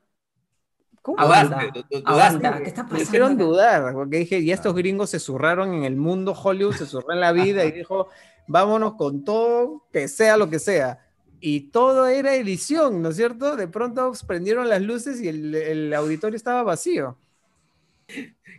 ¿Cómo? 1.07 1.21
Aguanta, 1.21 1.61
aguanta, 2.05 2.59
¿qué 2.59 2.65
está 2.65 2.83
pasando? 2.83 2.97
Me 2.97 3.03
hicieron 3.03 3.39
dudar, 3.39 3.93
porque 3.93 4.17
dije, 4.17 4.41
y 4.41 4.51
estos 4.51 4.75
gringos 4.75 5.11
se 5.11 5.21
zurraron 5.21 5.73
en 5.73 5.85
el 5.85 5.95
mundo 5.95 6.33
Hollywood, 6.33 6.75
se 6.75 6.85
zurraron 6.85 7.15
en 7.15 7.21
la 7.21 7.31
vida 7.31 7.65
y 7.65 7.71
dijo, 7.71 8.09
vámonos 8.49 8.95
con 8.95 9.25
todo, 9.25 9.87
que 9.93 10.09
sea 10.09 10.37
lo 10.37 10.51
que 10.51 10.59
sea. 10.59 11.07
Y 11.39 11.71
todo 11.71 12.09
era 12.09 12.35
edición, 12.35 13.03
¿no 13.03 13.11
es 13.11 13.17
cierto? 13.17 13.55
De 13.55 13.69
pronto 13.69 14.15
prendieron 14.27 14.69
las 14.69 14.83
luces 14.83 15.21
y 15.21 15.29
el, 15.29 15.55
el 15.55 15.95
auditorio 15.95 16.37
estaba 16.37 16.65
vacío. 16.65 17.17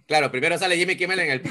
Claro, 0.05 0.31
primero 0.31 0.57
sale 0.57 0.77
Jimmy 0.77 0.95
Kimmel 0.95 1.19
en 1.19 1.31
el 1.31 1.41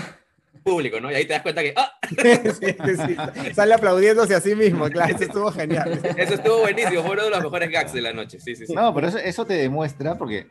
público, 0.64 0.99
¿no? 0.99 1.12
Y 1.12 1.14
ahí 1.14 1.26
te 1.26 1.34
das 1.34 1.42
cuenta 1.42 1.62
que 1.62 1.74
¡ah! 1.76 1.92
Sale 3.55 3.74
aplaudiéndose 3.74 4.34
a 4.34 4.40
sí 4.40 4.55
mismo, 4.55 4.88
claro, 4.88 5.14
eso 5.14 5.24
estuvo 5.24 5.53
genial. 5.53 6.01
Eso 6.16 6.34
estuvo 6.36 6.61
buenísimo, 6.61 7.03
fue 7.03 7.12
uno 7.12 7.24
de 7.24 7.30
los 7.32 7.42
mejores 7.42 7.70
gags 7.70 7.92
de 7.92 8.01
la 8.01 8.14
noche, 8.14 8.40
sí, 8.40 8.57
sí, 8.57 8.66
sí. 8.66 8.72
No, 8.72 8.94
pero 8.94 9.09
eso, 9.09 9.18
eso 9.18 9.44
te 9.44 9.55
demuestra, 9.55 10.16
porque 10.16 10.47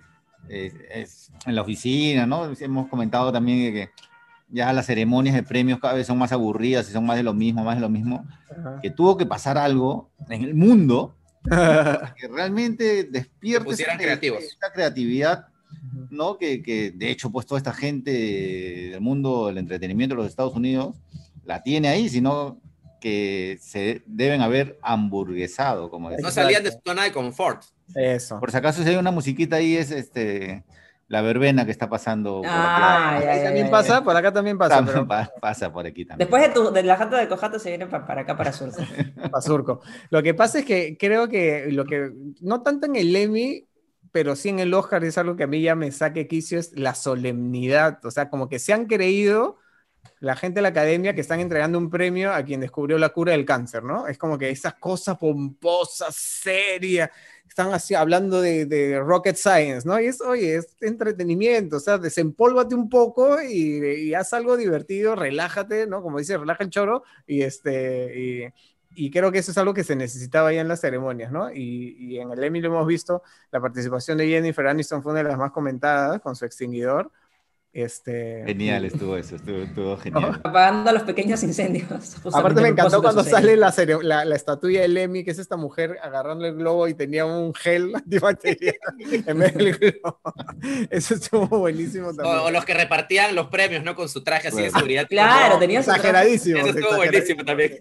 es, 0.49 1.31
en 1.45 1.55
la 1.55 1.61
oficina, 1.61 2.25
¿no? 2.25 2.51
Hemos 2.59 2.87
comentado 2.87 3.31
también 3.31 3.73
que 3.73 3.89
ya 4.49 4.71
las 4.73 4.85
ceremonias 4.85 5.35
de 5.35 5.43
premios 5.43 5.79
cada 5.79 5.93
vez 5.93 6.07
son 6.07 6.17
más 6.17 6.31
aburridas 6.31 6.89
y 6.89 6.93
son 6.93 7.05
más 7.05 7.17
de 7.17 7.23
lo 7.23 7.33
mismo, 7.33 7.63
más 7.63 7.75
de 7.75 7.81
lo 7.81 7.89
mismo, 7.89 8.27
que 8.81 8.89
tuvo 8.89 9.17
que 9.17 9.25
pasar 9.25 9.57
algo 9.57 10.11
en 10.29 10.43
el 10.43 10.53
mundo 10.53 11.17
que 11.43 12.27
realmente 12.27 13.03
despierte 13.03 13.73
esa, 13.73 13.93
esa 13.93 14.71
creatividad 14.73 15.47
¿no? 16.09 16.37
Que, 16.37 16.61
que, 16.61 16.91
de 16.91 17.11
hecho, 17.11 17.31
pues 17.31 17.45
toda 17.45 17.57
esta 17.57 17.73
gente 17.73 18.11
del 18.11 19.01
mundo 19.01 19.47
del 19.47 19.57
entretenimiento 19.57 20.15
de 20.15 20.21
los 20.21 20.29
Estados 20.29 20.55
Unidos 20.55 20.95
la 21.43 21.61
tiene 21.61 21.87
ahí, 21.87 22.09
sino 22.09 22.59
que 22.99 23.57
se 23.61 24.01
deben 24.05 24.41
haber 24.41 24.79
hamburguesado, 24.81 25.89
como 25.89 26.09
No 26.11 26.31
salían 26.31 26.63
de 26.63 26.71
su 26.71 26.79
zona 26.83 27.03
de 27.03 27.11
confort. 27.11 27.63
Eso. 27.93 28.39
Por 28.39 28.51
si 28.51 28.57
acaso, 28.57 28.83
si 28.83 28.89
hay 28.89 28.95
una 28.95 29.11
musiquita 29.11 29.57
ahí, 29.57 29.75
es 29.77 29.91
este 29.91 30.63
la 31.07 31.21
verbena 31.21 31.65
que 31.65 31.71
está 31.71 31.87
pasando 31.87 32.41
por 32.41 32.49
ah, 32.49 33.17
acá. 33.17 33.43
también 33.43 33.69
pasa, 33.69 34.03
por 34.03 34.15
acá 34.15 34.33
también 34.33 34.57
pasa. 34.57 34.83
pero... 34.83 35.07
Pasa 35.39 35.71
por 35.71 35.85
aquí 35.85 36.03
también. 36.03 36.27
Después 36.27 36.41
de, 36.41 36.49
tu, 36.49 36.71
de 36.71 36.81
la 36.81 36.97
jata 36.97 37.17
de 37.17 37.27
Cojato 37.27 37.59
se 37.59 37.69
vienen 37.69 37.89
para, 37.89 38.21
acá, 38.21 38.35
para 38.35 38.51
Surco. 38.51 38.81
para 39.31 39.41
Surco. 39.41 39.81
Lo 40.09 40.23
que 40.23 40.33
pasa 40.33 40.59
es 40.59 40.65
que 40.65 40.97
creo 40.97 41.27
que 41.27 41.67
lo 41.69 41.85
que, 41.85 42.11
no 42.41 42.63
tanto 42.63 42.87
en 42.87 42.95
el 42.95 43.15
Emmy, 43.15 43.67
pero 44.11 44.35
sí 44.35 44.49
en 44.49 44.59
el 44.59 44.73
Oscar 44.73 45.03
es 45.03 45.17
algo 45.17 45.35
que 45.35 45.43
a 45.43 45.47
mí 45.47 45.61
ya 45.61 45.75
me 45.75 45.91
saque 45.91 46.27
quicio, 46.27 46.57
es 46.57 46.75
la 46.75 46.95
solemnidad. 46.95 48.03
O 48.03 48.09
sea, 48.09 48.29
como 48.29 48.49
que 48.49 48.57
se 48.57 48.73
han 48.73 48.85
creído 48.85 49.57
la 50.25 50.35
gente 50.35 50.55
de 50.55 50.63
la 50.63 50.69
academia 50.69 51.13
que 51.13 51.21
están 51.21 51.39
entregando 51.39 51.77
un 51.77 51.91
premio 51.91 52.33
a 52.33 52.43
quien 52.43 52.59
descubrió 52.59 52.97
la 52.97 53.09
cura 53.09 53.33
del 53.33 53.45
cáncer, 53.45 53.83
¿no? 53.83 54.07
Es 54.07 54.17
como 54.17 54.39
que 54.39 54.49
esas 54.49 54.73
cosas 54.73 55.19
pomposas, 55.19 56.15
serias, 56.15 57.11
están 57.47 57.71
así 57.71 57.93
hablando 57.93 58.41
de, 58.41 58.99
rocket 59.05 59.35
science, 59.35 59.87
¿no? 59.87 59.99
Y 59.99 60.07
es, 60.07 60.21
oye, 60.21 60.55
es 60.55 60.75
entretenimiento, 60.81 61.77
o 61.77 61.79
sea, 61.79 61.99
desempólvate 61.99 62.73
un 62.73 62.89
poco 62.89 63.39
y, 63.39 63.85
y, 63.85 64.13
haz 64.15 64.33
algo 64.33 64.57
divertido, 64.57 65.15
relájate, 65.15 65.85
¿no? 65.85 66.01
Como 66.01 66.17
dice, 66.17 66.39
relaja 66.39 66.63
el 66.63 66.71
choro 66.71 67.03
y 67.27 67.43
este, 67.43 68.19
y, 68.19 68.53
y 68.95 69.11
creo 69.11 69.31
que 69.31 69.37
eso 69.37 69.51
es 69.51 69.57
algo 69.59 69.75
que 69.75 69.83
se 69.83 69.95
necesitaba 69.95 70.51
ya 70.51 70.61
en 70.61 70.67
las 70.67 70.81
ceremonias, 70.81 71.31
¿no? 71.31 71.51
Y, 71.51 71.95
y, 71.99 72.19
en 72.19 72.31
el 72.31 72.43
Emmy 72.43 72.61
lo 72.61 72.69
hemos 72.69 72.87
visto, 72.87 73.21
la 73.51 73.61
participación 73.61 74.17
de 74.17 74.27
Jennifer 74.27 74.65
Aniston 74.65 75.03
fue 75.03 75.11
una 75.11 75.21
de 75.21 75.29
las 75.29 75.37
más 75.37 75.51
comentadas 75.51 76.19
con 76.19 76.35
su 76.35 76.45
extinguidor. 76.45 77.11
Este, 77.75 78.41
genial 78.45 78.85
estuvo 78.85 79.17
eso, 79.17 79.35
estuvo, 79.35 79.97
genial. 80.01 80.39
Apagando 80.45 80.93
los 80.93 81.03
pequeños 81.03 81.43
incendios. 81.43 82.15
Aparte 82.33 82.61
me 82.61 82.69
encantó 82.69 83.01
cuando 83.01 83.21
sale 83.21 83.57
la, 83.57 83.73
la, 84.01 84.23
la, 84.23 84.35
estatuilla 84.37 84.79
de 84.79 84.87
Lemmy, 84.87 85.25
que 85.25 85.31
es 85.31 85.39
esta 85.39 85.57
mujer 85.57 85.97
agarrando 86.01 86.45
el 86.45 86.55
globo 86.55 86.87
y 86.87 86.93
tenía 86.93 87.25
un 87.25 87.53
gel 87.53 87.93
antibacterial 87.93 88.77
en 89.27 89.39
vez 89.39 89.53
del 89.55 89.77
globo. 89.77 90.21
Eso 90.89 91.15
estuvo 91.15 91.47
buenísimo 91.47 92.13
también. 92.13 92.37
O, 92.45 92.49
los 92.49 92.63
que 92.63 92.75
repartían 92.75 93.35
los 93.35 93.47
premios, 93.47 93.83
¿no? 93.83 93.93
Con 93.93 94.07
su 94.07 94.23
traje 94.23 94.47
así 94.47 94.61
de 94.61 94.71
seguridad. 94.71 95.05
Claro, 95.09 95.59
tenía 95.59 95.79
Exageradísimo. 95.79 96.59
Eso 96.59 96.69
estuvo 96.69 96.95
buenísimo 96.95 97.43
también. 97.43 97.77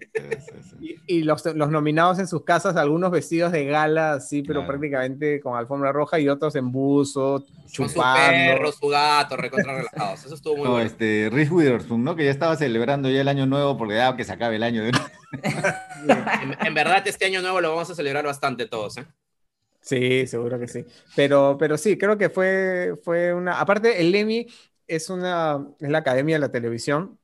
Y, 0.80 0.96
y 1.06 1.22
los, 1.22 1.46
los, 1.46 1.70
nominados 1.70 2.18
en 2.18 2.26
sus 2.26 2.42
casas, 2.42 2.74
algunos 2.74 3.12
vestidos 3.12 3.52
de 3.52 3.64
gala, 3.64 4.18
sí, 4.18 4.42
pero 4.42 4.60
claro. 4.60 4.72
prácticamente 4.72 5.40
con 5.40 5.56
alfombra 5.56 5.92
roja 5.92 6.18
y 6.18 6.28
otros 6.28 6.56
en 6.56 6.72
buzo, 6.72 7.44
chupando. 7.70 7.94
Con 7.94 7.94
su 7.94 8.00
perro, 8.00 8.72
su 8.72 8.88
gato, 8.88 9.36
recontra 9.36 9.83
eso 10.14 10.34
estuvo 10.34 10.56
muy 10.56 10.64
no, 10.64 10.72
bueno. 10.72 10.86
Este, 10.86 11.28
Reese 11.30 11.52
Witherspoon, 11.52 12.04
¿no? 12.04 12.16
Que 12.16 12.24
ya 12.24 12.30
estaba 12.30 12.56
celebrando 12.56 13.08
ya 13.10 13.20
el 13.20 13.28
año 13.28 13.46
nuevo 13.46 13.76
porque 13.76 13.96
ya 13.96 14.16
que 14.16 14.24
se 14.24 14.32
acabe 14.32 14.56
el 14.56 14.62
año. 14.62 14.82
De... 14.82 14.90
en, 15.42 16.66
en, 16.66 16.74
verdad, 16.74 17.06
este 17.06 17.26
año 17.26 17.40
nuevo 17.42 17.60
lo 17.60 17.70
vamos 17.70 17.90
a 17.90 17.94
celebrar 17.94 18.24
bastante 18.24 18.66
todos, 18.66 18.98
¿eh? 18.98 19.06
Sí, 19.84 20.26
seguro 20.26 20.58
que 20.58 20.66
sí. 20.66 20.86
Pero, 21.14 21.56
pero 21.58 21.76
sí, 21.76 21.98
creo 21.98 22.16
que 22.16 22.30
fue, 22.30 22.94
fue 23.02 23.34
una. 23.34 23.60
Aparte, 23.60 24.00
el 24.00 24.14
Emmy 24.14 24.46
es 24.86 25.10
una. 25.10 25.66
es 25.78 25.90
la 25.90 25.98
academia 25.98 26.36
de 26.36 26.40
la 26.40 26.50
televisión. 26.50 27.18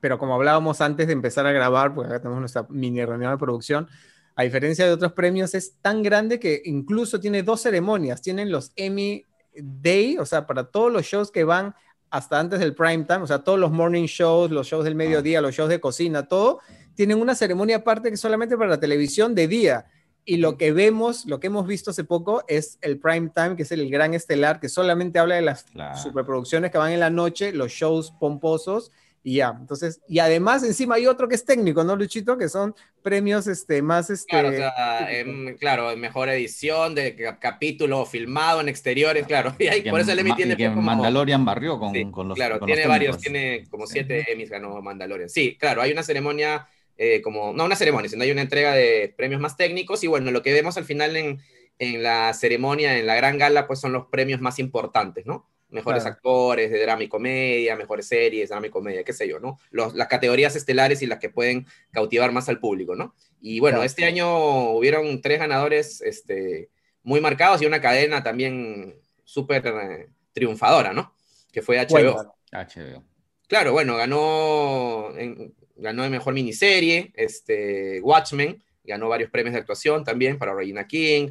Pero 0.00 0.18
como 0.18 0.34
hablábamos 0.34 0.80
antes 0.80 1.06
de 1.06 1.14
empezar 1.14 1.46
a 1.46 1.52
grabar, 1.52 1.94
pues 1.94 2.06
acá 2.06 2.20
tenemos 2.20 2.40
nuestra 2.40 2.66
mini 2.68 3.04
reunión 3.04 3.32
de 3.32 3.38
producción. 3.38 3.88
A 4.36 4.44
diferencia 4.44 4.84
de 4.84 4.92
otros 4.92 5.12
premios, 5.12 5.54
es 5.54 5.78
tan 5.80 6.02
grande 6.02 6.38
que 6.38 6.60
incluso 6.66 7.18
tiene 7.18 7.42
dos 7.42 7.62
ceremonias. 7.62 8.22
Tienen 8.22 8.52
los 8.52 8.70
Emmy 8.76 9.24
day, 9.54 10.18
o 10.18 10.26
sea, 10.26 10.46
para 10.46 10.64
todos 10.64 10.92
los 10.92 11.04
shows 11.04 11.30
que 11.30 11.44
van 11.44 11.74
hasta 12.10 12.38
antes 12.38 12.60
del 12.60 12.74
prime 12.74 13.04
time, 13.04 13.20
o 13.22 13.26
sea, 13.26 13.40
todos 13.40 13.58
los 13.58 13.70
morning 13.70 14.06
shows, 14.06 14.50
los 14.50 14.66
shows 14.66 14.84
del 14.84 14.94
mediodía, 14.94 15.40
los 15.40 15.54
shows 15.54 15.68
de 15.68 15.80
cocina, 15.80 16.26
todo, 16.26 16.60
tienen 16.94 17.20
una 17.20 17.34
ceremonia 17.34 17.76
aparte 17.76 18.10
que 18.10 18.16
solamente 18.16 18.56
para 18.56 18.70
la 18.70 18.80
televisión 18.80 19.34
de 19.34 19.46
día. 19.48 19.86
Y 20.24 20.36
lo 20.36 20.58
que 20.58 20.72
vemos, 20.72 21.24
lo 21.24 21.40
que 21.40 21.46
hemos 21.46 21.66
visto 21.66 21.90
hace 21.90 22.04
poco 22.04 22.44
es 22.48 22.78
el 22.82 22.98
prime 22.98 23.30
time, 23.34 23.56
que 23.56 23.62
es 23.62 23.72
el 23.72 23.88
gran 23.88 24.12
estelar, 24.12 24.60
que 24.60 24.68
solamente 24.68 25.18
habla 25.18 25.36
de 25.36 25.42
las 25.42 25.64
claro. 25.64 25.96
superproducciones 25.98 26.70
que 26.70 26.76
van 26.76 26.92
en 26.92 27.00
la 27.00 27.08
noche, 27.08 27.52
los 27.52 27.72
shows 27.72 28.12
pomposos 28.18 28.90
y 29.28 29.34
ya. 29.34 29.54
Entonces, 29.60 30.00
y 30.08 30.20
además 30.20 30.64
encima 30.64 30.94
hay 30.94 31.06
otro 31.06 31.28
que 31.28 31.34
es 31.34 31.44
técnico, 31.44 31.84
¿no, 31.84 31.94
Luchito? 31.96 32.38
Que 32.38 32.48
son 32.48 32.74
premios 33.02 33.46
este, 33.46 33.82
más... 33.82 34.08
Este, 34.08 34.30
claro, 34.30 34.48
o 34.48 34.52
sea, 34.52 35.06
eh, 35.10 35.54
claro, 35.60 35.94
mejor 35.98 36.30
edición 36.30 36.94
de 36.94 37.36
capítulo 37.38 38.06
filmado 38.06 38.62
en 38.62 38.70
exteriores, 38.70 39.26
claro. 39.26 39.54
Y 39.58 39.66
ahí, 39.66 39.82
por 39.82 40.00
eso 40.00 40.12
el 40.12 40.20
Emmy 40.20 40.34
tiene... 40.34 40.56
Que 40.56 40.70
como... 40.70 40.80
Mandalorian 40.80 41.44
barrió 41.44 41.78
con, 41.78 41.92
sí, 41.92 42.10
con 42.10 42.28
los 42.28 42.36
Claro, 42.36 42.58
con 42.58 42.64
tiene 42.68 42.82
los 42.82 42.88
varios, 42.88 43.18
tiene 43.18 43.66
como 43.68 43.86
siete 43.86 44.24
Emmys 44.32 44.48
ganó 44.48 44.80
Mandalorian. 44.80 45.28
Sí, 45.28 45.58
claro, 45.58 45.82
hay 45.82 45.92
una 45.92 46.02
ceremonia... 46.02 46.66
Eh, 46.96 47.20
como, 47.20 47.52
no 47.52 47.66
una 47.66 47.76
ceremonia, 47.76 48.08
sino 48.08 48.24
hay 48.24 48.30
una 48.30 48.40
entrega 48.40 48.72
de 48.72 49.14
premios 49.16 49.42
más 49.42 49.56
técnicos 49.58 50.02
y 50.02 50.06
bueno, 50.06 50.32
lo 50.32 50.42
que 50.42 50.52
vemos 50.54 50.78
al 50.78 50.84
final 50.84 51.14
en, 51.16 51.38
en 51.78 52.02
la 52.02 52.32
ceremonia, 52.32 52.98
en 52.98 53.06
la 53.06 53.14
gran 53.14 53.36
gala, 53.36 53.66
pues 53.66 53.78
son 53.78 53.92
los 53.92 54.06
premios 54.06 54.40
más 54.40 54.58
importantes, 54.58 55.26
¿no? 55.26 55.46
Mejores 55.70 56.02
claro. 56.02 56.16
actores 56.16 56.70
de 56.70 56.80
drama 56.80 57.02
y 57.02 57.08
comedia, 57.08 57.76
mejores 57.76 58.06
series, 58.06 58.48
drama 58.48 58.66
y 58.66 58.70
comedia, 58.70 59.04
qué 59.04 59.12
sé 59.12 59.28
yo, 59.28 59.38
¿no? 59.38 59.58
Los, 59.70 59.94
las 59.94 60.08
categorías 60.08 60.56
estelares 60.56 61.02
y 61.02 61.06
las 61.06 61.18
que 61.18 61.28
pueden 61.28 61.66
cautivar 61.90 62.32
más 62.32 62.48
al 62.48 62.58
público, 62.58 62.94
¿no? 62.94 63.14
Y 63.40 63.60
bueno, 63.60 63.76
claro. 63.76 63.86
este 63.86 64.04
año 64.04 64.70
hubieron 64.70 65.20
tres 65.20 65.38
ganadores 65.38 66.00
este, 66.00 66.70
muy 67.02 67.20
marcados 67.20 67.62
y 67.62 67.66
una 67.66 67.80
cadena 67.80 68.22
también 68.22 68.96
súper 69.24 69.66
eh, 69.66 70.08
triunfadora, 70.32 70.92
¿no? 70.92 71.14
Que 71.52 71.62
fue 71.62 71.78
HBO. 71.78 71.90
Bueno, 71.90 72.34
HBO. 72.50 73.04
Claro, 73.46 73.72
bueno, 73.72 73.96
ganó, 73.96 75.16
en, 75.16 75.54
ganó 75.76 76.02
de 76.02 76.10
mejor 76.10 76.34
miniserie, 76.34 77.12
este, 77.14 78.00
Watchmen, 78.02 78.62
ganó 78.84 79.08
varios 79.08 79.30
premios 79.30 79.54
de 79.54 79.60
actuación 79.60 80.04
también 80.04 80.38
para 80.38 80.54
Regina 80.54 80.86
King, 80.86 81.30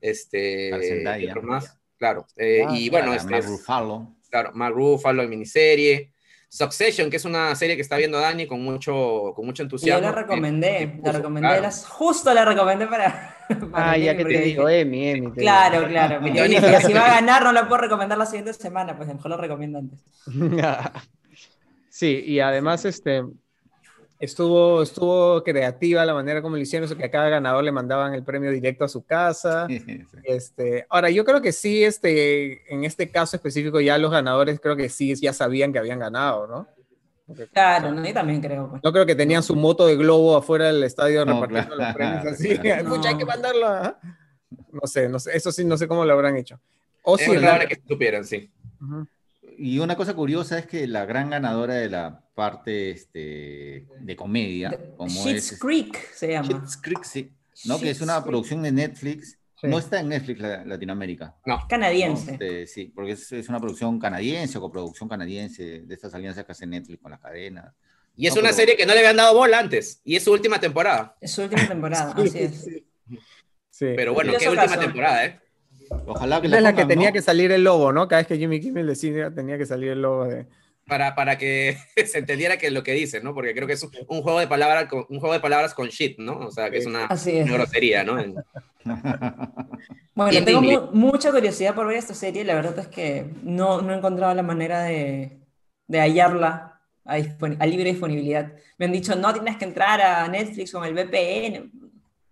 este, 0.00 1.04
otros 1.28 1.44
más 1.44 1.78
claro. 1.98 2.26
Eh, 2.36 2.64
ah, 2.66 2.74
y 2.74 2.88
bueno, 2.88 3.12
este 3.12 3.30
Mark 3.30 3.44
Ruffalo. 3.46 4.14
Claro, 4.30 4.50
Mark 4.54 4.74
Ruffalo 4.74 5.22
en 5.22 5.30
miniserie. 5.30 6.12
Succession, 6.50 7.10
que 7.10 7.18
es 7.18 7.26
una 7.26 7.54
serie 7.54 7.76
que 7.76 7.82
está 7.82 7.98
viendo 7.98 8.18
Dani 8.18 8.46
con 8.46 8.62
mucho, 8.62 9.34
con 9.36 9.44
mucho 9.44 9.62
entusiasmo. 9.62 10.00
Yo 10.00 10.14
la 10.14 10.22
recomendé, 10.22 10.82
eh, 10.82 11.00
la 11.04 11.12
recomendé, 11.12 11.46
claro. 11.46 11.62
las, 11.62 11.86
justo 11.86 12.32
la 12.32 12.46
recomendé 12.46 12.86
para... 12.86 13.36
para 13.70 13.90
ah, 13.90 13.98
ya 13.98 14.16
que 14.16 14.24
te 14.24 14.40
digo, 14.40 14.66
Emi, 14.66 15.08
Emi. 15.08 15.32
Claro, 15.32 15.86
claro. 15.86 16.26
y 16.26 16.56
si 16.56 16.92
va 16.94 17.04
a 17.04 17.14
ganar, 17.16 17.42
no 17.42 17.52
la 17.52 17.68
puedo 17.68 17.82
recomendar 17.82 18.16
la 18.16 18.24
siguiente 18.24 18.54
semana, 18.54 18.96
pues 18.96 19.08
mejor 19.08 19.30
lo 19.30 19.36
recomiendo 19.36 19.78
antes. 19.78 20.00
sí, 21.90 22.22
y 22.26 22.40
además, 22.40 22.86
este, 22.86 23.24
Estuvo, 24.18 24.82
estuvo 24.82 25.44
creativa 25.44 26.04
la 26.04 26.12
manera 26.12 26.42
como 26.42 26.56
lo 26.56 26.62
hicieron, 26.62 26.88
que 26.96 27.04
a 27.04 27.10
cada 27.10 27.28
ganador 27.28 27.62
le 27.62 27.70
mandaban 27.70 28.14
el 28.14 28.24
premio 28.24 28.50
directo 28.50 28.84
a 28.84 28.88
su 28.88 29.04
casa. 29.04 29.68
Sí, 29.68 29.78
sí. 29.78 30.04
Este, 30.24 30.86
ahora, 30.88 31.08
yo 31.08 31.24
creo 31.24 31.40
que 31.40 31.52
sí, 31.52 31.84
este, 31.84 32.72
en 32.72 32.84
este 32.84 33.10
caso 33.10 33.36
específico, 33.36 33.80
ya 33.80 33.96
los 33.96 34.10
ganadores 34.10 34.58
creo 34.58 34.74
que 34.74 34.88
sí, 34.88 35.14
ya 35.14 35.32
sabían 35.32 35.72
que 35.72 35.78
habían 35.78 36.00
ganado, 36.00 36.48
¿no? 36.48 36.66
Porque, 37.28 37.46
claro, 37.46 37.92
no, 37.92 38.04
yo 38.04 38.12
también 38.12 38.40
creo. 38.40 38.70
Pues. 38.70 38.82
Yo 38.82 38.92
creo 38.92 39.06
que 39.06 39.14
tenían 39.14 39.42
su 39.42 39.54
moto 39.54 39.86
de 39.86 39.96
globo 39.96 40.36
afuera 40.36 40.66
del 40.66 40.82
estadio 40.82 41.24
no, 41.24 41.34
repartiendo 41.34 41.76
claro, 41.76 41.84
los 41.84 41.94
premios 41.94 42.26
así. 42.26 42.58
Claro. 42.58 42.88
No. 42.88 43.04
hay 43.06 43.16
que 43.18 43.24
mandarlo. 43.24 43.84
¿eh? 43.84 43.94
No 44.72 44.86
sé, 44.86 45.08
no 45.08 45.18
sé, 45.20 45.36
eso 45.36 45.52
sí, 45.52 45.64
no 45.64 45.76
sé 45.76 45.86
cómo 45.86 46.04
lo 46.04 46.12
habrán 46.12 46.36
hecho. 46.36 46.58
O 47.02 47.16
es 47.16 47.24
si 47.24 47.30
que 47.30 47.82
supieran, 47.86 48.24
sí. 48.24 48.50
Uh 48.80 48.84
-huh. 48.84 49.08
Y 49.58 49.80
una 49.80 49.96
cosa 49.96 50.14
curiosa 50.14 50.58
es 50.58 50.66
que 50.66 50.86
la 50.86 51.04
gran 51.04 51.30
ganadora 51.30 51.74
de 51.74 51.90
la 51.90 52.22
parte 52.34 52.90
este, 52.90 53.86
de 53.98 54.16
comedia, 54.16 54.70
como 54.96 55.10
Schitt's 55.10 55.52
es, 55.52 55.58
Creek 55.58 56.12
se 56.14 56.28
llama. 56.28 56.46
Schitt's 56.46 56.76
Creek, 56.76 57.02
sí, 57.02 57.32
¿no? 57.64 57.80
que 57.80 57.90
es 57.90 58.00
una 58.00 58.22
producción 58.22 58.62
de 58.62 58.70
Netflix 58.70 59.36
No 59.64 59.80
está 59.80 59.98
en 59.98 60.10
Netflix 60.10 60.40
Latinoamérica. 60.40 61.34
No. 61.44 61.66
Canadiense. 61.68 62.32
Este, 62.32 62.66
sí, 62.68 62.92
porque 62.94 63.12
es, 63.12 63.48
una 63.48 63.58
producción 63.58 63.98
canadiense 63.98 64.58
o 64.58 64.60
coproducción 64.60 65.08
canadiense 65.08 65.80
de 65.80 65.94
estas 65.94 66.14
alianzas 66.14 66.44
que 66.44 66.52
hace 66.52 66.66
Netflix 66.66 67.02
con 67.02 67.10
las 67.10 67.20
cadenas. 67.20 67.74
Y 68.14 68.28
es 68.28 68.36
una 68.36 68.52
serie 68.52 68.76
que 68.76 68.86
no 68.86 68.92
le 68.92 69.00
habían 69.00 69.16
dado 69.16 69.36
bola 69.36 69.58
antes. 69.58 70.00
Y 70.04 70.14
es 70.14 70.22
su 70.22 70.32
última 70.32 70.60
temporada. 70.60 71.16
Es 71.20 71.32
su 71.32 71.42
última 71.42 71.66
temporada, 71.66 72.12
así 72.16 72.38
es. 72.38 72.68
Sí. 73.70 73.92
Pero 73.96 74.14
bueno, 74.14 74.32
qué 74.38 74.48
última 74.48 74.78
temporada, 74.78 75.24
¿eh? 75.24 75.40
Ojalá 76.06 76.40
que 76.40 76.46
es 76.46 76.62
la 76.62 76.74
que 76.74 76.84
tenía 76.84 77.12
que 77.12 77.22
salir 77.22 77.52
el 77.52 77.64
logo, 77.64 77.92
¿no? 77.92 78.08
Cada 78.08 78.20
vez 78.20 78.28
que 78.28 78.38
Jimmy 78.38 78.60
Kimmel 78.60 78.86
decía 78.86 79.32
tenía 79.32 79.58
que 79.58 79.66
salir 79.66 79.90
el 79.90 80.02
logo 80.02 80.26
de. 80.26 80.46
Para, 80.86 81.14
para 81.14 81.36
que 81.36 81.76
se 82.06 82.18
entendiera 82.18 82.56
que 82.56 82.68
es 82.68 82.72
lo 82.72 82.82
que 82.82 82.92
dice, 82.92 83.20
¿no? 83.20 83.34
Porque 83.34 83.54
creo 83.54 83.66
que 83.66 83.74
es 83.74 83.82
un, 83.82 84.22
juego 84.22 84.40
de 84.40 84.46
palabras 84.46 84.86
con, 84.86 85.04
un 85.08 85.20
juego 85.20 85.34
de 85.34 85.40
palabras 85.40 85.74
con 85.74 85.88
shit, 85.88 86.18
¿no? 86.18 86.38
O 86.38 86.50
sea, 86.50 86.70
que 86.70 86.78
es 86.78 86.86
una, 86.86 87.06
grosería, 87.06 88.04
¿no? 88.04 88.16
bueno, 90.14 90.44
tengo 90.44 90.90
mucha 90.92 91.30
curiosidad 91.30 91.74
por 91.74 91.86
ver 91.86 91.96
esta 91.96 92.14
serie. 92.14 92.44
La 92.44 92.54
verdad 92.54 92.78
es 92.78 92.88
que 92.88 93.26
no, 93.42 93.82
no 93.82 93.92
he 93.92 93.96
encontrado 93.96 94.34
la 94.34 94.42
manera 94.42 94.82
de, 94.82 95.38
de 95.86 96.00
hallarla 96.00 96.80
a, 97.04 97.14
a, 97.14 97.66
libre 97.66 97.90
disponibilidad. 97.90 98.52
Me 98.78 98.86
han 98.86 98.92
dicho, 98.92 99.14
no 99.14 99.32
tienes 99.32 99.56
que 99.56 99.64
entrar 99.64 100.00
a 100.00 100.26
Netflix 100.28 100.72
con 100.72 100.84
el 100.84 100.94
VPN. 100.94 101.70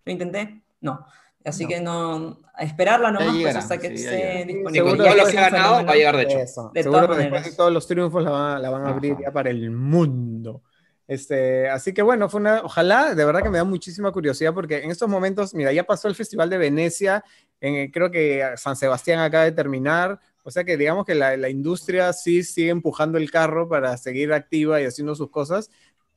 Lo 0.05 0.13
intenté, 0.13 0.63
no. 0.81 1.05
Así 1.47 1.67
que 1.67 1.81
no, 1.81 2.41
a 2.55 2.65
esperarla 2.65 3.13
nomás 3.13 3.37
pues, 3.41 3.55
hasta 3.55 3.79
que 3.79 3.95
esté 3.95 4.45
disponible. 4.47 4.91
Seguro 4.91 5.15
lo 5.15 5.27
que 5.27 5.39
ha 5.39 5.51
ganado 5.51 5.87
va 5.87 5.93
a 5.93 5.95
llegar 5.95 6.17
de 6.17 6.23
hecho. 6.25 6.71
Seguro 6.75 7.09
que 7.09 7.17
después 7.17 7.45
de 7.45 7.53
todos 7.53 7.73
los 7.73 7.87
triunfos 7.87 8.25
la 8.25 8.31
van, 8.31 8.63
la 8.63 8.71
van 8.71 8.87
a 8.87 8.89
abrir 8.89 9.17
ya 9.21 9.31
para 9.33 9.51
el 9.51 9.71
mundo. 9.71 10.63
Este, 11.09 11.69
así 11.69 11.95
que 11.95 12.03
bueno, 12.03 12.29
fue 12.29 12.41
una, 12.41 12.63
ojalá, 12.65 13.15
de 13.15 13.25
verdad 13.25 13.43
que 13.43 13.49
me 13.49 13.59
da 13.59 13.65
muchísima 13.65 14.11
curiosidad 14.11 14.53
porque 14.53 14.79
en 14.79 14.91
estos 14.91 15.09
momentos, 15.09 15.55
mira, 15.55 15.73
ya 15.73 15.85
pasó 15.85 16.09
el 16.09 16.17
Festival 16.17 16.51
de 16.51 16.59
Venecia, 16.59 17.23
en, 17.61 17.93
creo 17.93 18.11
que 18.11 18.45
San 18.57 18.75
Sebastián 18.75 19.21
acaba 19.21 19.45
de 19.45 19.53
terminar, 19.53 20.19
o 20.43 20.51
sea 20.51 20.65
que 20.65 20.77
digamos 20.77 21.07
que 21.07 21.15
la, 21.15 21.37
la, 21.37 21.49
industria 21.49 22.13
sí 22.13 22.43
sigue 22.43 22.71
empujando 22.71 23.19
el 23.19 23.31
carro 23.31 23.69
para 23.69 23.97
seguir 23.97 24.33
activa 24.33 24.81
y 24.81 24.85
haciendo 24.85 25.15
sus 25.15 25.31
cosas, 25.31 25.71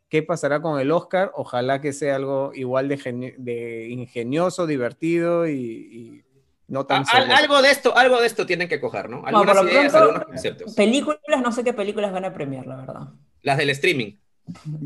¿Qué 0.10 0.24
pasará 0.24 0.62
con 0.62 0.80
el 0.80 0.92
Oscar? 0.92 1.32
Ojalá 1.36 1.82
que 1.82 1.94
sea 1.94 2.16
algo 2.16 2.52
igual 2.56 2.88
de, 2.88 3.88
ingenioso, 3.90 4.66
divertido 4.66 5.48
y, 5.48 6.26
no 6.68 6.86
tan... 6.86 7.04
algo 7.08 7.62
de 7.62 7.70
esto, 7.70 7.96
algo 7.96 8.20
de 8.20 8.28
esto 8.28 8.46
tienen 8.46 8.68
que 8.68 8.80
coger, 8.80 9.10
¿no? 9.10 9.24
Algunas 9.26 9.64
ideas, 9.64 9.94
algunos 9.94 10.26
conceptos. 10.26 10.74
Películas, 10.74 11.20
no 11.44 11.52
sé 11.52 11.64
qué 11.64 11.74
películas 11.74 12.12
van 12.12 12.26
a 12.26 12.34
premiar, 12.34 12.66
la 12.66 12.76
verdad. 12.78 13.10
Las 13.44 13.58
del 13.58 13.70
streaming. 13.70 14.14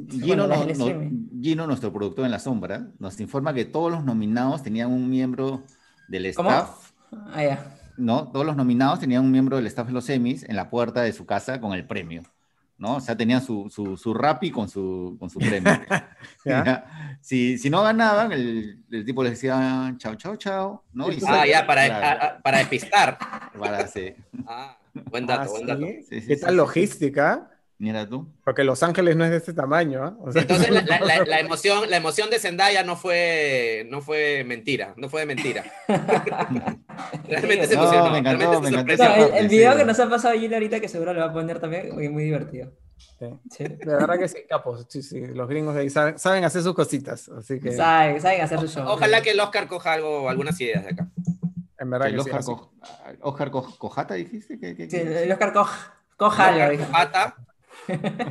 Gino, 0.10 1.68
nuestro 1.68 1.94
productor 1.94 2.26
en 2.26 2.32
la 2.32 2.40
sombra, 2.40 2.88
nos 3.00 3.18
informa 3.22 3.54
que 3.54 3.64
todos 3.64 3.92
los 3.92 4.04
nominados 4.04 4.62
tenían 4.62 4.92
un 4.92 5.10
miembro 5.10 5.64
del 6.10 6.26
staff. 6.28 6.92
Ah, 7.34 7.44
ya. 7.44 7.78
No, 7.96 8.30
todos 8.30 8.46
los 8.46 8.58
nominados 8.58 9.00
tenían 9.00 9.24
un 9.24 9.32
miembro 9.32 9.56
del 9.56 9.68
staff 9.68 9.88
de 9.88 9.94
los 9.94 10.06
semis 10.06 10.44
en 10.44 10.58
la 10.58 10.70
puerta 10.70 11.02
de 11.02 11.14
su 11.14 11.26
casa 11.26 11.62
con 11.62 11.74
el 11.74 11.86
premio. 11.86 12.24
¿No? 12.78 12.96
O 12.96 13.00
sea, 13.00 13.16
tenían 13.16 13.42
su, 13.42 13.70
su, 13.70 13.98
su 13.98 14.14
rapi 14.14 14.52
con 14.52 14.70
su, 14.70 15.16
con 15.20 15.30
su 15.30 15.40
premio. 15.40 15.72
si, 17.22 17.58
si, 17.58 17.70
no 17.70 17.84
ganaban, 17.84 18.32
el, 18.32 18.84
el, 18.92 19.06
tipo 19.06 19.24
les 19.24 19.34
decía 19.34 19.94
chao, 19.98 20.16
chao, 20.16 20.36
chao, 20.36 20.84
¿no? 20.94 21.08
ah, 21.28 21.46
ya, 21.48 21.66
para, 21.66 22.42
para 22.44 22.58
despistar. 22.60 23.18
Para, 23.58 23.88
sí. 23.88 24.14
Ah, 24.48 24.78
buen 25.10 25.26
dato, 25.26 25.52
buen 25.52 25.68
dato. 25.68 25.86
¿Qué 26.10 26.38
tal 26.38 26.58
logística? 26.58 27.50
Mira 27.80 28.08
tú. 28.08 28.32
Porque 28.44 28.64
Los 28.64 28.84
Ángeles 28.84 29.16
no 29.16 29.26
es 29.26 29.32
de 29.32 29.38
este 29.38 29.54
tamaño. 29.54 30.04
¿ah? 30.04 30.16
Entonces 30.34 30.70
la, 30.70 30.82
la, 30.82 31.26
la, 31.26 31.40
emoción, 31.40 31.90
la 31.90 31.98
emoción 31.98 32.30
de 32.30 32.40
Zendaya 32.40 32.84
no 32.84 32.96
fue, 32.96 33.88
no 33.90 34.02
fue 34.02 34.44
mentira, 34.46 34.94
no 34.96 35.10
fue 35.10 35.22
de 35.22 35.26
mentira. 35.26 35.64
realmente 37.28 37.68
se 37.68 37.74
emocionó. 37.74 38.12
me 38.12 38.20
encantó, 38.20 38.62
me 38.62 38.70
encantó 38.70 39.36
el, 39.36 39.48
video 39.48 39.76
que 39.76 39.86
nos 39.86 40.00
ha 40.00 40.10
pasado 40.10 40.40
Gil 40.40 40.54
ahorita, 40.54 40.80
que 40.80 40.88
seguro 40.88 41.14
lo 41.14 41.22
va 41.22 41.28
a 41.28 41.34
poner 41.34 41.60
también, 41.60 41.94
muy, 41.94 42.10
muy 42.10 42.24
divertido. 42.24 42.72
Sí. 43.50 43.64
De 43.64 43.86
verdad 43.86 44.18
que 44.18 44.28
sí, 44.28 44.40
capos. 44.48 44.86
Sí, 44.88 45.02
sí. 45.02 45.20
Los 45.28 45.50
gringos 45.50 45.76
ahí 45.76 45.90
saben, 45.90 46.18
saben, 46.18 46.44
hacer 46.44 46.62
sus 46.62 46.74
cositas. 46.74 47.30
Así 47.30 47.60
que... 47.60 47.72
saben, 47.72 48.22
saben 48.22 48.42
hacer 48.42 48.60
su 48.60 48.68
show. 48.68 48.86
Ojalá 48.88 49.22
que 49.22 49.32
el 49.32 49.40
Oscar 49.40 49.68
coja 49.68 49.94
algo, 49.94 50.30
algunas 50.30 50.60
ideas 50.62 50.84
de 50.84 50.92
acá. 50.92 51.08
En 51.80 51.90
verdad 51.90 52.08
que, 52.08 52.14
el 52.14 52.20
Oscar, 52.20 52.44
sí, 52.44 52.52
Oscar 53.22 53.52
Cojata, 53.52 54.14
dijiste. 54.14 54.58
que 54.58 54.90
sí, 54.90 54.98
el 54.98 55.32
Oscar 55.32 55.52
Coja 56.16 56.48
algo. 56.48 56.86
Cojata 56.86 57.36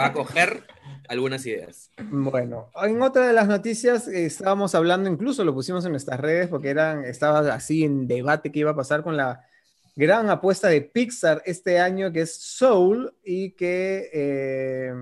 va 0.01 0.07
a 0.07 0.13
coger 0.13 0.65
algunas 1.09 1.45
ideas. 1.47 1.91
Bueno, 2.11 2.71
en 2.83 3.03
otra 3.03 3.27
de 3.27 3.33
las 3.33 3.49
noticias 3.49 4.09
eh, 4.09 4.27
estábamos 4.27 4.75
hablando, 4.75 5.11
incluso 5.11 5.45
lo 5.45 5.55
pusimos 5.55 5.85
en 5.85 5.93
nuestras 5.93 6.21
redes 6.21 6.49
porque 6.49 6.71
eran, 6.71 7.05
estaba 7.05 7.41
así 7.55 7.85
en 7.85 8.07
debate 8.07 8.51
qué 8.53 8.61
iba 8.61 8.71
a 8.71 8.77
pasar 8.77 9.03
con 9.03 9.17
la 9.17 9.45
gran 9.95 10.31
apuesta 10.31 10.69
de 10.69 10.81
Pixar 10.81 11.43
este 11.45 11.79
año 11.79 12.13
que 12.13 12.23
es 12.23 12.35
Soul 12.35 13.15
y 13.23 13.51
que 13.51 14.09
eh, 14.13 14.93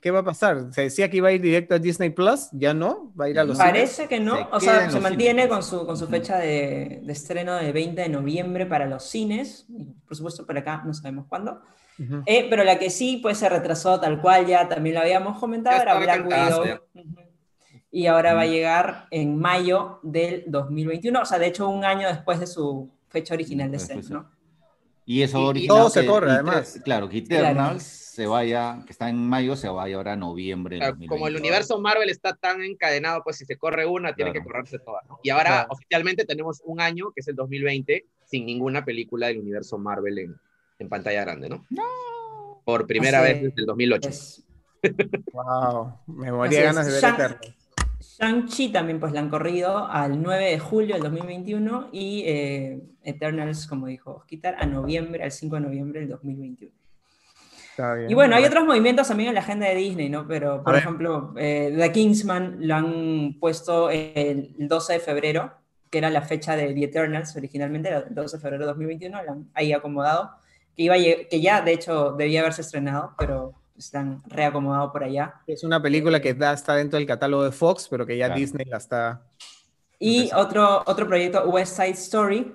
¿qué 0.00 0.10
va 0.10 0.20
a 0.20 0.24
pasar? 0.24 0.72
Se 0.72 0.82
decía 0.82 1.10
que 1.10 1.18
iba 1.18 1.28
a 1.28 1.32
ir 1.32 1.40
directo 1.40 1.74
a 1.74 1.78
Disney 1.78 2.10
Plus, 2.10 2.48
ya 2.52 2.74
no, 2.74 3.12
va 3.18 3.26
a 3.26 3.28
ir 3.28 3.38
a 3.38 3.44
los 3.44 3.58
Parece 3.58 4.08
que 4.08 4.18
no, 4.18 4.48
o 4.50 4.60
sea, 4.60 4.90
se 4.90 5.00
mantiene 5.00 5.48
con 5.48 5.62
su, 5.62 5.86
con 5.86 5.96
su 5.96 6.08
fecha 6.08 6.38
de, 6.38 7.00
de, 7.02 7.12
estreno 7.12 7.54
de 7.56 7.70
20 7.72 8.00
de 8.02 8.08
noviembre 8.08 8.66
para 8.66 8.86
los 8.86 9.04
cines, 9.04 9.66
por 10.06 10.16
supuesto 10.16 10.46
por 10.46 10.56
acá 10.56 10.82
no 10.84 10.94
sabemos 10.94 11.26
cuándo. 11.28 11.60
Eh, 12.26 12.46
pero 12.48 12.64
la 12.64 12.78
que 12.78 12.88
sí 12.88 13.18
pues 13.22 13.38
se 13.38 13.48
retrasó 13.48 14.00
tal 14.00 14.20
cual 14.20 14.46
ya 14.46 14.68
también 14.68 14.94
lo 14.94 15.02
habíamos 15.02 15.38
comentado 15.38 15.80
era 15.82 15.98
Black 15.98 16.26
Widow. 16.26 16.80
Y 17.92 18.06
ahora 18.06 18.34
va 18.34 18.42
a 18.42 18.46
llegar 18.46 19.08
en 19.10 19.36
mayo 19.36 19.98
del 20.02 20.44
2021, 20.46 21.20
o 21.20 21.24
sea, 21.24 21.38
de 21.38 21.48
hecho 21.48 21.68
un 21.68 21.84
año 21.84 22.06
después 22.06 22.38
de 22.38 22.46
su 22.46 22.88
fecha 23.08 23.34
original 23.34 23.70
de 23.70 23.76
estreno, 23.78 24.02
¿no? 24.08 24.30
Y 25.04 25.22
eso 25.22 25.52
y, 25.56 25.66
todo 25.66 25.90
se 25.90 26.06
corre, 26.06 26.30
además. 26.30 26.80
Claro, 26.84 27.08
que 27.08 27.18
Eternals 27.18 27.82
se 27.82 28.26
vaya, 28.26 28.82
que 28.86 28.92
está 28.92 29.08
en 29.08 29.16
mayo, 29.16 29.56
se 29.56 29.68
vaya 29.68 29.96
ahora 29.96 30.12
a 30.12 30.16
noviembre. 30.16 30.78
como 31.08 31.26
el 31.26 31.36
universo 31.36 31.80
Marvel 31.80 32.10
está 32.10 32.36
tan 32.36 32.62
encadenado, 32.62 33.22
pues 33.24 33.36
si 33.36 33.44
se 33.44 33.56
corre 33.56 33.86
una, 33.86 34.14
tiene 34.14 34.32
que 34.32 34.42
correrse 34.42 34.78
toda. 34.78 35.00
¿no? 35.08 35.18
Y 35.24 35.30
ahora 35.30 35.66
oficialmente 35.68 36.24
tenemos 36.24 36.62
un 36.64 36.80
año, 36.80 37.10
que 37.12 37.22
es 37.22 37.28
el 37.28 37.34
2020, 37.34 38.04
sin 38.24 38.46
ninguna 38.46 38.84
película 38.84 39.26
del 39.26 39.38
universo 39.38 39.78
Marvel 39.78 40.18
en, 40.18 40.36
en 40.80 40.88
pantalla 40.88 41.20
grande, 41.20 41.48
¿no? 41.48 41.66
No. 41.70 42.62
Por 42.64 42.86
primera 42.86 43.20
vez 43.20 43.42
desde 43.42 43.60
el 43.60 43.66
2008. 43.66 44.10
Wow, 45.32 45.92
me 46.06 46.32
moría 46.32 46.64
ganas 46.64 46.86
de 46.86 46.92
ver 46.92 47.02
Shang, 47.02 47.36
Shang-Chi 48.00 48.72
también 48.72 48.98
pues 48.98 49.12
la 49.12 49.20
han 49.20 49.28
corrido 49.28 49.86
al 49.86 50.20
9 50.22 50.50
de 50.50 50.58
julio 50.58 50.94
del 50.94 51.02
2021 51.02 51.90
y 51.92 52.22
eh, 52.26 52.80
Eternals, 53.02 53.66
como 53.66 53.86
dijo 53.86 54.12
Osquitar, 54.12 54.56
a 54.58 54.66
noviembre, 54.66 55.22
al 55.22 55.32
5 55.32 55.56
de 55.56 55.60
noviembre 55.60 56.00
del 56.00 56.08
2021. 56.08 56.72
Está 57.70 57.94
bien, 57.94 58.10
y 58.10 58.14
bueno, 58.14 58.36
hay 58.36 58.44
otros 58.44 58.64
movimientos 58.64 59.08
también 59.08 59.28
en 59.28 59.34
la 59.34 59.40
agenda 59.40 59.68
de 59.68 59.74
Disney, 59.74 60.08
¿no? 60.08 60.26
Pero, 60.26 60.64
por 60.64 60.76
ejemplo, 60.76 61.34
eh, 61.36 61.74
The 61.76 61.92
Kingsman 61.92 62.66
lo 62.66 62.74
han 62.74 63.36
puesto 63.38 63.90
el 63.90 64.54
12 64.56 64.94
de 64.94 65.00
febrero, 65.00 65.52
que 65.90 65.98
era 65.98 66.10
la 66.10 66.22
fecha 66.22 66.56
de 66.56 66.72
The 66.72 66.84
Eternals 66.84 67.36
originalmente, 67.36 67.90
el 67.90 68.14
12 68.14 68.36
de 68.36 68.40
febrero 68.40 68.64
de 68.64 68.68
2021, 68.68 69.22
lo 69.22 69.32
han 69.32 69.50
ahí 69.54 69.72
acomodado 69.72 70.39
que, 70.76 70.82
iba 70.82 70.94
que 70.96 71.40
ya 71.40 71.62
de 71.62 71.72
hecho 71.72 72.12
debía 72.12 72.40
haberse 72.40 72.62
estrenado, 72.62 73.14
pero 73.18 73.54
están 73.76 74.22
reacomodados 74.26 74.92
por 74.92 75.04
allá. 75.04 75.34
Es 75.46 75.64
una 75.64 75.82
película 75.82 76.20
que 76.20 76.30
está 76.30 76.74
dentro 76.74 76.98
del 76.98 77.06
catálogo 77.06 77.44
de 77.44 77.52
Fox, 77.52 77.88
pero 77.88 78.06
que 78.06 78.16
ya 78.16 78.28
Disney 78.28 78.66
la 78.66 78.76
está... 78.76 79.22
Y 79.98 80.30
otro, 80.34 80.82
otro 80.86 81.06
proyecto, 81.06 81.44
West 81.48 81.76
Side 81.76 81.90
Story. 81.90 82.54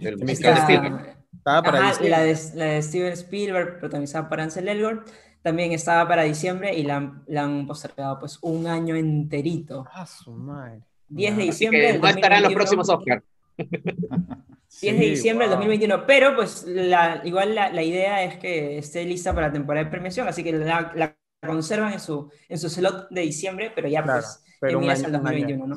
El 0.00 0.30
Spielberg. 0.30 1.16
para 1.42 1.80
la, 1.80 1.96
de, 1.96 2.08
la, 2.54 2.66
de, 2.66 2.82
Steven 2.82 3.12
Spielberg, 3.12 3.80
protagonizada 3.80 4.28
por 4.28 4.40
Ansel 4.40 4.68
Elgort, 4.68 5.08
también 5.42 5.72
estaba 5.72 6.08
para 6.08 6.22
diciembre 6.22 6.74
y 6.74 6.82
la, 6.82 7.22
la 7.26 7.42
han 7.42 7.66
postergado 7.66 8.18
pues 8.18 8.38
un 8.42 8.66
año 8.66 8.94
enterito. 8.94 9.84
Ah, 9.92 10.06
su 10.06 10.32
madre. 10.32 10.82
10 11.08 11.36
de 11.36 11.42
diciembre. 11.42 11.92
Que 11.92 11.98
no 11.98 12.08
estará 12.08 12.36
en 12.38 12.42
los 12.44 12.54
próximos 12.54 12.88
Oscars. 12.88 13.24
10 14.80 14.98
de 14.98 15.06
diciembre 15.06 15.46
del 15.46 15.56
2021, 15.56 16.06
pero 16.06 16.34
pues 16.34 16.64
la, 16.66 17.22
igual 17.24 17.54
la, 17.54 17.72
la, 17.72 17.82
idea 17.82 18.24
es 18.24 18.36
que 18.38 18.78
esté 18.78 19.04
lista 19.04 19.34
para 19.34 19.48
la 19.48 19.52
temporada 19.52 19.84
de 19.84 19.90
premiación, 19.90 20.28
así 20.28 20.44
que 20.44 20.52
la, 20.52 20.92
la 20.94 21.16
conservan 21.46 21.92
en 21.92 22.00
su, 22.00 22.30
en 22.48 22.58
su 22.58 22.68
slot 22.68 23.08
de 23.10 23.20
diciembre, 23.22 23.72
pero 23.74 23.88
ya 23.88 24.04
pues 24.04 24.42
pero 24.60 24.82
en 24.82 24.90
el 24.90 25.12
2021, 25.12 25.66
¿no? 25.66 25.76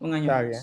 Un 0.00 0.14
año 0.14 0.24
Está 0.24 0.42
Bien. 0.42 0.60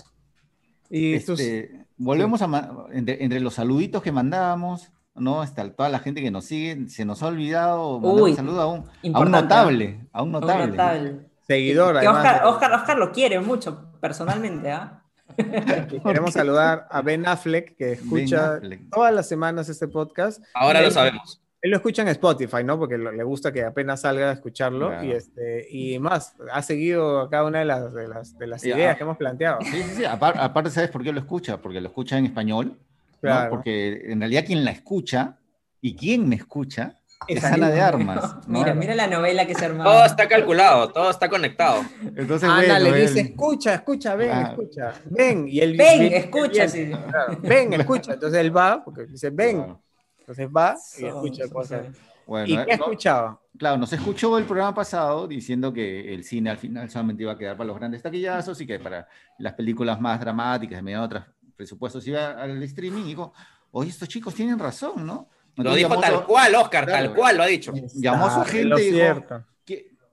Y 0.90 1.14
este, 1.14 1.86
volvemos 1.96 2.42
a, 2.42 2.86
entre, 2.92 3.24
entre, 3.24 3.40
los 3.40 3.54
saluditos 3.54 4.02
que 4.02 4.12
mandábamos, 4.12 4.92
¿no? 5.14 5.42
Hasta 5.42 5.68
toda 5.74 5.88
la 5.88 5.98
gente 5.98 6.22
que 6.22 6.30
nos 6.30 6.44
sigue, 6.44 6.88
se 6.88 7.04
nos 7.04 7.22
ha 7.22 7.28
olvidado 7.28 8.00
mandar 8.00 8.22
un 8.22 8.36
saludo 8.36 8.60
a 8.60 8.66
un, 8.66 8.84
a 9.14 9.20
un 9.20 9.30
notable, 9.30 10.06
a 10.12 10.22
un 10.22 10.32
notable. 10.32 10.64
Un 10.64 10.70
notable. 10.70 11.30
Seguidor, 11.46 12.00
que 12.00 12.08
Oscar, 12.08 12.46
Oscar, 12.46 12.72
Oscar, 12.72 12.98
lo 12.98 13.12
quiere 13.12 13.40
mucho, 13.40 13.92
personalmente, 14.00 14.70
¿ah? 14.70 15.03
Queremos 16.04 16.32
saludar 16.32 16.86
a 16.90 17.02
Ben 17.02 17.26
Affleck, 17.26 17.76
que 17.76 17.92
escucha 17.92 18.60
todas 18.92 19.14
las 19.14 19.28
semanas 19.28 19.68
este 19.68 19.88
podcast. 19.88 20.42
Ahora 20.54 20.82
lo 20.82 20.90
sabemos. 20.90 21.40
Él 21.60 21.70
lo 21.70 21.78
escucha 21.78 22.02
en 22.02 22.08
Spotify, 22.08 22.62
¿no? 22.62 22.78
Porque 22.78 22.98
le 22.98 23.24
gusta 23.24 23.50
que 23.50 23.64
apenas 23.64 24.02
salga 24.02 24.28
a 24.28 24.32
escucharlo 24.34 25.02
y, 25.02 25.12
este, 25.12 25.66
y 25.70 25.98
más, 25.98 26.34
ha 26.52 26.60
seguido 26.60 27.30
cada 27.30 27.44
una 27.44 27.60
de 27.60 27.64
las, 27.64 27.94
de 27.94 28.06
las, 28.06 28.36
de 28.36 28.46
las 28.46 28.64
ideas 28.66 28.98
que 28.98 29.02
hemos 29.02 29.16
planteado. 29.16 29.60
Sí, 29.62 29.82
sí, 29.82 29.94
sí. 29.96 30.04
Aparte, 30.04 30.68
¿sabes 30.68 30.90
por 30.90 31.02
qué 31.02 31.10
lo 31.10 31.20
escucha? 31.20 31.62
Porque 31.62 31.80
lo 31.80 31.88
escucha 31.88 32.18
en 32.18 32.26
español. 32.26 32.78
Claro. 33.22 33.48
Porque 33.48 34.02
en 34.12 34.20
realidad 34.20 34.44
quien 34.44 34.62
la 34.62 34.72
escucha 34.72 35.38
y 35.80 35.96
quien 35.96 36.28
me 36.28 36.36
escucha 36.36 36.98
es 37.28 37.44
Ana 37.44 37.70
de 37.70 37.80
Armas. 37.80 38.36
Mira, 38.46 38.74
mira 38.74 38.94
la 38.94 39.06
novela 39.06 39.46
que 39.46 39.54
se 39.54 39.64
armó. 39.64 39.84
Todo 39.84 40.04
está 40.04 40.28
calculado, 40.28 40.90
todo 40.90 41.10
está 41.10 41.28
conectado. 41.28 41.82
Entonces, 42.16 42.48
Ana 42.48 42.78
le 42.78 42.92
dice, 42.92 43.20
escucha, 43.20 43.74
escucha, 43.74 44.14
ven, 44.14 44.30
ah. 44.30 44.42
escucha, 44.50 44.94
ven. 45.06 45.48
Y 45.48 45.60
él, 45.60 45.76
ven, 45.76 46.12
escucha. 46.12 46.68
sí. 46.68 46.92
ven, 47.40 47.72
escucha. 47.72 48.14
Entonces 48.14 48.40
él 48.40 48.56
va, 48.56 48.82
porque 48.84 49.06
dice, 49.06 49.30
ven. 49.30 49.76
Entonces 50.20 50.48
va 50.48 50.74
y 50.98 51.06
escucha 51.06 51.48
cosas. 51.48 51.86
Bueno, 52.26 52.46
¿Y 52.46 52.56
qué 52.64 52.72
eh, 52.72 52.74
escuchaba? 52.74 53.38
Claro, 53.58 53.76
nos 53.76 53.92
escuchó 53.92 54.38
el 54.38 54.44
programa 54.44 54.74
pasado 54.74 55.28
diciendo 55.28 55.72
que 55.72 56.14
el 56.14 56.24
cine 56.24 56.50
al 56.50 56.58
final 56.58 56.90
solamente 56.90 57.22
iba 57.22 57.32
a 57.32 57.38
quedar 57.38 57.56
para 57.56 57.68
los 57.68 57.76
grandes 57.76 58.02
taquillazos 58.02 58.60
y 58.60 58.66
que 58.66 58.78
para 58.78 59.06
las 59.38 59.52
películas 59.52 60.00
más 60.00 60.18
dramáticas, 60.18 60.78
de 60.78 60.82
medio 60.82 61.02
otros 61.02 61.24
presupuestos, 61.56 62.06
iba 62.06 62.30
al 62.30 62.62
streaming. 62.62 63.02
Y 63.02 63.08
dijo, 63.08 63.32
oye, 63.70 63.90
estos 63.90 64.08
chicos 64.08 64.34
tienen 64.34 64.58
razón, 64.58 65.06
¿no? 65.06 65.28
Lo 65.56 65.74
dijo 65.74 65.98
tal 66.00 66.24
cual, 66.24 66.54
Oscar, 66.54 66.86
tal 66.86 67.14
cual 67.14 67.36
lo 67.36 67.42
ha 67.42 67.46
dicho. 67.46 67.72
Llamó 67.94 68.26
a 68.26 68.34
su 68.34 68.50
gente 68.50 68.82
y 68.82 68.90
dijo, 68.90 69.24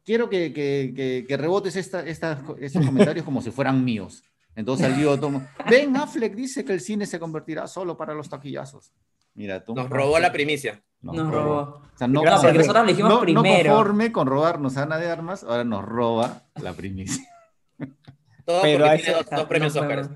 quiero 0.06 0.30
que, 0.30 0.54
que, 0.54 1.26
que, 1.28 1.38
rebotes 1.38 1.76
esta, 1.76 2.02
estos 2.02 2.86
comentarios 2.86 3.26
como 3.26 3.42
si 3.42 3.52
fueran 3.52 3.84
míos. 3.84 4.24
Entonces 4.56 4.88
salió 4.88 5.18
todo. 5.20 5.42
Ben 5.70 5.96
Affleck 5.96 6.36
dice 6.36 6.66
que 6.66 6.74
el 6.74 6.82
cine 6.82 7.06
se 7.06 7.20
convertirá 7.20 7.68
solo 7.68 7.96
para 7.96 8.14
los 8.14 8.30
taquillazos. 8.30 8.92
Mira 9.34 9.64
tú. 9.64 9.74
Nos 9.74 9.90
robó 9.90 10.20
la 10.20 10.32
primicia. 10.32 10.84
Nos, 11.02 11.32
robó. 11.32 11.82
O 11.94 11.98
sea, 11.98 12.08
no, 12.08 12.22
porque 12.22 12.58
nosotros 12.58 12.86
le 12.86 12.92
dijimos 12.92 13.20
primero. 13.20 13.44
No 13.44 13.76
conforme 13.76 14.12
con 14.12 14.28
robarnos 14.28 14.78
a 14.78 14.84
Ana 14.84 14.98
de 14.98 15.10
Armas, 15.10 15.44
ahora 15.44 15.64
nos 15.64 15.84
roba 15.84 16.44
la 16.62 16.74
primicia. 16.74 17.26
Todo 18.46 18.62
Pero 18.62 18.86
porque 18.86 19.04
tiene 19.04 19.24
dos, 19.32 19.46
premios 19.46 19.76
Oscar. 19.76 20.10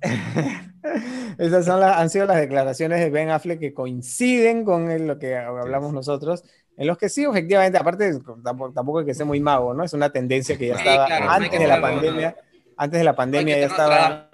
Esas 1.38 1.64
son 1.64 1.80
las, 1.80 1.96
han 1.98 2.10
sido 2.10 2.26
las 2.26 2.38
declaraciones 2.38 3.00
de 3.00 3.10
Ben 3.10 3.30
Affleck 3.30 3.60
que 3.60 3.74
coinciden 3.74 4.64
con 4.64 5.06
lo 5.06 5.18
que 5.18 5.36
hablamos 5.36 5.92
nosotros, 5.92 6.44
en 6.76 6.86
los 6.86 6.96
que 6.96 7.08
sí, 7.08 7.24
efectivamente, 7.24 7.78
aparte, 7.78 8.12
tampoco, 8.44 8.72
tampoco 8.72 8.98
hay 9.00 9.06
que 9.06 9.14
ser 9.14 9.26
muy 9.26 9.40
mago, 9.40 9.74
¿no? 9.74 9.84
Es 9.84 9.92
una 9.92 10.10
tendencia 10.10 10.56
que 10.56 10.68
ya 10.68 10.74
estaba 10.76 11.34
antes 11.34 11.58
de 11.58 11.66
la 11.66 11.80
pandemia, 11.80 12.36
antes 12.76 13.00
de 13.00 13.04
la 13.04 13.16
pandemia 13.16 13.58
ya 13.58 13.66
estaba, 13.66 14.30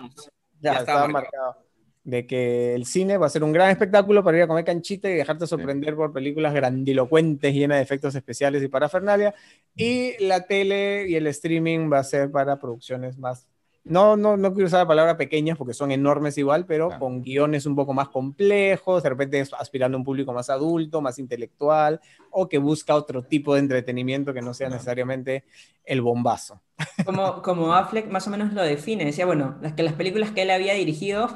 ya, 0.61 0.75
estaba 0.75 1.09
marcado 1.09 1.65
de 2.05 2.27
que 2.27 2.75
el 2.75 2.85
cine 2.85 3.17
va 3.17 3.27
a 3.27 3.31
ser 3.31 3.43
un 3.43 3.53
gran 3.53 3.71
espectáculo 3.71 4.23
para 4.23 4.37
ir 4.37 4.43
a 4.43 4.47
comer 4.47 4.65
canchita 4.65 5.09
y 5.09 5.15
dejarte 5.15 5.47
sorprender 5.47 5.97
por 5.97 6.13
películas 6.13 6.53
grandilocuentes 6.53 7.55
llenas 7.55 7.79
de 7.79 7.83
efectos 7.83 8.15
especiales 8.15 8.63
y 8.63 8.69
parafernalia. 8.69 9.35
Y 9.75 10.23
la 10.23 10.47
tele 10.47 11.09
y 11.09 11.17
el 11.17 11.27
streaming 11.29 11.91
va 11.91 12.01
a 12.01 12.05
ser 12.05 12.31
para 12.31 12.61
producciones 12.61 13.19
más 13.19 13.49
no, 13.85 14.17
no, 14.17 14.39
no 14.39 14.55
quiero 14.55 14.67
usar 14.67 14.81
la 14.81 14.89
palabra 14.89 15.17
pequeñas 15.19 15.59
porque 15.59 15.75
son 15.75 15.93
enormes 15.93 16.39
igual, 16.39 16.65
pero 16.65 16.91
con 16.99 17.23
guiones 17.23 17.67
un 17.67 17.77
poco 17.77 17.93
más 17.93 18.09
complejos, 18.09 19.03
de 19.03 19.11
repente 19.11 19.45
aspirando 19.59 19.97
a 19.97 19.99
un 19.99 20.05
público 20.05 20.33
más 20.33 20.49
adulto, 20.49 21.03
más 21.03 21.19
intelectual, 21.19 22.01
o 22.31 22.49
que 22.49 22.57
busca 22.57 22.95
otro 22.95 23.23
tipo 23.23 23.55
de 23.55 23.61
entretenimiento 23.61 24.33
que 24.33 24.41
no 24.41 24.55
sea 24.55 24.71
necesariamente 24.71 25.45
el 25.85 26.01
bombazo. 26.01 26.63
Como, 27.05 27.43
como 27.43 27.75
Affleck 27.75 28.09
más 28.09 28.27
o 28.27 28.31
menos 28.31 28.55
lo 28.55 28.63
define, 28.63 29.05
decía, 29.05 29.27
bueno, 29.27 29.59
las, 29.61 29.75
que 29.75 29.83
las 29.83 29.93
películas 29.93 30.31
que 30.31 30.43
él 30.43 30.51
había 30.51 30.73
dirigido 30.73 31.29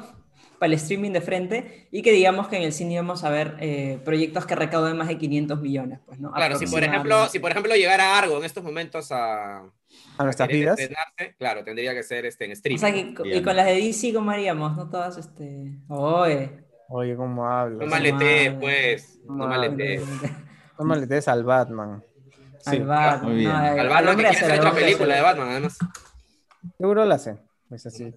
para 0.57 0.67
el 0.67 0.73
streaming 0.73 1.11
de 1.11 1.21
frente 1.21 1.87
y 1.91 2.01
que 2.01 2.11
digamos 2.11 2.47
que 2.47 2.57
en 2.57 2.63
el 2.63 2.73
cine 2.73 2.93
íbamos 2.93 3.23
a 3.23 3.29
ver 3.29 3.57
eh, 3.59 3.99
proyectos 4.03 4.45
que 4.45 4.55
recauden 4.55 4.97
más 4.97 5.07
de 5.07 5.17
500 5.17 5.61
millones. 5.61 5.99
Pues, 6.05 6.19
¿no? 6.19 6.31
Claro, 6.31 6.57
si 6.57 6.65
por, 6.65 6.83
ejemplo, 6.83 7.27
si 7.29 7.39
por 7.39 7.51
ejemplo 7.51 7.75
llegara 7.75 8.17
algo 8.17 8.37
en 8.37 8.43
estos 8.43 8.63
momentos 8.63 9.11
a, 9.11 9.63
a 10.19 10.23
nuestras 10.25 10.49
vidas. 10.49 10.77
Claro, 11.37 11.63
tendría 11.63 11.93
que 11.93 12.03
ser 12.03 12.25
este, 12.25 12.45
en 12.45 12.51
streaming. 12.51 13.15
y 13.23 13.41
con 13.41 13.55
las 13.55 13.65
de 13.65 13.75
DC, 13.75 14.13
¿cómo 14.13 14.31
haríamos? 14.31 14.75
No 14.75 14.89
todas, 14.89 15.17
este... 15.17 15.71
Oye. 15.87 16.51
Oye, 16.89 17.15
¿cómo 17.15 17.49
hablas? 17.49 17.79
No 17.79 17.85
maletees, 17.85 18.53
pues. 18.59 19.19
No 19.25 19.47
maletees. 19.47 20.03
No 20.77 20.85
maletees 20.85 21.27
al 21.27 21.43
Batman. 21.43 22.03
Al 22.65 22.83
Batman. 22.83 23.29
Muy 23.29 23.39
bien. 23.39 23.51
al 23.51 23.87
Batman 23.87 24.17
que 24.17 24.23
quiere 24.23 24.37
hacer 24.37 24.59
otra 24.59 24.73
película 24.73 25.15
de 25.15 25.21
Batman, 25.21 25.47
además. 25.49 25.77
Seguro 26.77 27.05
la 27.05 27.17
sé. 27.17 27.37
Es 27.71 27.85
así. 27.85 28.11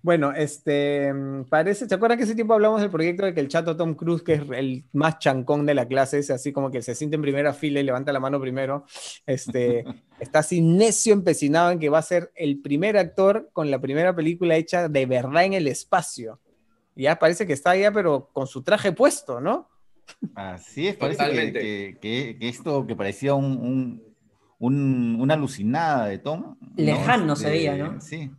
Bueno, 0.00 0.32
este, 0.32 1.12
parece, 1.48 1.88
¿se 1.88 1.94
acuerdan 1.94 2.18
que 2.18 2.24
ese 2.24 2.36
tiempo 2.36 2.54
hablamos 2.54 2.80
del 2.80 2.90
proyecto 2.90 3.24
de 3.24 3.34
que 3.34 3.40
el 3.40 3.48
chato 3.48 3.76
Tom 3.76 3.94
Cruise, 3.94 4.22
que 4.22 4.34
es 4.34 4.42
el 4.54 4.84
más 4.92 5.18
chancón 5.18 5.66
de 5.66 5.74
la 5.74 5.88
clase, 5.88 6.18
es 6.20 6.30
así 6.30 6.52
como 6.52 6.70
que 6.70 6.80
se 6.80 6.94
siente 6.94 7.16
en 7.16 7.22
primera 7.22 7.52
fila 7.52 7.80
y 7.80 7.82
levanta 7.82 8.12
la 8.12 8.20
mano 8.20 8.40
primero, 8.40 8.84
este, 9.26 9.84
está 10.20 10.40
así 10.40 10.60
necio 10.60 11.12
empecinado 11.12 11.72
en 11.72 11.80
que 11.80 11.88
va 11.88 11.98
a 11.98 12.02
ser 12.02 12.30
el 12.36 12.60
primer 12.60 12.96
actor 12.96 13.50
con 13.52 13.72
la 13.72 13.80
primera 13.80 14.14
película 14.14 14.54
hecha 14.54 14.88
de 14.88 15.06
verdad 15.06 15.44
en 15.44 15.54
el 15.54 15.66
espacio. 15.66 16.38
Ya 16.94 17.18
parece 17.18 17.46
que 17.46 17.54
está 17.54 17.70
allá, 17.70 17.90
pero 17.90 18.30
con 18.32 18.46
su 18.46 18.62
traje 18.62 18.92
puesto, 18.92 19.40
¿no? 19.40 19.68
Así 20.34 20.86
es, 20.86 20.96
parece 20.96 21.52
que, 21.52 21.98
que, 22.00 22.48
esto 22.48 22.86
que 22.86 22.94
parecía 22.94 23.34
un, 23.34 24.02
un, 24.58 25.16
una 25.18 25.34
alucinada 25.34 26.06
de 26.06 26.18
Tom. 26.18 26.56
Lejano 26.76 27.34
se 27.34 27.50
veía, 27.50 27.76
¿no? 27.76 27.96
Este, 27.96 28.00
sí. 28.00 28.30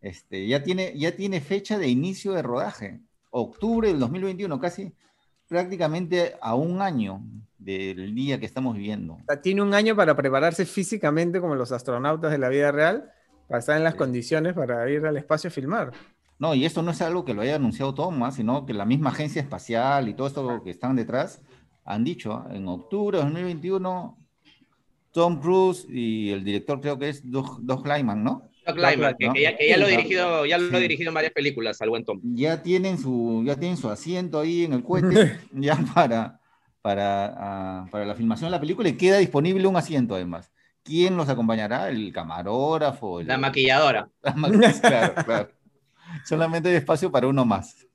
Este, 0.00 0.46
ya, 0.46 0.62
tiene, 0.62 0.92
ya 0.96 1.12
tiene 1.12 1.40
fecha 1.40 1.78
de 1.78 1.88
inicio 1.88 2.32
de 2.32 2.42
rodaje, 2.42 3.00
octubre 3.30 3.88
del 3.88 3.98
2021, 3.98 4.60
casi 4.60 4.94
prácticamente 5.48 6.34
a 6.40 6.54
un 6.54 6.82
año 6.82 7.22
del 7.58 8.14
día 8.14 8.38
que 8.38 8.46
estamos 8.46 8.76
viviendo. 8.76 9.18
tiene 9.42 9.62
un 9.62 9.74
año 9.74 9.96
para 9.96 10.14
prepararse 10.14 10.66
físicamente 10.66 11.40
como 11.40 11.54
los 11.54 11.72
astronautas 11.72 12.30
de 12.30 12.38
la 12.38 12.48
vida 12.48 12.70
real, 12.72 13.10
para 13.48 13.60
estar 13.60 13.76
en 13.76 13.84
las 13.84 13.94
condiciones 13.94 14.54
para 14.54 14.88
ir 14.90 15.06
al 15.06 15.16
espacio 15.16 15.48
a 15.48 15.50
filmar. 15.50 15.92
No, 16.38 16.54
y 16.54 16.66
esto 16.66 16.82
no 16.82 16.90
es 16.90 17.00
algo 17.00 17.24
que 17.24 17.32
lo 17.32 17.42
haya 17.42 17.56
anunciado 17.56 17.94
Thomas, 17.94 18.34
sino 18.34 18.66
que 18.66 18.74
la 18.74 18.84
misma 18.84 19.10
agencia 19.10 19.40
espacial 19.40 20.08
y 20.08 20.14
todo 20.14 20.26
esto 20.26 20.62
que 20.62 20.70
están 20.70 20.96
detrás 20.96 21.40
han 21.84 22.04
dicho, 22.04 22.44
en 22.50 22.68
octubre 22.68 23.18
de 23.18 23.24
2021, 23.24 24.18
Tom 25.12 25.40
Cruise 25.40 25.86
y 25.88 26.30
el 26.30 26.44
director 26.44 26.80
creo 26.80 26.98
que 26.98 27.08
es 27.08 27.30
Doug, 27.30 27.60
Doug 27.62 27.86
Lyman, 27.86 28.22
¿no? 28.22 28.42
Que, 28.74 29.68
ya, 29.68 29.76
lo, 29.76 29.86
dirigido, 29.86 30.46
ya 30.46 30.58
lo 30.58 30.76
ha 30.76 30.80
dirigido 30.80 31.10
en 31.10 31.14
varias 31.14 31.32
películas, 31.32 31.80
al 31.80 31.88
buen 31.88 32.04
Tom. 32.04 32.20
Ya 32.22 32.62
tienen 32.62 32.98
su, 32.98 33.42
ya 33.46 33.56
tienen 33.56 33.76
su 33.76 33.88
asiento 33.88 34.40
ahí 34.40 34.64
en 34.64 34.72
el 34.72 34.82
cohete, 34.82 35.38
ya 35.52 35.78
para, 35.94 36.40
para, 36.82 37.34
ah, 37.36 37.86
para 37.90 38.04
la 38.04 38.14
filmación 38.14 38.48
de 38.48 38.56
la 38.56 38.60
película 38.60 38.88
y 38.88 38.96
queda 38.96 39.18
disponible 39.18 39.66
un 39.66 39.76
asiento 39.76 40.14
además. 40.14 40.52
¿Quién 40.82 41.16
los 41.16 41.28
acompañará? 41.28 41.88
¿El 41.88 42.12
camarógrafo? 42.12 43.22
La 43.22 43.38
maquilladora. 43.38 44.08
claro, 44.80 45.14
claro. 45.24 45.50
Solamente 46.24 46.68
hay 46.68 46.76
espacio 46.76 47.10
para 47.10 47.26
uno 47.26 47.44
más. 47.44 47.85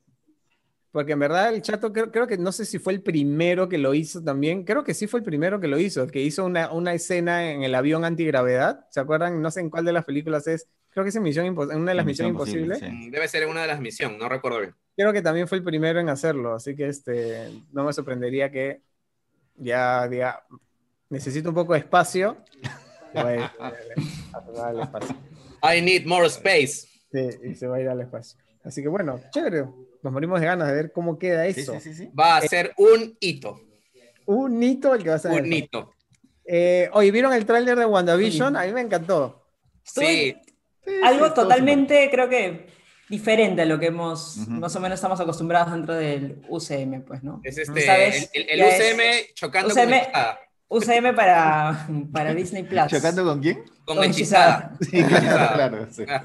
Porque 0.92 1.12
en 1.12 1.20
verdad 1.20 1.52
el 1.52 1.62
chato 1.62 1.90
creo, 1.90 2.26
que 2.26 2.36
no 2.36 2.52
sé 2.52 2.66
si 2.66 2.78
fue 2.78 2.92
el 2.92 3.02
primero 3.02 3.66
que 3.66 3.78
lo 3.78 3.94
hizo 3.94 4.22
también. 4.22 4.64
Creo 4.64 4.84
que 4.84 4.92
sí 4.92 5.06
fue 5.06 5.20
el 5.20 5.24
primero 5.24 5.58
que 5.58 5.66
lo 5.66 5.78
hizo, 5.78 6.06
que 6.06 6.20
hizo 6.20 6.44
una, 6.44 6.70
una 6.70 6.92
escena 6.92 7.50
en 7.50 7.62
el 7.62 7.74
avión 7.74 8.04
antigravedad. 8.04 8.86
¿Se 8.90 9.00
acuerdan? 9.00 9.40
No 9.40 9.50
sé 9.50 9.60
en 9.60 9.70
cuál 9.70 9.86
de 9.86 9.92
las 9.92 10.04
películas 10.04 10.46
es. 10.46 10.68
Creo 10.90 11.04
que 11.04 11.08
es 11.08 11.16
en 11.16 11.22
misión 11.22 11.58
una 11.58 11.92
de 11.92 11.94
las 11.94 12.04
Misiones 12.04 12.32
Imposibles. 12.32 12.80
Debe 13.10 13.26
ser 13.26 13.48
una 13.48 13.62
de 13.62 13.68
las 13.68 13.80
misiones, 13.80 14.18
no 14.18 14.28
recuerdo 14.28 14.60
bien. 14.60 14.74
Creo 14.94 15.14
que 15.14 15.22
también 15.22 15.48
fue 15.48 15.56
el 15.56 15.64
primero 15.64 15.98
en 15.98 16.10
hacerlo, 16.10 16.54
así 16.54 16.76
que 16.76 16.88
este, 16.88 17.48
no 17.72 17.84
me 17.84 17.94
sorprendería 17.94 18.50
que 18.52 18.82
ya 19.56 20.06
diga, 20.06 20.44
necesito 21.08 21.48
un 21.48 21.54
poco 21.54 21.72
de 21.72 21.78
espacio. 21.78 22.36
I 25.64 25.80
need 25.80 26.04
more 26.04 26.26
space. 26.26 26.86
Sí, 27.10 27.28
y 27.44 27.54
se 27.54 27.66
va 27.66 27.76
a 27.76 27.80
ir 27.80 27.88
al 27.88 28.02
espacio. 28.02 28.38
Así 28.62 28.82
que 28.82 28.88
bueno, 28.88 29.18
chévere 29.30 29.64
nos 30.02 30.12
morimos 30.12 30.40
de 30.40 30.46
ganas 30.46 30.68
de 30.68 30.74
ver 30.74 30.92
cómo 30.92 31.18
queda 31.18 31.46
eso. 31.46 31.78
Va 32.18 32.38
a 32.38 32.40
eh, 32.40 32.48
ser 32.48 32.72
un 32.76 33.16
hito. 33.20 33.60
Un 34.26 34.62
hito 34.62 34.94
el 34.94 35.02
que 35.02 35.10
va 35.10 35.16
a 35.16 35.18
ser. 35.18 35.32
Un 35.32 35.52
hito. 35.52 35.92
Eh, 36.44 36.90
oye, 36.92 37.10
¿vieron 37.10 37.32
el 37.32 37.46
tráiler 37.46 37.78
de 37.78 37.86
WandaVision? 37.86 38.56
A 38.56 38.64
mí 38.64 38.72
me 38.72 38.80
encantó. 38.80 39.46
Sí. 39.84 40.36
Algo 41.04 41.32
totalmente, 41.32 42.08
creo 42.10 42.28
que 42.28 42.66
diferente 43.08 43.62
a 43.62 43.64
lo 43.66 43.78
que 43.78 43.86
hemos, 43.86 44.38
más 44.48 44.74
o 44.74 44.80
menos 44.80 44.96
estamos 44.96 45.20
acostumbrados 45.20 45.72
dentro 45.72 45.94
del 45.94 46.42
UCM, 46.48 47.02
pues, 47.02 47.22
¿no? 47.22 47.40
Es 47.44 47.58
este, 47.58 48.28
el, 48.32 48.60
UCM 48.60 49.34
chocando 49.34 49.74
con 49.74 49.88
UCM 50.68 51.14
para, 51.14 51.86
para 52.12 52.34
Disney 52.34 52.62
Plus. 52.64 52.86
¿Chocando 52.86 53.24
con 53.24 53.40
quién? 53.40 53.62
Con, 53.84 53.98
con 53.98 54.04
hechizada. 54.04 54.76
Sí, 54.80 55.04
claro, 55.04 55.86
claro. 55.96 56.22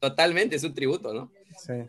Totalmente, 0.00 0.56
es 0.56 0.64
un 0.64 0.74
tributo, 0.74 1.14
¿no? 1.14 1.30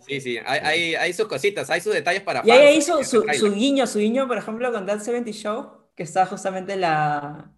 Sí, 0.07 0.21
sí, 0.21 0.37
Hay, 0.45 0.95
hay, 0.95 1.13
sus 1.13 1.27
cositas, 1.27 1.69
hay 1.69 1.81
sus 1.81 1.93
detalles 1.93 2.21
para 2.21 2.41
Y 2.45 2.51
ahí 2.51 2.77
hizo 2.77 3.03
su, 3.03 3.25
su, 3.33 3.53
guiño, 3.53 3.85
su 3.87 3.99
guiño, 3.99 4.27
por 4.27 4.37
ejemplo, 4.37 4.71
con 4.71 4.85
That 4.85 5.01
70 5.01 5.31
Show, 5.31 5.71
que 5.95 6.03
está 6.03 6.25
justamente 6.25 6.75
la, 6.75 7.51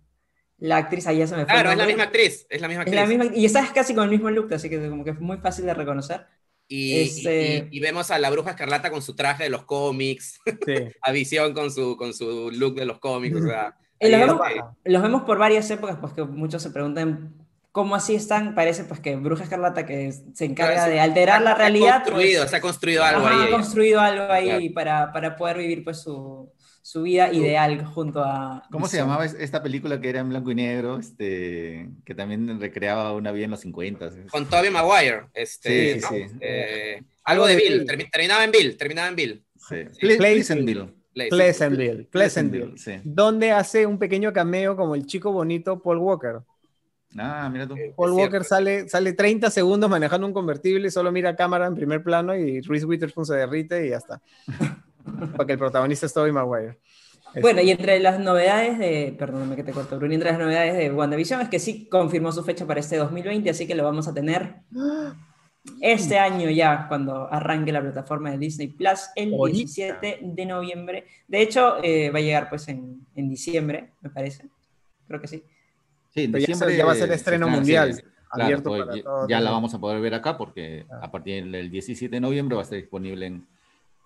la 0.58 0.78
actriz, 0.78 1.08
ahí 1.08 1.20
ya 1.20 1.28
se 1.28 1.36
me 1.36 1.46
fue. 1.46 1.54
Claro, 1.54 1.72
es 1.72 1.78
la 1.78 1.86
misma 1.86 2.04
actriz, 2.04 2.46
es 2.50 2.62
la 2.62 2.68
misma 2.68 2.84
actriz. 2.84 3.32
y 3.36 3.46
esa 3.46 3.64
es 3.64 3.72
casi 3.72 3.94
con 3.94 4.04
el 4.04 4.10
mismo 4.10 4.30
look, 4.30 4.54
así 4.54 4.70
que 4.70 4.90
como 4.90 5.04
que 5.04 5.12
es 5.12 5.20
muy 5.20 5.38
fácil 5.38 5.66
de 5.66 5.74
reconocer. 5.74 6.26
Y, 6.72 7.00
este 7.00 7.68
y, 7.72 7.80
vemos 7.80 8.12
a 8.12 8.20
la 8.20 8.30
bruja 8.30 8.52
escarlata 8.52 8.92
con 8.92 9.02
su 9.02 9.16
traje 9.16 9.46
de 9.46 9.50
los 9.50 9.64
cómics, 9.64 10.40
a 11.02 11.12
Visión 11.12 11.54
con 11.54 11.72
su, 11.72 11.98
con 11.98 12.14
su 12.14 12.52
look 12.52 12.76
de 12.76 12.86
los 12.86 13.00
cómics. 13.00 13.38
O 13.38 13.42
sea, 13.42 13.76
los, 14.02 15.02
vemos, 15.02 15.24
por 15.24 15.40
varias 15.40 15.70
épocas, 15.72 15.98
pues 16.00 16.14
que 16.14 16.24
muchos 16.24 16.62
se 16.62 16.70
preguntan 16.70 17.39
cómo 17.72 17.96
así 17.96 18.16
están. 18.16 18.56
Parece 18.56 18.84
pues 18.84 19.00
que 19.00 19.16
Bruja 19.16 19.44
Escarlata 19.44 19.86
que 19.86 20.12
se 20.12 20.46
encarga 20.46 20.88
de 20.88 21.00
alterar 21.00 21.42
la 21.42 21.56
realidad. 21.56 22.04
Construido, 22.04 22.42
pues, 22.42 22.52
se 22.52 22.56
ha 22.56 22.62
construido 22.62 23.04
algo 23.04 23.28
ahí. 23.28 23.48
Ha 23.48 23.52
construido 23.52 24.00
algo 24.00 24.32
ahí 24.32 24.70
para, 24.70 25.12
para 25.12 25.36
poder 25.36 25.58
vivir 25.58 25.84
pues 25.84 26.02
su, 26.02 26.52
su 26.82 27.04
vida 27.04 27.32
ideal 27.32 27.86
junto 27.86 28.24
a... 28.24 28.64
¿Cómo 28.72 28.88
se 28.88 28.98
llamaba 28.98 29.26
esta 29.26 29.62
película 29.62 30.02
que 30.02 30.10
era 30.10 30.22
en 30.22 30.30
blanco 30.30 30.52
y 30.52 30.56
negro? 30.56 30.98
Este, 30.98 31.90
que 32.04 32.16
también 32.16 32.60
recreaba 32.60 33.14
una 33.14 33.32
vida 33.32 33.46
en 33.46 33.52
los 33.52 33.60
50. 33.60 34.10
Con 34.32 34.48
Tobey 34.48 34.72
Maguire. 34.72 35.26
Este, 35.34 36.02
sí, 36.02 36.08
sí, 36.08 36.26
eh, 36.42 37.04
algo 37.24 37.46
de 37.46 37.56
Bill, 37.58 37.86
terminaba 38.12 38.44
en 38.44 38.52
Bill, 38.52 38.76
terminaba 38.76 39.08
en 39.08 39.16
Bill. 39.16 39.46
Sí. 39.56 39.76
Pleasantville. 40.00 40.88
Pleasantville. 41.14 42.06
Pleasantville. 42.06 42.78
Sí. 42.78 42.94
Donde 43.04 43.52
hace 43.52 43.86
un 43.86 44.00
pequeño 44.00 44.34
cameo 44.34 44.76
como 44.76 44.96
el 44.96 45.06
chico 45.06 45.32
bonito 45.32 45.82
Paul 45.82 45.98
Walker. 45.98 46.40
Ah, 47.18 47.50
mira 47.52 47.68
tú. 47.68 47.76
Paul 47.96 48.12
Walker 48.12 48.44
sale, 48.44 48.88
sale 48.88 49.14
30 49.14 49.50
segundos 49.50 49.90
manejando 49.90 50.28
un 50.28 50.34
convertible 50.34 50.88
y 50.88 50.92
solo 50.92 51.12
mira 51.12 51.36
cámara 51.36 51.66
en 51.66 51.76
primer 51.76 52.04
plano 52.04 52.36
y 52.36 52.62
Reese 52.62 52.86
Witherspoon 52.86 53.26
se 53.26 53.36
derrite 53.36 53.86
y 53.86 53.90
ya 53.90 53.98
está. 53.98 54.22
Porque 55.36 55.54
el 55.54 55.60
protagonista 55.60 56.06
es 56.06 56.14
Tobey 56.14 56.32
Maguire. 56.32 56.78
Bueno, 57.42 57.62
y 57.62 57.72
entre 57.72 58.00
las 58.00 58.20
novedades 58.20 58.80
de, 58.80 59.16
perdóname 59.18 59.56
que 59.56 59.64
te 59.64 59.72
corto, 59.72 59.98
Bruno, 59.98 60.14
entre 60.14 60.32
las 60.32 60.40
novedades 60.40 60.76
de 60.76 60.92
WandaVision 60.92 61.42
es 61.42 61.50
que 61.50 61.60
sí 61.60 61.88
confirmó 61.88 62.32
su 62.32 62.44
fecha 62.44 62.66
para 62.66 62.80
este 62.80 62.98
2020, 62.98 63.50
así 63.50 63.68
que 63.68 63.76
lo 63.76 63.84
vamos 63.84 64.08
a 64.08 64.14
tener 64.14 64.56
este 65.82 66.18
año 66.18 66.50
ya, 66.50 66.88
cuando 66.88 67.32
arranque 67.32 67.72
la 67.72 67.82
plataforma 67.82 68.32
de 68.32 68.40
Disney 68.40 68.70
Plus, 68.70 69.10
el 69.16 69.32
17 69.32 70.20
de 70.22 70.46
noviembre. 70.46 71.06
De 71.28 71.42
hecho, 71.42 71.78
eh, 71.84 72.10
va 72.10 72.20
a 72.20 72.22
llegar 72.22 72.50
pues 72.50 72.68
en, 72.68 73.06
en, 73.16 73.30
diciembre, 73.30 73.92
me 74.02 74.10
parece. 74.10 74.48
Creo 75.08 75.22
que 75.22 75.28
sí. 75.28 75.44
Sí, 76.14 76.24
en 76.24 76.32
diciembre 76.32 76.76
ya, 76.76 76.86
va 76.86 76.94
a 76.94 76.96
ser 76.96 77.12
estreno 77.12 77.48
mundial. 77.48 78.04
abierto 78.32 78.70
pues, 78.70 79.04
ya 79.28 79.40
la 79.40 79.52
vamos 79.52 79.74
a 79.74 79.80
poder 79.80 80.02
ver 80.02 80.14
acá 80.14 80.38
porque 80.38 80.86
ah. 80.92 81.00
a 81.04 81.12
partir 81.12 81.50
del 81.50 81.70
17 81.72 82.16
de 82.16 82.20
noviembre 82.20 82.56
va 82.56 82.62
a 82.62 82.64
estar 82.64 82.78
disponible 82.78 83.26
en 83.26 83.48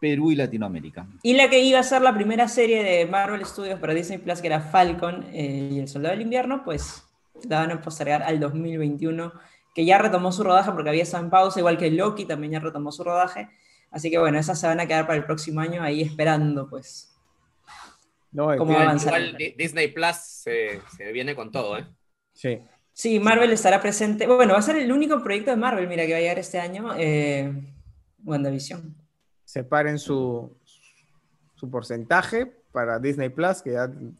Perú 0.04 0.32
y 0.32 0.36
Latinoamérica. 0.36 1.08
Y 1.24 1.34
la 1.34 1.50
que 1.50 1.62
iba 1.62 1.80
a 1.80 1.84
ser 1.84 2.02
la 2.02 2.14
primera 2.14 2.50
serie 2.50 2.84
de 2.84 3.06
Marvel 3.06 3.46
Studios 3.46 3.80
para 3.80 3.94
Disney 3.94 4.18
Plus, 4.18 4.42
que 4.42 4.48
era 4.48 4.60
Falcon 4.60 5.26
eh, 5.32 5.70
y 5.72 5.80
El 5.80 5.88
Soldado 5.88 6.14
del 6.14 6.24
Invierno, 6.24 6.62
pues 6.66 7.06
la 7.48 7.60
van 7.60 7.72
a 7.72 7.82
postergar 7.82 8.22
al 8.22 8.38
2021, 8.38 9.32
que 9.74 9.86
ya 9.86 9.98
retomó 9.98 10.34
su 10.34 10.44
rodaje 10.44 10.74
porque 10.74 10.90
había 10.90 11.04
estado 11.04 11.24
en 11.24 11.30
pausa, 11.30 11.60
igual 11.60 11.78
que 11.78 11.90
Loki 11.90 12.26
también 12.26 12.52
ya 12.52 12.60
retomó 12.60 12.92
su 12.92 13.04
rodaje. 13.06 13.50
Así 13.92 14.10
que 14.12 14.18
bueno, 14.18 14.38
esas 14.38 14.60
se 14.60 14.68
van 14.68 14.82
a 14.82 14.88
quedar 14.88 15.08
para 15.08 15.18
el 15.18 15.24
próximo 15.24 15.62
año 15.62 15.82
ahí 15.82 16.02
esperando, 16.02 16.68
pues. 16.70 17.13
No, 18.34 18.56
cómo 18.58 18.78
avanzar. 18.78 19.22
Disney 19.58 19.90
Plus 19.90 20.16
se, 20.16 20.82
viene 21.14 21.36
con 21.36 21.52
todo, 21.52 21.78
¿eh? 21.78 21.86
Sí. 22.34 22.60
Sí, 22.92 23.20
Marvel 23.20 23.52
estará 23.52 23.82
presente. 23.82 24.28
Bueno, 24.28 24.54
va 24.54 24.60
a 24.60 24.64
ser 24.64 24.76
el 24.76 24.92
único 24.92 25.22
proyecto 25.24 25.52
de 25.52 25.58
Marvel, 25.58 25.88
mira, 25.88 26.06
que 26.06 26.12
va 26.12 26.18
a 26.18 26.22
llegar 26.22 26.40
este 26.40 26.60
año, 26.60 26.94
eh, 26.98 27.52
WandaVision 28.24 29.04
separen 29.54 30.00
su, 30.00 30.58
su 31.54 31.70
porcentaje 31.70 32.52
para 32.72 32.98
Disney 32.98 33.30
Plus, 33.30 33.62
que 33.62 33.74
ya 33.74 33.84
en 33.84 34.18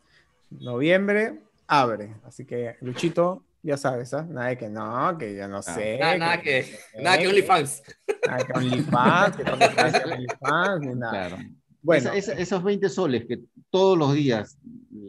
noviembre 0.52 1.40
abre. 1.66 2.14
Así 2.24 2.46
que, 2.46 2.76
Luchito, 2.82 3.44
ya 3.64 3.76
sabes, 3.76 4.14
¿ah? 4.14 4.28
Nada 4.30 4.50
de 4.50 4.58
que 4.60 4.70
no, 4.70 5.18
que 5.18 5.36
ya 5.36 5.48
no 5.48 5.58
ah. 5.58 5.64
sé. 5.64 5.98
Nada, 5.98 6.40
que, 6.40 6.78
nada 7.02 7.18
que 7.18 7.28
OnlyFans. 7.28 7.84
Nada 8.28 8.46
que 8.46 8.54
OnlyFans, 8.54 9.38
que 9.38 9.44
que 9.44 9.52
OnlyFans, 10.14 10.80
ni 10.82 10.96
nada. 10.96 11.28
Claro. 11.30 11.38
Bueno, 11.82 12.14
esos 12.14 12.64
20 12.64 12.88
soles 12.90 13.26
que 13.26 13.40
todos 13.74 13.98
los 13.98 14.14
días 14.14 14.60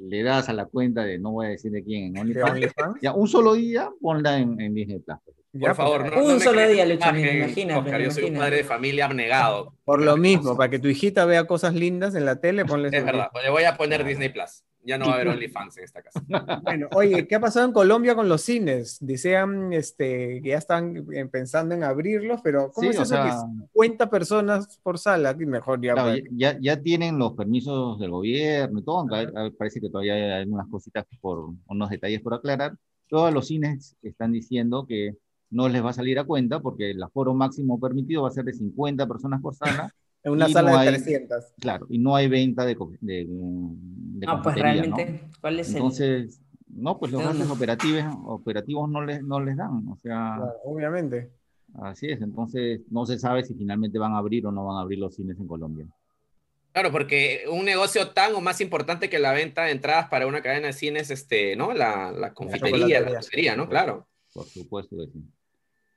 le 0.08 0.22
das 0.22 0.48
a 0.48 0.54
la 0.54 0.64
cuenta 0.64 1.04
de, 1.04 1.18
no 1.18 1.32
voy 1.32 1.46
a 1.46 1.48
decir 1.50 1.70
de 1.70 1.84
quién, 1.84 2.16
en 2.16 2.18
OnlyFans, 2.18 2.98
ya 3.02 3.12
un 3.12 3.28
solo 3.28 3.52
día 3.52 3.90
ponla 4.00 4.38
en, 4.38 4.58
en 4.58 4.72
Disney 4.72 5.00
Plus. 5.00 5.18
Por 5.60 5.74
favor, 5.74 6.10
no, 6.10 6.24
un 6.24 6.40
solo 6.40 6.66
día, 6.66 6.86
Lucho, 6.86 7.10
imagínate. 7.10 7.78
Oscar, 7.78 8.00
yo 8.00 8.10
soy 8.10 8.24
un 8.24 8.38
padre 8.38 8.56
de 8.56 8.64
familia 8.64 9.04
abnegado. 9.04 9.74
Por 9.84 10.00
lo 10.00 10.16
mismo, 10.16 10.56
para 10.56 10.70
que 10.70 10.78
tu 10.78 10.88
hijita 10.88 11.26
vea 11.26 11.46
cosas 11.46 11.74
lindas 11.74 12.14
en 12.14 12.24
la 12.24 12.40
tele, 12.40 12.64
ponle. 12.64 12.88
Es 12.90 13.04
verdad, 13.04 13.28
le 13.42 13.50
voy 13.50 13.64
a 13.64 13.76
poner 13.76 14.02
Disney 14.02 14.30
Plus. 14.30 14.64
Ya 14.84 14.98
no 14.98 15.06
va 15.06 15.12
a 15.12 15.14
haber 15.14 15.28
OnlyFans 15.28 15.78
en 15.78 15.84
esta 15.84 16.02
casa. 16.02 16.22
Bueno, 16.62 16.88
oye, 16.94 17.26
¿qué 17.26 17.34
ha 17.34 17.40
pasado 17.40 17.66
en 17.66 17.72
Colombia 17.72 18.14
con 18.14 18.28
los 18.28 18.42
cines? 18.42 18.98
Dicen 19.00 19.72
este, 19.72 20.40
que 20.42 20.50
ya 20.50 20.58
están 20.58 21.06
eh, 21.12 21.26
pensando 21.26 21.74
en 21.74 21.84
abrirlos, 21.84 22.40
pero 22.42 22.70
¿cómo 22.72 22.90
es 22.90 22.98
eso 22.98 23.14
que 23.14 23.30
50 23.72 24.10
personas 24.10 24.78
por 24.82 24.98
sala? 24.98 25.34
Mejor 25.34 25.80
ya, 25.80 25.94
ya, 26.30 26.58
ya, 26.60 26.80
tienen 26.80 27.18
los 27.18 27.32
permisos 27.32 27.98
del 27.98 28.10
gobierno 28.10 28.78
y 28.80 28.84
todo, 28.84 29.06
parece 29.58 29.80
que 29.80 29.88
todavía 29.88 30.14
hay 30.14 30.42
algunas 30.42 30.68
cositas 30.68 31.06
por 31.20 31.50
unos 31.66 31.90
detalles 31.90 32.20
por 32.20 32.34
aclarar. 32.34 32.76
Todos 33.08 33.32
los 33.32 33.46
cines 33.46 33.96
están 34.02 34.32
diciendo 34.32 34.86
que 34.86 35.16
no 35.50 35.68
les 35.68 35.84
va 35.84 35.90
a 35.90 35.94
salir 35.94 36.18
a 36.18 36.24
cuenta 36.24 36.60
porque 36.60 36.90
el 36.90 37.02
aforo 37.02 37.34
máximo 37.34 37.78
permitido 37.78 38.22
va 38.22 38.28
a 38.28 38.32
ser 38.32 38.44
de 38.44 38.52
50 38.52 39.06
personas 39.06 39.40
por 39.40 39.54
sala. 39.54 39.92
en 40.24 40.32
una 40.32 40.48
sala 40.48 40.82
de 40.82 40.88
300. 40.88 41.54
Claro, 41.60 41.86
y 41.90 41.98
no 41.98 42.16
hay 42.16 42.28
venta 42.28 42.64
de, 42.64 42.76
de, 43.00 43.28
Ah, 44.26 44.40
pues 44.42 44.56
realmente, 44.56 45.28
¿cuál 45.40 45.60
es 45.60 45.74
Entonces, 45.74 46.40
no, 46.68 46.98
pues 46.98 47.12
los 47.12 47.22
gastos 47.22 47.50
operativos, 47.50 48.04
operativos 48.24 48.88
no 48.88 49.04
les, 49.04 49.22
no 49.22 49.38
les 49.40 49.56
dan, 49.56 49.86
o 49.88 49.96
sea... 50.02 50.38
obviamente. 50.64 51.30
Así 51.74 52.06
es, 52.06 52.22
entonces 52.22 52.80
no 52.90 53.04
se 53.04 53.18
sabe 53.18 53.44
si 53.44 53.54
finalmente 53.54 53.98
van 53.98 54.12
a 54.14 54.18
abrir 54.18 54.46
o 54.46 54.52
no 54.52 54.64
van 54.64 54.78
a 54.78 54.80
abrir 54.80 54.98
los 54.98 55.14
cines 55.14 55.38
en 55.38 55.46
Colombia. 55.46 55.86
Claro, 56.72 56.90
porque 56.90 57.44
un 57.50 57.64
negocio 57.64 58.10
tan 58.10 58.34
o 58.34 58.40
más 58.40 58.60
importante 58.60 59.08
que 59.08 59.18
la 59.18 59.32
venta 59.32 59.64
de 59.64 59.72
entradas 59.72 60.08
para 60.08 60.26
una 60.26 60.42
cadena 60.42 60.68
de 60.68 60.72
cines, 60.72 61.10
este, 61.10 61.54
¿no? 61.54 61.72
La, 61.72 62.10
la 62.10 62.32
confitería, 62.32 63.00
la 63.00 63.12
dulcería, 63.12 63.56
¿no? 63.56 63.68
Claro. 63.68 64.08
Por 64.32 64.44
supuesto 64.46 64.96
que 64.96 65.06
sí. 65.06 65.24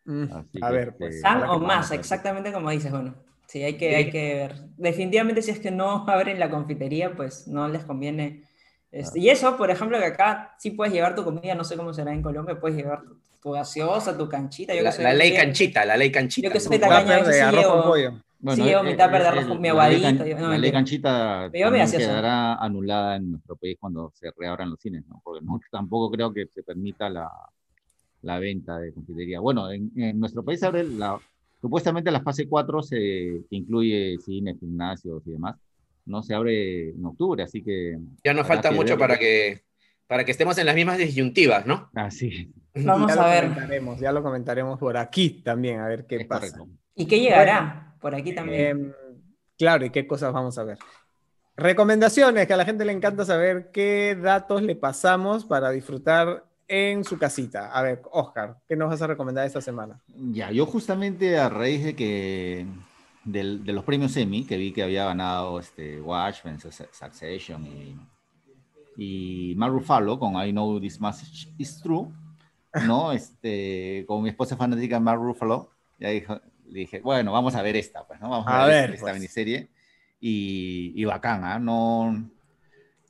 Mm, 0.05 0.25
a 0.61 0.71
ver, 0.71 0.95
pues. 0.95 1.21
o 1.49 1.59
más, 1.59 1.91
exactamente 1.91 2.51
como 2.53 2.69
dices, 2.69 2.91
bueno. 2.91 3.15
Sí, 3.47 3.63
hay 3.63 3.77
que, 3.77 3.95
hay 3.95 4.09
que 4.09 4.35
ver. 4.35 4.55
Definitivamente, 4.77 5.41
si 5.41 5.51
es 5.51 5.59
que 5.59 5.71
no 5.71 6.05
abren 6.07 6.39
la 6.39 6.49
confitería, 6.49 7.15
pues 7.15 7.47
no 7.47 7.67
les 7.67 7.83
conviene. 7.83 8.43
Este, 8.91 9.19
y 9.19 9.29
eso, 9.29 9.57
por 9.57 9.71
ejemplo, 9.71 9.97
que 9.99 10.05
acá 10.05 10.55
sí 10.59 10.71
puedes 10.71 10.93
llevar 10.93 11.15
tu 11.15 11.23
comida, 11.23 11.55
no 11.55 11.63
sé 11.63 11.75
cómo 11.75 11.93
será 11.93 12.13
en 12.13 12.21
Colombia, 12.21 12.59
puedes 12.59 12.77
llevar 12.77 13.03
tu, 13.41 13.51
gaseosa, 13.51 14.17
tu 14.17 14.27
canchita. 14.27 14.75
Yo 14.75 14.81
la, 14.81 14.91
que 14.91 15.03
la 15.03 15.13
ley 15.13 15.33
canchita, 15.33 15.85
la 15.85 15.95
ley 15.95 16.11
canchita. 16.11 16.47
Yo 16.47 16.53
que 16.53 16.59
soy 16.59 16.79
tacaña, 16.79 17.23
sí 17.23 17.31
llevo, 17.55 17.93
bueno, 18.39 18.63
sí 18.63 18.69
llevo 18.69 18.83
mi 18.83 18.91
tupper 18.91 19.21
de 19.21 19.27
arroz 19.27 19.45
con 19.45 19.61
mi 19.61 19.69
aguadito. 19.69 20.25
La 20.25 20.57
ley, 20.57 20.71
canchita 20.71 21.49
quedará 21.51 22.55
anulada 22.55 23.15
en 23.15 23.31
nuestro 23.31 23.55
país 23.55 23.77
cuando 23.79 24.11
se 24.13 24.31
reabran 24.37 24.69
los 24.69 24.79
cines, 24.79 25.05
¿no? 25.07 25.21
Porque 25.23 25.45
tampoco 25.71 26.11
creo 26.11 26.33
que 26.33 26.47
se 26.47 26.63
permita 26.63 27.09
la, 27.09 27.31
la 28.21 28.39
venta 28.39 28.77
de 28.77 28.93
confitería. 28.93 29.39
Bueno, 29.39 29.71
en, 29.71 29.91
nuestro 30.19 30.43
país 30.43 30.61
abre 30.63 30.83
la, 30.83 31.19
supuestamente 31.61 32.11
la 32.11 32.21
fase 32.21 32.47
4 32.47 32.83
se, 32.83 32.95
que 33.49 33.55
incluye 33.55 34.17
cines, 34.19 34.59
gimnasios 34.59 35.21
y 35.25 35.31
demás, 35.31 35.55
no 36.05 36.23
se 36.23 36.33
abre 36.33 36.89
en 36.89 37.05
octubre, 37.05 37.43
así 37.43 37.63
que... 37.63 37.97
Ya 38.23 38.33
nos 38.33 38.47
falta 38.47 38.71
mucho 38.71 38.97
para 38.97 39.17
que, 39.17 39.63
para 40.07 40.23
que 40.23 40.31
estemos 40.31 40.57
en 40.57 40.65
las 40.65 40.75
mismas 40.75 40.97
disyuntivas, 40.97 41.65
¿no? 41.65 41.89
Así. 41.93 42.53
Vamos 42.75 43.11
a 43.11 43.27
ver. 43.27 43.49
ya 43.99 44.11
lo 44.11 44.23
comentaremos 44.23 44.79
por 44.79 44.97
aquí 44.97 45.41
también, 45.43 45.79
a 45.79 45.87
ver 45.87 46.05
qué 46.05 46.25
pasa. 46.25 46.63
¿Y 46.95 47.05
qué 47.05 47.19
llegará 47.19 47.95
por 47.99 48.15
aquí 48.15 48.33
también? 48.33 48.65
Em, 48.65 48.93
claro, 49.57 49.85
y 49.85 49.89
qué 49.89 50.07
cosas 50.07 50.33
vamos 50.33 50.57
a 50.57 50.63
ver. 50.63 50.77
Recomendaciones, 51.55 52.45
que 52.45 52.53
a 52.53 52.57
la 52.57 52.65
gente 52.65 52.85
le 52.85 52.91
encanta 52.91 53.25
saber 53.25 53.71
qué 53.71 54.15
datos 54.19 54.61
le 54.61 54.75
pasamos 54.75 55.45
para 55.45 55.71
disfrutar 55.71 56.46
en 56.67 57.03
su 57.03 57.17
casita. 57.17 57.71
A 57.71 57.81
ver, 57.81 58.01
Oscar, 58.11 58.57
¿qué 58.67 58.75
nos 58.75 58.89
vas 58.89 59.01
a 59.01 59.07
recomendar 59.07 59.45
esta 59.45 59.61
semana? 59.61 59.99
Ya, 60.31 60.51
yo 60.51 60.65
justamente 60.65 61.37
a 61.37 61.49
raíz 61.49 61.83
de 61.83 61.95
que 61.95 62.67
de 63.23 63.73
los 63.73 63.83
premios 63.83 64.15
Emmy, 64.15 64.45
que 64.45 64.57
vi 64.57 64.71
que 64.71 64.83
había 64.83 65.05
ganado 65.05 65.59
este, 65.59 65.99
Watchmen, 65.99 66.59
Succession 66.59 67.65
y, 67.65 67.95
y 68.97 69.55
Mark 69.55 69.73
Ruffalo 69.73 70.17
con 70.17 70.35
I 70.35 70.51
Know 70.51 70.79
This 70.79 71.01
Message 71.01 71.49
Is 71.57 71.81
True, 71.81 72.07
¿no? 72.85 73.11
Este, 73.13 74.05
con 74.07 74.23
mi 74.23 74.29
esposa 74.29 74.55
fanática 74.55 74.95
de 74.95 75.01
Mark 75.01 75.21
Ruffalo, 75.21 75.71
ya 75.99 76.09
dijo, 76.09 76.39
dije, 76.65 77.01
bueno, 77.01 77.33
vamos 77.33 77.55
a 77.55 77.61
ver 77.61 77.75
esta, 77.75 78.07
pues, 78.07 78.21
¿no? 78.21 78.29
Vamos 78.29 78.47
a, 78.47 78.65
ver, 78.65 78.91
esta 78.91 79.01
pues. 79.01 79.13
miniserie. 79.15 79.69
Y, 80.19 80.93
y 80.95 81.05
bacán, 81.05 81.43
¿ah? 81.43 81.59
No, 81.59 82.29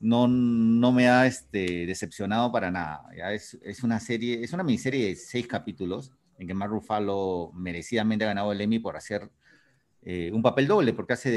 no, 0.00 0.28
no 0.28 0.92
me 0.92 1.08
ha 1.08 1.26
este, 1.26 1.86
decepcionado 1.86 2.52
para 2.52 2.70
nada. 2.70 3.04
Es, 3.32 3.58
es, 3.62 3.82
una 3.82 4.00
serie, 4.00 4.42
es 4.42 4.52
una 4.52 4.62
miniserie 4.62 5.06
de 5.06 5.16
seis 5.16 5.46
capítulos 5.46 6.12
en 6.38 6.46
que 6.46 6.54
Mark 6.54 6.70
Ruffalo 6.70 7.50
merecidamente 7.54 8.24
ha 8.24 8.28
ganado 8.28 8.52
el 8.52 8.60
Emmy 8.60 8.78
por 8.78 8.96
hacer 8.96 9.30
eh, 10.02 10.30
un 10.32 10.42
papel 10.42 10.66
doble, 10.66 10.92
porque 10.92 11.14
hace 11.14 11.30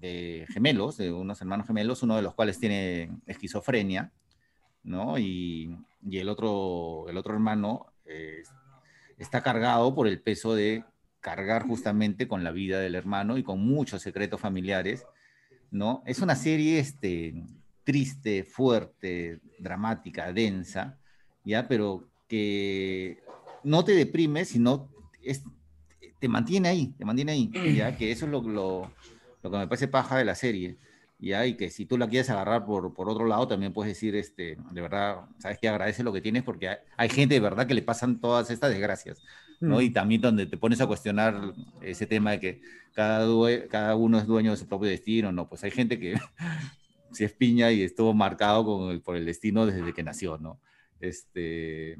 de, 0.00 0.46
gemelos, 0.48 0.96
de 0.96 1.12
unos 1.12 1.40
hermanos 1.40 1.66
gemelos, 1.66 2.02
uno 2.02 2.16
de 2.16 2.22
los 2.22 2.34
cuales 2.34 2.58
tiene 2.58 3.10
esquizofrenia, 3.26 4.12
¿no? 4.82 5.18
Y, 5.18 5.76
y 6.08 6.18
el, 6.18 6.28
otro, 6.28 7.06
el 7.08 7.16
otro 7.16 7.34
hermano 7.34 7.86
eh, 8.06 8.42
está 9.18 9.42
cargado 9.42 9.94
por 9.94 10.06
el 10.06 10.20
peso 10.20 10.54
de 10.54 10.84
cargar 11.20 11.66
justamente 11.66 12.28
con 12.28 12.44
la 12.44 12.52
vida 12.52 12.78
del 12.78 12.94
hermano 12.94 13.36
y 13.36 13.42
con 13.42 13.60
muchos 13.60 14.00
secretos 14.00 14.40
familiares, 14.40 15.04
¿no? 15.70 16.02
Es 16.06 16.20
una 16.20 16.36
serie 16.36 16.78
este, 16.78 17.34
triste, 17.86 18.42
fuerte, 18.42 19.38
dramática, 19.60 20.32
densa, 20.32 20.98
¿ya? 21.44 21.68
Pero 21.68 22.08
que 22.26 23.22
no 23.62 23.84
te 23.84 23.92
deprime, 23.92 24.44
sino 24.44 24.90
te 26.18 26.28
mantiene 26.28 26.68
ahí, 26.68 26.88
te 26.98 27.04
mantiene 27.04 27.32
ahí, 27.32 27.50
¿ya? 27.76 27.96
Que 27.96 28.10
eso 28.10 28.26
es 28.26 28.32
lo, 28.32 28.42
lo, 28.42 28.90
lo 29.40 29.50
que 29.50 29.56
me 29.56 29.68
parece 29.68 29.86
paja 29.86 30.18
de 30.18 30.24
la 30.24 30.34
serie. 30.34 30.76
¿ya? 31.20 31.46
Y 31.46 31.56
que 31.56 31.70
si 31.70 31.86
tú 31.86 31.96
la 31.96 32.08
quieres 32.08 32.28
agarrar 32.28 32.66
por, 32.66 32.92
por 32.92 33.08
otro 33.08 33.24
lado, 33.24 33.46
también 33.46 33.72
puedes 33.72 33.94
decir, 33.94 34.16
este, 34.16 34.58
de 34.72 34.80
verdad, 34.80 35.20
sabes 35.38 35.58
que 35.58 35.68
agradece 35.68 36.02
lo 36.02 36.12
que 36.12 36.20
tienes 36.20 36.42
porque 36.42 36.76
hay, 36.96 37.08
gente 37.08 37.34
de 37.34 37.40
verdad 37.40 37.68
que 37.68 37.74
le 37.74 37.82
pasan 37.82 38.20
todas 38.20 38.50
estas 38.50 38.70
desgracias, 38.70 39.22
¿no? 39.60 39.76
Mm. 39.76 39.82
Y 39.82 39.90
también 39.90 40.20
donde 40.20 40.46
te 40.46 40.56
pones 40.56 40.80
a 40.80 40.88
cuestionar 40.88 41.54
ese 41.80 42.06
tema 42.06 42.32
de 42.32 42.40
que 42.40 42.60
cada, 42.94 43.26
cada 43.68 43.94
uno 43.94 44.18
es 44.18 44.26
dueño 44.26 44.50
de 44.50 44.56
su 44.56 44.66
propio 44.66 44.88
destino, 44.88 45.30
¿no? 45.30 45.48
Pues 45.48 45.62
hay 45.62 45.70
gente 45.70 46.00
que 46.00 46.16
si 47.16 47.24
es 47.24 47.32
piña 47.32 47.72
y 47.72 47.82
estuvo 47.82 48.14
marcado 48.14 48.64
con 48.64 49.00
por 49.00 49.16
el 49.16 49.24
destino 49.26 49.66
desde 49.66 49.92
que 49.92 50.02
nació, 50.02 50.38
¿no? 50.38 50.60
Este, 51.00 51.96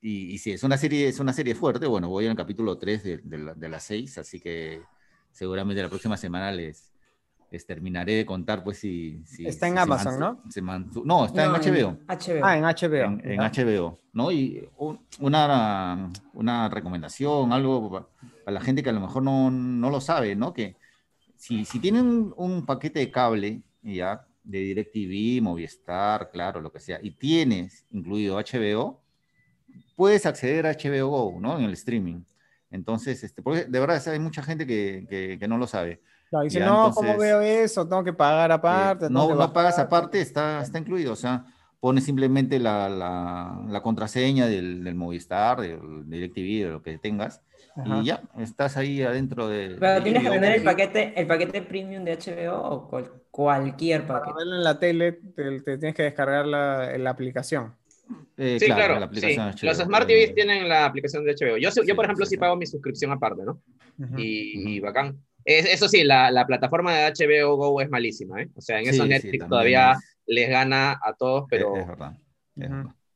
y, 0.00 0.34
y 0.34 0.38
si 0.38 0.52
es 0.52 0.62
una 0.62 0.76
serie, 0.76 1.08
es 1.08 1.20
una 1.20 1.32
serie 1.32 1.54
fuerte, 1.54 1.86
bueno, 1.86 2.08
voy 2.08 2.24
en 2.26 2.32
el 2.32 2.36
capítulo 2.36 2.78
3 2.78 3.02
de, 3.02 3.18
de, 3.18 3.54
de 3.54 3.68
las 3.68 3.84
6, 3.84 4.18
así 4.18 4.40
que 4.40 4.82
seguramente 5.36 5.82
la 5.82 5.88
próxima 5.88 6.16
semana 6.16 6.50
les, 6.50 6.92
terminaré 7.66 8.14
de 8.14 8.26
contar, 8.26 8.62
pues, 8.64 8.78
si... 8.78 9.22
está 9.38 9.68
en 9.68 9.78
Amazon, 9.78 10.18
¿no? 10.18 10.42
no, 11.04 11.24
está 11.26 11.44
en 11.44 11.52
HBO. 11.52 11.98
Ah, 12.42 12.56
en 12.56 12.64
HBO. 12.64 13.20
En, 13.22 13.40
HBO, 13.40 14.00
¿no? 14.12 14.30
Y 14.30 14.68
una, 15.18 16.12
una 16.34 16.68
recomendación, 16.68 17.52
algo 17.52 17.90
para 18.44 18.54
la 18.54 18.60
gente 18.60 18.82
que 18.82 18.90
a 18.90 18.92
lo 18.92 19.00
mejor 19.00 19.22
no, 19.22 19.50
no 19.50 19.90
lo 19.90 20.00
sabe, 20.00 20.36
¿no? 20.36 20.52
Que 20.52 20.76
si, 21.36 21.64
si 21.64 21.78
tienen 21.78 22.32
un, 22.36 22.66
paquete 22.66 22.98
de 22.98 23.10
cable, 23.10 23.62
ya, 23.82 24.25
de 24.46 24.58
DirecTV, 24.58 25.42
Movistar, 25.42 26.30
claro, 26.30 26.60
lo 26.60 26.72
que 26.72 26.80
sea, 26.80 26.98
y 27.02 27.10
tienes 27.12 27.84
incluido 27.90 28.36
HBO, 28.38 29.02
puedes 29.96 30.26
acceder 30.26 30.66
a 30.66 30.72
HBO 30.72 31.08
Go, 31.08 31.40
¿no? 31.40 31.58
En 31.58 31.64
el 31.64 31.72
streaming. 31.72 32.22
Entonces, 32.70 33.22
este, 33.22 33.42
porque 33.42 33.64
de 33.64 33.80
verdad 33.80 34.02
hay 34.08 34.18
mucha 34.18 34.42
gente 34.42 34.66
que, 34.66 35.06
que, 35.08 35.38
que 35.38 35.48
no 35.48 35.58
lo 35.58 35.66
sabe 35.66 36.00
dice, 36.42 36.60
no, 36.60 36.90
¿cómo 36.92 37.16
veo 37.16 37.40
eso? 37.40 37.86
Tengo 37.86 38.04
que 38.04 38.12
pagar 38.12 38.52
aparte. 38.52 39.08
no, 39.10 39.34
no 39.34 39.52
pagas 39.52 39.78
aparte, 39.78 40.20
está, 40.20 40.60
está 40.62 40.78
incluido. 40.78 41.12
O 41.12 41.16
sea, 41.16 41.44
pones 41.80 42.04
simplemente 42.04 42.58
la, 42.58 42.88
la, 42.88 43.60
la 43.68 43.82
contraseña 43.82 44.46
del, 44.46 44.82
del, 44.84 44.94
Movistar, 44.94 45.60
del 45.60 46.08
DirecTV, 46.08 46.64
de 46.64 46.70
lo 46.70 46.82
que 46.82 46.98
tengas, 46.98 47.42
y 47.84 48.04
ya, 48.04 48.22
estás 48.38 48.78
ahí 48.78 49.02
adentro 49.02 49.48
de... 49.48 49.76
Pero 49.78 50.02
tienes 50.02 50.22
que 50.22 50.30
tener 50.30 50.56
el 50.56 50.62
paquete, 50.62 51.12
el 51.20 51.26
paquete 51.26 51.60
premium 51.60 52.04
de 52.04 52.16
HBO 52.16 52.88
o 52.90 53.02
cualquier 53.36 54.06
paquete. 54.06 54.32
Para 54.32 54.38
verlo 54.38 54.56
en 54.56 54.64
la 54.64 54.78
tele, 54.78 55.12
te, 55.12 55.60
tienes 55.60 55.94
que 55.94 56.04
descargar 56.04 56.46
la, 56.46 56.96
la 56.96 57.10
aplicación. 57.10 57.74
Eh, 58.36 58.56
sí, 58.58 58.66
claro, 58.66 58.98
la 58.98 59.06
aplicación 59.06 59.58
sí. 59.58 59.66
los 59.66 59.78
Smart 59.78 60.06
TVs 60.06 60.34
tienen 60.34 60.68
la 60.68 60.86
aplicación 60.86 61.24
de 61.24 61.34
HBO. 61.34 61.56
Yo, 61.58 61.70
yo 61.84 61.96
por 61.96 62.04
ejemplo, 62.04 62.24
sí 62.24 62.36
pago 62.36 62.56
mi 62.56 62.66
suscripción 62.66 63.12
aparte, 63.12 63.42
¿no? 63.44 63.60
y, 64.16 64.76
y, 64.76 64.80
bacán 64.80 65.18
eso 65.46 65.88
sí, 65.88 66.02
la, 66.02 66.30
la, 66.30 66.46
plataforma 66.46 66.92
de 66.92 67.12
HBO 67.12 67.56
Go 67.56 67.80
es 67.80 67.88
malísima, 67.88 68.42
¿eh? 68.42 68.50
O 68.56 68.60
sea, 68.60 68.80
en 68.80 68.88
eso 68.88 69.06
Netflix 69.06 69.46
todavía 69.48 69.96
les 70.26 70.50
gana 70.50 70.98
a 71.00 71.14
todos, 71.14 71.44
pero... 71.48 71.76
Es, 71.76 71.86
verdad. 71.86 72.16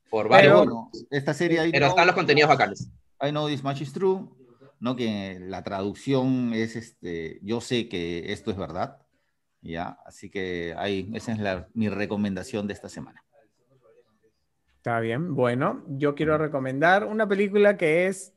Por 0.09 0.29
varios... 0.29 0.67
esta 1.09 1.33
serie... 1.33 1.69
pero 1.71 1.87
están 1.87 2.07
los 2.07 2.15
contenidos 2.15 2.49
bacanes. 2.49 2.89
I 3.21 3.31
know 3.31 3.47
this 3.47 3.63
much 3.63 3.81
is 3.81 3.91
true, 3.91 4.29
¿no? 4.79 4.95
Que 4.95 5.39
la 5.41 5.61
traducción 5.63 6.53
es, 6.53 6.77
este, 6.77 7.39
yo 7.43 7.59
sé 7.59 7.89
que 7.89 8.31
esto 8.31 8.49
es 8.49 8.57
verdad, 8.57 9.00
¿ya? 9.61 9.97
Así 10.05 10.29
que 10.29 10.73
ahí, 10.77 11.09
esa 11.13 11.33
es 11.33 11.39
la, 11.39 11.67
mi 11.73 11.89
recomendación 11.89 12.67
de 12.67 12.73
esta 12.73 12.89
semana. 12.89 13.23
Está 14.77 14.99
bien, 14.99 15.35
bueno, 15.35 15.83
yo 15.87 16.15
quiero 16.15 16.37
recomendar 16.37 17.05
una 17.05 17.27
película 17.27 17.77
que 17.77 18.07
es 18.07 18.33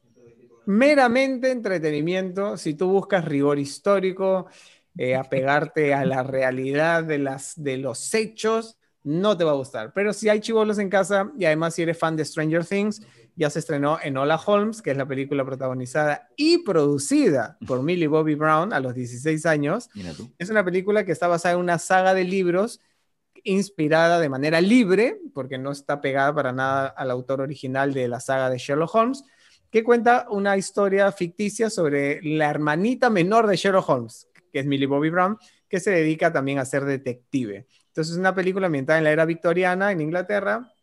meramente 0.67 1.51
entretenimiento. 1.51 2.57
Si 2.57 2.75
tú 2.75 2.91
buscas 2.91 3.25
rigor 3.25 3.59
histórico, 3.59 4.47
eh, 4.97 5.17
apegarte 5.17 5.95
a 5.95 6.05
la 6.05 6.23
realidad 6.23 7.05
de, 7.05 7.19
las, 7.19 7.55
de 7.63 7.79
los 7.79 8.13
hechos, 8.15 8.79
no 9.03 9.37
te 9.37 9.45
va 9.45 9.53
a 9.53 9.55
gustar. 9.55 9.93
Pero 9.95 10.13
si 10.13 10.29
hay 10.29 10.41
chivolos 10.41 10.79
en 10.79 10.89
casa 10.89 11.31
y 11.39 11.45
además 11.45 11.75
si 11.75 11.83
eres 11.83 11.99
fan 11.99 12.17
de 12.17 12.25
Stranger 12.25 12.65
Things, 12.65 13.01
ya 13.37 13.51
se 13.51 13.59
estrenó 13.59 13.99
en 14.03 14.17
Hola 14.17 14.41
Holmes, 14.45 14.81
que 14.81 14.93
es 14.93 14.97
la 14.97 15.07
película 15.07 15.45
protagonizada 15.45 16.29
y 16.37 16.59
producida 16.59 17.59
por 17.67 17.83
Millie 17.83 18.07
Bobby 18.07 18.35
Brown 18.35 18.73
a 18.73 18.81
los 18.81 18.95
16 18.95 19.45
años. 19.47 19.89
Es 20.39 20.51
una 20.51 20.65
película 20.65 21.05
que 21.05 21.13
está 21.13 21.27
basada 21.27 21.55
en 21.55 21.61
una 21.61 21.79
saga 21.79 22.15
de 22.15 22.25
libros 22.25 22.81
inspirada 23.43 24.21
de 24.21 24.29
manera 24.29 24.61
libre, 24.61 25.21
porque 25.35 25.59
no 25.59 25.73
está 25.73 26.01
pegada 26.01 26.35
para 26.35 26.53
nada 26.53 26.87
al 26.87 27.11
autor 27.11 27.41
original 27.41 27.93
de 27.93 28.09
la 28.09 28.21
saga 28.21 28.49
de 28.49 28.59
Sherlock 28.59 28.95
Holmes, 28.95 29.25
que 29.71 29.85
cuenta 29.85 30.27
una 30.31 30.57
historia 30.57 31.11
ficticia 31.13 31.69
sobre 31.69 32.23
la 32.23 32.49
hermanita 32.49 33.11
menor 33.11 33.47
de 33.47 33.57
Sherlock 33.57 33.89
Holmes, 33.89 34.29
que 34.53 34.61
es 34.61 34.67
Millie 34.67 34.87
Bobby 34.87 35.11
Brown, 35.11 35.37
que 35.69 35.81
se 35.81 35.91
dedica 35.91 36.33
también 36.33 36.59
a 36.59 36.65
ser 36.65 36.85
detective. 36.85 37.67
Entonces 37.89 38.13
es 38.13 38.19
una 38.19 38.35
película 38.35 38.67
ambientada 38.67 38.99
en 38.99 39.05
la 39.05 39.11
era 39.11 39.25
victoriana 39.25 39.93
en 39.93 40.01
Inglaterra 40.01 40.74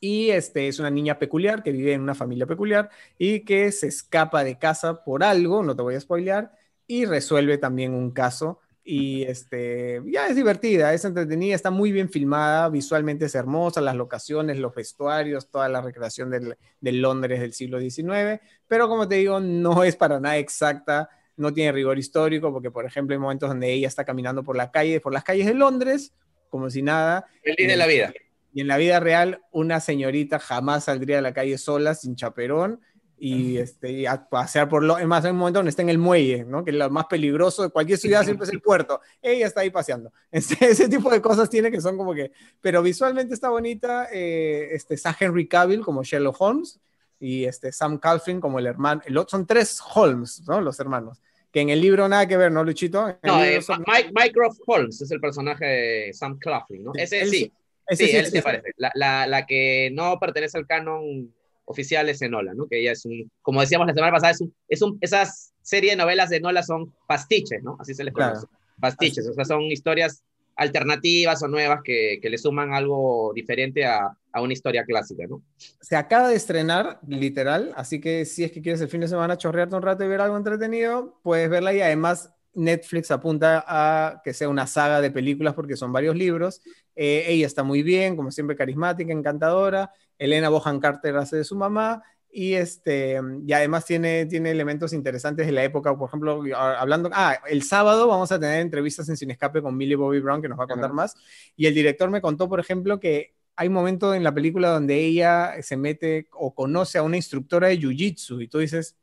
y 0.00 0.30
este 0.30 0.68
es 0.68 0.78
una 0.78 0.90
niña 0.90 1.18
peculiar 1.18 1.62
que 1.62 1.72
vive 1.72 1.92
en 1.92 2.02
una 2.02 2.14
familia 2.14 2.46
peculiar 2.46 2.90
y 3.18 3.40
que 3.40 3.72
se 3.72 3.88
escapa 3.88 4.44
de 4.44 4.58
casa 4.58 5.04
por 5.04 5.24
algo, 5.24 5.62
no 5.62 5.74
te 5.74 5.82
voy 5.82 5.94
a 5.94 6.00
spoilear, 6.00 6.52
y 6.86 7.04
resuelve 7.04 7.58
también 7.58 7.94
un 7.94 8.10
caso 8.10 8.60
y 8.90 9.24
este, 9.24 10.00
ya 10.06 10.28
es 10.28 10.36
divertida, 10.36 10.94
es 10.94 11.04
entretenida, 11.04 11.54
está 11.54 11.70
muy 11.70 11.92
bien 11.92 12.08
filmada, 12.08 12.70
visualmente 12.70 13.26
es 13.26 13.34
hermosa, 13.34 13.82
las 13.82 13.94
locaciones, 13.94 14.56
los 14.56 14.74
vestuarios, 14.74 15.50
toda 15.50 15.68
la 15.68 15.82
recreación 15.82 16.30
del, 16.30 16.56
del, 16.80 17.02
Londres 17.02 17.40
del 17.40 17.52
siglo 17.52 17.80
XIX, 17.80 18.40
pero 18.66 18.88
como 18.88 19.06
te 19.06 19.16
digo, 19.16 19.40
no 19.40 19.84
es 19.84 19.94
para 19.94 20.18
nada 20.20 20.38
exacta, 20.38 21.10
no 21.36 21.52
tiene 21.52 21.72
rigor 21.72 21.98
histórico, 21.98 22.50
porque 22.50 22.70
por 22.70 22.86
ejemplo 22.86 23.14
hay 23.14 23.20
momentos 23.20 23.50
donde 23.50 23.70
ella 23.70 23.88
está 23.88 24.06
caminando 24.06 24.42
por 24.42 24.56
la 24.56 24.70
calle, 24.70 25.00
por 25.00 25.12
las 25.12 25.22
calles 25.22 25.44
de 25.44 25.54
Londres, 25.54 26.14
como 26.48 26.70
si 26.70 26.80
nada. 26.80 27.26
Feliz 27.42 27.68
de 27.68 27.76
la 27.76 27.86
vida. 27.86 28.10
Y 28.52 28.62
en 28.62 28.68
la 28.68 28.76
vida 28.76 29.00
real, 29.00 29.42
una 29.52 29.80
señorita 29.80 30.38
jamás 30.38 30.84
saldría 30.84 31.16
de 31.16 31.22
la 31.22 31.34
calle 31.34 31.58
sola, 31.58 31.94
sin 31.94 32.16
chaperón, 32.16 32.80
y, 33.20 33.58
este, 33.58 34.06
a 34.06 34.28
pasear 34.28 34.68
por 34.68 34.84
lo, 34.84 34.98
es 34.98 35.06
más, 35.06 35.24
en 35.24 35.32
un 35.32 35.38
momento 35.38 35.58
donde 35.58 35.70
está 35.70 35.82
en 35.82 35.88
el 35.88 35.98
muelle, 35.98 36.44
¿no? 36.44 36.64
que 36.64 36.70
es 36.70 36.76
lo 36.76 36.88
más 36.90 37.06
peligroso 37.06 37.62
de 37.62 37.70
cualquier 37.70 37.98
ciudad 37.98 38.22
siempre 38.24 38.46
es 38.46 38.52
el 38.52 38.60
puerto, 38.60 39.00
ella 39.20 39.46
está 39.46 39.62
ahí 39.62 39.70
paseando. 39.70 40.12
Este, 40.30 40.56
ese 40.66 40.88
tipo 40.88 41.10
de 41.10 41.20
cosas 41.20 41.50
tiene 41.50 41.70
que 41.70 41.80
son 41.80 41.96
como 41.96 42.14
que, 42.14 42.32
pero 42.60 42.82
visualmente 42.82 43.34
está 43.34 43.48
bonita, 43.48 44.08
eh, 44.12 44.68
este, 44.72 44.94
está 44.94 45.16
Henry 45.18 45.48
Cavill 45.48 45.80
como 45.80 46.04
Sherlock 46.04 46.36
Holmes 46.38 46.78
y 47.18 47.44
este, 47.44 47.72
Sam 47.72 47.98
Calvin 47.98 48.40
como 48.40 48.58
el 48.58 48.66
hermano, 48.66 49.00
el, 49.04 49.18
son 49.26 49.46
tres 49.46 49.80
Holmes, 49.94 50.42
¿no? 50.46 50.60
Los 50.60 50.78
hermanos. 50.78 51.20
Que 51.50 51.62
en 51.62 51.70
el 51.70 51.80
libro 51.80 52.06
nada 52.08 52.28
que 52.28 52.36
ver, 52.36 52.52
¿no, 52.52 52.62
Luchito? 52.62 53.16
No, 53.22 53.42
eh, 53.42 53.60
Mike, 53.86 54.12
Mycroft 54.14 54.60
Holmes 54.66 55.00
es 55.00 55.10
el 55.10 55.18
personaje 55.18 55.64
de 55.64 56.12
Sam 56.12 56.38
Claflin, 56.38 56.84
¿no? 56.84 56.92
Ese 56.94 57.24
sí. 57.26 57.50
Ese 57.88 58.06
sí, 58.06 58.16
él 58.16 58.26
sí, 58.26 58.40
parece. 58.42 58.72
La, 58.76 58.90
la, 58.94 59.26
la, 59.26 59.46
que 59.46 59.90
no 59.92 60.18
pertenece 60.20 60.58
al 60.58 60.66
canon 60.66 61.32
oficiales 61.64 62.20
en 62.22 62.32
Nola, 62.32 62.54
¿no? 62.54 62.66
Que 62.66 62.80
ella 62.80 62.92
es 62.92 63.04
un, 63.04 63.30
como 63.42 63.60
decíamos 63.60 63.86
la 63.86 63.94
semana 63.94 64.12
pasada, 64.12 64.32
es 64.32 64.40
un, 64.40 64.54
es 64.68 64.82
un, 64.82 64.98
esas 65.00 65.52
series 65.62 65.92
de 65.92 65.96
novelas 65.96 66.30
de 66.30 66.40
Nola 66.40 66.62
son 66.62 66.94
pastiches, 67.06 67.62
¿no? 67.62 67.76
Así 67.80 67.94
se 67.94 68.04
les 68.04 68.14
conoce. 68.14 68.46
Pastiches, 68.80 69.26
o 69.28 69.34
sea, 69.34 69.44
son 69.44 69.62
historias 69.62 70.22
alternativas 70.56 71.42
o 71.42 71.48
nuevas 71.48 71.80
que, 71.84 72.18
que 72.20 72.30
le 72.30 72.36
suman 72.36 72.74
algo 72.74 73.32
diferente 73.34 73.84
a, 73.86 74.16
a, 74.32 74.42
una 74.42 74.52
historia 74.52 74.84
clásica, 74.84 75.26
¿no? 75.26 75.42
Se 75.80 75.94
acaba 75.94 76.28
de 76.28 76.36
estrenar, 76.36 76.98
literal, 77.06 77.72
así 77.76 78.00
que 78.00 78.24
si 78.24 78.44
es 78.44 78.50
que 78.50 78.60
quieres 78.60 78.80
el 78.80 78.88
fin 78.88 79.00
de 79.00 79.08
semana 79.08 79.38
chorrearte 79.38 79.76
un 79.76 79.82
rato 79.82 80.04
y 80.04 80.08
ver 80.08 80.20
algo 80.20 80.36
entretenido, 80.36 81.20
puedes 81.22 81.48
verla 81.48 81.72
y 81.72 81.80
además 81.80 82.34
Netflix 82.58 83.10
apunta 83.10 83.64
a 83.66 84.20
que 84.24 84.34
sea 84.34 84.48
una 84.48 84.66
saga 84.66 85.00
de 85.00 85.10
películas 85.10 85.54
porque 85.54 85.76
son 85.76 85.92
varios 85.92 86.16
libros. 86.16 86.60
Eh, 86.96 87.24
ella 87.28 87.46
está 87.46 87.62
muy 87.62 87.82
bien, 87.82 88.16
como 88.16 88.30
siempre 88.30 88.56
carismática, 88.56 89.12
encantadora. 89.12 89.92
Elena 90.18 90.48
Bohan 90.48 90.80
Carter 90.80 91.16
hace 91.16 91.36
de 91.36 91.44
su 91.44 91.54
mamá 91.54 92.02
y 92.30 92.54
este 92.54 93.20
y 93.46 93.52
además 93.52 93.84
tiene, 93.84 94.26
tiene 94.26 94.50
elementos 94.50 94.92
interesantes 94.92 95.46
de 95.46 95.52
la 95.52 95.64
época, 95.64 95.96
por 95.96 96.08
ejemplo, 96.08 96.42
hablando, 96.56 97.08
ah, 97.12 97.38
el 97.48 97.62
sábado 97.62 98.06
vamos 98.06 98.30
a 98.32 98.38
tener 98.38 98.60
entrevistas 98.60 99.08
en 99.08 99.16
Sin 99.16 99.30
Escape 99.30 99.62
con 99.62 99.76
Millie 99.76 99.96
Bobby 99.96 100.20
Brown 100.20 100.42
que 100.42 100.48
nos 100.48 100.58
va 100.58 100.64
a 100.64 100.68
contar 100.68 100.92
más 100.92 101.14
y 101.56 101.66
el 101.66 101.74
director 101.74 102.10
me 102.10 102.20
contó, 102.20 102.48
por 102.48 102.60
ejemplo, 102.60 103.00
que 103.00 103.34
hay 103.56 103.68
un 103.68 103.74
momento 103.74 104.14
en 104.14 104.22
la 104.22 104.34
película 104.34 104.70
donde 104.70 105.04
ella 105.04 105.54
se 105.62 105.76
mete 105.76 106.28
o 106.32 106.54
conoce 106.54 106.98
a 106.98 107.02
una 107.02 107.16
instructora 107.16 107.68
de 107.68 107.78
jiu-jitsu 107.78 108.42
y 108.42 108.48
tú 108.48 108.58
dices, 108.58 108.96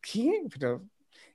¿qué? 0.00 0.44
Pero 0.58 0.82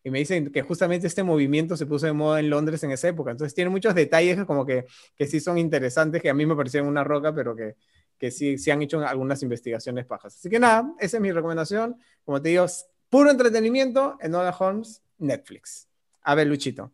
y 0.04 0.10
me 0.10 0.20
dicen 0.20 0.52
que 0.52 0.62
justamente 0.62 1.08
este 1.08 1.24
movimiento 1.24 1.78
se 1.78 1.86
puso 1.86 2.06
de 2.06 2.14
moda 2.14 2.40
en 2.40 2.50
Londres 2.50 2.84
en 2.84 2.92
esa 2.92 3.08
época. 3.08 3.32
Entonces 3.32 3.56
tiene 3.56 3.70
muchos 3.70 3.96
detalles 3.96 4.44
como 4.46 4.66
que, 4.66 4.86
que 5.16 5.28
sí 5.28 5.40
son 5.40 5.58
interesantes, 5.58 6.22
que 6.22 6.30
a 6.30 6.34
mí 6.34 6.46
me 6.46 6.56
parecían 6.56 6.86
una 6.86 7.04
roca, 7.04 7.34
pero 7.34 7.56
que, 7.56 7.76
que 8.18 8.30
sí, 8.30 8.58
sí 8.58 8.70
han 8.72 8.82
hecho 8.82 9.00
algunas 9.00 9.42
investigaciones 9.44 10.06
pajas. 10.06 10.36
Así 10.36 10.50
que 10.50 10.60
nada, 10.60 10.94
esa 11.00 11.18
es 11.18 11.22
mi 11.22 11.32
recomendación. 11.32 11.98
Como 12.26 12.42
te 12.42 12.50
digo, 12.50 12.66
puro 13.10 13.32
entretenimiento, 13.32 14.18
Enola 14.20 14.56
Holmes, 14.58 15.02
Netflix. 15.20 15.88
A 16.22 16.36
ver, 16.36 16.48
Luchito. 16.48 16.92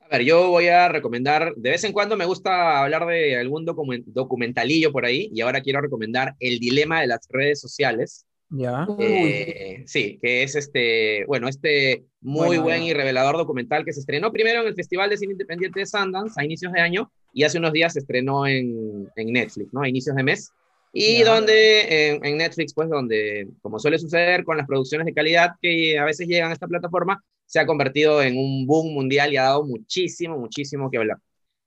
A 0.00 0.08
ver, 0.08 0.22
yo 0.22 0.50
voy 0.50 0.68
a 0.68 0.88
recomendar, 0.88 1.54
de 1.56 1.70
vez 1.70 1.84
en 1.84 1.92
cuando 1.92 2.16
me 2.16 2.26
gusta 2.26 2.82
hablar 2.82 3.06
de 3.06 3.36
algún 3.36 3.64
documentalillo 3.64 4.92
por 4.92 5.04
ahí, 5.04 5.30
y 5.32 5.40
ahora 5.40 5.62
quiero 5.62 5.80
recomendar 5.80 6.34
El 6.40 6.58
Dilema 6.58 7.00
de 7.00 7.06
las 7.06 7.26
Redes 7.28 7.60
Sociales. 7.60 8.26
Ya. 8.56 8.86
Eh, 9.00 9.82
sí, 9.86 10.18
que 10.22 10.44
es 10.44 10.54
este, 10.54 11.24
bueno, 11.26 11.48
este 11.48 12.04
muy 12.20 12.58
buen 12.58 12.84
y 12.84 12.92
revelador 12.92 13.36
documental 13.36 13.84
que 13.84 13.92
se 13.92 14.00
estrenó 14.00 14.30
primero 14.32 14.60
en 14.60 14.68
el 14.68 14.74
Festival 14.74 15.10
de 15.10 15.16
Cine 15.16 15.32
Independiente 15.32 15.80
de 15.80 15.86
Sundance 15.86 16.40
a 16.40 16.44
inicios 16.44 16.72
de 16.72 16.80
año 16.80 17.10
y 17.32 17.42
hace 17.42 17.58
unos 17.58 17.72
días 17.72 17.94
se 17.94 17.98
estrenó 17.98 18.46
en, 18.46 19.08
en 19.16 19.32
Netflix, 19.32 19.72
¿no? 19.72 19.82
A 19.82 19.88
inicios 19.88 20.14
de 20.14 20.22
mes. 20.22 20.52
Y 20.92 21.22
donde 21.22 22.20
en, 22.22 22.38
Netflix, 22.38 22.72
pues 22.72 22.88
donde, 22.88 23.48
como 23.60 23.80
suele 23.80 23.98
suceder 23.98 24.44
con 24.44 24.56
las 24.56 24.66
producciones 24.66 25.06
de 25.06 25.12
calidad 25.12 25.56
que 25.60 25.98
a 25.98 26.04
veces 26.04 26.28
llegan 26.28 26.50
a 26.50 26.54
esta 26.54 26.68
plataforma, 26.68 27.20
se 27.46 27.58
ha 27.58 27.66
convertido 27.66 28.22
en 28.22 28.38
un 28.38 28.64
boom 28.64 28.94
mundial 28.94 29.32
y 29.32 29.36
ha 29.36 29.42
dado 29.42 29.64
muchísimo, 29.64 30.38
muchísimo 30.38 30.88
que 30.92 30.98
hablar. 30.98 31.18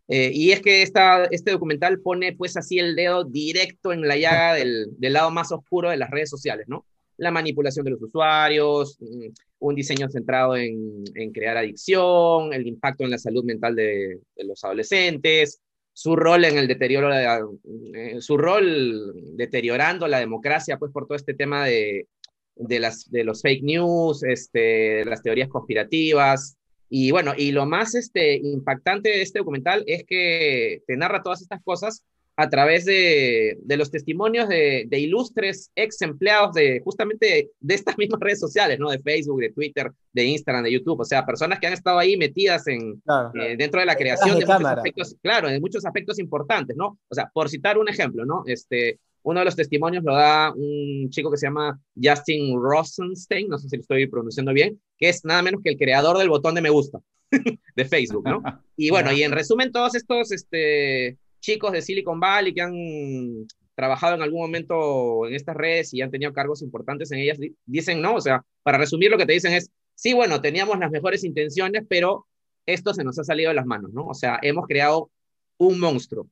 Eh, 0.08 0.32
y 0.34 0.52
es 0.52 0.62
que 0.62 0.82
esta, 0.84 1.26
este 1.26 1.52
documental 1.52 2.00
pone 2.00 2.34
pues 2.34 2.56
así 2.56 2.80
el 2.80 2.96
dedo 2.96 3.26
directo 3.26 3.92
en 3.92 4.08
la 4.08 4.16
llaga 4.16 4.54
del, 4.54 4.88
del, 4.98 5.14
lado 5.14 5.32
más 5.32 5.52
oscuro 5.52 5.90
de 5.90 5.98
las 5.98 6.10
redes 6.10 6.30
sociales, 6.30 6.66
¿no? 6.70 6.86
La 7.18 7.32
manipulación 7.32 7.84
de 7.84 7.92
los 7.92 8.02
usuarios, 8.02 8.98
mm, 9.02 9.28
un 9.60 9.76
diseño 9.76 10.10
centrado 10.10 10.56
en, 10.56 11.04
en 11.16 11.32
crear 11.32 11.58
adicción, 11.58 12.54
el 12.54 12.68
impacto 12.68 13.04
en 13.04 13.12
la 13.12 13.18
salud 13.18 13.44
mental 13.44 13.76
de, 13.76 14.20
los 14.38 14.64
adolescentes, 14.64 15.62
su 15.94 16.16
rol 16.16 16.46
en 16.46 16.58
el 16.58 16.68
deterioro, 16.68 17.10
de, 17.10 18.22
su 18.22 18.38
rol 18.38 19.14
deteriorando 19.36 20.08
la 20.08 20.20
democracia, 20.20 20.78
pues 20.78 20.92
por 20.92 21.08
todo 21.08 21.16
este 21.16 21.34
tema 21.34 21.66
de, 21.66 22.08
de, 22.56 22.80
las, 22.80 23.10
de 23.10 23.24
los 23.24 23.42
fake 23.42 23.64
news, 23.64 24.24
este, 24.24 24.60
de 24.60 25.06
las 25.06 25.22
teorías 25.22 25.50
conspirativas. 25.50 26.57
Y 26.89 27.11
bueno, 27.11 27.34
y 27.35 27.51
lo 27.51 27.65
más 27.65 27.95
este, 27.95 28.35
impactante 28.35 29.09
de 29.09 29.22
este 29.22 29.39
documental 29.39 29.84
es 29.88 30.03
que 30.07 30.81
te 30.88 30.95
narra 30.95 31.22
todas 31.22 31.41
estas 31.41 31.61
cosas 31.64 32.03
a 32.39 32.49
través 32.49 32.85
de, 32.85 33.57
de 33.61 33.77
los 33.77 33.89
testimonios 33.89 34.47
de, 34.47 34.85
de, 34.88 34.99
ilustres 34.99 35.72
ex 35.76 36.03
empleados 36.03 36.53
de 36.53 36.81
justamente 36.84 37.49
de 37.59 37.73
estas 37.73 37.97
mismas 37.97 38.19
redes 38.19 38.39
sociales, 38.39 38.77
¿no? 38.80 38.91
De 38.91 38.99
Facebook, 38.99 39.39
de 39.39 39.51
Twitter, 39.51 39.91
de 40.14 40.23
Instagram, 40.23 40.64
de 40.64 40.72
YouTube, 40.72 40.99
o 40.99 41.05
sea, 41.05 41.26
personas 41.26 41.59
que 41.59 41.65
han 41.65 41.73
estado 41.73 41.97
ahí 41.97 42.15
metidas 42.15 42.68
en, 42.68 43.01
eh, 43.41 43.55
dentro 43.57 43.80
de 43.80 43.88
la 43.88 43.95
creación 43.95 44.38
de, 44.38 44.45
muchos 44.45 44.65
aspectos, 44.65 45.15
claro, 45.22 45.49
de 45.49 45.59
muchos 45.59 45.85
aspectos 45.85 46.19
importantes, 46.19 46.77
¿no? 46.77 46.99
O 47.09 47.15
sea, 47.15 47.27
por 47.34 47.49
citar 47.49 47.80
un 47.80 47.89
ejemplo, 47.89 48.23
¿no? 48.23 48.43
Este, 48.45 48.99
uno 49.28 49.41
de 49.41 49.45
los 49.45 49.58
testimonios 49.58 50.06
lo 50.06 50.16
da 50.16 50.54
un 50.56 51.10
chico 51.10 51.30
que 51.30 51.36
se 51.36 51.48
llama 51.48 51.78
Justin 52.02 52.58
Rosenstein, 52.58 53.49
no 53.49 53.58
sé 53.58 53.68
si 53.68 53.76
lo 53.76 53.82
estoy 53.82 54.08
pronunciando 54.08 54.54
bien, 54.54 54.82
que 54.98 55.10
es 55.10 55.26
nada 55.26 55.41
menos 55.41 55.60
que 55.62 55.72
el 55.72 55.78
creador 55.78 56.18
del 56.18 56.30
botón 56.30 56.56
de 56.56 56.62
me 56.62 56.70
gusta 56.70 56.99
de 57.76 57.86
Facebook, 57.86 58.24
¿no? 58.26 58.41
Y 58.78 58.90
bueno, 58.90 59.12
y 59.12 59.24
en 59.24 59.34
resumen, 59.34 59.72
todos 59.72 59.95
estos, 59.95 60.32
este 60.32 61.18
chicos 61.41 61.74
de 61.74 61.82
Silicon 61.82 62.22
Valley 62.22 62.54
que 62.54 62.62
han 62.62 63.48
trabajado 63.76 64.16
en 64.16 64.22
algún 64.22 64.40
momento 64.40 65.28
en 65.28 65.34
estas 65.34 65.58
redes 65.58 65.94
y 65.94 66.02
han 66.02 66.12
tenido 66.12 66.32
cargos 66.32 66.62
importantes 66.62 67.12
en 67.12 67.20
ellas, 67.20 67.38
dicen, 67.66 68.02
no, 68.02 68.16
o 68.16 68.22
sea, 68.22 68.45
para 68.64 68.78
resumir 68.78 69.12
lo 69.12 69.18
que 69.18 69.26
te 69.26 69.34
dicen 69.34 69.52
es, 69.52 69.70
sí, 69.94 70.14
bueno, 70.14 70.40
teníamos 70.40 70.80
las 70.80 70.90
mejores 70.90 71.26
intenciones, 71.26 71.84
pero 71.90 72.28
esto 72.66 72.94
se 72.94 73.04
nos 73.04 73.20
ha 73.20 73.26
salido 73.26 73.49
de 73.49 73.56
las 73.56 73.66
manos, 73.66 73.91
¿no? 73.91 74.08
O 74.08 74.14
sea, 74.14 74.40
hemos 74.41 74.68
creado 74.68 75.12
un 75.58 75.80
monstruo. 75.80 76.28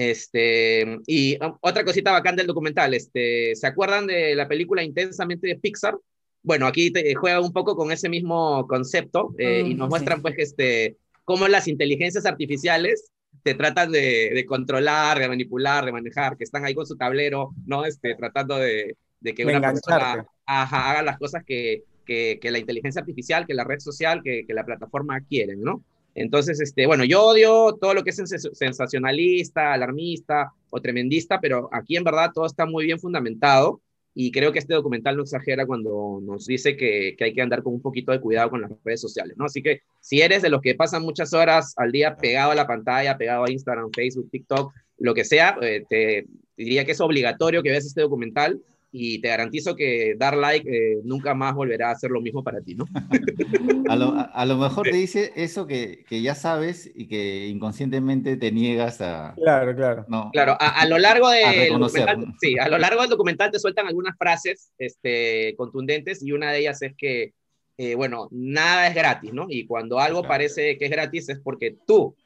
Este, 0.00 0.98
y 1.06 1.36
otra 1.60 1.84
cosita 1.84 2.10
bacán 2.10 2.34
del 2.34 2.46
documental, 2.46 2.94
este, 2.94 3.54
¿se 3.54 3.66
acuerdan 3.66 4.06
de 4.06 4.34
la 4.34 4.48
película 4.48 4.82
Intensamente 4.82 5.46
de 5.46 5.56
Pixar? 5.56 5.94
Bueno, 6.42 6.66
aquí 6.66 6.90
te, 6.90 7.14
juega 7.14 7.38
un 7.38 7.52
poco 7.52 7.76
con 7.76 7.92
ese 7.92 8.08
mismo 8.08 8.66
concepto 8.66 9.34
eh, 9.36 9.62
y 9.66 9.74
nos 9.74 9.88
mm, 9.88 9.90
muestran 9.90 10.22
pues 10.22 10.36
este, 10.38 10.96
cómo 11.26 11.48
las 11.48 11.68
inteligencias 11.68 12.24
artificiales 12.24 13.10
te 13.42 13.52
tratan 13.52 13.92
de, 13.92 14.42
controlar, 14.48 15.18
de 15.18 15.28
manipular, 15.28 15.84
de 15.84 15.92
manejar, 15.92 16.38
que 16.38 16.44
están 16.44 16.64
ahí 16.64 16.74
con 16.74 16.86
su 16.86 16.96
tablero, 16.96 17.50
¿no? 17.66 17.84
Este, 17.84 18.14
tratando 18.14 18.56
de, 18.56 18.96
que 19.22 19.44
una 19.44 19.60
persona 19.60 20.24
haga 20.46 21.02
las 21.02 21.18
cosas 21.18 21.44
que, 21.44 21.82
que, 22.06 22.38
la 22.44 22.58
inteligencia 22.58 23.02
artificial, 23.02 23.46
que 23.46 23.52
la 23.52 23.64
red 23.64 23.80
social, 23.80 24.22
que, 24.24 24.46
que 24.46 24.54
la 24.54 24.64
plataforma 24.64 25.20
quieren, 25.20 25.60
¿no? 25.60 25.84
Entonces, 26.14 26.60
este, 26.60 26.86
bueno, 26.86 27.04
yo 27.04 27.22
odio 27.22 27.76
todo 27.80 27.94
lo 27.94 28.02
que 28.02 28.10
es 28.10 28.22
sensacionalista, 28.52 29.72
alarmista 29.72 30.52
o 30.70 30.80
tremendista, 30.80 31.40
pero 31.40 31.68
aquí 31.72 31.96
en 31.96 32.04
verdad 32.04 32.30
todo 32.34 32.46
está 32.46 32.66
muy 32.66 32.86
bien 32.86 32.98
fundamentado 32.98 33.80
y 34.14 34.32
creo 34.32 34.52
que 34.52 34.58
este 34.58 34.74
documental 34.74 35.16
no 35.16 35.22
exagera 35.22 35.66
cuando 35.66 36.20
nos 36.22 36.46
dice 36.46 36.76
que, 36.76 37.16
hay 37.20 37.32
que 37.32 37.42
andar 37.42 37.62
con 37.62 37.74
un 37.74 37.80
poquito 37.80 38.12
de 38.12 38.20
cuidado 38.20 38.50
con 38.50 38.60
las 38.60 38.70
redes 38.84 39.00
sociales, 39.00 39.36
¿no? 39.36 39.44
Así 39.44 39.62
que 39.62 39.82
si 40.00 40.20
eres 40.20 40.42
de 40.42 40.50
los 40.50 40.60
que 40.60 40.74
pasan 40.74 41.02
muchas 41.02 41.32
horas 41.32 41.74
al 41.76 41.92
día 41.92 42.16
pegado 42.16 42.50
a 42.50 42.56
la 42.56 42.66
pantalla, 42.66 43.16
pegado 43.16 43.44
a 43.44 43.50
Instagram, 43.50 43.90
Facebook, 43.94 44.28
TikTok, 44.30 44.72
lo 44.98 45.14
que 45.14 45.24
sea, 45.24 45.56
eh, 45.62 45.84
te 45.88 46.26
diría 46.56 46.84
que 46.84 46.92
es 46.92 47.00
obligatorio 47.00 47.62
que 47.62 47.70
veas 47.70 47.86
este 47.86 48.02
documental 48.02 48.60
y 48.92 49.20
te 49.20 49.28
garantizo 49.28 49.76
que 49.76 50.14
dar 50.16 50.36
like 50.36 50.68
eh, 50.68 51.00
nunca 51.04 51.34
más 51.34 51.54
volverá 51.54 51.90
a 51.90 51.96
ser 51.96 52.10
lo 52.10 52.20
mismo 52.20 52.42
para 52.42 52.60
ti, 52.60 52.74
¿no? 52.74 52.86
a, 53.88 54.46
lo, 54.46 54.56
mejor 54.56 54.88
te 54.88 54.96
dice 54.96 55.32
eso 55.36 55.66
que, 55.66 56.04
que, 56.08 56.22
ya 56.22 56.34
sabes 56.34 56.90
y 56.94 57.06
que 57.06 57.46
inconscientemente 57.46 58.36
te 58.36 58.50
niegas 58.50 59.00
a... 59.00 59.34
Claro, 59.36 59.76
claro. 59.76 60.04
No, 60.08 60.30
claro, 60.32 60.56
a, 60.58 60.84
lo 60.86 60.98
largo 60.98 61.30
del 61.30 61.78
documental, 61.78 62.34
sí, 62.40 62.58
a 62.58 62.68
lo 62.68 62.78
largo 62.78 63.02
del 63.02 63.10
documental 63.10 63.50
te 63.50 63.60
sueltan 63.60 63.86
algunas 63.86 64.16
frases 64.18 64.72
este, 64.78 65.54
contundentes 65.56 66.22
y 66.22 66.32
una 66.32 66.50
de 66.50 66.58
ellas 66.58 66.82
es 66.82 66.94
que, 66.96 67.32
eh, 67.78 67.94
bueno, 67.94 68.28
nada 68.32 68.88
es 68.88 68.94
gratis, 68.94 69.32
¿no? 69.32 69.46
Y 69.48 69.66
cuando 69.66 70.00
algo 70.00 70.22
parece 70.22 70.76
que 70.78 70.86
es 70.86 70.90
gratis 70.90 71.28
es 71.28 71.38
porque 71.38 71.76
tú, 71.86 72.16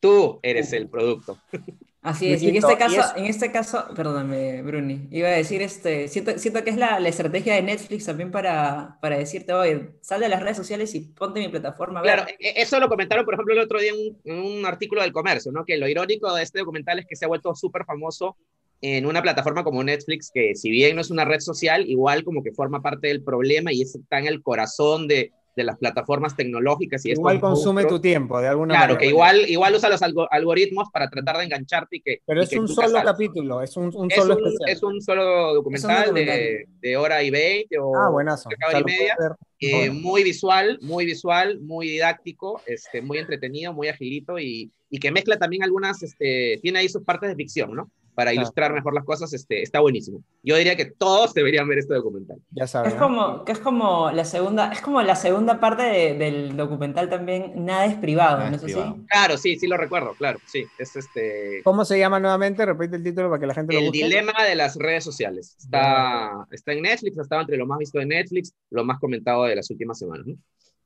tú 0.00 0.40
eres 0.42 0.72
el 0.72 0.88
producto. 0.88 1.38
Así 2.06 2.32
es, 2.32 2.40
y 2.40 2.50
en 2.50 2.56
este 2.56 2.78
caso, 2.78 3.02
en 3.16 3.24
este 3.24 3.50
caso, 3.50 3.84
perdóname, 3.96 4.62
Bruni, 4.62 5.08
iba 5.10 5.26
a 5.26 5.32
decir, 5.32 5.60
este, 5.60 6.06
siento, 6.06 6.38
siento 6.38 6.62
que 6.62 6.70
es 6.70 6.76
la, 6.76 7.00
la, 7.00 7.08
estrategia 7.08 7.56
de 7.56 7.62
Netflix 7.62 8.06
también 8.06 8.30
para, 8.30 8.96
para 9.02 9.18
decirte, 9.18 9.52
oye, 9.52 9.90
sal 10.02 10.20
de 10.20 10.28
las 10.28 10.40
redes 10.40 10.56
sociales 10.56 10.94
y 10.94 11.00
ponte 11.00 11.40
mi 11.40 11.48
plataforma. 11.48 12.02
Claro, 12.02 12.22
e, 12.38 12.62
eso 12.62 12.78
lo 12.78 12.88
comentaron, 12.88 13.24
por 13.24 13.34
ejemplo, 13.34 13.54
el 13.54 13.58
otro 13.58 13.80
día 13.80 13.90
en 14.24 14.38
un, 14.38 14.64
artículo 14.64 15.02
del 15.02 15.10
comercio, 15.10 15.50
¿no? 15.50 15.64
Que 15.64 15.78
lo 15.78 15.88
irónico 15.88 16.32
de 16.32 16.44
este 16.44 16.60
documental 16.60 17.00
es 17.00 17.06
que 17.06 17.16
se 17.16 17.24
ha 17.24 17.28
vuelto 17.28 17.52
súper 17.56 17.84
famoso 17.84 18.36
en 18.80 19.04
una 19.04 19.20
plataforma 19.20 19.64
como 19.64 19.82
Netflix, 19.82 20.30
que 20.32 20.54
si 20.54 20.70
bien 20.70 20.94
no 20.94 21.00
es 21.00 21.10
una 21.10 21.24
red 21.24 21.40
social, 21.40 21.90
igual 21.90 22.22
como 22.22 22.44
que 22.44 22.52
forma 22.52 22.82
parte 22.82 23.08
del 23.08 23.24
problema 23.24 23.72
y 23.72 23.82
está 23.82 24.20
en 24.20 24.28
el 24.28 24.44
corazón 24.44 25.08
de, 25.08 25.32
de 25.56 25.64
las 25.64 25.78
plataformas 25.78 26.36
tecnológicas. 26.36 27.04
Y 27.06 27.12
igual 27.12 27.40
consume 27.40 27.86
tu 27.86 27.98
tiempo, 27.98 28.40
de 28.40 28.48
alguna 28.48 28.74
manera. 28.74 28.86
Claro, 28.88 29.00
que 29.00 29.06
igual, 29.06 29.48
igual 29.48 29.74
usa 29.74 29.88
los 29.88 30.02
algoritmos 30.02 30.88
para 30.92 31.08
tratar 31.08 31.38
de 31.38 31.44
engancharte 31.44 31.96
y 31.96 32.00
que... 32.02 32.20
Pero 32.26 32.42
es 32.42 32.52
un 32.52 32.68
solo 32.68 33.02
capítulo, 33.02 33.62
es 33.62 33.76
un, 33.76 33.90
un 33.94 34.10
solo 34.10 34.34
especial. 34.34 34.70
Es 34.70 34.82
un 34.82 35.00
solo 35.00 35.54
documental, 35.54 36.12
De, 36.12 36.66
de, 36.80 36.96
hora 36.96 37.22
y 37.22 37.30
veinte 37.30 37.78
o 37.78 37.96
ah, 37.96 38.10
buenazo. 38.10 38.50
hora 38.68 38.80
y 38.80 38.84
media. 38.84 39.16
Eh, 39.58 39.90
muy 39.90 40.22
visual, 40.22 40.78
muy 40.82 41.06
visual, 41.06 41.58
muy 41.60 41.88
didáctico, 41.88 42.60
este, 42.66 43.00
muy 43.00 43.16
entretenido, 43.16 43.72
muy 43.72 43.88
agilito 43.88 44.38
y, 44.38 44.70
y 44.90 44.98
que 44.98 45.10
mezcla 45.10 45.38
también 45.38 45.62
algunas, 45.62 46.02
este, 46.02 46.58
tiene 46.60 46.80
ahí 46.80 46.88
sus 46.90 47.02
partes 47.02 47.30
de 47.30 47.36
ficción, 47.36 47.74
¿no? 47.74 47.90
Para 48.16 48.32
ilustrar 48.32 48.72
mejor 48.72 48.94
las 48.94 49.04
cosas, 49.04 49.32
este, 49.34 49.62
está 49.62 49.80
buenísimo. 49.80 50.22
Yo 50.42 50.56
diría 50.56 50.74
que 50.74 50.86
todos 50.86 51.34
deberían 51.34 51.68
ver 51.68 51.78
este 51.78 51.92
documental. 51.92 52.38
Ya 52.50 52.66
sabes. 52.66 52.94
Es 52.94 52.98
como, 52.98 53.44
que 53.44 53.52
es 53.52 53.58
como 53.58 54.10
la 54.10 54.24
segunda, 54.24 54.72
es 54.72 54.80
como 54.80 55.02
la 55.02 55.14
segunda 55.14 55.60
parte 55.60 55.82
del 56.14 56.56
documental 56.56 57.10
también, 57.10 57.52
nada 57.66 57.84
es 57.84 57.94
privado, 57.94 58.48
¿no 58.48 58.56
es 58.56 58.76
Claro, 59.08 59.36
sí, 59.36 59.58
sí 59.58 59.66
lo 59.66 59.76
recuerdo, 59.76 60.14
claro, 60.14 60.38
sí. 60.46 60.64
Es 60.78 60.96
este... 60.96 61.60
¿Cómo 61.62 61.84
se 61.84 61.98
llama 61.98 62.18
nuevamente? 62.18 62.64
Repite 62.64 62.96
el 62.96 63.04
título 63.04 63.28
para 63.28 63.38
que 63.38 63.46
la 63.46 63.54
gente 63.54 63.74
lo 63.74 63.80
busque. 63.80 64.00
El 64.00 64.08
dilema 64.08 64.32
de 64.48 64.54
las 64.54 64.76
redes 64.76 65.04
sociales. 65.04 65.54
Está, 65.58 66.46
está 66.50 66.72
en 66.72 66.82
Netflix, 66.82 67.18
estaba 67.18 67.42
entre 67.42 67.58
lo 67.58 67.66
más 67.66 67.78
visto 67.78 67.98
de 67.98 68.06
Netflix, 68.06 68.54
lo 68.70 68.82
más 68.82 68.98
comentado 68.98 69.44
de 69.44 69.56
las 69.56 69.70
últimas 69.70 69.98
semanas. 69.98 70.26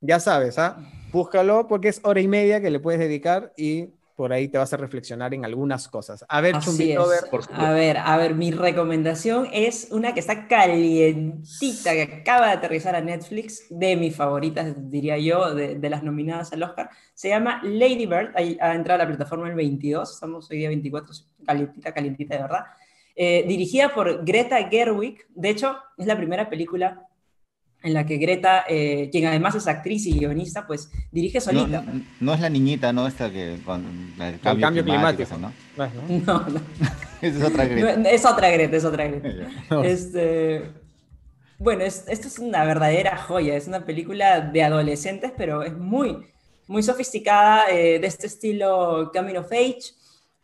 Ya 0.00 0.18
sabes, 0.18 0.58
¿ah? 0.58 0.78
Búscalo 1.12 1.68
porque 1.68 1.88
es 1.88 2.00
hora 2.02 2.20
y 2.20 2.26
media 2.26 2.60
que 2.60 2.70
le 2.70 2.80
puedes 2.80 2.98
dedicar 2.98 3.52
y 3.56 3.90
por 4.20 4.34
ahí 4.34 4.48
te 4.48 4.58
vas 4.58 4.70
a 4.74 4.76
reflexionar 4.76 5.32
en 5.32 5.46
algunas 5.46 5.88
cosas. 5.88 6.26
A 6.28 6.42
ver, 6.42 6.58
Chumbito, 6.58 7.06
a 7.54 7.72
ver, 7.72 7.96
a 7.96 8.18
ver, 8.18 8.34
mi 8.34 8.50
recomendación 8.50 9.48
es 9.50 9.88
una 9.92 10.12
que 10.12 10.20
está 10.20 10.46
calientita, 10.46 11.92
que 11.94 12.02
acaba 12.02 12.48
de 12.48 12.52
aterrizar 12.52 12.94
a 12.94 13.00
Netflix, 13.00 13.64
de 13.70 13.96
mis 13.96 14.14
favoritas, 14.14 14.74
diría 14.90 15.16
yo, 15.16 15.54
de, 15.54 15.88
las 15.88 16.02
nominadas 16.02 16.52
al 16.52 16.62
Oscar. 16.64 16.90
Se 17.14 17.30
llama 17.30 17.62
Lady 17.64 18.04
Bird, 18.04 18.32
ahí 18.34 18.58
ha 18.60 18.74
entrado 18.74 19.00
a 19.00 19.04
la 19.04 19.08
plataforma 19.08 19.48
el 19.48 19.54
22, 19.54 20.12
estamos 20.12 20.50
hoy 20.50 20.58
día 20.58 20.68
24, 20.68 21.14
calientita, 21.46 21.94
calientita 21.94 22.36
de 22.36 22.42
verdad. 22.42 22.64
Eh, 23.16 23.46
dirigida 23.48 23.88
por 23.94 24.22
Greta 24.22 24.68
Gerwig, 24.68 25.24
de 25.30 25.48
hecho, 25.48 25.78
es 25.96 26.04
la 26.04 26.18
primera 26.18 26.50
película 26.50 27.08
en 27.82 27.94
la 27.94 28.04
que 28.04 28.18
Greta, 28.18 28.64
eh, 28.68 29.08
quien 29.10 29.26
además 29.26 29.54
es 29.54 29.66
actriz 29.66 30.06
y 30.06 30.18
guionista, 30.18 30.66
pues 30.66 30.90
dirige 31.10 31.40
solita. 31.40 31.84
No, 32.20 32.34
es 32.34 32.40
la 32.40 32.50
niñita, 32.50 32.92
¿no? 32.92 33.06
Esta 33.06 33.30
que 33.30 33.58
con 33.64 34.14
el 34.20 34.40
cambio, 34.40 34.84
climático, 34.84 35.38
¿no? 35.38 35.52
No, 36.26 36.44
es 37.22 37.42
otra 37.42 37.64
Greta. 37.64 38.10
es 38.10 38.24
otra 38.26 38.50
Greta, 38.50 38.76
es 38.76 38.84
otra 38.84 39.06
Greta. 39.06 39.28
este, 39.82 40.70
Bueno, 41.58 41.84
esta 41.84 42.12
es 42.12 42.38
una 42.38 42.64
verdadera 42.64 43.16
joya, 43.16 43.56
es 43.56 43.66
una 43.66 43.84
película 43.84 44.40
de 44.40 44.62
adolescentes, 44.62 45.32
pero 45.36 45.62
es 45.62 45.76
muy, 45.76 46.18
muy 46.66 46.82
sofisticada, 46.82 47.70
eh, 47.70 47.98
de 47.98 48.06
este 48.06 48.26
estilo 48.26 49.10
Coming 49.14 49.36
of 49.36 49.52
Age, 49.52 49.94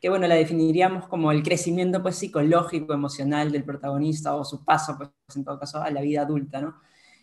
que 0.00 0.08
bueno, 0.08 0.26
la 0.26 0.36
definiríamos 0.36 1.06
como 1.08 1.32
el 1.32 1.42
crecimiento 1.42 2.02
pues, 2.02 2.16
psicológico, 2.16 2.94
emocional 2.94 3.52
del 3.52 3.64
protagonista 3.64 4.34
o 4.34 4.44
su 4.44 4.64
paso, 4.64 4.96
pues, 4.96 5.10
en 5.34 5.44
todo 5.44 5.58
caso, 5.58 5.82
a 5.82 5.90
la 5.90 6.00
vida 6.00 6.22
adulta, 6.22 6.60
¿no? 6.60 6.76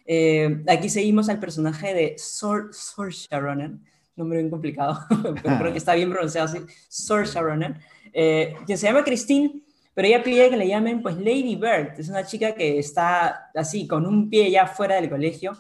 Eh, 0.05 0.63
aquí 0.67 0.89
seguimos 0.89 1.29
al 1.29 1.39
personaje 1.39 1.93
de 1.93 2.15
Saoirse 2.17 3.39
Ronan, 3.39 3.83
nombre 4.15 4.39
bien 4.39 4.49
complicado, 4.49 4.99
pero 5.41 5.57
creo 5.59 5.71
que 5.71 5.77
está 5.77 5.95
bien 5.95 6.11
pronunciado 6.11 6.47
así, 6.47 6.59
Saoirse 6.89 7.39
Ronan, 7.39 7.79
eh, 8.11 8.55
quien 8.65 8.77
se 8.77 8.87
llama 8.87 9.03
Christine, 9.03 9.61
pero 9.93 10.07
ella 10.07 10.23
pide 10.23 10.49
que 10.49 10.57
le 10.57 10.67
llamen 10.67 11.01
pues 11.01 11.15
Lady 11.17 11.55
Bird, 11.55 11.99
es 11.99 12.09
una 12.09 12.25
chica 12.25 12.53
que 12.53 12.79
está 12.79 13.51
así, 13.55 13.87
con 13.87 14.05
un 14.05 14.29
pie 14.29 14.49
ya 14.51 14.67
fuera 14.67 14.95
del 14.95 15.09
colegio, 15.09 15.53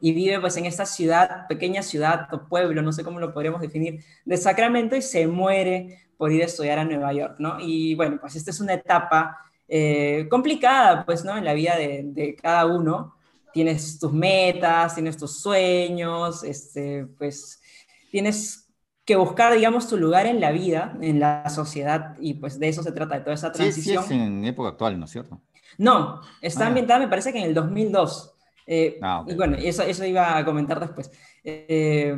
y 0.00 0.12
vive 0.12 0.40
pues 0.40 0.56
en 0.56 0.66
esta 0.66 0.84
ciudad, 0.84 1.46
pequeña 1.48 1.82
ciudad 1.82 2.28
o 2.32 2.48
pueblo, 2.48 2.82
no 2.82 2.92
sé 2.92 3.04
cómo 3.04 3.20
lo 3.20 3.32
podríamos 3.32 3.60
definir, 3.60 4.02
de 4.24 4.36
Sacramento 4.36 4.96
y 4.96 5.02
se 5.02 5.26
muere 5.26 6.06
por 6.16 6.32
ir 6.32 6.42
a 6.42 6.46
estudiar 6.46 6.78
a 6.78 6.84
Nueva 6.84 7.12
York, 7.12 7.36
¿no? 7.38 7.58
Y 7.60 7.94
bueno, 7.94 8.18
pues 8.20 8.36
esta 8.36 8.50
es 8.50 8.60
una 8.60 8.74
etapa 8.74 9.38
eh, 9.68 10.26
complicada, 10.30 11.04
pues, 11.04 11.24
¿no? 11.24 11.36
En 11.36 11.44
la 11.44 11.54
vida 11.54 11.76
de, 11.76 12.02
de, 12.04 12.34
cada 12.34 12.66
uno. 12.66 13.15
Tienes 13.56 13.98
tus 13.98 14.12
metas, 14.12 14.94
tienes 14.94 15.16
tus 15.16 15.40
sueños, 15.40 16.44
este, 16.44 17.06
pues, 17.16 17.62
tienes 18.10 18.68
que 19.06 19.16
buscar, 19.16 19.54
digamos, 19.54 19.88
tu 19.88 19.96
lugar 19.96 20.26
en 20.26 20.42
la 20.42 20.50
vida, 20.52 20.94
en 21.00 21.20
la 21.20 21.48
sociedad, 21.48 22.14
y 22.20 22.34
pues 22.34 22.58
de 22.58 22.68
eso 22.68 22.82
se 22.82 22.92
trata, 22.92 23.14
de 23.14 23.22
toda 23.22 23.32
esa 23.32 23.50
transición. 23.52 24.02
Sí, 24.02 24.08
sí 24.10 24.14
es 24.14 24.20
en 24.20 24.44
época 24.44 24.68
actual, 24.68 24.98
¿no 24.98 25.06
es 25.06 25.10
cierto? 25.10 25.40
No, 25.78 26.20
está 26.42 26.64
ah, 26.64 26.66
ambientada, 26.66 27.00
me 27.00 27.08
parece 27.08 27.32
que 27.32 27.38
en 27.38 27.46
el 27.46 27.54
2002. 27.54 28.34
Eh, 28.66 28.98
ah, 29.00 29.24
Y 29.26 29.34
bueno, 29.36 29.56
eso, 29.56 29.84
eso 29.84 30.04
iba 30.04 30.36
a 30.36 30.44
comentar 30.44 30.78
después. 30.78 31.10
Eh, 31.42 32.14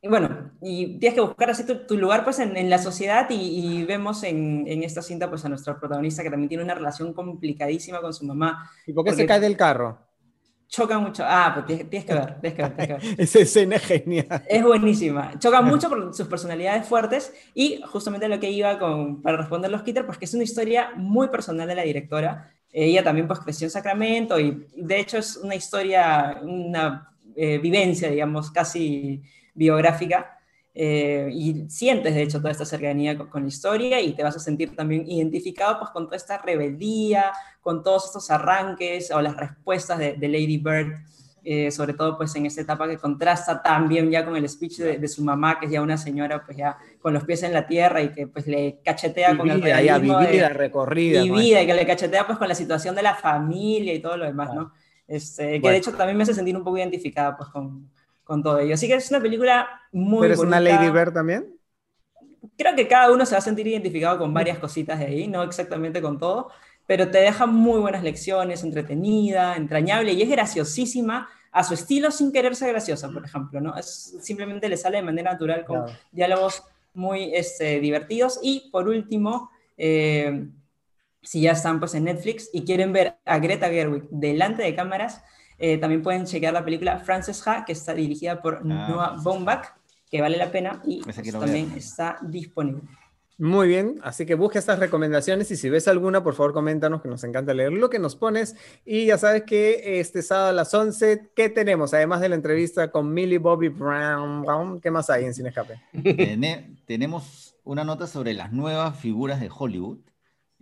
y 0.00 0.08
bueno, 0.08 0.50
y 0.62 0.98
tienes 0.98 1.14
que 1.14 1.20
buscar 1.20 1.50
así 1.50 1.64
tu, 1.64 1.98
lugar 1.98 2.24
pues 2.24 2.38
en, 2.38 2.56
en 2.56 2.70
la 2.70 2.78
sociedad 2.78 3.26
y, 3.28 3.84
vemos 3.84 4.22
en, 4.22 4.64
en, 4.66 4.82
esta 4.82 5.02
cinta 5.02 5.28
pues 5.28 5.44
a 5.44 5.50
nuestra 5.50 5.78
protagonista 5.78 6.22
que 6.22 6.30
también 6.30 6.48
tiene 6.48 6.64
una 6.64 6.74
relación 6.74 7.12
complicadísima 7.12 8.00
con 8.00 8.14
su 8.14 8.24
mamá. 8.24 8.70
¿Y 8.86 8.94
por 8.94 9.04
qué 9.04 9.12
se 9.12 9.26
cae 9.26 9.40
del 9.40 9.58
carro? 9.58 9.98
Choca 10.74 10.98
mucho. 10.98 11.22
Ah, 11.24 11.52
pues 11.54 11.66
tienes, 11.88 12.04
que 12.04 12.14
ver, 12.14 12.40
tienes 12.40 12.56
que 12.56 12.62
ver, 12.62 12.76
tienes 12.76 13.00
que 13.00 13.06
ver. 13.06 13.20
Esa 13.20 13.38
escena 13.38 13.76
es 13.76 13.82
genial. 13.84 14.42
Es 14.48 14.60
buenísima. 14.60 15.38
Choca 15.38 15.62
mucho 15.62 15.88
por 15.88 16.12
sus 16.12 16.26
personalidades 16.26 16.84
fuertes 16.84 17.32
y 17.54 17.80
justamente 17.86 18.26
lo 18.26 18.40
que 18.40 18.50
iba 18.50 18.76
con, 18.76 19.22
para 19.22 19.36
responder 19.36 19.70
los 19.70 19.84
Kitter, 19.84 20.04
pues 20.04 20.18
que 20.18 20.24
es 20.24 20.34
una 20.34 20.42
historia 20.42 20.90
muy 20.96 21.28
personal 21.28 21.68
de 21.68 21.76
la 21.76 21.82
directora. 21.82 22.50
Ella 22.72 23.04
también 23.04 23.28
pues 23.28 23.38
creció 23.38 23.68
en 23.68 23.70
Sacramento 23.70 24.40
y 24.40 24.66
de 24.74 24.98
hecho 24.98 25.18
es 25.18 25.36
una 25.36 25.54
historia, 25.54 26.40
una 26.42 27.08
eh, 27.36 27.58
vivencia, 27.58 28.10
digamos, 28.10 28.50
casi 28.50 29.22
biográfica 29.54 30.40
eh, 30.76 31.28
y 31.32 31.70
sientes 31.70 32.16
de 32.16 32.22
hecho 32.22 32.38
toda 32.38 32.50
esta 32.50 32.64
cercanía 32.64 33.16
con, 33.16 33.42
la 33.42 33.48
historia 33.48 34.00
y 34.00 34.12
te 34.12 34.24
vas 34.24 34.34
a 34.34 34.40
sentir 34.40 34.74
también 34.74 35.08
identificado 35.08 35.78
pues 35.78 35.90
con 35.92 36.06
toda 36.06 36.16
esta 36.16 36.38
rebeldía, 36.38 37.32
con 37.60 37.84
todos 37.84 38.06
estos 38.06 38.28
arranques 38.32 39.12
o 39.12 39.20
las 39.20 39.36
respuestas 39.36 40.00
de, 40.00 40.16
Lady 40.20 40.58
Bird, 40.58 40.94
eh, 41.44 41.70
sobre 41.70 41.92
todo 41.92 42.16
pues 42.16 42.34
en 42.34 42.46
esta 42.46 42.62
etapa 42.62 42.88
que 42.88 42.98
contrasta 42.98 43.62
también 43.62 44.10
ya 44.10 44.24
con 44.24 44.34
el 44.34 44.48
speech 44.48 44.78
de, 44.78 45.08
su 45.08 45.22
mamá, 45.22 45.60
que 45.60 45.66
es 45.66 45.72
ya 45.72 45.80
una 45.80 45.96
señora 45.96 46.44
pues 46.44 46.56
ya 46.56 46.76
con 47.00 47.14
los 47.14 47.22
pies 47.22 47.44
en 47.44 47.52
la 47.52 47.68
tierra 47.68 48.02
y 48.02 48.08
que 48.08 48.26
pues 48.26 48.48
le 48.48 48.80
cachetea 48.84 49.36
con 49.36 49.48
el 49.48 49.62
realismo 49.62 50.18
vida, 50.18 50.48
recorrida. 50.48 51.22
Y 51.22 51.30
vida, 51.30 51.62
y 51.62 51.66
que 51.66 51.74
le 51.74 51.86
cachetea 51.86 52.26
pues 52.26 52.36
con 52.36 52.48
la 52.48 52.54
situación 52.56 52.96
de 52.96 53.02
la 53.02 53.14
familia 53.14 53.94
y 53.94 54.00
todo 54.00 54.16
lo 54.16 54.24
demás, 54.24 54.52
¿no? 54.52 54.72
Este, 55.06 55.60
que 55.60 55.68
de 55.68 55.76
hecho 55.76 55.92
también 55.92 56.16
me 56.16 56.24
hace 56.24 56.34
sentir 56.34 56.56
un 56.56 56.64
poco 56.64 56.78
identificada 56.78 57.36
pues 57.36 57.50
con, 57.50 57.90
con 58.24 58.42
todo 58.42 58.58
ello. 58.58 58.74
Así 58.74 58.88
que 58.88 58.94
es 58.94 59.10
una 59.10 59.20
película 59.20 59.68
muy 59.92 60.22
¿Pero 60.22 60.34
es 60.34 60.40
una 60.40 60.60
Lady 60.60 60.90
Bird 60.90 61.12
también? 61.12 61.56
Creo 62.56 62.74
que 62.74 62.88
cada 62.88 63.12
uno 63.12 63.24
se 63.24 63.32
va 63.32 63.38
a 63.38 63.42
sentir 63.42 63.66
identificado 63.66 64.18
con 64.18 64.34
varias 64.34 64.58
cositas 64.58 64.98
de 64.98 65.06
ahí, 65.06 65.28
no 65.28 65.42
exactamente 65.42 66.02
con 66.02 66.18
todo, 66.18 66.50
pero 66.86 67.10
te 67.10 67.18
deja 67.18 67.46
muy 67.46 67.80
buenas 67.80 68.02
lecciones, 68.02 68.62
entretenida, 68.62 69.56
entrañable 69.56 70.12
y 70.12 70.22
es 70.22 70.28
graciosísima 70.28 71.28
a 71.52 71.62
su 71.62 71.74
estilo 71.74 72.10
sin 72.10 72.32
querer 72.32 72.56
ser 72.56 72.70
graciosa, 72.70 73.08
por 73.10 73.24
ejemplo, 73.24 73.60
¿no? 73.60 73.76
Es, 73.76 74.16
simplemente 74.20 74.68
le 74.68 74.76
sale 74.76 74.96
de 74.96 75.04
manera 75.04 75.32
natural 75.32 75.64
con 75.64 75.84
diálogos 76.10 76.64
muy 76.94 77.34
este, 77.34 77.80
divertidos. 77.80 78.40
Y 78.42 78.70
por 78.70 78.88
último, 78.88 79.50
eh, 79.76 80.48
si 81.22 81.42
ya 81.42 81.52
están 81.52 81.78
pues 81.78 81.94
en 81.94 82.04
Netflix 82.04 82.50
y 82.52 82.64
quieren 82.64 82.92
ver 82.92 83.16
a 83.24 83.38
Greta 83.38 83.68
Gerwig 83.68 84.08
delante 84.10 84.62
de 84.62 84.74
cámaras, 84.74 85.22
eh, 85.58 85.78
también 85.78 86.02
pueden 86.02 86.26
chequear 86.26 86.52
la 86.52 86.64
película 86.64 86.98
Frances 86.98 87.46
Ha, 87.46 87.64
que 87.64 87.72
está 87.72 87.94
dirigida 87.94 88.40
por 88.40 88.56
ah, 88.56 88.60
Noah 88.64 89.16
Baumbach, 89.22 89.66
que 90.10 90.20
vale 90.20 90.36
la 90.36 90.50
pena 90.50 90.82
y 90.84 91.02
también 91.32 91.72
está 91.76 92.18
disponible. 92.22 92.82
Muy 93.36 93.66
bien, 93.66 93.98
así 94.04 94.26
que 94.26 94.36
busca 94.36 94.60
estas 94.60 94.78
recomendaciones 94.78 95.50
y 95.50 95.56
si 95.56 95.68
ves 95.68 95.88
alguna, 95.88 96.22
por 96.22 96.34
favor, 96.34 96.52
coméntanos 96.52 97.02
que 97.02 97.08
nos 97.08 97.24
encanta 97.24 97.52
leer 97.52 97.72
lo 97.72 97.90
que 97.90 97.98
nos 97.98 98.14
pones. 98.14 98.54
Y 98.84 99.06
ya 99.06 99.18
sabes 99.18 99.42
que 99.42 99.98
este 99.98 100.22
sábado 100.22 100.50
a 100.50 100.52
las 100.52 100.72
11, 100.72 101.30
¿qué 101.34 101.48
tenemos? 101.48 101.92
Además 101.94 102.20
de 102.20 102.28
la 102.28 102.36
entrevista 102.36 102.92
con 102.92 103.12
Millie 103.12 103.38
Bobby 103.38 103.70
Brown, 103.70 104.80
¿qué 104.80 104.92
más 104.92 105.10
hay 105.10 105.24
en 105.24 105.34
Cine 105.34 105.48
Escape? 105.48 105.80
tenemos 106.86 107.56
una 107.64 107.82
nota 107.82 108.06
sobre 108.06 108.34
las 108.34 108.52
nuevas 108.52 108.96
figuras 109.00 109.40
de 109.40 109.50
Hollywood 109.52 109.98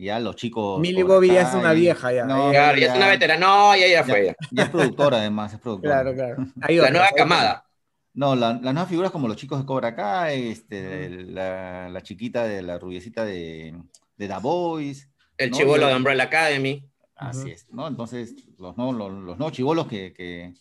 ya 0.02 0.20
los 0.20 0.36
chicos. 0.36 0.80
Millie 0.80 1.02
Bobby 1.02 1.28
ya 1.28 1.42
es 1.42 1.54
una 1.54 1.72
vieja 1.72 2.12
ya. 2.12 2.24
No, 2.24 2.52
ya, 2.52 2.72
es 2.72 2.94
una 2.94 3.08
veterana. 3.08 3.46
No, 3.46 3.76
ya, 3.76 3.86
ya 3.88 4.04
fue. 4.04 4.34
Ya, 4.50 4.64
es 4.64 4.68
productora 4.68 5.18
además, 5.18 5.52
es 5.52 5.60
productora. 5.60 6.02
Claro, 6.02 6.14
claro. 6.14 6.46
la 6.82 6.90
nueva 6.90 7.10
camada. 7.16 7.66
No, 8.14 8.36
las 8.36 8.60
nuevas 8.60 8.88
figuras 8.88 9.10
como 9.10 9.26
los 9.26 9.36
chicos 9.36 9.58
de 9.58 9.64
Cobra 9.64 9.94
Kai, 9.94 10.48
este, 10.48 11.08
la, 11.08 11.88
la, 11.88 12.02
chiquita 12.02 12.44
de 12.44 12.60
la 12.60 12.78
rubiecita 12.78 13.24
de, 13.24 13.74
de 14.16 14.28
The 14.28 14.38
Boys. 14.42 15.08
El 15.38 15.50
chivolo 15.50 15.86
de 15.86 15.96
Umbrella 15.96 16.24
Academy. 16.24 16.86
Así 17.16 17.50
es, 17.50 17.68
¿no? 17.70 17.86
Entonces, 17.88 18.34
los, 18.58 18.76
no, 18.76 18.92
los, 18.92 19.12
los 19.12 19.38
nuevos 19.38 19.52
chivolos 19.52 19.86
que, 19.86 20.12
que, 20.12 20.52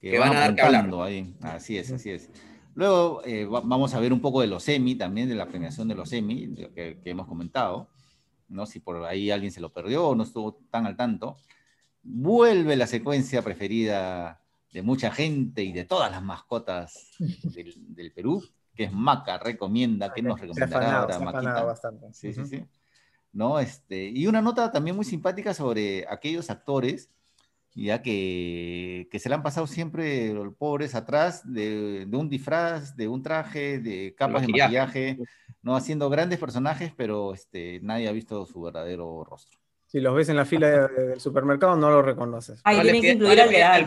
que, 0.00 0.18
van, 0.18 0.34
a 0.34 0.40
dar 0.40 0.54
que 0.54 0.62
hablar. 0.62 0.88
ahí. 1.02 1.34
Así 1.42 1.76
es, 1.76 1.92
así 1.92 2.10
es. 2.10 2.30
Luego 2.74 3.22
eh, 3.24 3.46
vamos 3.46 3.94
a 3.94 4.00
ver 4.00 4.12
un 4.12 4.20
poco 4.20 4.40
de 4.40 4.46
los 4.46 4.66
Emmy, 4.68 4.94
también 4.94 5.28
de 5.28 5.34
la 5.34 5.46
premiación 5.46 5.88
de 5.88 5.94
los 5.94 6.12
Emmy, 6.12 6.54
que, 6.74 7.00
que 7.02 7.10
hemos 7.10 7.26
comentado. 7.26 7.90
¿No? 8.48 8.66
Si 8.66 8.80
por 8.80 9.04
ahí 9.04 9.30
alguien 9.30 9.52
se 9.52 9.60
lo 9.60 9.72
perdió 9.72 10.08
o 10.08 10.14
no 10.14 10.22
estuvo 10.22 10.54
tan 10.70 10.86
al 10.86 10.96
tanto, 10.96 11.36
vuelve 12.02 12.76
la 12.76 12.86
secuencia 12.86 13.42
preferida 13.42 14.40
de 14.72 14.82
mucha 14.82 15.10
gente 15.10 15.62
y 15.62 15.72
de 15.72 15.84
todas 15.84 16.10
las 16.10 16.22
mascotas 16.22 17.10
del, 17.18 18.12
Perú, 18.12 18.42
que 18.74 18.84
es 18.84 18.92
Maca, 18.92 19.38
recomienda, 19.38 20.12
que 20.12 20.22
nos 20.22 20.40
recomendará 20.40 21.00
ahora 21.00 21.18
Maquita. 21.20 21.62
Bastante. 21.62 22.12
Sí, 22.12 22.32
sí, 22.32 22.44
sí. 22.44 22.64
¿No? 23.32 23.58
Este, 23.58 24.08
y 24.08 24.26
una 24.26 24.42
nota 24.42 24.70
también 24.70 24.96
muy 24.96 25.04
simpática 25.04 25.54
sobre 25.54 26.06
aquellos 26.08 26.50
actores 26.50 27.10
ya 27.74 28.02
que, 28.02 29.08
que, 29.10 29.18
se 29.18 29.28
le 29.28 29.34
han 29.34 29.42
pasado 29.42 29.66
siempre 29.66 30.32
los 30.32 30.54
pobres 30.54 30.94
atrás 30.94 31.42
de, 31.44 32.06
de, 32.06 32.16
un 32.16 32.28
disfraz, 32.28 32.96
de 32.96 33.08
un 33.08 33.22
traje, 33.22 33.80
de 33.80 34.14
capas 34.16 34.42
de 34.42 34.52
maquillaje, 34.52 35.18
¿no? 35.62 35.74
Haciendo 35.74 36.08
grandes 36.08 36.38
personajes, 36.38 36.92
pero 36.96 37.34
este, 37.34 37.80
nadie 37.82 38.08
ha 38.08 38.12
visto 38.12 38.46
su 38.46 38.60
verdadero 38.62 39.24
rostro. 39.24 39.58
Si 39.86 40.00
los 40.00 40.14
ves 40.14 40.28
en 40.28 40.36
la 40.36 40.44
fila 40.44 40.88
del 40.88 41.20
supermercado, 41.20 41.76
no 41.76 41.90
lo 41.90 42.02
reconoces. 42.02 42.60
Ahí 42.64 42.76
no 42.76 43.00
que 43.00 43.12
incluir 43.12 43.40
al 43.40 43.48
real. 43.48 43.86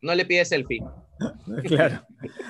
No 0.00 0.14
le 0.14 0.24
pides 0.24 0.48
selfie. 0.48 0.82
claro. 1.64 2.06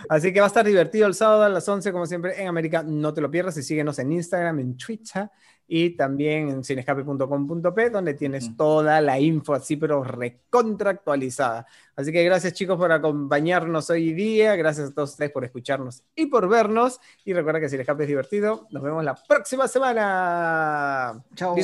Así 0.08 0.32
que 0.32 0.40
va 0.40 0.46
a 0.46 0.48
estar 0.48 0.66
divertido 0.66 1.06
el 1.06 1.14
sábado 1.14 1.44
a 1.44 1.48
las 1.48 1.68
11, 1.68 1.92
como 1.92 2.06
siempre, 2.06 2.40
en 2.40 2.48
América. 2.48 2.82
No 2.82 3.14
te 3.14 3.20
lo 3.20 3.30
pierdas 3.30 3.56
y 3.56 3.62
síguenos 3.62 3.98
en 3.98 4.12
Instagram, 4.12 4.58
en 4.58 4.76
Twitter 4.76 5.30
y 5.68 5.90
también 5.90 6.48
en 6.48 6.64
cinescape.com.p, 6.64 7.90
donde 7.90 8.14
tienes 8.14 8.56
toda 8.56 9.00
la 9.00 9.18
info 9.18 9.54
así, 9.54 9.76
pero 9.76 10.04
recontractualizada. 10.04 11.66
Así 11.96 12.12
que 12.12 12.22
gracias, 12.24 12.52
chicos, 12.52 12.76
por 12.76 12.92
acompañarnos 12.92 13.90
hoy 13.90 14.12
día. 14.12 14.54
Gracias 14.56 14.90
a 14.90 14.94
todos 14.94 15.10
ustedes 15.10 15.32
por 15.32 15.44
escucharnos 15.44 16.02
y 16.14 16.26
por 16.26 16.48
vernos. 16.48 17.00
Y 17.24 17.32
recuerda 17.32 17.60
que 17.60 17.68
Cinescape 17.68 18.04
es 18.04 18.08
divertido. 18.08 18.66
Nos 18.70 18.82
vemos 18.82 19.04
la 19.04 19.14
próxima 19.14 19.66
semana. 19.66 21.22
Chao. 21.34 21.56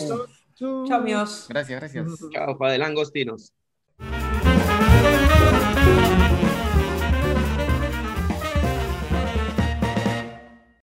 Chao, 0.55 0.93
amigos. 0.93 1.47
Gracias, 1.49 1.81
gracias. 1.81 2.07
Chao, 2.31 2.59
Padre 2.59 2.79
Langostinos. 2.79 3.53